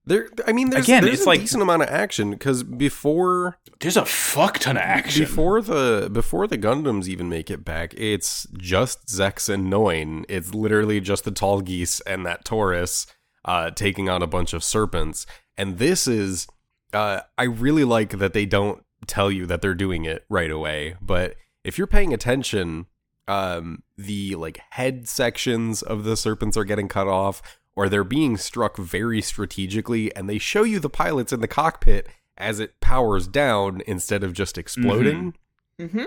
There, 0.07 0.29
I 0.47 0.53
mean, 0.53 0.69
there's, 0.71 0.85
Again, 0.85 1.03
there's 1.05 1.15
it's 1.21 1.25
a 1.27 1.29
like- 1.31 1.41
decent 1.41 1.63
amount 1.63 1.83
of 1.83 1.89
action 1.89 2.31
because 2.31 2.63
before 2.63 3.59
there's 3.81 3.97
a 3.97 4.05
fuck 4.05 4.59
ton 4.59 4.77
of 4.77 4.83
action. 4.83 5.23
before 5.25 5.63
the 5.63 6.11
before 6.13 6.47
the 6.47 6.59
Gundams 6.59 7.09
even 7.09 7.29
make 7.29 7.51
it 7.51 7.65
back, 7.65 7.95
it's 7.97 8.47
just 8.59 9.07
Zechs 9.07 9.49
and 9.49 9.73
Noin. 9.73 10.25
It's 10.29 10.53
literally 10.55 11.01
just 11.01 11.25
the 11.25 11.33
Tallgeese 11.33 12.03
and 12.07 12.27
that 12.27 12.45
Taurus 12.45 13.07
uh, 13.47 13.71
taking 13.71 14.09
on 14.11 14.23
a 14.23 14.27
bunch 14.27 14.53
of 14.53 14.63
serpents. 14.63 15.25
And 15.57 15.79
this 15.79 16.07
is, 16.07 16.47
uh, 16.93 17.21
I 17.39 17.45
really 17.45 17.85
like 17.85 18.19
that 18.19 18.33
they 18.35 18.45
don't 18.47 18.85
tell 19.07 19.31
you 19.31 19.47
that 19.47 19.63
they're 19.63 19.75
doing 19.75 20.05
it 20.05 20.25
right 20.29 20.51
away, 20.51 20.97
but 21.01 21.37
if 21.63 21.79
you're 21.79 21.87
paying 21.87 22.13
attention, 22.13 22.87
um, 23.29 23.83
the 23.97 24.35
like 24.35 24.61
head 24.71 25.09
sections 25.09 25.81
of 25.83 26.05
the 26.05 26.17
serpents 26.17 26.57
are 26.59 26.65
getting 26.65 26.89
cut 26.89 27.07
off, 27.09 27.41
or 27.77 27.89
they're 27.89 28.05
being 28.05 28.37
struck 28.37 28.77
very 28.77 29.21
strategically, 29.21 30.15
and 30.15 30.29
they 30.29 30.39
show 30.39 30.63
you 30.63 30.79
the 30.79 30.91
pilots 30.91 31.33
in 31.33 31.41
the 31.41 31.49
cockpit 31.49 32.07
as 32.37 32.61
it 32.61 32.79
powers 32.81 33.27
down 33.29 33.83
instead 33.87 34.23
of 34.25 34.33
just 34.33 34.57
exploding. 34.59 35.35
Mm-hmm. 35.79 36.05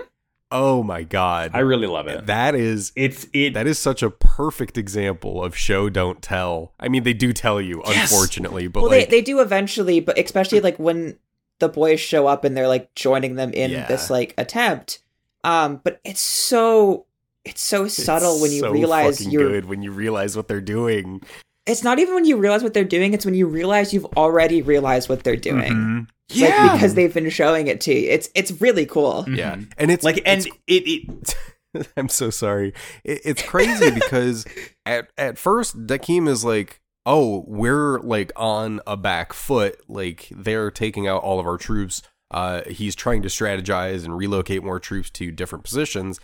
Oh 0.50 0.82
my 0.82 1.02
god! 1.02 1.50
I 1.52 1.58
really 1.58 1.86
love 1.86 2.06
it. 2.08 2.24
That 2.24 2.54
is 2.54 2.90
It's 2.96 3.26
it. 3.34 3.52
that 3.52 3.66
is 3.66 3.78
such 3.78 4.02
a 4.02 4.08
perfect 4.08 4.78
example 4.78 5.44
of 5.44 5.54
show 5.54 5.90
don't 5.90 6.22
tell. 6.22 6.72
I 6.80 6.88
mean, 6.88 7.02
they 7.02 7.12
do 7.12 7.34
tell 7.34 7.60
you, 7.60 7.82
Yes. 7.86 8.10
unfortunately, 8.10 8.66
but 8.66 8.80
Well, 8.82 8.90
like, 8.90 9.10
they 9.10 9.18
they 9.18 9.22
do 9.22 9.40
eventually, 9.40 10.00
but 10.00 10.18
especially 10.18 10.60
like 10.60 10.78
when 10.78 11.18
the 11.58 11.68
boys 11.68 12.00
show 12.00 12.26
up 12.26 12.44
and 12.44 12.56
they're 12.56 12.68
like 12.68 12.94
joining 12.94 13.34
them 13.34 13.52
in 13.52 13.72
Yeah. 13.72 13.86
this 13.88 14.08
like 14.08 14.32
attempt. 14.38 15.00
Um, 15.44 15.82
but 15.84 16.00
it's 16.02 16.20
so 16.22 17.04
it's 17.44 17.60
so 17.62 17.84
it's 17.84 18.02
subtle 18.02 18.40
when 18.40 18.50
you 18.50 18.60
so 18.60 18.70
realize 18.70 19.26
you're. 19.26 19.50
good 19.50 19.64
when 19.66 19.82
you 19.82 19.90
realize 19.92 20.34
what 20.34 20.48
they're 20.48 20.60
doing. 20.62 21.20
It's 21.68 21.84
not 21.84 21.98
even 21.98 22.14
when 22.14 22.24
you 22.24 22.36
realize 22.36 22.62
what 22.62 22.74
they're 22.74 22.84
doing; 22.84 23.12
it's 23.14 23.24
when 23.24 23.34
you 23.34 23.46
realize 23.46 23.92
you've 23.92 24.06
already 24.16 24.62
realized 24.62 25.08
what 25.08 25.22
they're 25.24 25.36
doing, 25.36 25.72
Mhm. 25.72 26.06
like 26.40 26.72
because 26.72 26.94
they've 26.94 27.12
been 27.12 27.30
showing 27.30 27.66
it 27.68 27.80
to 27.82 27.94
you. 27.94 28.08
It's 28.10 28.28
it's 28.34 28.50
really 28.60 28.86
cool. 28.86 29.24
Yeah, 29.28 29.56
Mhm. 29.56 29.72
and 29.78 29.90
it's 29.90 30.04
like 30.04 30.20
and 30.26 30.46
it's 30.46 30.56
it, 30.66 30.82
it 31.74 31.88
I'm 31.96 32.08
so 32.08 32.30
sorry. 32.30 32.72
It, 33.04 33.20
it's 33.24 33.42
crazy 33.42 33.90
because 33.94 34.44
at 34.86 35.08
at 35.18 35.38
first 35.38 35.86
Dekim 35.86 36.26
is 36.28 36.44
like, 36.44 36.80
"Oh, 37.06 37.44
we're 37.46 38.00
like 38.00 38.32
on 38.36 38.80
a 38.86 38.96
back 38.96 39.32
foot. 39.32 39.78
Like 39.88 40.28
they're 40.34 40.70
taking 40.70 41.06
out 41.06 41.22
all 41.22 41.38
of 41.38 41.46
our 41.46 41.58
troops. 41.58 42.02
Uh, 42.30 42.62
he's 42.68 42.94
trying 42.94 43.22
to 43.22 43.28
strategize 43.28 44.04
and 44.04 44.16
relocate 44.16 44.62
more 44.62 44.80
troops 44.80 45.10
to 45.10 45.30
different 45.30 45.64
positions." 45.64 46.18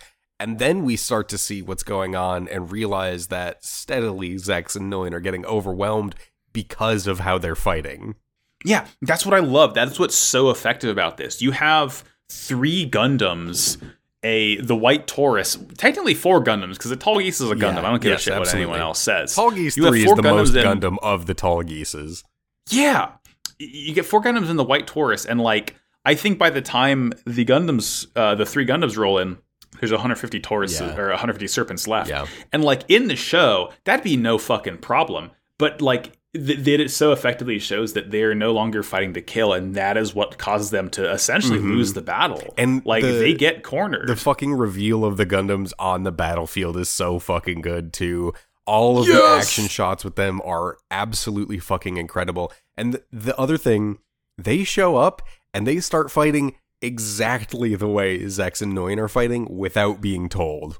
And 0.45 0.59
then 0.59 0.85
we 0.85 0.97
start 0.97 1.31
to 1.31 1.39
see 1.39 1.63
what's 1.63 1.83
going 1.83 2.15
on 2.15 2.49
and 2.49 2.71
realize 2.71 3.29
that 3.29 3.65
steadily 3.65 4.35
Zechs 4.35 4.77
and 4.77 4.93
Noin 4.93 5.15
are 5.15 5.21
getting 5.21 5.47
overwhelmed 5.47 6.15
because 6.53 7.07
of 7.07 7.21
how 7.21 7.39
they're 7.39 7.57
fighting. 7.57 8.17
Yeah, 8.63 8.87
that's 9.01 9.25
what 9.25 9.35
I 9.35 9.39
love. 9.39 9.73
That's 9.73 9.99
what's 9.99 10.15
so 10.15 10.51
effective 10.51 10.91
about 10.91 11.17
this. 11.17 11.41
You 11.41 11.53
have 11.53 12.05
three 12.29 12.87
Gundams, 12.87 13.83
a 14.23 14.61
the 14.61 14.77
White 14.77 15.07
Taurus, 15.07 15.57
technically 15.79 16.13
four 16.13 16.45
Gundams 16.45 16.75
because 16.75 16.91
the 16.91 16.99
Tallgeese 16.99 17.41
is 17.41 17.51
a 17.51 17.55
Gundam. 17.55 17.77
Yeah, 17.77 17.79
I 17.79 17.91
don't 17.91 18.03
give 18.03 18.11
yes, 18.11 18.21
a 18.21 18.25
shit 18.25 18.39
what 18.39 18.55
anyone 18.55 18.81
else 18.81 18.99
says. 18.99 19.35
Tallgeese 19.35 19.79
You 19.79 19.85
have 19.85 19.93
3 19.93 20.05
is 20.05 20.15
the 20.15 20.23
Gundams 20.23 20.37
most 20.37 20.55
in- 20.57 20.65
Gundam 20.67 20.99
of 21.03 21.25
the 21.25 21.35
Tallgeeses. 21.35 22.23
Yeah, 22.69 23.13
you 23.59 23.95
get 23.95 24.05
four 24.05 24.23
Gundams 24.23 24.51
in 24.51 24.57
the 24.57 24.65
White 24.65 24.87
Taurus, 24.87 25.25
and 25.25 25.41
like 25.41 25.75
I 26.05 26.15
think 26.15 26.39
by 26.39 26.51
the 26.51 26.61
time 26.61 27.15
the 27.25 27.47
Gundams, 27.47 28.09
uh, 28.15 28.35
the 28.35 28.45
three 28.45 28.67
Gundams 28.67 28.99
roll 28.99 29.19
in, 29.19 29.39
there's 29.81 29.93
150 29.93 30.41
Taurus 30.41 30.81
Yeah. 30.81 30.97
or 30.97 31.09
150 31.11 31.47
Serpents 31.49 31.87
left. 31.89 32.09
Yeah. 32.09 32.27
And 32.53 32.65
like 32.65 32.83
in 32.89 33.09
the 33.09 33.17
show, 33.17 33.73
that'd 33.85 34.05
be 34.05 34.17
no 34.17 34.39
fucking 34.39 34.79
problem. 34.79 35.31
But 35.59 35.81
like 35.81 36.13
th- 36.35 36.65
th- 36.65 36.81
it 36.81 36.91
so 36.91 37.13
effectively 37.13 37.59
shows 37.61 37.93
that 37.93 38.11
they 38.11 38.23
are 38.23 38.35
no 38.35 38.53
longer 38.53 38.83
fighting 38.83 39.15
to 39.15 39.21
kill, 39.23 39.53
and 39.53 39.75
that 39.77 39.97
is 39.97 40.15
what 40.15 40.37
causes 40.39 40.71
them 40.71 40.91
to 40.91 41.11
essentially 41.11 41.59
lose 41.61 41.93
the 41.93 42.03
battle. 42.03 42.39
Mm-hmm. 42.39 42.59
And 42.59 42.87
like 42.87 43.03
the- 43.03 43.13
they 43.13 43.35
get 43.35 43.63
cornered. 43.63 44.09
The 44.09 44.17
fucking 44.17 44.53
reveal 44.55 45.05
of 45.05 45.17
the 45.17 45.27
Gundams 45.27 45.73
on 45.79 46.03
the 46.03 46.13
battlefield 46.13 46.77
is 46.77 46.89
so 46.89 47.19
fucking 47.19 47.61
good 47.61 47.93
too. 47.93 48.33
All 48.67 48.99
of 48.99 49.07
the 49.07 49.23
action 49.23 49.69
shots 49.69 50.05
with 50.05 50.17
them 50.17 50.41
are 50.45 50.79
absolutely 50.91 51.59
fucking 51.59 51.99
incredible. 51.99 52.51
And 52.77 52.93
th- 52.95 53.05
the 53.13 53.39
other 53.39 53.57
thing, 53.59 53.99
they 54.39 54.65
show 54.65 54.97
up 54.97 55.23
and 55.53 55.67
they 55.67 55.79
start 55.81 56.11
fighting 56.11 56.57
exactly 56.85 57.75
the 57.75 57.89
way 57.89 58.21
Zechs 58.21 58.63
and 58.63 58.73
Noin 58.75 58.99
are 58.99 59.09
fighting 59.09 59.47
without 59.57 60.01
being 60.01 60.29
told. 60.29 60.79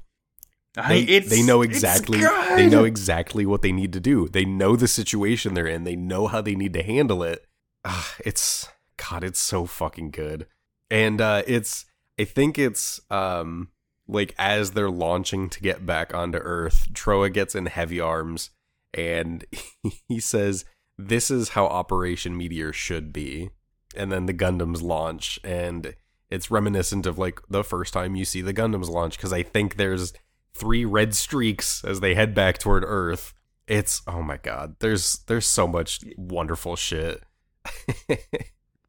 They, 0.89 1.01
it's- 1.03 1.29
they 1.29 1.41
know 1.41 1.61
exactly 1.61 2.19
they 2.57 2.67
know 2.67 2.83
exactly 2.83 3.45
what 3.45 3.61
they 3.61 3.71
need 3.71 3.93
to 3.93 3.99
do. 4.01 4.27
They 4.27 4.43
know 4.45 4.75
the 4.75 4.87
situation 4.89 5.53
they're 5.53 5.67
in. 5.67 5.85
They 5.85 5.95
know 5.95 6.27
how 6.27 6.41
they 6.41 6.55
need 6.55 6.73
to 6.73 6.83
handle 6.83 7.23
it. 7.23 7.45
Ah, 7.85 8.13
it's 8.19 8.67
god, 8.97 9.23
it's 9.23 9.39
so 9.39 9.65
fucking 9.65 10.11
good. 10.11 10.47
And 10.91 11.21
uh 11.21 11.43
it's 11.47 11.85
I 12.19 12.25
think 12.25 12.59
it's 12.59 12.99
um 13.09 13.69
like 14.07 14.35
as 14.37 14.71
they're 14.71 14.89
launching 14.89 15.49
to 15.49 15.61
get 15.61 15.85
back 15.85 16.13
onto 16.13 16.37
Earth, 16.39 16.87
Trowa 16.93 17.31
gets 17.31 17.55
in 17.55 17.67
heavy 17.67 17.99
arms 18.01 18.49
and 18.93 19.45
he 20.09 20.19
says 20.19 20.65
this 20.97 21.31
is 21.31 21.49
how 21.49 21.67
Operation 21.67 22.35
Meteor 22.37 22.73
should 22.73 23.13
be. 23.13 23.49
And 23.95 24.11
then 24.11 24.25
the 24.25 24.33
Gundams 24.33 24.81
launch 24.81 25.39
and 25.43 25.95
it's 26.29 26.51
reminiscent 26.51 27.05
of 27.05 27.17
like 27.17 27.39
the 27.49 27.63
first 27.63 27.93
time 27.93 28.15
you 28.15 28.25
see 28.25 28.41
the 28.41 28.53
Gundams 28.53 28.89
launch 28.89 29.17
because 29.17 29.31
I 29.33 29.43
think 29.43 29.75
there's 29.75 30.13
three 30.53 30.85
red 30.85 31.13
streaks 31.15 31.83
as 31.83 31.99
they 31.99 32.15
head 32.15 32.33
back 32.33 32.57
toward 32.57 32.83
Earth. 32.85 33.33
It's 33.67 34.01
oh 34.07 34.21
my 34.21 34.37
god. 34.37 34.75
There's 34.79 35.19
there's 35.27 35.45
so 35.45 35.67
much 35.67 35.99
wonderful 36.17 36.75
shit. 36.75 37.23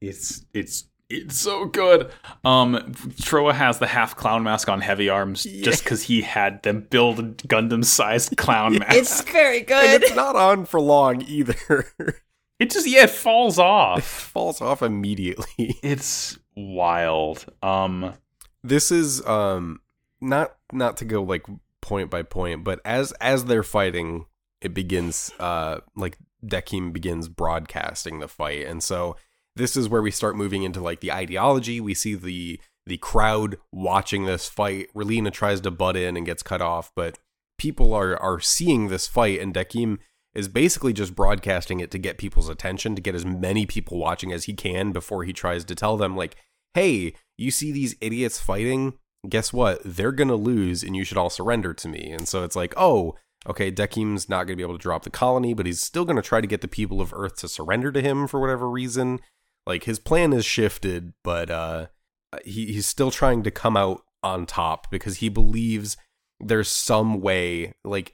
It's 0.00 0.44
it's 0.52 0.84
it's 1.08 1.38
so 1.38 1.66
good. 1.66 2.10
Um, 2.44 2.76
Trowa 3.20 3.54
has 3.54 3.78
the 3.78 3.86
half 3.86 4.16
clown 4.16 4.42
mask 4.42 4.68
on 4.68 4.80
heavy 4.80 5.08
arms 5.08 5.44
just 5.44 5.84
because 5.84 6.02
he 6.02 6.22
had 6.22 6.62
them 6.64 6.86
build 6.90 7.20
a 7.20 7.22
Gundam-sized 7.22 8.36
clown 8.36 8.78
mask. 8.78 8.94
It's 8.96 9.20
very 9.22 9.58
and 9.58 9.66
good. 9.66 10.02
it's 10.02 10.16
not 10.16 10.36
on 10.36 10.64
for 10.66 10.80
long 10.80 11.22
either. 11.22 11.86
it 12.58 12.70
just 12.70 12.86
yeah, 12.88 13.04
it 13.04 13.10
falls 13.10 13.58
it 13.58 13.62
off. 13.62 14.04
falls 14.04 14.60
off 14.60 14.82
immediately. 14.82 15.46
It's 15.82 16.38
wild. 16.56 17.44
Um, 17.62 18.14
This 18.62 18.90
is 18.90 19.24
um 19.26 19.80
not 20.20 20.56
not 20.72 20.96
to 20.98 21.04
go 21.04 21.22
like 21.22 21.46
point 21.82 22.10
by 22.10 22.22
point, 22.22 22.64
but 22.64 22.80
as 22.84 23.12
as 23.20 23.44
they're 23.44 23.62
fighting, 23.62 24.26
it 24.60 24.74
begins 24.74 25.30
uh 25.38 25.78
like 25.94 26.18
Dekim 26.44 26.92
begins 26.92 27.28
broadcasting 27.28 28.18
the 28.20 28.28
fight, 28.28 28.66
and 28.66 28.82
so 28.82 29.16
this 29.54 29.76
is 29.76 29.88
where 29.88 30.02
we 30.02 30.10
start 30.10 30.36
moving 30.36 30.62
into 30.62 30.80
like 30.80 31.00
the 31.00 31.12
ideology. 31.12 31.80
We 31.80 31.94
see 31.94 32.14
the 32.14 32.60
the 32.86 32.98
crowd 32.98 33.56
watching 33.72 34.24
this 34.26 34.48
fight. 34.48 34.88
Relena 34.94 35.32
tries 35.32 35.60
to 35.62 35.70
butt 35.70 35.96
in 35.96 36.16
and 36.16 36.26
gets 36.26 36.42
cut 36.42 36.60
off, 36.62 36.92
but 36.94 37.18
people 37.58 37.92
are 37.94 38.16
are 38.22 38.40
seeing 38.40 38.88
this 38.88 39.06
fight, 39.06 39.40
and 39.40 39.54
Dekim 39.54 39.98
is 40.36 40.48
basically 40.48 40.92
just 40.92 41.16
broadcasting 41.16 41.80
it 41.80 41.90
to 41.90 41.98
get 41.98 42.18
people's 42.18 42.48
attention, 42.48 42.94
to 42.94 43.02
get 43.02 43.14
as 43.14 43.24
many 43.24 43.66
people 43.66 43.98
watching 43.98 44.32
as 44.32 44.44
he 44.44 44.54
can 44.54 44.92
before 44.92 45.24
he 45.24 45.32
tries 45.32 45.64
to 45.64 45.74
tell 45.74 45.96
them 45.96 46.16
like, 46.16 46.36
"Hey, 46.74 47.14
you 47.36 47.50
see 47.50 47.72
these 47.72 47.96
idiots 48.00 48.40
fighting? 48.40 48.94
Guess 49.28 49.52
what? 49.52 49.80
They're 49.84 50.12
gonna 50.12 50.36
lose, 50.36 50.82
and 50.82 50.94
you 50.94 51.04
should 51.04 51.18
all 51.18 51.30
surrender 51.30 51.74
to 51.74 51.88
me." 51.88 52.10
And 52.12 52.28
so 52.28 52.44
it's 52.44 52.56
like, 52.56 52.74
oh. 52.76 53.16
Okay, 53.48 53.70
Dekim's 53.70 54.28
not 54.28 54.38
going 54.38 54.48
to 54.48 54.56
be 54.56 54.64
able 54.64 54.74
to 54.76 54.82
drop 54.82 55.04
the 55.04 55.10
colony, 55.10 55.54
but 55.54 55.66
he's 55.66 55.80
still 55.80 56.04
going 56.04 56.16
to 56.16 56.22
try 56.22 56.40
to 56.40 56.48
get 56.48 56.62
the 56.62 56.66
people 56.66 57.00
of 57.00 57.14
Earth 57.14 57.36
to 57.36 57.48
surrender 57.48 57.92
to 57.92 58.02
him 58.02 58.26
for 58.26 58.40
whatever 58.40 58.68
reason 58.68 59.20
like 59.66 59.84
his 59.84 59.98
plan 59.98 60.32
is 60.32 60.44
shifted 60.44 61.12
but 61.22 61.50
uh 61.50 61.86
he, 62.44 62.72
he's 62.72 62.86
still 62.86 63.10
trying 63.10 63.42
to 63.42 63.50
come 63.50 63.76
out 63.76 64.02
on 64.22 64.46
top 64.46 64.90
because 64.90 65.18
he 65.18 65.28
believes 65.28 65.96
there's 66.40 66.68
some 66.68 67.20
way 67.20 67.72
like 67.84 68.12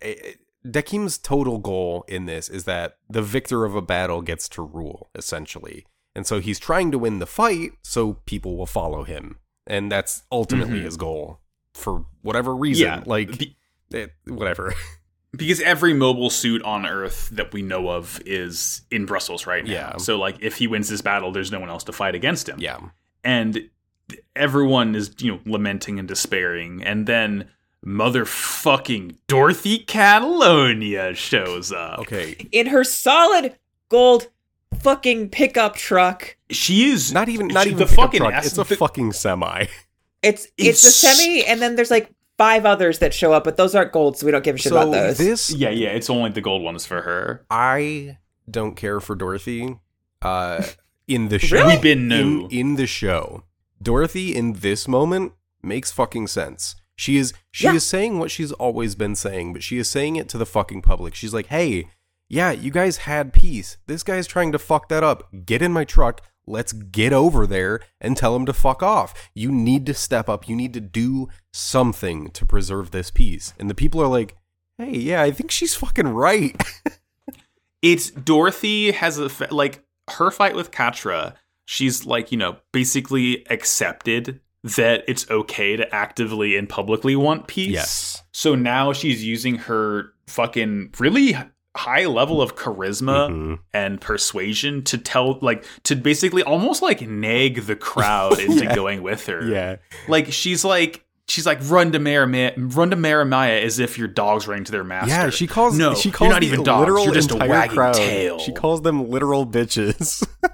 Dekim's 0.66 1.18
total 1.18 1.58
goal 1.58 2.04
in 2.08 2.26
this 2.26 2.48
is 2.48 2.64
that 2.64 2.96
the 3.10 3.22
victor 3.22 3.64
of 3.64 3.74
a 3.74 3.82
battle 3.82 4.22
gets 4.22 4.48
to 4.50 4.62
rule 4.62 5.10
essentially 5.14 5.84
and 6.14 6.26
so 6.26 6.40
he's 6.40 6.58
trying 6.58 6.90
to 6.92 6.98
win 6.98 7.18
the 7.18 7.26
fight 7.26 7.72
so 7.82 8.14
people 8.26 8.56
will 8.56 8.66
follow 8.66 9.02
him 9.04 9.38
and 9.66 9.90
that's 9.90 10.22
ultimately 10.30 10.78
Mhm. 10.80 10.84
his 10.84 10.96
goal 10.96 11.40
for 11.74 12.04
whatever 12.22 12.54
reason 12.54 12.86
yeah, 12.86 13.02
like 13.06 13.38
be- 13.38 13.56
eh, 13.94 14.06
whatever 14.26 14.74
because 15.36 15.60
every 15.62 15.94
mobile 15.94 16.28
suit 16.30 16.62
on 16.62 16.84
Earth 16.86 17.30
that 17.32 17.52
we 17.52 17.62
know 17.62 17.88
of 17.90 18.20
is 18.26 18.82
in 18.90 19.06
Brussels 19.06 19.46
right 19.46 19.64
now. 19.64 19.70
Yeah. 19.72 19.96
So 19.96 20.18
like, 20.18 20.36
if 20.42 20.56
he 20.58 20.66
wins 20.66 20.90
this 20.90 21.00
battle, 21.00 21.32
there's 21.32 21.50
no 21.50 21.58
one 21.58 21.70
else 21.70 21.84
to 21.84 21.92
fight 21.92 22.14
against 22.14 22.48
him. 22.48 22.58
yeah 22.60 22.78
and 23.24 23.68
everyone 24.36 24.94
is 24.94 25.14
you 25.18 25.32
know 25.32 25.40
lamenting 25.46 25.98
and 25.98 26.06
despairing 26.08 26.82
and 26.82 27.06
then 27.06 27.48
motherfucking 27.84 29.16
dorothy 29.26 29.78
catalonia 29.78 31.14
shows 31.14 31.72
up 31.72 31.98
okay 32.00 32.36
In 32.52 32.66
her 32.68 32.84
solid 32.84 33.56
gold 33.88 34.28
fucking 34.80 35.28
pickup 35.30 35.74
truck. 35.76 36.36
she 36.50 36.90
is 36.90 37.12
not 37.12 37.28
even 37.28 37.48
not 37.48 37.64
she- 37.64 37.70
even 37.70 37.78
the 37.78 37.84
the 37.86 37.94
fucking 37.94 38.20
truck. 38.20 38.32
ass- 38.34 38.46
it's 38.46 38.58
a 38.58 38.64
the- 38.64 38.76
fucking 38.76 39.12
semi 39.12 39.66
It's 40.22 40.44
it's, 40.56 40.84
It's- 40.84 40.84
a 40.84 40.90
semi, 40.92 41.44
and 41.44 41.60
then 41.60 41.74
there's 41.76 41.90
like 41.90 42.08
five 42.38 42.64
others 42.64 43.00
that 43.00 43.12
show 43.12 43.32
up, 43.32 43.42
but 43.44 43.56
those 43.56 43.74
aren't 43.74 43.90
gold, 43.92 44.16
so 44.16 44.24
we 44.26 44.30
don't 44.32 44.42
give 44.44 44.54
a 44.54 44.58
shit 44.58 44.70
about 44.72 44.90
those. 44.92 45.18
this 45.18 45.50
yeah 45.52 45.68
yeah 45.70 45.88
it's 45.90 46.08
only 46.08 46.30
the 46.30 46.40
gold 46.40 46.62
ones 46.62 46.86
for 46.86 47.02
her 47.02 47.44
I 47.50 48.18
don't 48.50 48.74
care 48.76 49.00
for 49.00 49.14
Dorothy. 49.16 49.76
Uh, 50.20 50.62
in 51.08 51.28
the 51.28 51.38
show, 51.40 51.56
Really? 51.56 51.76
we 51.76 51.82
been 51.82 52.06
new 52.08 52.44
in, 52.46 52.50
in 52.50 52.76
the 52.76 52.86
show, 52.86 53.42
Dorothy 53.82 54.34
in 54.36 54.54
this 54.54 54.86
moment 54.86 55.32
makes 55.62 55.90
fucking 55.92 56.28
sense. 56.28 56.76
She 56.96 57.16
is 57.16 57.32
she 57.50 57.64
Yeah. 57.64 57.74
is 57.74 57.86
saying 57.86 58.18
what 58.18 58.30
she's 58.30 58.52
always 58.52 58.94
been 58.94 59.14
saying, 59.14 59.52
but 59.52 59.62
she 59.62 59.78
is 59.78 59.88
saying 59.88 60.16
it 60.16 60.28
to 60.30 60.38
the 60.38 60.46
fucking 60.46 60.82
public. 60.82 61.14
She's 61.14 61.34
like, 61.34 61.46
"Hey, 61.46 61.88
yeah, 62.28 62.50
you 62.50 62.70
guys 62.70 62.98
had 62.98 63.32
peace. 63.32 63.76
This 63.86 64.02
guy's 64.02 64.26
trying 64.26 64.52
to 64.52 64.58
fuck 64.58 64.88
that 64.88 65.02
up. 65.04 65.28
Get 65.44 65.62
in 65.62 65.72
my 65.72 65.84
truck. 65.84 66.20
Let's 66.46 66.72
get 66.72 67.12
over 67.12 67.46
there 67.46 67.80
and 68.00 68.16
tell 68.16 68.34
him 68.34 68.46
to 68.46 68.52
fuck 68.52 68.82
off. 68.82 69.14
You 69.34 69.52
need 69.52 69.86
to 69.86 69.94
step 69.94 70.28
up. 70.28 70.48
You 70.48 70.56
need 70.56 70.74
to 70.74 70.80
do 70.80 71.28
something 71.52 72.30
to 72.30 72.44
preserve 72.44 72.90
this 72.90 73.10
peace. 73.10 73.54
And 73.58 73.70
the 73.70 73.74
people 73.76 74.02
are 74.02 74.08
like, 74.08 74.36
hey, 74.76 74.90
yeah, 74.96 75.22
I 75.22 75.30
think 75.30 75.50
she's 75.50 75.74
fucking 75.74 76.08
right. 76.08 76.60
it's 77.82 78.10
Dorothy 78.10 78.92
has 78.92 79.18
a 79.18 79.28
fa- 79.28 79.48
like 79.50 79.84
her 80.10 80.30
fight 80.30 80.54
with 80.54 80.70
Quatre. 80.72 81.34
She's 81.64 82.04
like 82.06 82.32
you 82.32 82.38
know 82.38 82.56
basically 82.72 83.46
accepted 83.50 84.40
that 84.64 85.04
it's 85.08 85.28
okay 85.30 85.76
to 85.76 85.94
actively 85.94 86.56
and 86.56 86.68
publicly 86.68 87.16
want 87.16 87.46
peace. 87.48 87.70
Yes. 87.72 88.22
So 88.32 88.54
now 88.54 88.92
she's 88.92 89.24
using 89.24 89.56
her 89.56 90.12
fucking 90.28 90.90
really 90.98 91.36
high 91.76 92.04
level 92.06 92.42
of 92.42 92.54
charisma 92.54 93.30
Mhm. 93.30 93.58
and 93.72 94.00
persuasion 94.00 94.82
to 94.84 94.98
tell 94.98 95.38
like 95.40 95.64
to 95.84 95.96
basically 95.96 96.42
almost 96.42 96.82
like 96.82 97.00
nag 97.00 97.62
the 97.62 97.74
crowd 97.76 98.38
into 98.40 98.64
Yeah. 98.64 98.74
going 98.74 99.02
with 99.02 99.26
her. 99.26 99.42
Yeah. 99.48 99.76
Like 100.06 100.32
she's 100.32 100.64
like 100.64 101.04
she's 101.28 101.46
like 101.46 101.58
run 101.64 101.90
to 101.92 101.98
Mariemaia, 101.98 102.52
run 102.76 102.90
to 102.90 102.96
Mariemaia 102.96 103.62
as 103.62 103.78
if 103.78 103.96
your 103.96 104.08
dog's 104.08 104.46
running 104.46 104.64
to 104.64 104.72
their 104.72 104.84
master. 104.84 105.08
Yeah, 105.08 105.30
she 105.30 105.46
calls 105.46 105.76
no, 105.78 105.94
she 105.94 106.10
calls 106.10 106.26
you're 106.28 106.34
not 106.34 106.40
the 106.42 106.46
even 106.48 106.62
dogs. 106.62 106.88
You're 107.04 107.14
just 107.14 107.30
a 107.30 107.36
wagging 107.36 107.74
crowd. 107.74 107.94
tail. 107.94 108.38
She 108.38 108.52
calls 108.52 108.82
them 108.82 109.08
literal 109.10 109.46
bitches. 109.46 110.24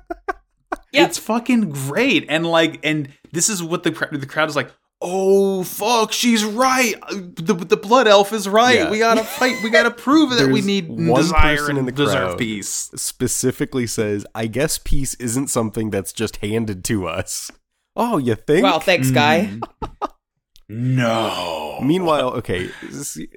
Yep. 0.90 1.08
It's 1.10 1.18
fucking 1.18 1.68
great, 1.68 2.24
and 2.30 2.46
like, 2.46 2.80
and 2.82 3.10
this 3.32 3.48
is 3.48 3.62
what 3.62 3.82
the 3.82 3.90
the 3.90 4.26
crowd 4.26 4.48
is 4.48 4.56
like. 4.56 4.72
Oh 5.00 5.62
fuck, 5.62 6.12
she's 6.12 6.44
right. 6.44 6.94
The 7.10 7.54
the 7.54 7.76
blood 7.76 8.08
elf 8.08 8.32
is 8.32 8.48
right. 8.48 8.78
Yeah. 8.78 8.90
We 8.90 8.98
gotta 8.98 9.22
fight. 9.22 9.62
We 9.62 9.70
gotta 9.70 9.92
prove 9.92 10.30
that 10.30 10.50
we 10.50 10.60
need 10.60 10.88
one 10.88 11.22
desire 11.22 11.56
person 11.56 11.70
and 11.70 11.78
in 11.78 11.84
the 11.86 11.92
deserve 11.92 12.30
crowd. 12.30 12.38
peace. 12.38 12.90
Specifically 12.96 13.86
says, 13.86 14.26
I 14.34 14.46
guess 14.48 14.78
peace 14.78 15.14
isn't 15.14 15.48
something 15.48 15.90
that's 15.90 16.12
just 16.12 16.36
handed 16.36 16.84
to 16.86 17.06
us. 17.06 17.50
Oh, 17.94 18.18
you 18.18 18.34
think? 18.34 18.64
Wow, 18.64 18.80
thanks, 18.80 19.10
guy. 19.10 19.50
Mm. 19.52 20.10
No. 20.70 21.78
Meanwhile, 21.82 22.30
okay, 22.34 22.68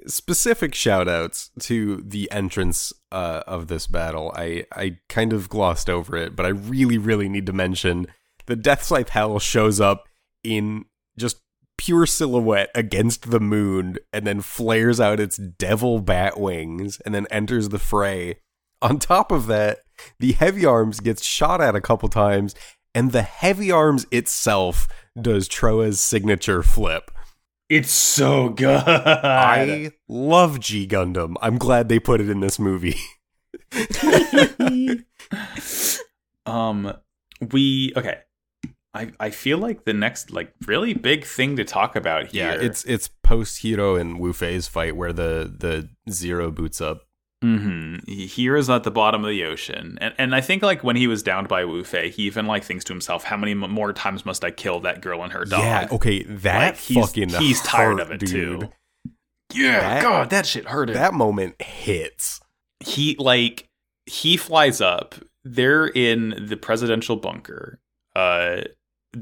specific 0.06 0.74
shout 0.74 1.08
outs 1.08 1.50
to 1.60 2.02
the 2.06 2.30
entrance 2.30 2.92
uh, 3.10 3.42
of 3.46 3.68
this 3.68 3.86
battle. 3.86 4.32
I, 4.36 4.66
I 4.72 4.98
kind 5.08 5.32
of 5.32 5.48
glossed 5.48 5.88
over 5.88 6.16
it, 6.16 6.36
but 6.36 6.44
I 6.44 6.50
really, 6.50 6.98
really 6.98 7.28
need 7.28 7.46
to 7.46 7.52
mention 7.52 8.06
the 8.52 8.56
Death 8.56 8.82
Scythe 8.82 9.08
Hell 9.08 9.38
shows 9.38 9.80
up 9.80 10.10
in 10.44 10.84
just 11.16 11.38
pure 11.78 12.04
silhouette 12.04 12.68
against 12.74 13.30
the 13.30 13.40
moon 13.40 13.96
and 14.12 14.26
then 14.26 14.42
flares 14.42 15.00
out 15.00 15.18
its 15.18 15.38
devil 15.38 16.00
bat 16.00 16.38
wings 16.38 17.00
and 17.06 17.14
then 17.14 17.26
enters 17.30 17.70
the 17.70 17.78
fray. 17.78 18.36
On 18.82 18.98
top 18.98 19.32
of 19.32 19.46
that, 19.46 19.78
the 20.18 20.32
Heavy 20.32 20.66
Arms 20.66 21.00
gets 21.00 21.24
shot 21.24 21.62
at 21.62 21.74
a 21.74 21.80
couple 21.80 22.10
times, 22.10 22.54
and 22.94 23.12
the 23.12 23.22
Heavy 23.22 23.70
Arms 23.70 24.04
itself 24.10 24.86
does 25.18 25.48
Trowa's 25.48 25.98
signature 25.98 26.62
flip. 26.62 27.10
It's 27.70 27.90
so 27.90 28.50
good. 28.50 28.82
I 28.86 29.92
love 30.08 30.60
G 30.60 30.86
Gundam. 30.86 31.36
I'm 31.40 31.56
glad 31.56 31.88
they 31.88 31.98
put 31.98 32.20
it 32.20 32.28
in 32.28 32.40
this 32.40 32.58
movie. 32.58 32.96
um 36.44 36.92
we 37.50 37.94
okay. 37.96 38.18
I 38.94 39.10
I 39.18 39.30
feel 39.30 39.58
like 39.58 39.84
the 39.84 39.94
next 39.94 40.30
like 40.30 40.52
really 40.66 40.92
big 40.94 41.24
thing 41.24 41.56
to 41.56 41.64
talk 41.64 41.96
about 41.96 42.26
here. 42.28 42.52
Yeah, 42.52 42.60
it's 42.60 42.84
it's 42.84 43.08
post 43.22 43.62
Heero 43.62 43.98
and 44.00 44.18
Wu 44.20 44.32
Fei's 44.32 44.68
fight 44.68 44.96
where 44.96 45.12
the 45.12 45.52
the 45.58 45.88
zero 46.12 46.50
boots 46.50 46.80
up. 46.80 47.02
hmm 47.42 47.96
Heero's 48.06 48.68
at 48.68 48.84
the 48.84 48.90
bottom 48.90 49.24
of 49.24 49.30
the 49.30 49.44
ocean, 49.44 49.96
and 50.00 50.14
and 50.18 50.34
I 50.34 50.40
think 50.42 50.62
like 50.62 50.84
when 50.84 50.96
he 50.96 51.06
was 51.06 51.22
downed 51.22 51.48
by 51.48 51.64
Wu 51.64 51.84
Fei, 51.84 52.10
he 52.10 52.24
even 52.24 52.46
like 52.46 52.64
thinks 52.64 52.84
to 52.84 52.92
himself, 52.92 53.24
"How 53.24 53.36
many 53.38 53.54
more 53.54 53.92
times 53.94 54.26
must 54.26 54.44
I 54.44 54.50
kill 54.50 54.80
that 54.80 55.00
girl 55.00 55.22
and 55.22 55.32
her 55.32 55.44
dog?" 55.46 55.60
Yeah, 55.60 55.88
okay, 55.90 56.22
that 56.24 56.58
Like, 56.72 56.76
he's- 56.76 57.06
fucking 57.06 57.28
he's 57.30 57.62
tired 57.62 57.98
hurt, 57.98 58.00
of 58.00 58.10
it, 58.10 58.20
dude. 58.20 58.60
too. 58.60 58.68
yeah. 59.54 59.80
That- 59.80 60.02
God, 60.02 60.30
that 60.30 60.44
shit 60.46 60.66
hurted. 60.68 60.94
That 60.96 61.14
moment 61.14 61.60
hits. 61.62 62.40
he 62.80 63.16
like 63.18 63.68
he 64.06 64.36
flies 64.36 64.80
up. 64.82 65.14
They're 65.44 65.86
in 65.86 66.46
the 66.48 66.56
presidential 66.56 67.16
bunker, 67.16 67.80
uh, 68.14 68.62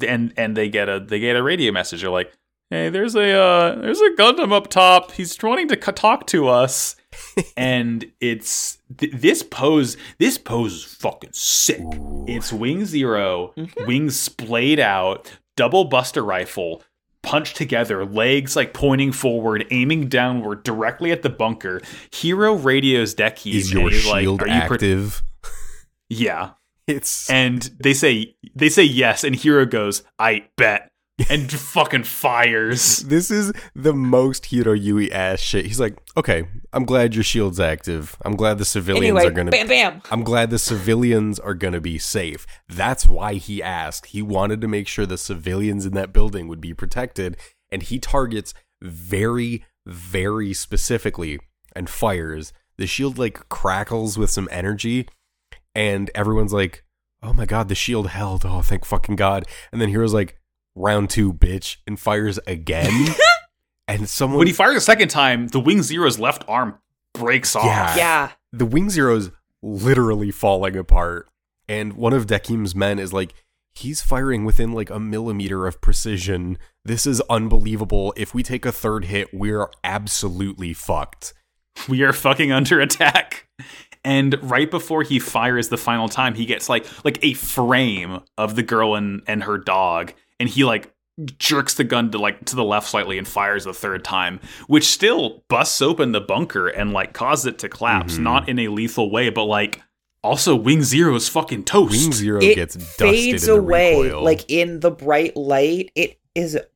and 0.06 0.32
and 0.36 0.56
they 0.56 0.68
get 0.68 0.88
a 0.88 1.00
they 1.00 1.18
get 1.20 1.36
a 1.36 1.42
radio 1.42 1.72
message. 1.72 2.02
They're 2.02 2.10
like, 2.10 2.32
"Hey, 2.70 2.88
there's 2.90 3.14
a 3.14 3.32
uh, 3.32 3.74
there's 3.80 4.00
a 4.00 4.10
Gundam 4.18 4.52
up 4.52 4.68
top. 4.68 5.12
He's 5.12 5.36
wanting 5.42 5.68
to 5.68 5.74
c- 5.82 5.92
talk 5.92 6.26
to 6.28 6.48
us." 6.48 6.96
and 7.56 8.04
it's 8.20 8.78
th- 8.98 9.12
this 9.12 9.42
pose. 9.42 9.96
This 10.18 10.38
pose 10.38 10.72
is 10.74 10.84
fucking 10.84 11.30
sick. 11.32 11.80
Ooh. 11.80 12.24
It's 12.28 12.52
Wing 12.52 12.84
0 12.84 13.52
Mhm. 13.56 13.86
wings 13.86 14.18
splayed 14.18 14.78
out, 14.78 15.30
double 15.56 15.84
buster 15.86 16.22
rifle, 16.24 16.84
punched 17.24 17.56
together, 17.56 18.04
legs 18.06 18.54
like 18.54 18.72
pointing 18.72 19.10
forward, 19.10 19.66
aiming 19.72 20.08
downward 20.08 20.62
directly 20.62 21.10
at 21.10 21.22
the 21.22 21.30
bunker. 21.30 21.80
Heero 22.12 22.62
radios 22.64 23.12
Deki. 23.16 23.54
Is 23.54 23.72
your 23.72 23.90
like, 23.90 23.92
shield 24.22 24.42
"Are 24.42 24.46
you 24.46 24.60
pro-" 24.60 24.74
active? 24.76 25.22
yeah. 26.08 26.50
It's 26.90 27.30
And 27.30 27.62
they 27.82 27.94
say 27.94 28.36
they 28.54 28.68
say 28.68 28.84
yes, 28.84 29.24
and 29.24 29.36
Heero 29.36 29.68
goes, 29.68 30.02
I 30.18 30.46
bet. 30.56 30.90
And 31.28 31.52
fucking 31.74 32.04
fires. 32.04 33.00
this 33.00 33.30
is 33.30 33.52
the 33.74 33.92
most 33.92 34.44
Heero 34.44 34.74
Yuy 34.78 35.10
ass 35.12 35.38
shit. 35.38 35.66
He's 35.66 35.78
like, 35.78 35.98
okay, 36.16 36.44
I'm 36.72 36.86
glad 36.86 37.14
your 37.14 37.24
shield's 37.24 37.60
active. 37.60 38.16
I'm 38.24 38.36
glad 38.36 38.56
the 38.56 38.64
civilians 38.64 39.18
Anyway, 39.18 39.26
are 39.26 39.30
gonna 39.30 39.50
bam, 39.50 39.68
bam. 39.68 40.02
I'm 40.10 40.22
glad 40.22 40.48
the 40.48 40.58
civilians 40.58 41.38
are 41.38 41.52
going 41.52 41.74
to 41.74 41.80
be 41.80 41.98
safe. 41.98 42.46
That's 42.68 43.06
why 43.06 43.34
he 43.34 43.62
asked. 43.62 44.06
He 44.06 44.22
wanted 44.22 44.62
to 44.62 44.68
make 44.68 44.88
sure 44.88 45.04
the 45.04 45.18
civilians 45.18 45.84
in 45.84 45.92
that 45.92 46.12
building 46.12 46.48
would 46.48 46.60
be 46.60 46.72
protected, 46.72 47.36
and 47.70 47.82
he 47.82 47.98
targets 47.98 48.54
very, 48.80 49.64
very 49.84 50.54
specifically 50.54 51.38
and 51.76 51.90
fires. 51.90 52.54
The 52.78 52.86
shield 52.86 53.18
like 53.18 53.48
crackles 53.50 54.16
with 54.16 54.30
some 54.30 54.48
energy, 54.50 55.06
and 55.74 56.10
everyone's 56.14 56.52
like, 56.52 56.84
"Oh 57.22 57.32
my 57.32 57.46
god, 57.46 57.68
the 57.68 57.74
shield 57.74 58.08
held! 58.08 58.44
Oh, 58.44 58.62
thank 58.62 58.84
fucking 58.84 59.16
god!" 59.16 59.46
And 59.72 59.80
then 59.80 59.88
Heero's 59.88 60.14
like, 60.14 60.38
"Round 60.74 61.08
two, 61.10 61.32
bitch," 61.32 61.78
and 61.86 61.98
fires 61.98 62.38
again. 62.46 63.08
and 63.88 64.08
someone 64.08 64.38
When 64.38 64.46
he 64.46 64.52
fires 64.52 64.76
a 64.76 64.80
second 64.80 65.08
time, 65.08 65.48
the 65.48 65.60
Wing 65.60 65.82
Zero's 65.82 66.18
left 66.18 66.44
arm 66.48 66.78
breaks 67.14 67.56
off. 67.56 67.64
Yeah. 67.64 67.96
Yeah. 67.96 68.30
the 68.52 68.66
Wing 68.66 68.90
Zero's 68.90 69.30
literally 69.62 70.30
falling 70.30 70.76
apart. 70.76 71.28
And 71.68 71.92
one 71.92 72.12
of 72.12 72.26
Dekim's 72.26 72.74
men 72.74 72.98
is 72.98 73.12
like, 73.12 73.32
he's 73.72 74.00
firing 74.02 74.44
within 74.44 74.72
like 74.72 74.90
a 74.90 74.98
millimeter 74.98 75.66
of 75.66 75.80
precision. 75.80 76.58
This 76.84 77.06
is 77.06 77.20
unbelievable. 77.30 78.12
If 78.16 78.34
we 78.34 78.42
take 78.42 78.64
a 78.66 78.72
third 78.72 79.04
hit, 79.06 79.28
we're 79.32 79.68
absolutely 79.84 80.72
fucked. 80.72 81.32
We 81.88 82.02
are 82.02 82.12
fucking 82.12 82.52
under 82.52 82.80
attack 82.80 83.48
and 84.04 84.36
right 84.42 84.70
before 84.70 85.02
he 85.02 85.18
fires 85.18 85.68
the 85.68 85.76
final 85.76 86.08
time 86.08 86.34
he 86.34 86.46
gets 86.46 86.68
like 86.68 86.86
like 87.04 87.18
a 87.22 87.34
frame 87.34 88.20
of 88.38 88.56
the 88.56 88.62
girl 88.62 88.94
and 88.94 89.22
and 89.26 89.44
her 89.44 89.58
dog 89.58 90.12
and 90.38 90.48
he 90.48 90.64
like 90.64 90.92
jerks 91.36 91.74
the 91.74 91.84
gun 91.84 92.10
to 92.10 92.18
like 92.18 92.42
to 92.46 92.56
the 92.56 92.64
left 92.64 92.88
slightly 92.88 93.18
and 93.18 93.28
fires 93.28 93.64
the 93.64 93.74
third 93.74 94.02
time 94.02 94.40
which 94.68 94.84
still 94.84 95.44
busts 95.48 95.82
open 95.82 96.12
the 96.12 96.20
bunker 96.20 96.68
and 96.68 96.92
like 96.92 97.12
causes 97.12 97.46
it 97.46 97.58
to 97.58 97.68
collapse 97.68 98.16
Mhm. 98.16 98.20
not 98.22 98.48
in 98.48 98.58
a 98.58 98.68
lethal 98.68 99.10
way 99.10 99.28
but 99.28 99.44
like 99.44 99.82
also 100.22 100.54
wing 100.56 100.82
zero 100.82 101.14
is 101.14 101.28
fucking 101.28 101.64
toast 101.64 101.92
Wing 101.92 102.12
Zero 102.12 102.40
It 102.42 102.54
gets 102.54 102.74
dusted 102.74 102.96
fades 102.96 103.48
in 103.48 103.54
the 103.54 103.60
away 103.60 104.02
recoil. 104.02 104.22
like 104.24 104.44
in 104.50 104.80
the 104.80 104.90
bright 104.90 105.36
light. 105.36 105.90
It 105.94 106.18
is 106.34 106.54
It's 106.56 106.66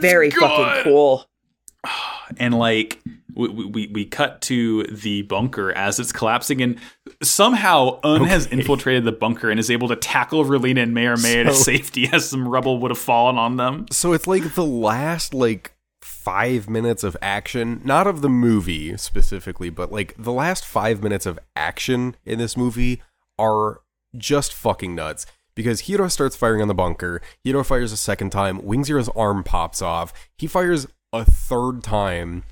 very 0.00 0.30
good. 0.30 0.40
fucking 0.40 0.84
cool. 0.84 1.24
and 2.38 2.54
like 2.54 3.02
we, 3.34 3.48
we 3.48 3.86
we 3.88 4.04
cut 4.04 4.40
to 4.42 4.84
the 4.84 5.22
bunker 5.22 5.72
as 5.72 5.98
it's 5.98 6.12
collapsing 6.12 6.62
and 6.62 6.78
somehow 7.22 8.00
Une 8.04 8.24
has 8.24 8.46
infiltrated 8.46 9.04
the 9.04 9.12
bunker 9.12 9.50
and 9.50 9.58
is 9.58 9.70
able 9.70 9.88
to 9.88 9.96
tackle 9.96 10.44
Relena 10.44 10.82
and 10.82 10.94
Mariemaia 10.94 11.44
to 11.44 11.54
safety 11.54 12.08
as 12.12 12.28
some 12.28 12.48
rubble 12.48 12.78
would 12.78 12.90
have 12.90 12.98
fallen 12.98 13.36
on 13.36 13.56
them. 13.56 13.86
So 13.90 14.12
it's 14.12 14.26
like 14.26 14.54
the 14.54 14.64
last 14.64 15.34
like 15.34 15.74
five 16.00 16.68
minutes 16.68 17.02
of 17.02 17.16
action, 17.20 17.80
not 17.84 18.06
of 18.06 18.20
the 18.20 18.28
movie 18.28 18.96
specifically, 18.96 19.70
but 19.70 19.90
like 19.90 20.14
the 20.18 20.32
last 20.32 20.64
five 20.64 21.02
minutes 21.02 21.26
of 21.26 21.38
action 21.56 22.16
in 22.24 22.38
this 22.38 22.56
movie 22.56 23.02
are 23.38 23.80
just 24.16 24.52
fucking 24.52 24.94
nuts. 24.94 25.26
Because 25.54 25.82
Heero 25.82 26.10
starts 26.10 26.34
firing 26.34 26.62
on 26.62 26.68
the 26.68 26.74
bunker, 26.74 27.22
Heero 27.44 27.64
fires 27.64 27.92
a 27.92 27.96
second 27.96 28.30
time, 28.30 28.64
Wing 28.64 28.82
Zero's 28.82 29.08
arm 29.10 29.44
pops 29.44 29.80
off, 29.80 30.12
he 30.36 30.48
fires 30.48 30.88
a 31.14 31.24
third 31.24 31.82
time 31.82 32.42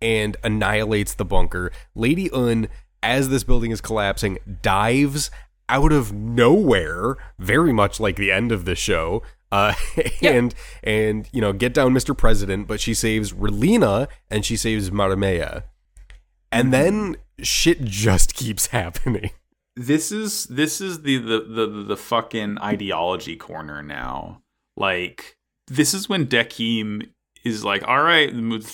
and 0.00 0.36
annihilates 0.44 1.14
the 1.14 1.24
bunker. 1.24 1.70
Lady 1.94 2.30
Une, 2.32 2.68
as 3.02 3.28
this 3.28 3.44
building 3.44 3.72
is 3.72 3.80
collapsing, 3.80 4.38
dives 4.62 5.30
out 5.68 5.92
of 5.92 6.12
nowhere, 6.12 7.16
very 7.38 7.72
much 7.72 7.98
like 7.98 8.16
the 8.16 8.30
end 8.30 8.52
of 8.52 8.64
the 8.64 8.74
show. 8.76 9.22
Uh, 9.50 9.74
and 10.22 10.54
and 10.82 11.28
you 11.32 11.40
know 11.40 11.52
get 11.52 11.74
down 11.74 11.92
Mr. 11.92 12.16
President, 12.16 12.66
but 12.66 12.80
she 12.80 12.94
saves 12.94 13.32
Relena 13.32 14.08
and 14.30 14.44
she 14.44 14.56
saves 14.56 14.90
Mariemaia. 14.90 15.64
and 16.52 16.72
then 16.72 17.16
shit 17.42 17.84
just 17.84 18.34
keeps 18.34 18.66
happening. 18.78 19.30
this 19.76 20.12
is 20.12 20.44
this 20.44 20.80
is 20.80 21.02
the 21.02 21.18
the 21.18 21.40
the, 21.40 21.66
the 21.66 21.96
fucking 21.96 22.58
ideology 22.60 23.36
corner 23.36 23.82
now. 23.82 24.42
Like 24.76 25.36
this 25.66 25.94
is 25.94 26.08
when 26.08 26.26
Dekim 26.26 27.08
is 27.44 27.64
like, 27.64 27.86
all 27.86 28.02
right, 28.02 28.30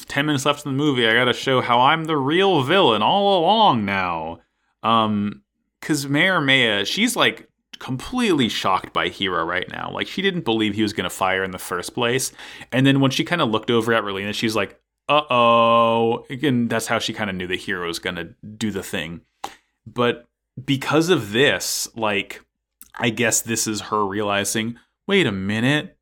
ten 0.06 0.26
minutes 0.26 0.46
left 0.46 0.64
in 0.64 0.72
the 0.72 0.76
movie, 0.76 1.06
I 1.06 1.14
got 1.14 1.24
to 1.24 1.32
show 1.32 1.60
how 1.60 1.80
I'm 1.80 2.04
the 2.04 2.16
real 2.16 2.62
villain 2.62 3.02
all 3.02 3.40
along 3.40 3.84
now. 3.84 4.40
Um, 4.82 5.42
because 5.80 6.06
Mariemaia, 6.06 6.84
she's 6.84 7.16
like 7.16 7.48
completely 7.78 8.48
shocked 8.48 8.92
by 8.92 9.08
Heero 9.08 9.46
right 9.46 9.68
now. 9.70 9.90
Like 9.92 10.06
she 10.06 10.22
didn't 10.22 10.44
believe 10.44 10.74
he 10.74 10.82
was 10.82 10.92
going 10.92 11.04
to 11.04 11.10
fire 11.10 11.42
in 11.42 11.50
the 11.50 11.58
first 11.58 11.94
place, 11.94 12.32
and 12.70 12.86
then 12.86 13.00
when 13.00 13.10
she 13.10 13.24
kind 13.24 13.42
of 13.42 13.50
looked 13.50 13.70
over 13.70 13.92
at 13.92 14.04
Relena, 14.04 14.34
she's 14.34 14.54
like, 14.56 14.78
uh 15.08 15.22
oh. 15.30 16.24
And 16.42 16.70
that's 16.70 16.86
how 16.86 16.98
she 16.98 17.12
kind 17.12 17.28
of 17.28 17.36
knew 17.36 17.46
that 17.48 17.60
Heero 17.60 17.86
was 17.86 17.98
going 17.98 18.16
to 18.16 18.34
do 18.56 18.70
the 18.70 18.82
thing. 18.82 19.22
But 19.86 20.28
because 20.62 21.08
of 21.08 21.32
this, 21.32 21.88
like, 21.96 22.44
I 22.94 23.10
guess 23.10 23.40
this 23.40 23.66
is 23.66 23.80
her 23.82 24.04
realizing, 24.06 24.76
wait 25.08 25.26
a 25.26 25.32
minute, 25.32 25.96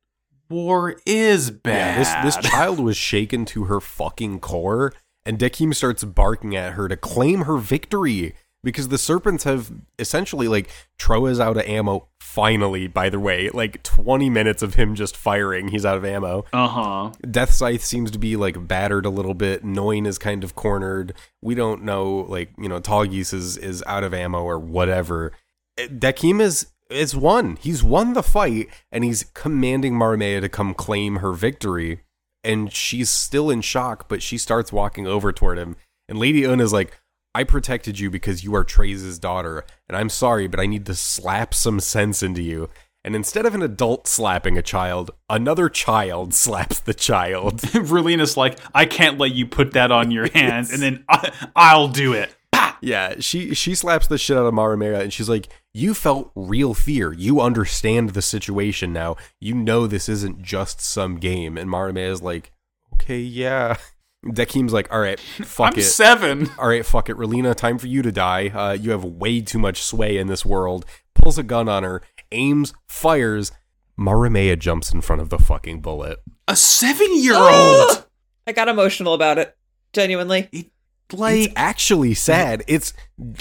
war 0.49 0.97
is 1.07 1.51
bad. 1.51 2.07
Yeah, 2.07 2.23
this 2.25 2.37
this 2.37 2.47
child 2.51 2.81
was 2.81 2.97
shaken 2.97 3.45
to 3.47 3.65
her 3.65 3.81
fucking 3.81 4.41
core, 4.41 4.93
and 5.25 5.39
Dekim 5.39 5.75
starts 5.75 6.05
barking 6.05 6.57
at 6.57 6.75
her 6.75 6.89
to 6.89 6.97
claim 6.97 7.43
her 7.43 7.57
victory 7.57 8.35
because 8.65 8.89
the 8.89 8.99
serpents 8.99 9.45
have 9.45 9.73
essentially 9.99 10.49
like 10.49 10.69
Trowa's 10.99 11.41
out 11.41 11.57
of 11.57 11.65
ammo. 11.65 12.09
Finally, 12.21 12.87
by 12.87 13.09
the 13.09 13.19
way, 13.19 13.49
like 13.51 13.83
20 13.83 14.29
minutes 14.29 14.63
of 14.63 14.75
him 14.75 14.95
just 14.95 15.17
firing, 15.17 15.69
he's 15.69 15.87
out 15.87 15.97
of 15.97 16.05
ammo. 16.05 16.45
Uh 16.53 16.69
huh. 16.69 17.13
Death 17.29 17.51
Scythe 17.53 17.83
seems 17.83 18.11
to 18.11 18.19
be 18.19 18.37
like 18.37 18.69
battered 18.69 19.07
a 19.07 19.11
little 19.11 19.35
bit. 19.35 19.65
Noin 19.65 20.07
is 20.07 20.19
kind 20.19 20.45
of 20.45 20.55
cornered. 20.55 21.15
We 21.43 21.55
don't 21.55 21.83
know, 21.83 22.27
like 22.29 22.51
you 22.59 22.69
know, 22.69 22.81
Tallgeese 22.81 23.33
is 23.33 23.57
is 23.57 23.83
out 23.87 24.05
of 24.05 24.13
ammo 24.13 24.43
or 24.43 24.59
whatever. 24.59 25.33
Dekim 25.79 26.41
is 26.41 26.67
is 26.91 27.17
won. 27.17 27.57
He's 27.57 27.83
won 27.83 28.13
the 28.15 28.23
fight, 28.23 28.69
and 28.91 29.05
he's 29.05 29.25
commanding 29.35 29.97
Mariemaia 29.97 30.41
to 30.41 30.49
come 30.49 30.75
claim 30.75 31.17
her 31.17 31.33
victory. 31.33 32.01
And 32.45 32.73
she's 32.73 33.11
still 33.11 33.51
in 33.51 33.61
shock, 33.61 34.09
but 34.09 34.23
she 34.23 34.39
starts 34.39 34.73
walking 34.73 35.07
over 35.07 35.33
toward 35.33 35.59
him. 35.59 35.77
And 36.09 36.19
Lady 36.19 36.45
Une 36.45 36.61
is 36.61 36.73
like, 36.73 36.97
I 37.35 37.45
protected 37.45 38.01
you 38.01 38.11
because 38.11 38.43
you 38.43 38.55
are 38.55 38.65
Treize's 38.65 39.19
daughter, 39.19 39.65
and 39.89 39.97
I'm 39.97 40.09
sorry, 40.09 40.49
but 40.49 40.61
I 40.61 40.67
need 40.67 40.87
to 40.87 40.95
slap 40.95 41.53
some 41.53 41.79
sense 41.79 42.23
into 42.23 42.43
you. 42.43 42.69
And 43.05 43.15
instead 43.15 43.47
of 43.47 43.55
an 43.55 43.63
adult 43.63 44.07
slapping 44.07 44.59
a 44.59 44.63
child, 44.63 45.13
another 45.31 45.69
child 45.69 46.35
slaps 46.35 46.81
the 46.81 46.95
child. 46.95 47.61
Relena's 47.75 48.37
like, 48.37 48.59
I 48.75 48.87
can't 48.87 49.19
let 49.19 49.33
you 49.35 49.47
put 49.47 49.73
that 49.73 49.93
on 49.93 50.11
your 50.11 50.29
hands, 50.35 50.73
and 50.73 50.83
then 50.83 51.05
I, 51.09 51.33
I'll 51.55 51.89
do 51.89 52.13
it. 52.13 52.35
Yeah, 52.81 53.17
she 53.21 53.55
she 53.55 53.75
slaps 53.75 54.07
the 54.07 54.19
shit 54.19 54.37
out 54.37 54.47
of 54.47 54.55
Mariemaia 54.55 55.01
and 55.01 55.13
she's 55.13 55.29
like, 55.29 55.49
"You 55.75 55.95
felt 55.95 56.31
real 56.35 56.75
fear. 56.75 57.13
You 57.13 57.41
understand 57.41 58.11
the 58.11 58.23
situation 58.23 58.93
now. 58.93 59.17
You 59.41 59.55
know 59.55 59.87
this 59.87 60.09
isn't 60.09 60.43
just 60.43 60.81
some 60.81 61.17
game." 61.17 61.59
And 61.59 61.69
Mariemaia 61.71 62.11
is 62.13 62.23
like, 62.23 62.53
"Okay, 62.95 63.19
yeah." 63.21 63.77
Dekim's 64.27 64.73
like, 64.73 64.93
"All 64.93 65.01
right, 65.01 65.19
fuck 65.19 65.73
I'm 65.75 65.79
it. 65.79 65.83
seven. 65.83 66.51
All 66.59 66.69
right, 66.69 66.85
fuck 66.87 67.09
it, 67.09 67.17
Relena. 67.17 67.55
Time 67.55 67.79
for 67.79 67.87
you 67.87 68.03
to 68.03 68.13
die. 68.13 68.49
Uh, 68.49 68.73
you 68.73 68.91
have 68.93 69.05
way 69.05 69.41
too 69.41 69.59
much 69.59 69.83
sway 69.83 70.17
in 70.17 70.27
this 70.29 70.45
world." 70.45 70.85
Pulls 71.15 71.39
a 71.39 71.43
gun 71.43 71.69
on 71.69 71.83
her, 71.83 72.01
aims, 72.31 72.73
fires. 72.87 73.51
Mariemaia 73.97 74.55
jumps 74.57 74.93
in 74.93 75.01
front 75.01 75.21
of 75.21 75.31
the 75.31 75.39
fucking 75.39 75.81
bullet. 75.81 76.21
A 76.47 76.55
seven-year-old. 76.55 78.07
I 78.47 78.53
got 78.53 78.69
emotional 78.69 79.15
about 79.15 79.39
it. 79.39 79.57
Genuinely. 79.93 80.49
Like 81.13 81.39
it's 81.39 81.53
actually 81.57 82.15
sad. 82.15 82.65
It's 82.67 82.93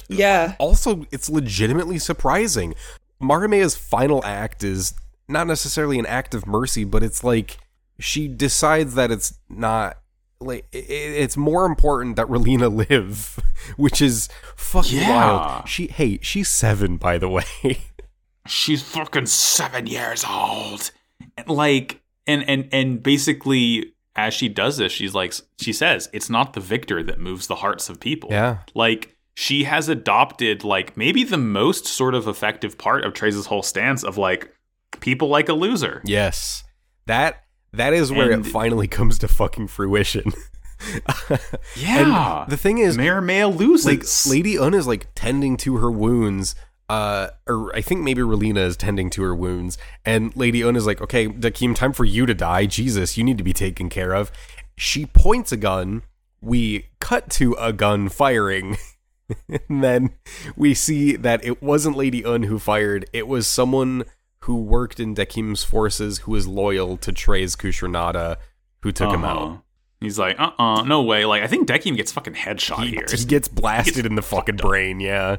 Yeah. 0.08 0.56
also 0.60 1.06
it's 1.12 1.30
legitimately 1.30 2.00
surprising. 2.00 2.76
Mariemaia's 3.22 3.76
final 3.76 4.24
act 4.24 4.64
is 4.64 4.94
not 5.28 5.48
necessarily 5.48 6.00
an 6.00 6.06
act 6.06 6.34
of 6.34 6.46
mercy, 6.48 6.84
but 6.84 7.04
it's 7.04 7.24
like 7.24 7.58
she 8.00 8.28
decides 8.28 8.94
that 8.96 9.12
it's 9.12 9.34
not 9.50 9.98
like 10.40 10.66
it's 10.72 11.36
more 11.36 11.66
important 11.66 12.16
that 12.16 12.28
Relena 12.28 12.74
live, 12.90 13.40
which 13.76 14.02
is 14.02 14.30
fucking 14.56 15.00
Yeah. 15.00 15.10
wild. 15.10 15.68
She 15.68 15.88
hey, 15.88 16.20
she's 16.22 16.48
7 16.50 16.98
by 16.98 17.18
the 17.18 17.28
way. 17.28 17.44
she's 18.48 18.82
fucking 18.82 19.26
seven 19.26 19.88
years 19.88 20.24
old. 20.24 20.92
And 21.36 21.50
like, 21.50 22.02
and 22.26 22.48
and 22.48 22.70
and 22.72 23.04
basically, 23.04 23.94
as 24.18 24.34
she 24.34 24.50
does 24.50 24.78
this, 24.78 24.92
she's 24.92 25.14
like, 25.14 25.34
she 25.62 25.72
says, 25.72 26.10
it's 26.12 26.30
not 26.30 26.54
the 26.54 26.60
victor 26.60 27.02
that 27.04 27.20
moves 27.20 27.48
the 27.48 27.56
hearts 27.56 27.88
of 27.90 28.00
people. 28.00 28.30
yeah. 28.32 28.58
Like 28.74 29.16
she 29.36 29.66
has 29.66 29.88
adopted 29.88 30.64
like 30.64 30.98
maybe 30.98 31.24
the 31.24 31.38
most 31.38 31.86
sort 31.86 32.16
of 32.16 32.28
effective 32.28 32.78
part 32.78 33.06
of 33.06 33.14
Treize's 33.14 33.46
whole 33.46 33.62
stance 33.64 34.04
of 34.04 34.18
like 34.18 34.52
people 35.00 35.28
like 35.28 35.48
a 35.48 35.54
loser. 35.54 36.02
Yes. 36.04 36.64
That 37.06 37.44
that 37.74 37.94
is 37.94 38.12
where 38.12 38.32
And- 38.32 38.46
it 38.46 38.50
finally 38.50 38.88
comes 38.88 39.20
to 39.20 39.28
fucking 39.28 39.68
fruition. 39.68 40.34
Yeah. 41.76 42.42
And 42.44 42.52
the 42.52 42.58
thing 42.58 42.78
is 42.78 42.98
Mariemaia 42.98 43.48
loses. 43.48 43.86
like 43.86 44.32
Lady 44.32 44.56
Une 44.58 44.74
is 44.76 44.86
like 44.88 45.08
tending 45.16 45.58
to 45.58 45.78
her 45.78 45.90
wounds. 45.92 46.56
Uh, 46.90 47.28
or 47.48 47.76
I 47.76 47.82
think 47.82 48.02
maybe 48.02 48.22
Relena 48.22 48.60
is 48.66 48.78
tending 48.78 49.10
to 49.12 49.24
her 49.24 49.36
wounds, 49.36 49.78
and 50.06 50.34
Lady 50.38 50.62
Une 50.62 50.76
is 50.78 50.86
like, 50.86 51.02
"Okay, 51.02 51.28
Dekim, 51.28 51.76
time 51.76 51.92
for 51.94 52.06
you 52.06 52.26
to 52.26 52.34
die. 52.34 52.66
Jesus, 52.66 53.18
you 53.18 53.24
need 53.26 53.38
to 53.38 53.44
be 53.44 53.54
taken 53.54 53.90
care 53.90 54.14
of." 54.14 54.32
She 54.78 55.06
points 55.06 55.52
a 55.52 55.58
gun. 55.58 56.04
We 56.40 56.86
cut 57.00 57.30
to 57.32 57.54
a 57.60 57.74
gun 57.74 58.08
firing, 58.10 58.78
and 59.70 59.84
then 59.84 60.12
we 60.56 60.74
see 60.74 61.16
that 61.18 61.44
it 61.44 61.62
wasn't 61.62 61.98
Lady 61.98 62.24
Une 62.24 62.44
who 62.44 62.58
fired. 62.60 63.06
It 63.12 63.28
was 63.28 63.48
someone 63.48 64.06
who 64.42 64.56
worked 64.62 65.00
in 65.00 65.14
Dekim's 65.14 65.66
forces 65.66 66.20
who 66.20 66.32
was 66.32 66.48
loyal 66.48 66.96
to 66.98 67.12
Treize 67.12 67.56
Khushrenada, 67.58 68.38
who 68.84 68.94
took 68.94 69.12
him 69.12 69.26
Uh-huh. 69.26 69.40
out. 69.46 69.64
He's 70.00 70.18
like, 70.20 70.40
uh 70.40 70.52
uh 70.60 70.84
no 70.84 71.02
way. 71.02 71.26
Like, 71.26 71.42
I 71.44 71.48
think 71.48 71.68
Dekim 71.68 71.98
gets 71.98 72.12
fucking 72.14 72.36
headshot 72.36 72.84
He, 72.84 72.92
here. 72.92 73.06
he 73.12 73.26
gets 73.26 73.48
blasted 73.50 74.06
in 74.06 74.16
the 74.16 74.22
fucking 74.22 74.56
brain. 74.58 75.00
Yeah. 75.02 75.38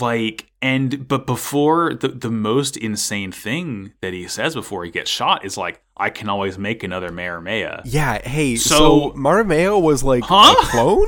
Like 0.00 0.46
and 0.62 1.06
but 1.08 1.26
before 1.26 1.94
the 1.94 2.08
the 2.08 2.30
most 2.30 2.76
insane 2.76 3.32
thing 3.32 3.92
that 4.00 4.12
he 4.12 4.26
says 4.28 4.54
before 4.54 4.84
he 4.84 4.90
gets 4.90 5.10
shot 5.10 5.44
is 5.44 5.56
like 5.58 5.82
i 5.96 6.08
can 6.10 6.28
always 6.28 6.56
make 6.58 6.82
another 6.82 7.10
mariemaia 7.10 7.82
Yeah, 7.84 8.26
hey, 8.26 8.56
so, 8.56 8.76
So- 8.76 9.12
Mariemaia 9.16 9.78
was 9.78 10.02
like 10.02 10.24
Huh? 10.24 10.54
a 10.58 10.64
clone? 10.66 11.06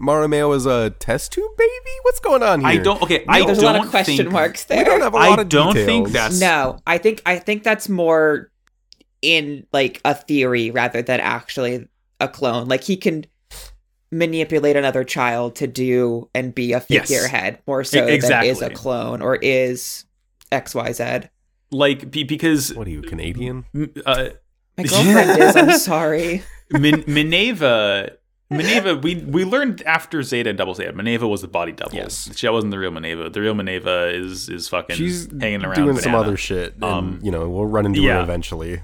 Mariemaia 0.00 0.48
was 0.48 0.66
a 0.66 0.90
test 0.90 1.32
tube 1.32 1.50
baby? 1.56 1.70
What's 2.02 2.20
going 2.20 2.42
on 2.42 2.60
here? 2.60 2.68
i 2.68 2.76
don't 2.76 3.00
okay 3.02 3.24
i 3.28 3.44
There's 3.44 3.58
a 3.58 3.60
don't 3.62 3.74
lot 3.76 3.84
of 3.84 3.90
question 3.90 4.16
think, 4.16 4.32
marks 4.32 4.66
We 4.68 4.76
there. 4.76 4.84
don't 4.84 5.00
have 5.00 5.14
a 5.14 5.16
lot 5.16 5.38
i 5.38 5.42
of 5.42 5.48
don't 5.48 5.68
details. 5.74 5.86
think 5.86 6.08
that's 6.10 6.40
No, 6.40 6.78
I 6.86 6.98
think 6.98 7.22
I 7.24 7.38
think 7.38 7.62
that's 7.62 7.88
more 7.88 8.50
in 9.22 9.66
like 9.72 10.00
a 10.04 10.14
theory 10.14 10.70
rather 10.70 11.00
than 11.02 11.20
actually 11.20 11.88
a 12.20 12.28
clone. 12.28 12.68
Like 12.68 12.82
he 12.84 12.96
can 12.96 13.24
manipulate 14.10 14.76
another 14.76 15.04
child 15.04 15.56
to 15.56 15.66
do 15.66 16.28
and 16.34 16.54
be 16.54 16.72
a 16.72 16.82
Yes. 16.88 17.08
figurehead 17.08 17.58
more 17.66 17.82
so 17.84 18.06
E- 18.06 18.18
than 18.18 18.44
is 18.44 18.62
a 18.62 18.70
clone 18.70 19.20
or 19.22 19.36
is 19.36 20.04
XYZ. 20.52 21.28
like 21.72 22.10
be, 22.10 22.22
because 22.24 22.72
What 22.74 22.86
are 22.86 22.90
you, 22.90 23.02
Canadian? 23.02 23.64
uh 24.06 24.28
My 24.78 24.84
girlfriend 24.84 25.40
is, 25.42 25.56
I'm 25.56 25.72
sorry. 25.78 26.42
Min- 26.70 27.02
Mineva 27.08 28.10
Mineva, 28.52 29.02
we 29.02 29.16
we 29.16 29.44
learned 29.44 29.82
after 29.82 30.22
Zeta 30.22 30.50
and 30.50 30.56
Double 30.56 30.72
Zeta, 30.74 30.92
Mineva 30.92 31.28
was 31.28 31.40
the 31.42 31.48
body 31.48 31.72
double. 31.72 31.96
Yes. 31.96 32.30
She 32.36 32.48
wasn't 32.48 32.70
the 32.70 32.78
real 32.78 32.92
Mineva. 32.92 33.32
The 33.32 33.40
real 33.40 33.54
Mineva 33.54 34.14
is 34.14 34.48
is 34.48 34.68
fucking 34.68 34.94
She's 34.94 35.28
hanging 35.40 35.64
around 35.64 35.74
doing 35.84 35.98
some 35.98 36.14
other 36.14 36.36
shit. 36.36 36.74
And, 36.74 36.84
Um, 36.84 37.18
you 37.24 37.32
know, 37.32 37.48
we'll 37.48 37.66
run 37.66 37.86
into 37.86 38.00
yeah. 38.02 38.20
it 38.20 38.22
eventually. 38.22 38.82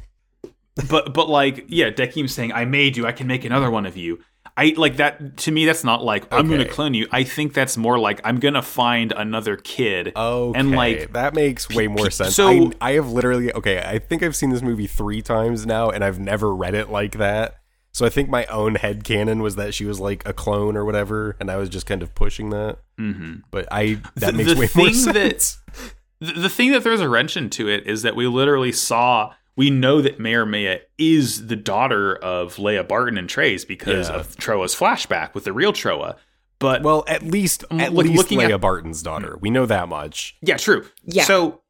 but 0.91 1.15
but 1.15 1.29
like 1.29 1.67
yeah 1.69 1.91
Dekim's 1.91 2.33
saying 2.33 2.51
i 2.55 2.65
made 2.65 2.97
you 2.97 3.07
i 3.07 3.13
can 3.13 3.27
make 3.27 3.45
another 3.45 3.71
one 3.71 3.85
of 3.85 3.95
you 3.95 4.19
i 4.57 4.75
like 4.77 4.97
that 4.97 5.37
to 5.37 5.51
me 5.51 5.65
that's 5.65 5.83
not 5.85 6.05
like 6.05 6.25
i'm 6.33 6.49
gonna 6.51 6.65
clone 6.69 6.93
you 6.95 7.07
i 7.11 7.25
think 7.25 7.55
that's 7.55 7.77
more 7.77 7.99
like 7.99 8.21
i'm 8.25 8.39
gonna 8.39 8.63
find 8.63 9.13
another 9.17 9.57
kid 9.57 10.13
Okay, 10.15 10.59
and 10.59 10.73
like 10.73 11.13
that 11.13 11.35
makes 11.35 11.69
way 11.71 11.89
more 11.89 12.11
sense. 12.11 12.35
so- 12.35 12.49
I, 12.49 12.71
I 12.81 12.93
have 12.93 13.11
literally 13.11 13.53
okay. 13.53 13.79
I 13.83 13.99
think 13.99 14.23
I've 14.23 14.37
seen 14.37 14.51
this 14.51 14.63
movie 14.63 14.87
three 14.87 15.23
times 15.23 15.65
now, 15.67 15.91
and 15.91 16.05
I've 16.05 16.19
never 16.19 16.55
read 16.55 16.75
it 16.75 16.91
like 16.91 17.13
that. 17.19 17.57
So 17.93 18.07
I 18.07 18.09
think 18.09 18.29
my 18.31 18.47
own 18.47 18.77
head 18.77 19.05
canon 19.05 19.43
was 19.43 19.57
that 19.57 19.75
she 19.75 19.85
was 19.85 20.01
like 20.01 20.27
a 20.27 20.33
clone 20.33 20.77
or 20.77 20.85
whatever, 20.85 21.37
and 21.41 21.51
I 21.51 21.57
was 21.57 21.69
just 21.69 21.87
kind 21.87 22.03
of 22.03 22.15
pushing 22.15 22.51
that. 22.51 22.79
mhm. 22.99 23.43
But 23.51 23.69
I 23.71 24.01
that 24.17 24.33
The- 24.33 24.33
makes 24.33 24.53
the 24.55 24.61
way 24.61 24.69
more 24.75 24.91
thing 24.91 25.13
that- 25.13 25.41
sense. 25.43 25.59
the, 26.21 26.33
the 26.33 26.49
thing 26.49 26.73
that 26.73 26.83
throws 26.83 27.01
a 27.01 27.09
wrench 27.09 27.37
into 27.37 27.69
it 27.69 27.87
is 27.87 28.03
that 28.03 28.17
we 28.17 28.27
literally 28.27 28.73
saw 28.73 29.33
we 29.57 29.71
know 29.71 30.01
that 30.01 30.19
Mariemaia 30.19 30.81
is 30.99 31.47
the 31.49 31.57
daughter 31.57 32.17
of 32.17 32.57
Leia 32.57 32.87
Barton 32.87 33.19
and 33.19 33.29
Treize 33.29 33.65
because 33.65 34.09
Yeah. 34.09 34.17
of 34.17 34.37
Trowa's 34.37 34.75
flashback 34.75 35.35
with 35.35 35.45
the 35.45 35.53
real 35.53 35.73
Trowa. 35.73 36.17
But 36.59 36.83
Well, 36.83 37.05
at 37.09 37.23
least 37.23 37.65
Um, 37.71 37.81
at 37.81 37.93
look- 37.93 38.07
least 38.07 38.17
looking 38.19 38.39
Leia 38.39 38.55
at- 38.55 38.61
Barton's 38.61 39.03
daughter. 39.03 39.37
We 39.41 39.51
know 39.51 39.67
that 39.67 39.89
much. 39.89 40.37
Yeah, 40.43 40.57
true. 40.57 40.87
Yeah. 41.05 41.25
So, 41.25 41.61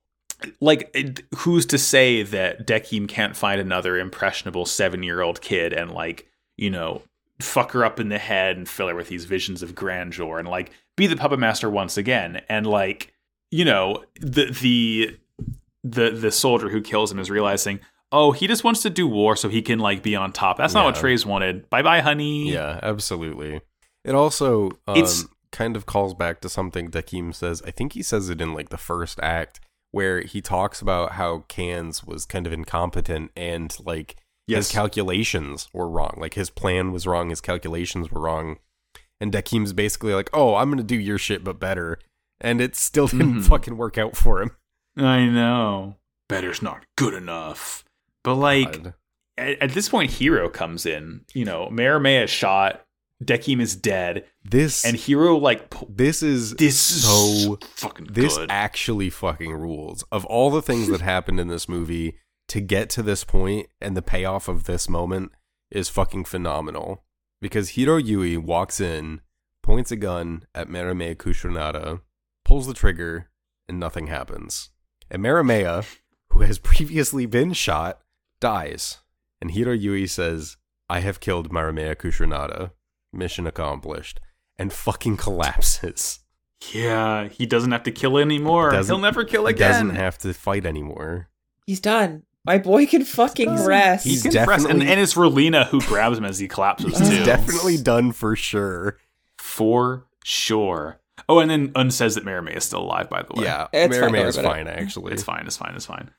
like, 0.60 0.90
it- 0.94 1.22
who's 1.36 1.66
to 1.66 1.78
say 1.78 2.22
that 2.22 2.66
Dekim 2.66 3.08
can't 3.08 3.36
find 3.36 3.60
another 3.60 3.98
impressionable 3.98 4.66
seven 4.66 5.02
year 5.02 5.20
old 5.22 5.40
kid 5.40 5.72
and, 5.72 5.90
like, 5.90 6.28
you 6.56 6.70
know, 6.70 7.02
fuck 7.40 7.72
her 7.72 7.84
up 7.84 7.98
in 7.98 8.08
the 8.10 8.18
head 8.18 8.56
and 8.56 8.68
fill 8.68 8.86
her 8.88 8.94
with 8.94 9.08
these 9.08 9.24
visions 9.24 9.62
of 9.62 9.74
grandeur 9.74 10.38
and 10.38 10.46
like 10.46 10.70
be 10.94 11.08
the 11.08 11.16
puppet 11.16 11.40
master 11.40 11.68
once 11.68 11.96
again 11.96 12.40
and 12.48 12.68
like 12.68 13.12
you 13.50 13.64
know 13.64 14.04
the 14.20 14.44
the 14.60 15.16
the 15.84 16.10
the 16.10 16.30
soldier 16.30 16.68
who 16.68 16.80
kills 16.80 17.10
him 17.10 17.18
is 17.18 17.30
realizing 17.30 17.80
oh 18.12 18.30
he 18.32 18.46
just 18.46 18.62
wants 18.64 18.82
to 18.82 18.90
do 18.90 19.06
war 19.06 19.34
so 19.34 19.48
he 19.48 19.62
can 19.62 19.78
like 19.78 20.02
be 20.02 20.14
on 20.14 20.32
top 20.32 20.56
that's 20.58 20.74
not 20.74 20.84
what 20.84 20.94
Treize 20.94 21.24
wanted 21.26 21.68
bye 21.70 21.82
bye 21.82 22.00
honey 22.00 22.50
Yeah, 22.52 22.78
absolutely. 22.82 23.60
It 24.04 24.14
also 24.14 24.70
um, 24.86 24.96
It's- 24.96 25.24
kind 25.52 25.76
of 25.76 25.84
calls 25.84 26.14
back 26.14 26.40
to 26.40 26.48
something 26.48 26.90
Dekim 26.90 27.34
says. 27.34 27.62
I 27.66 27.70
think 27.70 27.92
he 27.92 28.02
says 28.02 28.30
it 28.30 28.40
in 28.40 28.54
like 28.54 28.70
the 28.70 28.78
first 28.78 29.20
act 29.22 29.60
where 29.90 30.22
he 30.22 30.40
talks 30.40 30.80
about 30.80 31.12
how 31.12 31.44
Cans 31.48 32.02
was 32.04 32.24
kind 32.24 32.46
of 32.46 32.52
incompetent 32.54 33.30
and 33.36 33.76
like 33.84 34.16
Yes. 34.46 34.66
his 34.68 34.72
calculations 34.72 35.68
were 35.72 35.88
wrong. 35.88 36.14
Like 36.18 36.34
his 36.34 36.48
plan 36.50 36.90
was 36.90 37.06
wrong, 37.06 37.28
his 37.30 37.40
calculations 37.40 38.10
were 38.10 38.20
wrong. 38.22 38.56
And 39.20 39.30
Dekim's 39.32 39.72
basically 39.72 40.14
like, 40.14 40.30
"Oh, 40.32 40.56
I'm 40.56 40.68
going 40.68 40.78
to 40.78 40.84
do 40.84 40.98
your 40.98 41.16
shit 41.18 41.44
but 41.44 41.60
better." 41.60 41.98
And 42.40 42.60
it 42.60 42.74
still 42.74 43.06
didn't 43.06 43.42
Mhm. 43.42 43.48
fucking 43.48 43.76
work 43.76 43.96
out 43.98 44.16
for 44.16 44.42
him. 44.42 44.50
I 44.96 45.26
know 45.26 45.96
better's 46.28 46.62
not 46.62 46.84
good 46.96 47.14
enough 47.14 47.84
but 48.22 48.34
like 48.34 48.86
at, 49.36 49.62
at 49.62 49.70
this 49.72 49.88
point 49.88 50.10
heero 50.12 50.52
comes 50.52 50.86
in 50.86 51.22
you 51.34 51.44
know 51.44 51.68
Mariemaia 51.70 52.24
is 52.24 52.30
shot 52.30 52.84
Dekim 53.22 53.60
is 53.60 53.76
dead 53.76 54.24
this 54.44 54.84
and 54.84 54.96
heero 54.96 55.40
like 55.40 55.70
pu- 55.70 55.86
this 55.88 56.22
is 56.22 56.54
this 56.54 56.90
is 56.90 57.04
so 57.04 57.58
fucking 57.74 58.08
this 58.10 58.36
good 58.36 58.50
actually 58.50 59.10
fucking 59.10 59.52
rules. 59.52 60.04
Of 60.10 60.24
all 60.26 60.50
the 60.50 60.62
things 60.62 60.88
that 60.88 61.00
happened 61.00 61.38
in 61.38 61.48
this 61.48 61.68
movie, 61.68 62.18
to 62.48 62.60
get 62.60 62.90
to 62.90 63.02
this 63.02 63.24
point 63.24 63.68
and 63.80 63.96
the 63.96 64.02
payoff 64.02 64.48
of 64.48 64.64
this 64.64 64.88
moment 64.88 65.32
is 65.70 65.88
fucking 65.88 66.24
phenomenal. 66.24 67.04
Because 67.40 67.70
Heero 67.70 68.00
Yuy 68.00 68.38
walks 68.38 68.80
in, 68.80 69.20
points 69.62 69.90
a 69.90 69.96
gun 69.96 70.44
at 70.54 70.68
Mariemaia 70.68 71.16
Khushrenada, 71.16 72.00
pulls 72.44 72.66
the 72.66 72.74
trigger, 72.74 73.30
and 73.68 73.80
nothing 73.80 74.08
happens. 74.08 74.70
And 75.12 75.22
Mariemaia, 75.22 75.84
who 76.30 76.40
has 76.40 76.58
previously 76.58 77.26
been 77.26 77.52
shot, 77.52 78.00
dies. 78.40 78.98
And 79.40 79.50
Heero 79.52 79.78
Yuy 79.80 80.08
says, 80.08 80.56
I 80.88 81.00
have 81.00 81.20
killed 81.20 81.52
Mariemaia 81.52 81.94
Khushrenada. 81.94 82.70
Mission 83.12 83.46
accomplished. 83.46 84.18
And 84.58 84.72
fucking 84.72 85.18
collapses. 85.18 86.20
Yeah, 86.72 87.28
he 87.28 87.44
doesn't 87.44 87.72
have 87.72 87.82
to 87.82 87.90
kill 87.92 88.16
anymore. 88.18 88.70
Doesn't- 88.70 88.92
He'll 88.94 89.02
never 89.02 89.24
kill 89.24 89.46
He 89.46 89.52
again. 89.52 89.70
doesn't 89.72 89.96
have 89.96 90.16
to 90.18 90.32
fight 90.32 90.64
anymore. 90.64 91.28
He's 91.66 91.80
done. 91.80 92.22
My 92.44 92.58
boy 92.58 92.86
can 92.86 93.04
fucking 93.04 93.64
rest. 93.66 94.04
He's 94.06 94.22
He 94.22 94.30
can 94.30 94.44
press- 94.46 94.62
definitely- 94.62 94.82
and, 94.86 94.90
and 94.92 95.00
it's 95.00 95.14
Relena 95.14 95.66
who 95.66 95.80
grabs 95.82 96.16
him 96.18 96.24
as 96.24 96.38
he 96.38 96.48
collapses 96.48 96.98
He's 96.98 97.08
too. 97.10 97.24
definitely 97.24 97.76
done 97.76 98.12
for 98.12 98.34
sure. 98.36 98.96
for 99.38 100.06
sure. 100.24 101.00
Oh, 101.28 101.38
and 101.38 101.50
then 101.50 101.72
Une 101.76 101.90
says 101.90 102.14
that 102.14 102.24
Mariemaia 102.24 102.56
is 102.56 102.64
still 102.64 102.80
alive. 102.82 103.08
By 103.08 103.22
the 103.22 103.34
way, 103.40 103.44
Yeah, 103.44 103.68
It's 103.72 103.96
fine, 103.98 104.14
is 104.14 104.36
worry 104.36 104.44
about 104.44 104.54
fine 104.56 104.66
actually. 104.68 105.12
it's 105.12 105.22
fine. 105.22 105.46
It's 105.46 105.56
fine. 105.56 105.74
It's 105.74 105.86
fine. 105.86 106.10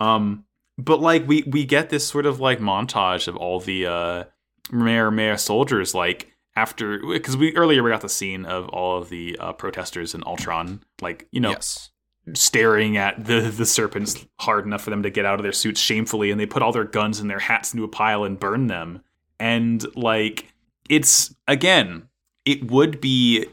Um, 0.00 0.44
but 0.78 1.00
like 1.00 1.26
we 1.26 1.42
we 1.46 1.64
get 1.64 1.90
this 1.90 2.06
sort 2.06 2.26
of 2.26 2.40
like 2.40 2.58
montage 2.58 3.28
of 3.28 3.36
all 3.36 3.60
the 3.60 3.86
uh 3.86 4.24
Mariemaia 4.70 5.38
soldiers 5.38 5.94
like 5.94 6.32
after 6.56 6.98
because 6.98 7.36
we 7.36 7.54
earlier 7.56 7.82
we 7.82 7.90
got 7.90 8.00
the 8.00 8.08
scene 8.08 8.44
of 8.44 8.68
all 8.70 8.98
of 8.98 9.08
the 9.08 9.36
uh, 9.38 9.52
protesters 9.52 10.14
in 10.14 10.22
Ultron 10.26 10.82
like 11.00 11.26
you 11.30 11.40
know 11.40 11.50
yes. 11.50 11.90
staring 12.34 12.96
at 12.96 13.24
the 13.24 13.40
the 13.40 13.66
serpents 13.66 14.24
hard 14.40 14.64
enough 14.66 14.82
for 14.82 14.90
them 14.90 15.02
to 15.02 15.10
get 15.10 15.24
out 15.24 15.38
of 15.38 15.42
their 15.42 15.52
suits 15.52 15.80
shamefully 15.80 16.30
and 16.30 16.40
they 16.40 16.46
put 16.46 16.62
all 16.62 16.72
their 16.72 16.84
guns 16.84 17.20
and 17.20 17.28
their 17.30 17.38
hats 17.38 17.72
into 17.72 17.84
a 17.84 17.88
pile 17.88 18.24
and 18.24 18.38
burn 18.40 18.66
them 18.66 19.02
and 19.40 19.84
like 19.96 20.52
it's 20.88 21.34
again 21.48 22.08
it 22.44 22.70
would 22.70 23.00
be 23.00 23.46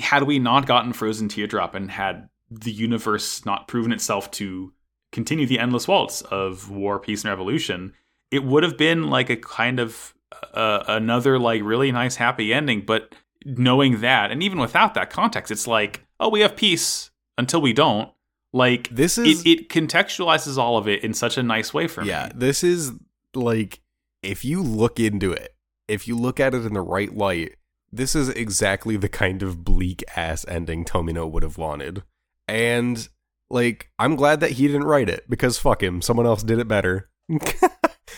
had 0.00 0.24
we 0.24 0.38
not 0.38 0.66
gotten 0.66 0.92
frozen 0.92 1.28
teardrop 1.28 1.74
and 1.74 1.90
had 1.90 2.28
the 2.50 2.72
universe 2.72 3.44
not 3.44 3.68
proven 3.68 3.92
itself 3.92 4.30
to 4.30 4.72
continue 5.12 5.46
the 5.46 5.58
endless 5.58 5.88
waltz 5.88 6.20
of 6.22 6.70
war 6.70 6.98
peace 6.98 7.24
and 7.24 7.30
revolution 7.30 7.92
it 8.30 8.44
would 8.44 8.62
have 8.62 8.76
been 8.76 9.08
like 9.08 9.30
a 9.30 9.36
kind 9.36 9.78
of 9.78 10.14
uh, 10.54 10.84
another 10.88 11.38
like 11.38 11.62
really 11.62 11.92
nice 11.92 12.16
happy 12.16 12.52
ending. 12.52 12.82
But 12.84 13.14
knowing 13.44 14.00
that 14.00 14.30
and 14.30 14.42
even 14.42 14.58
without 14.58 14.94
that 14.94 15.08
context 15.08 15.52
it's 15.52 15.68
like 15.68 16.04
oh 16.18 16.28
we 16.28 16.40
have 16.40 16.56
peace 16.56 17.10
until 17.38 17.60
we 17.60 17.72
don't. 17.72 18.10
Like 18.52 18.88
This 18.88 19.18
is 19.18 19.44
it, 19.44 19.48
it 19.48 19.68
contextualizes 19.68 20.56
all 20.56 20.78
of 20.78 20.88
it 20.88 21.04
in 21.04 21.12
such 21.12 21.36
a 21.36 21.42
nice 21.42 21.74
way 21.74 21.86
for 21.88 22.02
yeah, 22.02 22.24
me. 22.24 22.28
Yeah, 22.28 22.32
this 22.34 22.64
is 22.64 22.92
like 23.34 23.80
if 24.22 24.44
you 24.44 24.62
look 24.62 24.98
into 24.98 25.32
it, 25.32 25.54
if 25.88 26.08
you 26.08 26.16
look 26.16 26.40
at 26.40 26.54
it 26.54 26.64
in 26.64 26.72
the 26.72 26.80
right 26.80 27.14
light, 27.14 27.56
this 27.92 28.14
is 28.14 28.28
exactly 28.30 28.96
the 28.96 29.08
kind 29.08 29.42
of 29.42 29.64
bleak 29.64 30.04
ass 30.16 30.44
ending 30.48 30.84
Tomino 30.84 31.30
would 31.30 31.42
have 31.42 31.58
wanted. 31.58 32.02
And 32.48 33.08
like 33.50 33.90
I'm 33.98 34.16
glad 34.16 34.40
that 34.40 34.52
he 34.52 34.66
didn't 34.66 34.84
write 34.84 35.08
it 35.08 35.28
because 35.28 35.58
fuck 35.58 35.82
him, 35.82 36.02
someone 36.02 36.26
else 36.26 36.42
did 36.42 36.58
it 36.58 36.68
better. 36.68 37.10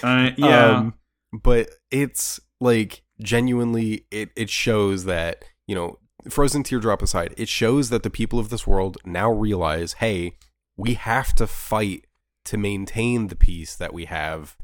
uh, 0.02 0.30
yeah 0.36 0.76
Um, 0.76 0.94
but 1.32 1.70
it's 1.90 2.40
like 2.60 3.02
genuinely 3.20 4.06
it 4.10 4.30
it 4.36 4.50
shows 4.50 5.04
that, 5.04 5.44
you 5.66 5.74
know, 5.74 5.98
Frozen 6.28 6.64
Teardrop 6.64 7.02
aside, 7.02 7.34
it 7.36 7.48
shows 7.48 7.90
that 7.90 8.02
the 8.02 8.10
people 8.10 8.38
of 8.38 8.50
this 8.50 8.66
world 8.66 8.98
now 9.04 9.30
realize, 9.30 9.94
hey, 9.94 10.36
we 10.76 10.94
have 10.94 11.34
to 11.36 11.46
fight 11.46 12.06
to 12.44 12.56
maintain 12.56 13.28
the 13.28 13.36
peace 13.36 13.76
that 13.76 13.92
we 13.92 14.06
have, 14.06 14.56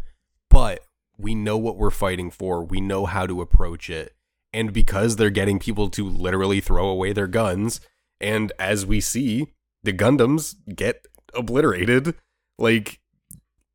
but 0.50 0.80
we 1.16 1.34
know 1.34 1.56
what 1.56 1.76
we're 1.76 1.90
fighting 1.90 2.30
for. 2.30 2.64
We 2.64 2.80
know 2.80 3.06
how 3.06 3.26
to 3.26 3.40
approach 3.40 3.88
it. 3.88 4.14
And 4.54 4.72
because 4.72 5.16
they're 5.16 5.28
getting 5.30 5.58
people 5.58 5.90
to 5.90 6.08
literally 6.08 6.60
throw 6.60 6.88
away 6.88 7.12
their 7.12 7.26
guns, 7.26 7.80
and 8.20 8.52
as 8.58 8.86
we 8.86 9.00
see, 9.00 9.52
the 9.82 9.92
Gundams 9.92 10.54
get 10.74 11.06
obliterated, 11.34 12.14
like 12.58 13.00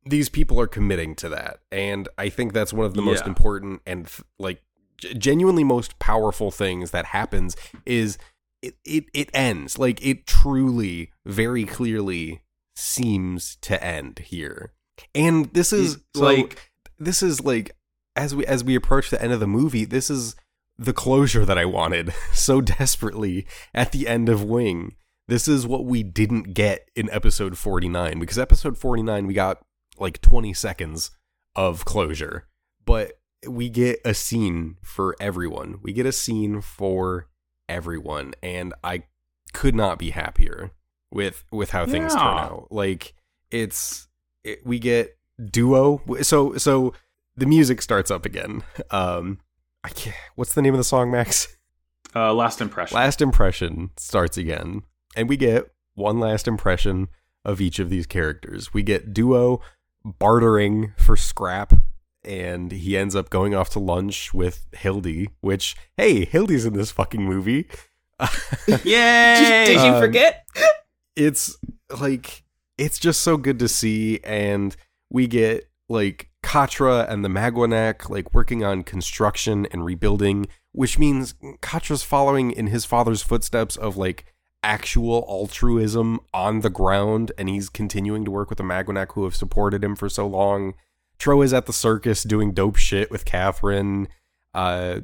these 0.06 0.28
people 0.30 0.58
are 0.58 0.66
committing 0.66 1.14
to 1.16 1.28
that. 1.28 1.58
And 1.70 2.08
I 2.18 2.30
think 2.30 2.52
that's 2.52 2.72
one 2.72 2.86
of 2.86 2.94
the 2.94 3.02
most 3.02 3.20
important 3.28 3.82
and 3.86 4.08
like 4.38 4.62
g- 4.96 5.14
genuinely 5.14 5.62
most 5.62 5.98
powerful 5.98 6.50
things 6.50 6.90
that 6.92 7.04
happens 7.06 7.54
is 7.84 8.16
it, 8.62 8.74
it 8.84 9.04
it 9.14 9.30
ends. 9.34 9.78
Like 9.78 10.04
it 10.04 10.26
truly 10.26 11.12
very 11.26 11.64
clearly 11.64 12.40
seems 12.74 13.56
to 13.62 13.82
end 13.84 14.20
here. 14.20 14.72
And 15.14 15.52
this 15.52 15.72
is 15.72 15.98
so- 16.16 16.22
like- 16.24 16.70
this 16.98 17.22
is 17.22 17.44
like 17.44 17.76
as 18.16 18.34
we 18.34 18.44
as 18.46 18.64
we 18.64 18.74
approach 18.74 19.10
the 19.10 19.22
end 19.22 19.32
of 19.32 19.40
the 19.40 19.46
movie 19.46 19.84
this 19.84 20.10
is 20.10 20.34
the 20.80 20.94
closure 20.94 21.44
that 21.44 21.58
i 21.58 21.64
wanted 21.64 22.12
so 22.32 22.60
desperately 22.60 23.46
at 23.74 23.92
the 23.92 24.08
end 24.08 24.28
of 24.28 24.42
wing. 24.42 24.96
This 25.28 25.46
is 25.46 25.64
what 25.64 25.84
we 25.84 26.02
didn't 26.02 26.54
get 26.54 26.88
in 26.96 27.08
episode 27.10 27.56
49 27.56 28.18
because 28.18 28.38
episode 28.38 28.76
49 28.76 29.26
we 29.26 29.34
got 29.34 29.62
like 29.98 30.20
20 30.22 30.52
seconds 30.54 31.12
of 31.54 31.84
closure. 31.84 32.48
But 32.84 33.12
we 33.46 33.68
get 33.68 34.00
a 34.04 34.14
scene 34.14 34.76
for 34.82 35.14
everyone. 35.20 35.78
We 35.82 35.92
get 35.92 36.06
a 36.06 36.12
scene 36.12 36.60
for 36.60 37.28
everyone 37.68 38.34
and 38.42 38.74
i 38.82 39.04
could 39.52 39.76
not 39.76 39.96
be 39.96 40.10
happier 40.10 40.72
with 41.12 41.44
with 41.52 41.70
how 41.70 41.86
things 41.86 42.12
turn 42.14 42.22
out. 42.22 42.68
Like 42.70 43.14
it's 43.50 44.08
it, 44.42 44.66
we 44.66 44.78
get 44.78 45.16
duo 45.50 46.02
so 46.22 46.56
so 46.56 46.94
the 47.36 47.46
music 47.46 47.82
starts 47.82 48.10
up 48.10 48.24
again. 48.24 48.64
Um 48.90 49.38
i 49.84 49.88
can't. 49.88 50.16
What's 50.34 50.52
the 50.54 50.62
name 50.62 50.74
of 50.74 50.78
the 50.78 50.84
song 50.84 51.10
max? 51.10 51.56
Uh, 52.14 52.32
last 52.34 52.60
impression. 52.60 52.96
Last 52.96 53.20
impression 53.22 53.90
starts 53.96 54.36
again 54.36 54.82
and 55.16 55.28
we 55.28 55.36
get 55.36 55.70
one 55.94 56.18
last 56.18 56.48
impression 56.48 57.08
of 57.44 57.60
each 57.60 57.78
of 57.78 57.88
these 57.90 58.06
characters. 58.06 58.74
We 58.74 58.82
get 58.82 59.12
duo 59.14 59.60
bartering 60.04 60.92
for 60.96 61.16
scrap 61.16 61.72
and 62.24 62.72
he 62.72 62.96
ends 62.96 63.14
up 63.16 63.30
going 63.30 63.54
off 63.54 63.70
to 63.70 63.78
lunch 63.78 64.34
with 64.34 64.66
Hilde 64.72 65.28
which 65.40 65.76
hey 65.96 66.24
Hilde's 66.24 66.64
in 66.64 66.74
this 66.74 66.90
fucking 66.90 67.22
movie. 67.24 67.68
Yay! 68.84 69.64
Did 69.66 69.80
you 69.80 69.92
Um, 69.94 70.00
forget? 70.00 70.46
it's 71.16 71.56
like 71.98 72.44
it's 72.78 72.98
just 72.98 73.20
so 73.20 73.36
good 73.36 73.58
to 73.58 73.68
see 73.68 74.20
and 74.24 74.76
we 75.10 75.26
get 75.26 75.68
like 75.88 76.29
Quatre 76.42 77.02
and 77.02 77.24
the 77.24 77.28
Maganac 77.28 78.08
like 78.08 78.34
working 78.34 78.64
on 78.64 78.82
construction 78.82 79.66
and 79.70 79.84
rebuilding 79.84 80.48
which 80.72 80.98
means 80.98 81.34
Quatre's 81.60 82.02
following 82.02 82.52
in 82.52 82.68
his 82.68 82.84
father's 82.84 83.22
footsteps 83.22 83.76
of 83.76 83.96
like 83.96 84.24
actual 84.62 85.24
altruism 85.28 86.20
on 86.32 86.60
the 86.60 86.70
ground 86.70 87.32
and 87.38 87.48
he's 87.48 87.68
continuing 87.68 88.24
to 88.24 88.30
work 88.30 88.50
with 88.50 88.58
the 88.58 88.64
Maganac 88.64 89.12
who 89.12 89.24
have 89.24 89.34
supported 89.34 89.82
him 89.82 89.96
for 89.96 90.08
so 90.08 90.26
long. 90.26 90.74
Tro 91.18 91.42
is 91.42 91.52
at 91.52 91.66
the 91.66 91.72
circus 91.72 92.22
doing 92.22 92.52
dope 92.52 92.76
shit 92.76 93.10
with 93.10 93.24
Catherine. 93.24 94.08
Uh 94.54 95.00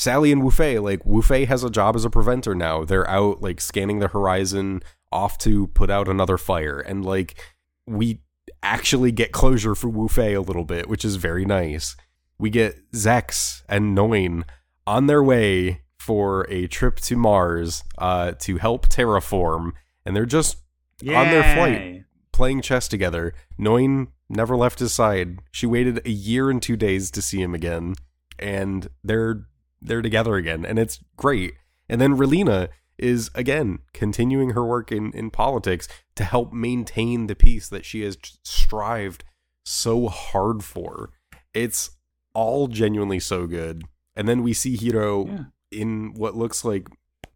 Sally 0.00 0.32
and 0.32 0.42
Wufei, 0.42 0.82
like 0.82 1.04
Wufei 1.04 1.46
has 1.46 1.62
a 1.62 1.68
job 1.68 1.94
as 1.94 2.06
a 2.06 2.10
preventer 2.10 2.54
now. 2.54 2.86
They're 2.86 3.08
out 3.08 3.42
like 3.42 3.60
scanning 3.60 3.98
the 3.98 4.08
horizon, 4.08 4.82
off 5.12 5.36
to 5.38 5.66
put 5.68 5.90
out 5.90 6.08
another 6.08 6.38
fire, 6.38 6.80
and 6.80 7.04
like 7.04 7.38
we 7.86 8.20
actually 8.62 9.12
get 9.12 9.32
closure 9.32 9.74
for 9.74 9.90
Wufei 9.90 10.36
a 10.36 10.40
little 10.40 10.64
bit, 10.64 10.88
which 10.88 11.04
is 11.04 11.16
very 11.16 11.44
nice. 11.44 11.96
We 12.38 12.50
get 12.50 12.90
Zechs 12.92 13.62
and 13.68 13.96
Noin 13.96 14.44
on 14.86 15.06
their 15.06 15.22
way 15.22 15.82
for 15.98 16.46
a 16.48 16.66
trip 16.66 16.96
to 17.00 17.16
Mars 17.16 17.84
uh, 17.98 18.32
to 18.40 18.56
help 18.56 18.88
terraform, 18.88 19.72
and 20.04 20.16
they're 20.16 20.26
just 20.26 20.56
on 21.02 21.28
their 21.30 21.54
flight 21.54 22.04
playing 22.32 22.62
chess 22.62 22.88
together. 22.88 23.34
Noin 23.58 24.08
never 24.30 24.56
left 24.56 24.78
his 24.78 24.94
side. 24.94 25.40
She 25.50 25.66
waited 25.66 26.00
a 26.06 26.10
year 26.10 26.48
and 26.48 26.62
two 26.62 26.74
days 26.76 27.10
to 27.10 27.20
see 27.20 27.42
him 27.42 27.54
again, 27.54 27.96
and 28.38 28.88
they're 29.04 29.46
they're 29.82 30.00
together 30.00 30.36
again, 30.36 30.64
and 30.64 30.78
it's 30.78 31.00
great. 31.16 31.52
And 31.88 32.00
then 32.00 32.16
Relena 32.16 32.68
is 33.00 33.30
again 33.34 33.80
continuing 33.92 34.50
her 34.50 34.64
work 34.64 34.92
in 34.92 35.12
in 35.12 35.30
politics 35.30 35.88
to 36.16 36.24
help 36.24 36.52
maintain 36.52 37.26
the 37.26 37.34
peace 37.34 37.68
that 37.68 37.84
she 37.84 38.02
has 38.02 38.16
strived 38.44 39.24
so 39.64 40.08
hard 40.08 40.62
for. 40.64 41.10
It's 41.54 41.90
all 42.34 42.68
genuinely 42.68 43.18
so 43.20 43.46
good. 43.46 43.82
And 44.14 44.28
then 44.28 44.42
we 44.42 44.52
see 44.52 44.76
Heero 44.76 45.26
Yeah. 45.28 45.44
in 45.72 46.14
what 46.14 46.36
looks 46.36 46.64
like 46.64 46.88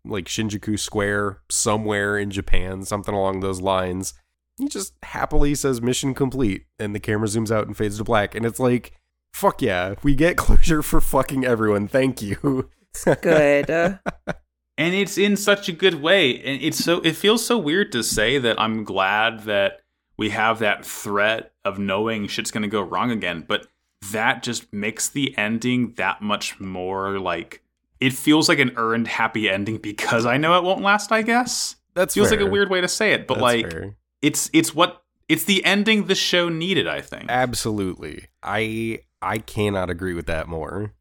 like 0.04 0.26
Shinjuku 0.26 0.78
Square 0.78 1.40
somewhere 1.50 2.18
in 2.18 2.30
Japan, 2.30 2.84
something 2.84 3.14
along 3.14 3.40
those 3.40 3.60
lines. 3.60 4.12
He 4.58 4.68
just 4.68 4.92
happily 5.02 5.54
says 5.54 5.80
mission 5.82 6.14
complete 6.14 6.66
and 6.78 6.94
the 6.94 7.00
camera 7.00 7.26
zooms 7.26 7.50
out 7.50 7.66
and 7.66 7.76
fades 7.76 7.96
to 7.98 8.04
black 8.04 8.34
and 8.34 8.44
it's 8.46 8.60
like 8.60 8.92
fuck 9.32 9.60
yeah, 9.62 9.94
we 10.02 10.14
get 10.14 10.36
closure 10.44 10.82
for 10.82 11.00
fucking 11.00 11.44
everyone. 11.44 11.88
Thank 11.88 12.20
you. 12.22 12.70
It's 12.94 13.04
good. 13.22 13.70
Uh, 14.26 14.32
And 14.76 14.94
it's 14.94 15.16
in 15.18 15.36
such 15.36 15.68
a 15.68 15.72
good 15.72 16.02
way 16.02 16.40
and 16.42 16.60
it's 16.60 16.82
so 16.84 17.00
it 17.00 17.14
feels 17.16 17.46
so 17.46 17.56
weird 17.56 17.92
to 17.92 18.02
say 18.02 18.38
that 18.38 18.60
i'm 18.60 18.82
glad 18.82 19.44
that 19.44 19.80
we 20.16 20.30
have 20.30 20.58
that 20.58 20.84
threat 20.84 21.52
of 21.64 21.78
knowing 21.78 22.26
shit's 22.26 22.50
gonna 22.50 22.66
go 22.66 22.80
wrong 22.82 23.10
again 23.12 23.44
but 23.46 23.68
that 24.12 24.42
just 24.42 24.72
makes 24.72 25.08
the 25.08 25.36
ending 25.38 25.92
that 25.96 26.20
much 26.20 26.58
more 26.58 27.20
like 27.20 27.62
it 28.00 28.12
feels 28.12 28.48
like 28.48 28.58
an 28.58 28.72
earned 28.76 29.06
happy 29.06 29.48
ending 29.48 29.78
because 29.78 30.26
i 30.26 30.36
know 30.36 30.58
it 30.58 30.64
won't 30.64 30.82
last 30.82 31.12
i 31.12 31.22
guess 31.22 31.76
that 31.94 32.10
feels 32.10 32.32
like 32.32 32.40
a 32.40 32.46
weird 32.46 32.68
way 32.68 32.80
to 32.80 32.88
say 32.88 33.12
it 33.12 33.28
but 33.28 33.34
That's 33.34 33.42
like 33.42 33.70
fair. 33.70 33.96
it's 34.22 34.50
it's 34.52 34.74
what 34.74 35.04
it's 35.28 35.44
the 35.44 35.64
ending 35.64 36.06
the 36.06 36.16
show 36.16 36.48
needed 36.48 36.88
i 36.88 37.00
think 37.00 37.26
Absolutely. 37.28 38.26
I 38.42 39.00
I 39.22 39.38
cannot 39.38 39.88
agree 39.88 40.12
with 40.12 40.26
that 40.26 40.48
more. 40.48 40.92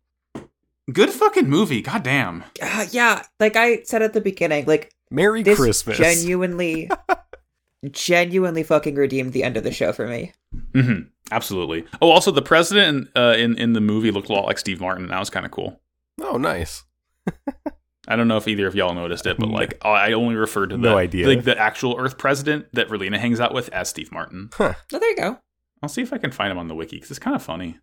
Good 0.91 1.11
fucking 1.11 1.49
movie 1.49 1.81
goddamn 1.81 2.43
uh, 2.61 2.85
yeah, 2.91 3.23
like 3.39 3.55
I 3.55 3.83
said 3.83 4.01
at 4.01 4.13
the 4.13 4.21
beginning, 4.21 4.65
like 4.65 4.93
Merry 5.09 5.43
this 5.43 5.57
Christmas. 5.57 5.97
genuinely, 5.97 6.89
genuinely 7.91 8.63
fucking 8.63 8.95
redeemed 8.95 9.33
the 9.33 9.43
end 9.43 9.57
of 9.57 9.63
the 9.63 9.71
show 9.71 9.93
for 9.93 10.07
me. 10.07 10.33
hmm 10.73 11.01
absolutely 11.31 11.85
oh 12.01 12.09
also 12.11 12.31
the 12.31 12.41
president 12.41 13.07
uh, 13.15 13.33
in 13.37 13.57
in 13.57 13.71
the 13.73 13.79
movie 13.81 14.11
looked 14.11 14.27
a 14.29 14.33
lot 14.33 14.45
like 14.45 14.59
steve 14.59 14.81
martin 14.81 15.03
and 15.05 15.11
that 15.13 15.19
was 15.19 15.29
kind 15.29 15.45
of 15.45 15.51
cool 15.53 15.79
oh, 16.21 16.37
nice. 16.37 16.83
I 18.07 18.15
don't 18.17 18.27
know 18.27 18.35
if 18.37 18.47
either 18.49 18.67
of 18.67 18.75
y'all 18.75 18.93
noticed 18.93 19.25
it, 19.25 19.37
but 19.39 19.47
like 19.49 19.83
I 19.85 20.11
only 20.11 20.35
referred 20.35 20.71
to 20.71 20.77
the 20.77 20.89
No 20.89 20.97
idea. 20.97 21.25
like 21.27 21.45
the 21.45 21.57
actual 21.57 21.95
Earth 21.97 22.17
president 22.17 22.67
that 22.73 22.89
Relena 22.89 23.17
hangs 23.17 23.39
out 23.39 23.53
with 23.53 23.69
as 23.69 23.87
Steve 23.89 24.11
Martin. 24.11 24.49
Oh, 24.59 24.75
there 24.89 25.09
you 25.09 25.15
go. 25.15 25.39
I'll 25.81 25.87
see 25.89 26.01
if 26.01 26.11
I 26.11 26.17
can 26.17 26.31
find 26.31 26.51
him 26.51 26.57
on 26.57 26.67
the 26.67 26.75
wiki 26.75 26.97
because 26.97 27.11
it's 27.11 27.19
kind 27.19 27.33
of 27.35 27.41
funny. 27.41 27.79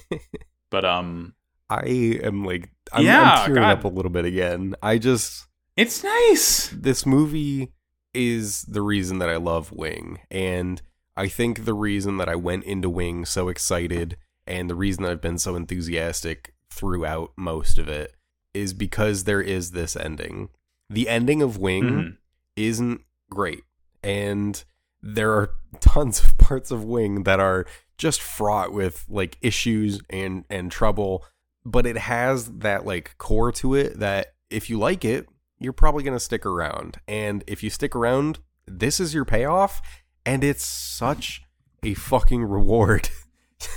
but 0.70 0.84
um, 0.86 1.34
I 1.80 2.20
am 2.22 2.44
like 2.44 2.70
I'm, 2.92 3.04
Yeah, 3.04 3.22
I'm 3.22 3.46
tearing 3.46 3.62
God. 3.62 3.78
up 3.78 3.84
a 3.84 3.88
little 3.88 4.10
bit 4.10 4.24
again. 4.24 4.74
I 4.82 4.98
just 4.98 5.46
it's 5.76 6.04
nice. 6.04 6.68
this 6.68 7.06
movie 7.06 7.72
is 8.14 8.62
the 8.62 8.82
reason 8.82 9.18
that 9.20 9.28
I 9.30 9.36
love 9.36 9.72
Wing, 9.72 10.18
and 10.30 10.82
I 11.16 11.28
think 11.28 11.64
the 11.64 11.74
reason 11.74 12.16
that 12.18 12.28
I 12.28 12.34
went 12.34 12.64
into 12.64 12.90
Wing 12.90 13.24
so 13.24 13.48
excited, 13.48 14.16
and 14.46 14.68
the 14.68 14.74
reason 14.74 15.02
that 15.02 15.12
I've 15.12 15.20
been 15.22 15.38
so 15.38 15.56
enthusiastic 15.56 16.54
throughout 16.70 17.32
most 17.36 17.78
of 17.78 17.88
it, 17.88 18.14
is 18.54 18.74
because 18.74 19.24
there 19.24 19.40
is 19.40 19.70
this 19.70 19.96
ending. 19.96 20.50
The 20.90 21.08
ending 21.08 21.40
of 21.40 21.56
Wing 21.56 21.84
Mhm. 21.84 22.16
isn't 22.56 23.00
great, 23.30 23.64
and 24.02 24.62
there 25.02 25.32
are 25.32 25.50
tons 25.80 26.20
of 26.22 26.36
parts 26.36 26.70
of 26.70 26.84
Wing 26.84 27.22
that 27.22 27.40
are 27.40 27.64
just 27.96 28.20
fraught 28.20 28.72
with 28.74 29.06
like 29.08 29.38
issues 29.40 30.00
and 30.10 30.44
and 30.50 30.70
trouble 30.70 31.24
but 31.64 31.86
it 31.86 31.96
has 31.96 32.46
that 32.58 32.84
like 32.84 33.16
core 33.18 33.52
to 33.52 33.74
it 33.74 33.98
that 33.98 34.34
if 34.50 34.68
you 34.68 34.78
like 34.78 35.04
it 35.04 35.26
you're 35.58 35.72
probably 35.72 36.02
going 36.02 36.16
to 36.16 36.20
stick 36.20 36.44
around 36.44 36.98
and 37.06 37.44
if 37.46 37.62
you 37.62 37.70
stick 37.70 37.94
around 37.94 38.38
this 38.66 38.98
is 39.00 39.14
your 39.14 39.24
payoff 39.24 39.80
and 40.26 40.42
it's 40.42 40.64
such 40.64 41.42
a 41.82 41.94
fucking 41.94 42.44
reward 42.44 43.08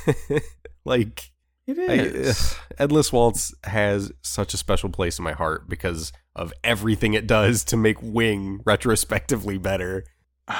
like 0.85 1.31
it 1.67 1.79
is. 1.79 2.55
I, 2.79 2.83
endless 2.83 3.11
waltz 3.11 3.53
has 3.63 4.11
such 4.21 4.53
a 4.53 4.57
special 4.57 4.89
place 4.89 5.17
in 5.17 5.23
my 5.23 5.31
heart 5.31 5.67
because 5.67 6.11
of 6.35 6.53
everything 6.63 7.13
it 7.13 7.25
does 7.25 7.63
to 7.65 7.77
make 7.77 7.97
wing 8.01 8.61
retrospectively 8.65 9.57
better 9.57 10.03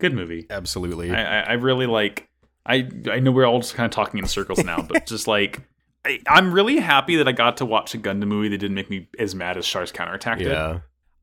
Good 0.00 0.14
movie. 0.14 0.46
absolutely 0.48 1.10
I, 1.10 1.40
I, 1.40 1.40
I 1.40 1.52
really 1.52 1.86
like. 1.86 2.28
I 2.64 2.88
I 3.10 3.20
know 3.20 3.32
we're 3.32 3.46
all 3.46 3.60
just 3.60 3.74
kind 3.74 3.84
of 3.84 3.90
talking 3.90 4.18
in 4.18 4.26
circles 4.26 4.64
now, 4.64 4.82
but 4.82 5.06
just 5.06 5.28
like. 5.28 5.60
I, 6.04 6.20
I'm 6.28 6.52
really 6.52 6.78
happy 6.78 7.16
that 7.16 7.28
I 7.28 7.32
got 7.32 7.58
to 7.58 7.66
watch 7.66 7.94
a 7.94 7.98
Gundam 7.98 8.28
movie 8.28 8.48
that 8.48 8.58
didn't 8.58 8.74
make 8.74 8.90
me 8.90 9.08
as 9.18 9.34
mad 9.34 9.56
as 9.56 9.66
Char's 9.66 9.92
Counterattack 9.92 10.38
did. 10.38 10.48
yeah 10.48 10.80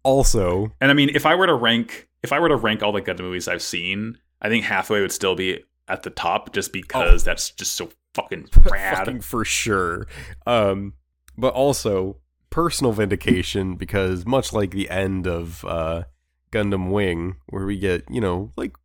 also 0.08 0.72
And 0.80 0.90
I 0.90 0.94
mean, 0.94 1.10
if 1.14 1.26
I 1.26 1.36
were 1.36 1.48
to 1.48 1.54
rank, 1.54 2.08
if 2.24 2.32
I 2.32 2.40
were 2.40 2.48
to 2.48 2.56
rank 2.56 2.82
all 2.82 2.94
the 2.94 3.02
Gundam 3.02 3.22
movies 3.22 3.48
I've 3.48 3.62
seen, 3.62 4.18
I 4.42 4.48
think 4.48 4.64
Hathaway 4.64 5.02
would 5.02 5.12
still 5.12 5.36
be 5.36 5.64
at 5.90 6.04
the 6.04 6.10
top, 6.10 6.54
just 6.54 6.72
because 6.72 7.24
that's 7.24 7.52
just 7.52 7.76
so 7.76 7.90
fucking 8.14 8.48
rad. 8.72 8.98
fucking 8.98 9.22
for 9.22 9.44
sure. 9.44 10.08
Um, 10.46 10.94
but 11.38 11.54
also 11.54 12.18
personal 12.50 12.94
vindication 12.94 13.76
because 13.76 14.26
much 14.26 14.54
like 14.54 14.72
the 14.72 14.90
end 14.90 15.28
of 15.28 15.66
uh, 15.66 16.04
Gundam 16.52 16.90
Wing, 16.90 17.36
where 17.48 17.66
we 17.66 17.78
get 17.78 18.06
you 18.10 18.22
know 18.22 18.52
like 18.56 18.76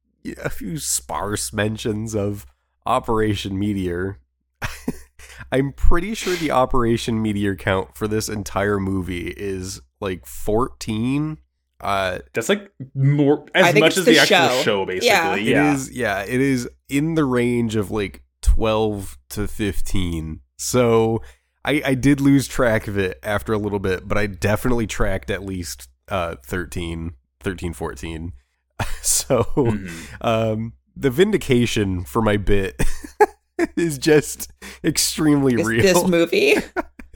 a 0.43 0.51
few 0.51 0.78
sparse 0.78 1.52
mentions 1.52 2.16
of 2.16 2.47
Operation 2.85 3.59
Meteor. 3.59 4.19
I'm 5.51 5.73
pretty 5.73 6.15
sure 6.15 6.35
the 6.36 6.51
Operation 6.51 7.20
Meteor 7.23 7.57
count 7.57 7.97
for 7.97 8.07
this 8.09 8.28
entire 8.28 8.78
movie 8.78 9.28
is 9.36 9.81
like 10.01 10.27
14. 10.27 11.39
Uh, 11.81 12.19
That's 12.32 12.49
like 12.49 12.70
more 12.94 13.44
as 13.55 13.74
much 13.74 13.97
as 13.99 14.05
the, 14.05 14.12
the 14.12 14.19
actual 14.20 14.49
show. 14.59 14.62
show, 14.62 14.86
basically. 14.86 15.09
Yeah. 15.09 15.35
Yeah, 15.36 15.70
It 15.70 15.74
is, 15.74 15.90
yeah, 15.93 16.23
it 16.23 16.40
is 16.40 16.69
in 16.89 17.15
the 17.15 17.24
range 17.24 17.74
of 17.77 17.90
like 17.90 18.23
12 18.43 19.19
to 19.31 19.49
15. 19.49 20.40
So 20.59 21.23
I, 21.65 21.82
I 21.85 21.94
did 21.94 22.20
lose 22.20 22.47
track 22.47 22.86
of 22.89 22.97
it 22.99 23.19
after 23.23 23.53
a 23.53 23.59
little 23.59 23.78
bit, 23.81 24.07
but 24.07 24.16
I 24.19 24.27
definitely 24.27 24.86
tracked 24.86 25.31
at 25.31 25.44
least 25.44 25.89
uh, 26.09 26.36
13, 26.47 27.15
13, 27.40 27.73
14. 27.73 28.32
so 29.03 29.43
Mhm. 29.57 29.90
um, 30.20 30.73
the 30.97 31.11
vindication 31.11 32.05
for 32.05 32.20
my 32.23 32.36
bit 32.36 32.81
is 33.77 33.99
just 33.99 34.51
extremely 34.85 35.57
This, 35.57 35.66
real. 35.66 35.83
this 35.83 36.07
movie. 36.07 36.55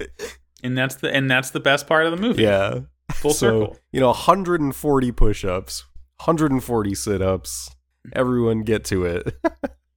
and 0.62 0.76
that's 0.76 0.96
the 0.96 1.12
and 1.14 1.30
that's 1.30 1.50
the 1.50 1.60
best 1.60 1.86
part 1.86 2.06
of 2.06 2.12
the 2.12 2.18
movie. 2.20 2.42
yeah. 2.42 2.80
full 3.12 3.32
so, 3.32 3.60
circle. 3.60 3.78
You 3.92 4.00
know, 4.00 4.08
140 4.08 5.12
push 5.12 5.44
ups, 5.44 5.84
140 6.18 6.94
sit 6.94 7.22
ups. 7.22 7.70
Everyone 8.12 8.62
get 8.62 8.84
to 8.86 9.04
it. 9.04 9.36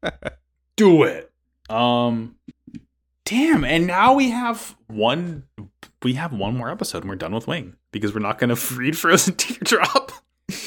Do 0.76 1.04
it. 1.04 1.32
Um, 1.70 2.36
damn. 3.26 3.64
And 3.64 3.86
now 3.86 4.14
we 4.14 4.30
have 4.32 4.76
one. 4.88 5.44
We 6.02 6.14
have 6.14 6.34
one 6.34 6.56
more 6.58 6.72
episode, 6.72 7.00
and 7.04 7.10
we're 7.10 7.18
done 7.18 7.36
with 7.36 7.46
Wing 7.48 7.76
because 7.92 8.14
we're 8.14 8.22
not 8.22 8.40
going 8.40 8.56
to 8.56 8.76
read 8.76 8.98
Frozen 8.98 9.36
Teardrop. 9.36 10.12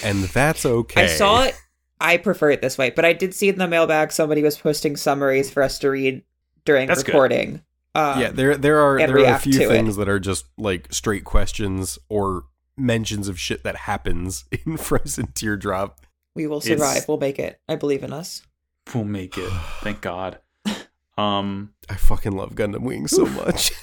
and 0.05 0.25
that's 0.25 0.65
okay. 0.67 1.05
I 1.05 1.07
saw 1.07 1.45
it. 1.45 1.57
I 2.03 2.17
prefer 2.19 2.51
it 2.51 2.61
this 2.61 2.77
way, 2.77 2.91
but 2.91 3.05
I 3.05 3.13
did 3.13 3.35
see 3.35 3.49
in 3.49 3.59
the 3.59 3.69
mailbag 3.69 4.13
somebody 4.13 4.43
was 4.43 4.59
posting 4.59 4.97
summaries 4.97 5.51
for 5.51 5.63
us 5.63 5.79
to 5.81 5.89
read 5.91 6.23
during 6.65 6.89
That's 6.89 7.03
good. 7.03 7.13
recording. 7.13 7.63
Um, 7.95 8.21
Yeah, 8.21 8.31
there 8.31 8.57
there 8.57 8.81
are 8.81 8.99
there 8.99 9.19
are 9.19 9.35
a 9.35 9.39
few 9.39 9.53
to 9.53 9.65
it. 9.65 9.69
things 9.69 9.97
that 9.97 10.09
are 10.09 10.19
just 10.21 10.47
like 10.59 10.93
straight 10.93 11.25
questions 11.25 11.99
or 12.09 12.45
mentions 12.77 13.29
of 13.29 13.39
shit 13.39 13.63
that 13.65 13.77
happens 13.77 14.45
in 14.67 14.77
Frozen 14.77 15.29
Teardrop. 15.35 16.01
we 16.35 16.47
will 16.47 16.59
It's- 16.59 16.69
survive. 16.79 17.07
We'll 17.09 17.19
make 17.19 17.39
it. 17.39 17.61
I 17.69 17.77
believe 17.77 18.03
in 18.03 18.13
us. 18.13 18.43
We'll 18.95 19.05
make 19.05 19.37
it. 19.39 19.51
Thank 19.83 20.01
God. 20.01 20.39
Um, 21.19 21.75
I 21.91 21.95
fucking 21.97 22.33
love 22.33 22.55
Gundam 22.55 22.81
Wing 22.83 23.07
so 23.07 23.25
much. 23.27 23.71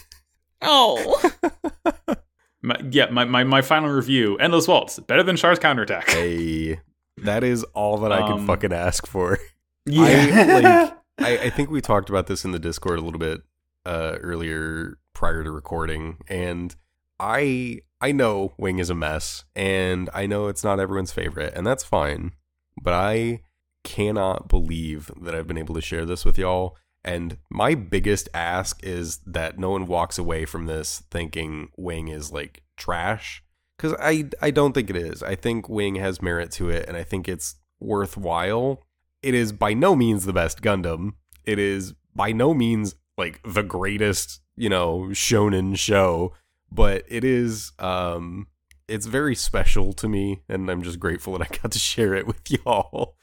Oh, 0.62 1.32
my, 2.62 2.76
yeah. 2.92 3.06
My, 3.10 3.24
my 3.24 3.46
my 3.46 3.62
final 3.62 3.90
review: 3.90 4.36
Endless 4.40 4.68
Waltz 4.68 5.00
better 5.00 5.24
than 5.24 5.38
Char's 5.38 5.58
Counterattack. 5.58 6.10
hey, 6.10 6.82
that 7.24 7.44
is 7.44 7.64
all 7.74 7.98
that 8.00 8.12
I 8.12 8.22
can 8.22 8.32
Um, 8.40 8.48
fucking 8.48 8.74
ask 8.74 9.08
for. 9.08 9.38
Yeah. 9.86 10.94
I, 11.20 11.38
I 11.38 11.50
think 11.50 11.72
we 11.72 11.82
talked 11.82 12.10
about 12.10 12.28
this 12.28 12.46
in 12.46 12.52
the 12.52 12.60
Discord 12.60 13.00
a 13.00 13.02
little 13.02 13.20
bit 13.20 13.42
uh, 13.86 14.18
earlier 14.22 15.00
prior 15.14 15.44
to 15.44 15.50
recording, 15.52 16.18
and 16.28 16.76
I 17.20 17.80
I 18.00 18.12
know 18.12 18.54
Wing 18.58 18.78
is 18.80 18.90
a 18.92 18.96
mess, 18.96 19.46
and 19.56 20.10
I 20.14 20.28
know 20.28 20.48
it's 20.48 20.64
not 20.64 20.80
everyone's 20.80 21.12
favorite, 21.12 21.54
and 21.56 21.66
that's 21.66 21.84
fine. 21.84 22.34
But 22.80 22.94
I 22.94 23.42
cannot 23.84 24.48
believe 24.48 25.10
that 25.22 25.34
I've 25.34 25.48
been 25.48 25.58
able 25.58 25.74
to 25.76 25.82
share 25.82 26.06
this 26.06 26.24
with 26.26 26.38
y'all 26.38 26.76
And 27.04 27.38
my 27.50 27.76
biggest 27.76 28.28
ask 28.34 28.84
is 28.84 29.20
that 29.26 29.58
no 29.58 29.72
one 29.72 29.86
walks 29.88 30.18
away 30.20 30.46
from 30.46 30.66
this 30.66 31.02
thinking 31.10 31.70
Wing 31.78 32.10
is 32.10 32.32
like 32.32 32.62
trash. 32.78 33.42
Because 33.80 33.96
I, 33.98 34.30
I 34.42 34.52
don't 34.52 34.74
think 34.74 34.90
it 34.90 34.98
is. 34.98 35.24
I 35.24 35.36
think 35.36 35.70
Wing 35.70 35.96
has 35.96 36.22
merit 36.22 36.52
to 36.52 36.70
it, 36.70 36.86
and 36.90 36.98
I 36.98 37.04
think 37.04 37.30
it's 37.30 37.56
worthwhile. 37.80 38.84
It 39.24 39.34
is 39.34 39.54
by 39.54 39.74
no 39.74 39.96
means 39.96 40.26
the 40.26 40.34
best 40.34 40.62
Gundam. 40.62 41.14
It 41.46 41.60
is 41.60 41.94
by 42.14 42.34
no 42.34 42.54
means 42.54 42.96
like 43.18 43.40
the 43.46 43.64
greatest, 43.64 44.42
you 44.58 44.68
know, 44.68 45.08
shonen 45.12 45.78
show, 45.78 46.34
but 46.70 47.06
it 47.08 47.24
is 47.24 47.72
um 47.80 48.48
it's 48.90 49.06
very 49.06 49.36
special 49.36 49.94
to 49.94 50.10
me 50.10 50.42
and 50.50 50.70
I'm 50.70 50.82
just 50.82 51.00
grateful 51.00 51.38
that 51.38 51.50
I 51.50 51.58
got 51.62 51.72
to 51.72 51.80
share 51.80 52.14
it 52.16 52.28
with 52.28 52.42
y'all. 52.66 53.16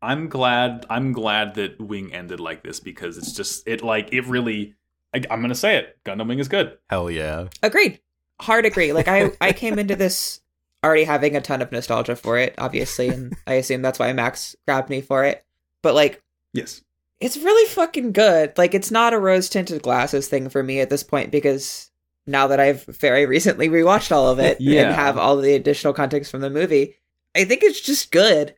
I'm 0.00 0.28
glad. 0.28 0.86
I'm 0.88 1.12
glad 1.12 1.54
that 1.54 1.80
Wing 1.80 2.14
ended 2.14 2.40
like 2.40 2.62
this 2.62 2.80
because 2.80 3.18
it's 3.18 3.32
just 3.32 3.66
it 3.68 3.82
like 3.82 4.12
it 4.12 4.24
really. 4.26 4.74
I, 5.14 5.22
I'm 5.30 5.40
gonna 5.42 5.54
say 5.54 5.76
it. 5.76 5.98
Gundam 6.04 6.28
Wing 6.28 6.38
is 6.38 6.48
good. 6.48 6.78
Hell 6.88 7.10
yeah. 7.10 7.48
Agreed. 7.62 8.00
Hard 8.40 8.66
agree. 8.66 8.92
Like 8.92 9.08
I, 9.08 9.32
I 9.40 9.52
came 9.52 9.78
into 9.78 9.96
this 9.96 10.40
already 10.84 11.04
having 11.04 11.34
a 11.36 11.40
ton 11.40 11.62
of 11.62 11.72
nostalgia 11.72 12.16
for 12.16 12.38
it, 12.38 12.54
obviously, 12.58 13.08
and 13.08 13.34
I 13.46 13.54
assume 13.54 13.82
that's 13.82 13.98
why 13.98 14.12
Max 14.12 14.54
grabbed 14.66 14.90
me 14.90 15.00
for 15.00 15.24
it. 15.24 15.44
But 15.82 15.94
like, 15.94 16.22
Yes. 16.52 16.82
it's 17.20 17.36
really 17.36 17.68
fucking 17.70 18.12
good. 18.12 18.56
Like 18.56 18.74
it's 18.74 18.90
not 18.90 19.12
a 19.14 19.18
rose 19.18 19.48
tinted 19.48 19.82
glasses 19.82 20.28
thing 20.28 20.48
for 20.48 20.62
me 20.62 20.80
at 20.80 20.90
this 20.90 21.02
point 21.02 21.30
because 21.30 21.90
now 22.26 22.46
that 22.48 22.60
I've 22.60 22.84
very 22.84 23.26
recently 23.26 23.68
rewatched 23.68 24.10
all 24.12 24.28
of 24.28 24.38
it 24.38 24.60
Yeah. 24.60 24.86
and 24.86 24.94
have 24.94 25.16
all 25.18 25.36
the 25.36 25.54
additional 25.54 25.92
context 25.92 26.30
from 26.30 26.40
the 26.40 26.50
movie, 26.50 26.96
I 27.34 27.44
think 27.44 27.62
it's 27.62 27.80
just 27.80 28.10
good. 28.10 28.54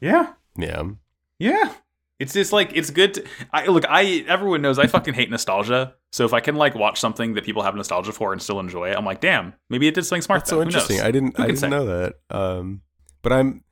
Yeah. 0.00 0.32
Yeah. 0.56 0.82
Yeah. 1.38 1.72
It's 2.18 2.32
just 2.32 2.52
like 2.52 2.72
it's 2.74 2.90
good. 2.90 3.14
To, 3.14 3.24
I 3.52 3.66
look. 3.66 3.84
I 3.88 4.24
everyone 4.26 4.60
knows 4.60 4.78
I 4.78 4.88
fucking 4.88 5.14
hate 5.14 5.30
nostalgia. 5.30 5.94
So 6.12 6.24
if 6.24 6.32
I 6.32 6.40
can 6.40 6.56
like 6.56 6.74
watch 6.74 6.98
something 7.00 7.34
that 7.34 7.44
people 7.44 7.62
have 7.62 7.74
nostalgia 7.74 8.12
for 8.12 8.32
and 8.32 8.40
still 8.40 8.60
enjoy 8.60 8.90
it, 8.90 8.96
I'm 8.96 9.04
like, 9.04 9.20
damn, 9.20 9.52
maybe 9.68 9.88
it 9.88 9.94
did 9.94 10.04
something 10.06 10.22
smart. 10.22 10.40
That's 10.40 10.50
though. 10.50 10.56
so 10.58 10.62
interesting. 10.62 11.00
I 11.00 11.10
didn't 11.10 11.36
Who 11.36 11.42
I 11.42 11.46
didn't 11.46 11.58
say? 11.60 11.68
know 11.68 11.84
that. 11.86 12.14
Um 12.30 12.82
but 13.22 13.32
I'm 13.32 13.62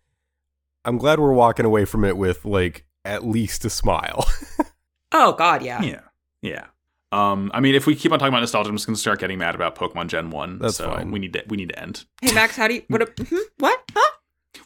I'm 0.84 0.98
glad 0.98 1.18
we're 1.18 1.32
walking 1.32 1.64
away 1.66 1.84
from 1.84 2.04
it 2.04 2.16
with 2.16 2.44
like 2.44 2.84
at 3.04 3.24
least 3.26 3.64
a 3.64 3.70
smile. 3.70 4.26
Oh 5.12 5.32
god, 5.32 5.62
yeah. 5.62 5.80
Yeah. 5.82 6.00
Yeah. 6.42 6.64
Um, 7.12 7.50
I 7.54 7.60
mean, 7.60 7.74
if 7.76 7.86
we 7.86 7.94
keep 7.94 8.10
on 8.12 8.18
talking 8.18 8.32
about 8.34 8.40
nostalgia, 8.40 8.68
I'm 8.68 8.76
just 8.76 8.86
gonna 8.86 8.96
start 8.96 9.20
getting 9.20 9.38
mad 9.38 9.54
about 9.54 9.76
Pokemon 9.76 10.08
Gen 10.08 10.30
One. 10.30 10.58
That's 10.58 10.76
so 10.76 10.90
fine. 10.90 11.10
We 11.12 11.20
need 11.20 11.32
to. 11.34 11.44
We 11.48 11.56
need 11.56 11.68
to 11.70 11.80
end. 11.80 12.04
Hey 12.20 12.34
Max, 12.34 12.56
how 12.56 12.66
do 12.68 12.74
you 12.74 12.82
what? 12.88 13.00
A, 13.02 13.06
mhm, 13.06 13.38
what? 13.58 13.80
Huh? 13.94 14.12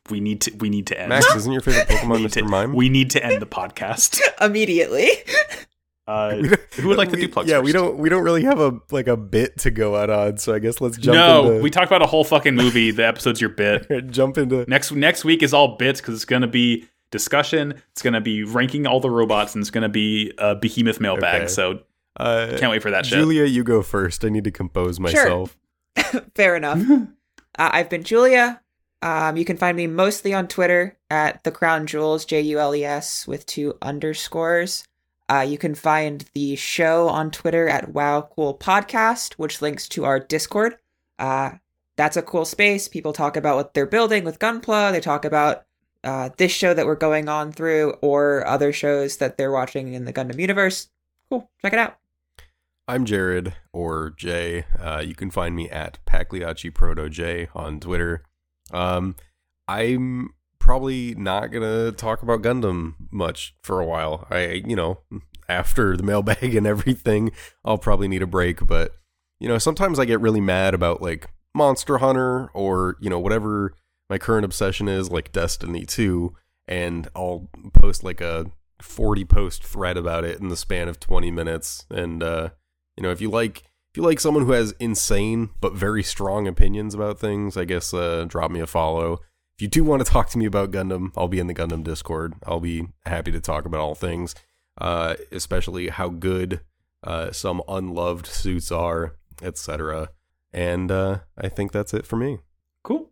We 0.09 0.19
need 0.19 0.41
to. 0.41 0.53
We 0.57 0.71
need 0.71 0.87
to 0.89 0.99
end. 0.99 1.11
Max, 1.11 1.33
isn't 1.37 1.53
your 1.53 1.61
favorite 1.61 1.87
Pokemon 1.89 2.25
Mr. 2.25 2.33
to, 2.33 2.45
Mime? 2.45 2.73
We 2.75 2.89
need 2.89 3.11
to 3.11 3.25
end 3.25 3.41
the 3.41 3.47
podcast. 3.47 4.19
Immediately. 4.41 5.09
Uh, 6.11 6.43
who 6.73 6.89
would 6.89 6.99
like 6.99 7.11
to 7.11 7.17
do 7.17 7.29
plugs? 7.29 7.49
Yeah, 7.49 7.61
we 7.61 7.71
don't 7.71 7.97
we 7.97 8.09
don't 8.09 8.25
really 8.25 8.43
have 8.43 8.59
a 8.59 8.81
like 8.91 9.07
a 9.07 9.17
bit 9.17 9.59
to 9.59 9.71
go 9.71 9.95
out 9.95 10.11
on, 10.11 10.39
so 10.39 10.53
I 10.53 10.59
guess 10.59 10.81
let's 10.81 10.97
jump 10.97 11.15
into 11.15 11.29
it. 11.29 11.43
no, 11.43 11.51
into 11.53 11.63
we 11.63 11.71
talked 11.71 11.87
about 11.87 12.03
a 12.03 12.07
whole 12.07 12.25
fucking 12.25 12.57
movie. 12.57 12.91
The 12.91 13.07
episode's 13.07 13.41
your 13.41 13.51
bit. 13.51 13.87
jump 14.11 14.37
into 14.37 14.65
Next 14.69 14.91
next 14.91 15.25
week 15.25 15.41
is 15.41 15.55
all 15.55 15.77
bits 15.77 16.01
because 16.01 16.17
it's 16.17 16.25
gonna 16.25 16.49
be 16.49 16.89
discussion. 17.13 17.81
It's 17.93 18.03
gonna 18.03 18.21
be 18.21 18.43
ranking 18.43 18.89
all 18.89 18.99
the 18.99 19.09
robots, 19.09 19.55
and 19.55 19.63
it's 19.63 19.71
gonna 19.71 19.89
be 19.89 20.33
a 20.39 20.57
behemoth 20.57 21.01
mailbag. 21.01 21.43
Okay. 21.43 21.49
So 21.49 21.83
uh 22.17 22.57
can't 22.59 22.73
wait 22.73 22.83
for 22.83 22.91
that 22.91 23.07
shit. 23.07 23.17
Julia, 23.17 23.45
you 23.45 23.63
go 23.63 23.81
first. 23.81 24.25
I 24.25 24.31
need 24.31 24.43
to 24.45 24.51
compose 24.51 24.99
myself. 24.99 25.57
Fair 26.35 26.57
enough. 26.57 26.81
uh, 26.91 27.07
I've 27.57 27.89
been 27.89 28.03
Julia. 28.03 28.61
Um, 29.01 29.37
you 29.37 29.45
can 29.45 29.57
find 29.57 29.77
me 29.77 29.87
mostly 29.87 30.35
on 30.35 30.49
Twitter 30.49 30.99
at 31.09 31.45
the 31.45 31.53
Crown 31.53 31.87
Jewels, 31.87 32.25
J 32.25 32.41
U 32.41 32.59
L 32.59 32.75
E 32.75 32.85
S, 32.85 33.29
with 33.29 33.47
two 33.47 33.79
underscores. 33.81 34.85
Uh, 35.31 35.43
you 35.43 35.57
can 35.57 35.77
find 35.77 36.25
the 36.35 36.57
show 36.57 37.09
on 37.09 37.31
Twitter 37.31 37.69
at 37.69 37.95
Wow 37.95 38.29
Cool 38.35 38.53
Podcast, 38.53 39.35
which 39.35 39.63
links 39.63 39.89
to 39.91 40.05
our 40.05 40.19
Discord. 40.19 40.77
Uh, 41.21 41.53
that's 41.97 42.17
a 42.17 42.23
cool 42.23 42.45
space. 42.45 42.89
People 42.89 43.13
talk 43.13 43.37
about 43.37 43.57
what 43.57 43.73
they're 43.73 43.87
building 43.87 44.25
with 44.25 44.41
Gunpla. 44.41 44.91
They 44.91 45.01
talk 45.01 45.25
about 45.25 45.67
uh, 46.03 46.31
this 46.37 46.51
show 46.51 46.75
that 46.75 46.87
we're 46.87 46.97
going 46.97 47.29
on 47.29 47.53
through, 47.53 47.93
or 48.01 48.45
other 48.47 48.73
shows 48.73 49.19
that 49.19 49.37
they're 49.37 49.53
watching 49.53 49.93
in 49.93 50.05
the 50.05 50.13
Gundam 50.13 50.39
universe. 50.41 50.89
Cool, 51.29 51.49
check 51.63 51.75
it 51.75 51.79
out. 51.79 51.99
I'm 52.89 53.05
Jared 53.05 53.55
or 53.73 54.11
Jay. 54.17 54.65
Uh, 54.81 55.03
you 55.07 55.15
can 55.15 55.31
find 55.31 55.55
me 55.55 55.71
at 55.71 55.99
Pagliacci 56.07 56.71
Proto 56.71 57.09
J 57.09 57.49
on 57.55 57.79
Twitter. 57.79 58.25
Um, 58.73 59.15
I'm 59.69 60.31
probably 60.61 61.15
not 61.17 61.49
gonna 61.49 61.91
talk 61.91 62.23
about 62.23 62.43
Gundam 62.43 62.95
much 63.11 63.57
for 63.65 63.81
a 63.81 63.87
while. 63.87 64.27
I, 64.31 64.63
you 64.65 64.77
know, 64.77 65.01
after 65.49 65.97
the 65.97 66.05
mailbag 66.05 66.55
and 66.55 66.67
everything, 66.67 67.33
I'll 67.65 67.79
probably 67.79 68.07
need 68.07 68.23
a 68.23 68.27
break. 68.27 68.65
But 68.67 68.93
you 69.41 69.49
know, 69.49 69.59
sometimes 69.59 69.99
I 69.99 70.05
get 70.05 70.21
really 70.21 70.41
mad 70.41 70.75
about 70.75 71.03
like 71.03 71.29
Monster 71.55 71.99
Hunter 71.99 72.49
or 72.55 72.97
you 73.01 73.11
know 73.11 73.19
whatever 73.19 73.75
my 74.09 74.19
current 74.19 74.45
obsession 74.45 74.89
is, 74.89 75.11
like 75.11 75.33
Destiny 75.33 75.85
2, 75.85 76.35
and 76.69 77.09
I'll 77.15 77.49
post 77.73 78.05
like 78.05 78.21
a 78.21 78.51
40 78.83 79.25
post 79.25 79.65
thread 79.65 79.97
about 79.97 80.25
it 80.25 80.41
in 80.41 80.49
the 80.49 80.57
span 80.57 80.89
of 80.89 81.01
20 81.01 81.31
minutes. 81.31 81.87
And 81.91 82.23
uh, 82.23 82.51
you 82.97 83.03
know, 83.03 83.11
if 83.11 83.21
you 83.21 83.31
like 83.31 83.59
if 83.59 83.97
you 83.97 84.03
like 84.03 84.21
someone 84.21 84.45
who 84.45 84.53
has 84.53 84.73
insane 84.79 85.51
but 85.61 85.75
very 85.75 86.03
strong 86.03 86.47
opinions 86.47 86.95
about 86.95 87.19
things, 87.19 87.57
I 87.57 87.65
guess 87.65 87.93
uh, 87.93 88.25
drop 88.29 88.51
me 88.51 88.61
a 88.61 88.67
follow. 88.67 89.21
If 89.61 89.63
you 89.63 89.69
do 89.69 89.85
want 89.85 90.03
to 90.03 90.11
talk 90.11 90.31
to 90.31 90.39
me 90.39 90.47
about 90.47 90.71
Gundam, 90.71 91.13
I'll 91.19 91.29
be 91.29 91.39
in 91.39 91.47
the 91.47 91.53
Gundam 91.53 91.85
Discord. 91.85 92.33
I'll 92.47 92.61
be 92.61 92.87
happy 93.05 93.31
to 93.31 93.41
talk 93.43 93.67
about 93.67 93.81
all 93.81 93.95
things, 93.95 94.35
uh, 94.81 95.17
especially 95.33 95.89
how 95.89 96.09
good 96.09 96.63
uh, 97.05 97.31
some 97.33 97.61
unloved 97.69 98.25
suits 98.25 98.73
are, 98.73 99.17
etc. 99.43 100.09
And 100.51 100.91
uh, 100.91 101.19
I 101.37 101.51
think 101.51 101.73
that's 101.73 101.93
it 101.93 102.07
for 102.07 102.17
me. 102.17 102.39
Cool. 102.83 103.11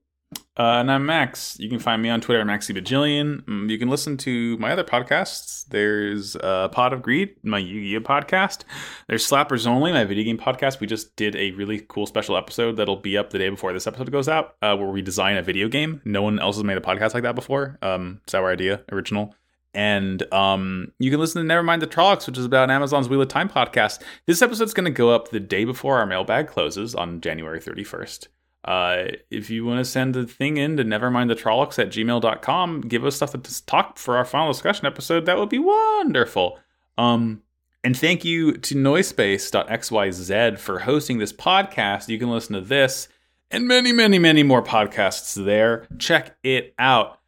Uh, 0.58 0.80
and 0.80 0.90
I'm 0.90 1.06
Max. 1.06 1.56
You 1.60 1.68
can 1.70 1.78
find 1.78 2.02
me 2.02 2.08
on 2.10 2.20
Twitter 2.20 2.40
at 2.40 2.46
MaxyBajillion. 2.46 3.44
Mm, 3.44 3.70
You 3.70 3.78
can 3.78 3.88
listen 3.88 4.16
to 4.18 4.58
my 4.58 4.72
other 4.72 4.82
podcasts. 4.84 5.64
There's 5.68 6.34
uh, 6.36 6.68
Pod 6.68 6.92
of 6.92 7.00
Greed, 7.00 7.36
my 7.44 7.58
Yu-Gi-Oh 7.58 8.00
podcast. 8.00 8.64
There's 9.06 9.26
Slappers 9.26 9.66
Only, 9.66 9.92
my 9.92 10.04
video 10.04 10.24
game 10.24 10.36
podcast. 10.36 10.80
We 10.80 10.86
just 10.88 11.14
did 11.16 11.36
a 11.36 11.52
really 11.52 11.80
cool 11.88 12.06
special 12.06 12.36
episode 12.36 12.72
that'll 12.76 12.96
be 12.96 13.16
up 13.16 13.30
the 13.30 13.38
day 13.38 13.48
before 13.48 13.72
this 13.72 13.86
episode 13.86 14.10
goes 14.10 14.28
out, 14.28 14.56
uh, 14.60 14.76
where 14.76 14.88
we 14.88 15.00
design 15.00 15.36
a 15.36 15.42
video 15.42 15.68
game. 15.68 16.02
No 16.04 16.22
one 16.22 16.40
else 16.40 16.56
has 16.56 16.64
made 16.64 16.76
a 16.76 16.80
podcast 16.82 17.14
like 17.14 17.22
that 17.22 17.36
before. 17.36 17.78
Um, 17.80 18.20
it's 18.24 18.34
our 18.34 18.50
idea, 18.50 18.82
original. 18.90 19.34
And 19.74 20.22
um, 20.34 20.92
you 20.98 21.10
can 21.10 21.20
listen 21.20 21.46
to 21.46 21.54
Nevermind 21.54 21.80
the 21.80 21.86
Trollocs, 21.86 22.26
which 22.26 22.36
is 22.36 22.44
about 22.44 22.68
Amazon's 22.70 23.08
Wheel 23.08 23.22
of 23.22 23.28
Time 23.28 23.48
podcast. 23.48 24.02
This 24.26 24.42
episode's 24.42 24.74
going 24.74 24.86
to 24.86 24.90
go 24.90 25.10
up 25.10 25.28
the 25.30 25.40
day 25.40 25.64
before 25.64 25.98
our 25.98 26.06
mailbag 26.06 26.48
closes 26.48 26.94
on 26.96 27.20
January 27.20 27.60
31st. 27.60 28.26
Uh, 28.68 29.12
if 29.30 29.48
you 29.48 29.64
want 29.64 29.78
to 29.78 29.84
send 29.90 30.14
the 30.14 30.26
thing 30.26 30.58
in 30.58 30.76
to 30.76 30.84
nevermindthetrollocs 30.84 31.78
at 31.78 31.88
gmail.com, 31.88 32.82
give 32.82 33.02
us 33.06 33.16
stuff 33.16 33.32
to 33.32 33.64
talk 33.66 33.96
for 33.96 34.18
our 34.18 34.26
final 34.26 34.52
discussion 34.52 34.84
episode, 34.84 35.24
that 35.24 35.38
would 35.38 35.48
be 35.48 35.58
wonderful. 35.58 36.58
Um, 36.98 37.40
and 37.82 37.96
thank 37.96 38.26
you 38.26 38.52
to 38.58 38.74
Noisepace.xyz 38.74 40.58
for 40.58 40.80
hosting 40.80 41.16
this 41.16 41.32
podcast. 41.32 42.08
You 42.10 42.18
can 42.18 42.28
listen 42.30 42.52
to 42.56 42.60
this 42.60 43.08
and 43.50 43.66
many, 43.66 43.90
many, 43.92 44.18
many 44.18 44.42
more 44.42 44.62
podcasts 44.62 45.42
there. 45.42 45.86
Check 45.98 46.36
it 46.42 46.74
out. 46.78 47.20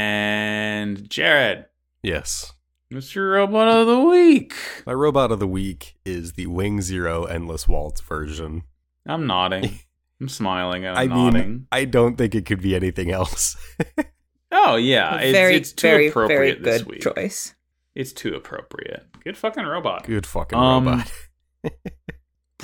And 0.00 1.08
Jared, 1.08 1.64
Yes. 2.02 2.52
Mr. 2.92 3.32
Robot 3.32 3.68
of 3.68 3.86
the 3.86 4.00
Week. 4.00 4.52
My 4.84 4.92
robot 4.92 5.30
of 5.32 5.38
the 5.38 5.46
week 5.46 5.96
is 6.04 6.32
the 6.32 6.46
Wing 6.48 6.82
Zero 6.82 7.24
Endless 7.24 7.66
Waltz 7.68 8.00
version. 8.02 8.64
I'm 9.06 9.26
nodding. 9.26 9.78
I'm 10.20 10.28
smiling 10.28 10.84
and 10.84 10.98
I 10.98 11.02
I'm 11.02 11.08
mean, 11.10 11.24
nodding. 11.32 11.66
I 11.72 11.84
don't 11.86 12.16
think 12.16 12.34
it 12.34 12.44
could 12.46 12.60
be 12.60 12.74
anything 12.74 13.10
else. 13.10 13.56
Oh 14.52 14.74
yeah, 14.74 15.16
it's, 15.18 15.30
very, 15.32 15.54
it's 15.54 15.72
too 15.72 15.86
very, 15.86 16.08
appropriate 16.08 16.58
very 16.60 16.78
this 16.78 16.82
good 16.82 16.90
week. 16.90 17.00
choice. 17.02 17.54
It's 17.94 18.12
too 18.12 18.34
appropriate. 18.34 19.06
Good 19.22 19.36
fucking 19.36 19.64
robot. 19.64 20.04
Good 20.04 20.26
fucking 20.26 20.58
Um, 20.58 20.86
robot. 20.86 21.12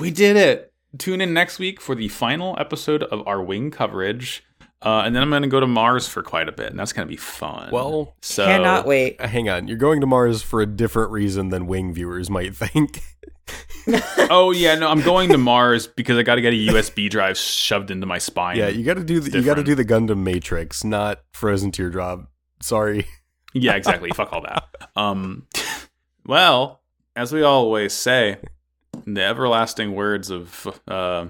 We 0.01 0.11
did 0.11 0.37
it. 0.37 0.73
Tune 0.99 1.21
in 1.21 1.33
next 1.33 1.59
week 1.61 1.81
for 1.81 1.95
the 1.95 2.09
final 2.09 2.57
episode 2.59 3.05
of 3.05 3.27
our 3.27 3.41
wing 3.43 3.71
coverage. 3.71 4.43
Uh, 4.83 5.03
and 5.07 5.15
then 5.15 5.23
I'm 5.23 5.31
going 5.31 5.43
to 5.43 5.49
go 5.49 5.61
to 5.61 5.67
Mars 5.67 6.07
for 6.09 6.23
quite 6.23 6.49
a 6.49 6.53
bit, 6.53 6.71
and 6.71 6.79
that's 6.79 6.93
going 6.93 7.07
to 7.07 7.11
be 7.11 7.17
fun. 7.17 7.71
Well, 7.71 8.15
so 8.21 8.45
Cannot 8.45 8.85
wait. 8.87 9.21
Hang 9.21 9.49
on, 9.49 9.69
you're 9.69 9.79
going 9.79 10.01
to 10.01 10.07
Mars 10.07 10.43
for 10.43 10.61
a 10.61 10.67
different 10.67 11.13
reason 11.13 11.49
than 11.51 11.67
Wing 11.67 11.95
viewers 11.95 12.29
might 12.29 12.55
think. 12.57 13.01
Oh 14.29 14.51
yeah, 14.51 14.75
no, 14.75 14.89
I'm 14.89 15.03
going 15.03 15.31
to 15.31 15.39
Mars 15.39 15.87
because 15.87 16.19
I 16.19 16.23
got 16.25 16.35
to 16.35 16.41
get 16.41 16.53
a 16.53 16.57
USB 16.57 17.09
drive 17.09 17.39
shoved 17.39 17.93
into 17.93 18.05
my 18.05 18.19
spine. 18.19 18.57
yeah, 18.57 18.67
you 18.67 18.83
got 18.85 18.95
to 18.95 19.05
do 19.05 19.21
the, 19.21 19.39
you 19.39 19.45
got 19.45 19.55
to 19.55 19.63
do 19.63 19.77
the 19.77 19.85
Gundam 19.85 20.25
Matrix, 20.25 20.83
not 20.83 21.21
Frozen 21.33 21.71
Teardrop. 21.73 22.31
Sorry. 22.61 23.07
Yeah, 23.59 23.73
exactly. 23.75 24.11
Fuck 24.11 24.35
all 24.35 24.43
that. 24.43 24.69
Um, 24.97 25.47
well, 26.27 26.83
as 27.15 27.33
we 27.33 27.43
always 27.43 27.95
say, 27.95 28.37
the 29.07 29.23
everlasting 29.23 29.95
words 29.95 30.29
of 30.31 30.79
uh, 30.87 31.29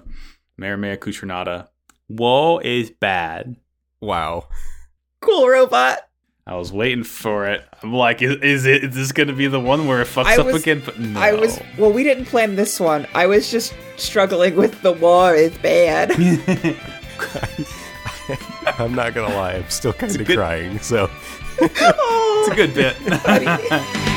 Mariemaia 0.58 0.96
Khushrenada, 0.96 1.68
woe 2.08 2.58
is 2.58 2.90
bad. 2.90 3.54
Wow. 4.00 4.48
Cool 5.20 5.46
robot. 5.48 6.05
I 6.48 6.54
was 6.54 6.72
waiting 6.72 7.02
for 7.02 7.48
it. 7.48 7.64
I'm 7.82 7.92
like, 7.92 8.22
is, 8.22 8.36
is 8.36 8.66
it? 8.66 8.84
Is 8.84 8.94
this 8.94 9.10
gonna 9.10 9.32
be 9.32 9.48
the 9.48 9.58
one 9.58 9.88
where 9.88 10.00
it 10.00 10.06
fucks 10.06 10.26
I 10.26 10.36
up 10.36 10.46
was- 10.46 10.62
again? 10.62 10.80
But 10.84 10.96
no. 10.98 11.18
I 11.18 11.32
was 11.32 11.60
well. 11.76 11.92
We 11.92 12.04
didn't 12.04 12.26
plan 12.26 12.54
this 12.54 12.78
one. 12.78 13.04
I 13.14 13.26
was 13.26 13.50
just 13.50 13.74
struggling 13.96 14.54
with 14.54 14.80
the 14.82 14.92
war 14.92 15.34
is 15.34 15.56
bad. 15.58 16.12
I'm 18.78 18.94
not 18.94 19.14
gonna 19.14 19.34
lie, 19.34 19.54
I'm 19.54 19.68
still 19.70 19.92
kind 19.92 20.20
of 20.20 20.26
crying. 20.26 20.78
So 20.78 21.10
oh. 21.60 22.44
It's 22.46 22.52
a 22.52 22.56
good 22.56 22.74
bit. 22.74 22.96
Buddy. 23.24 24.15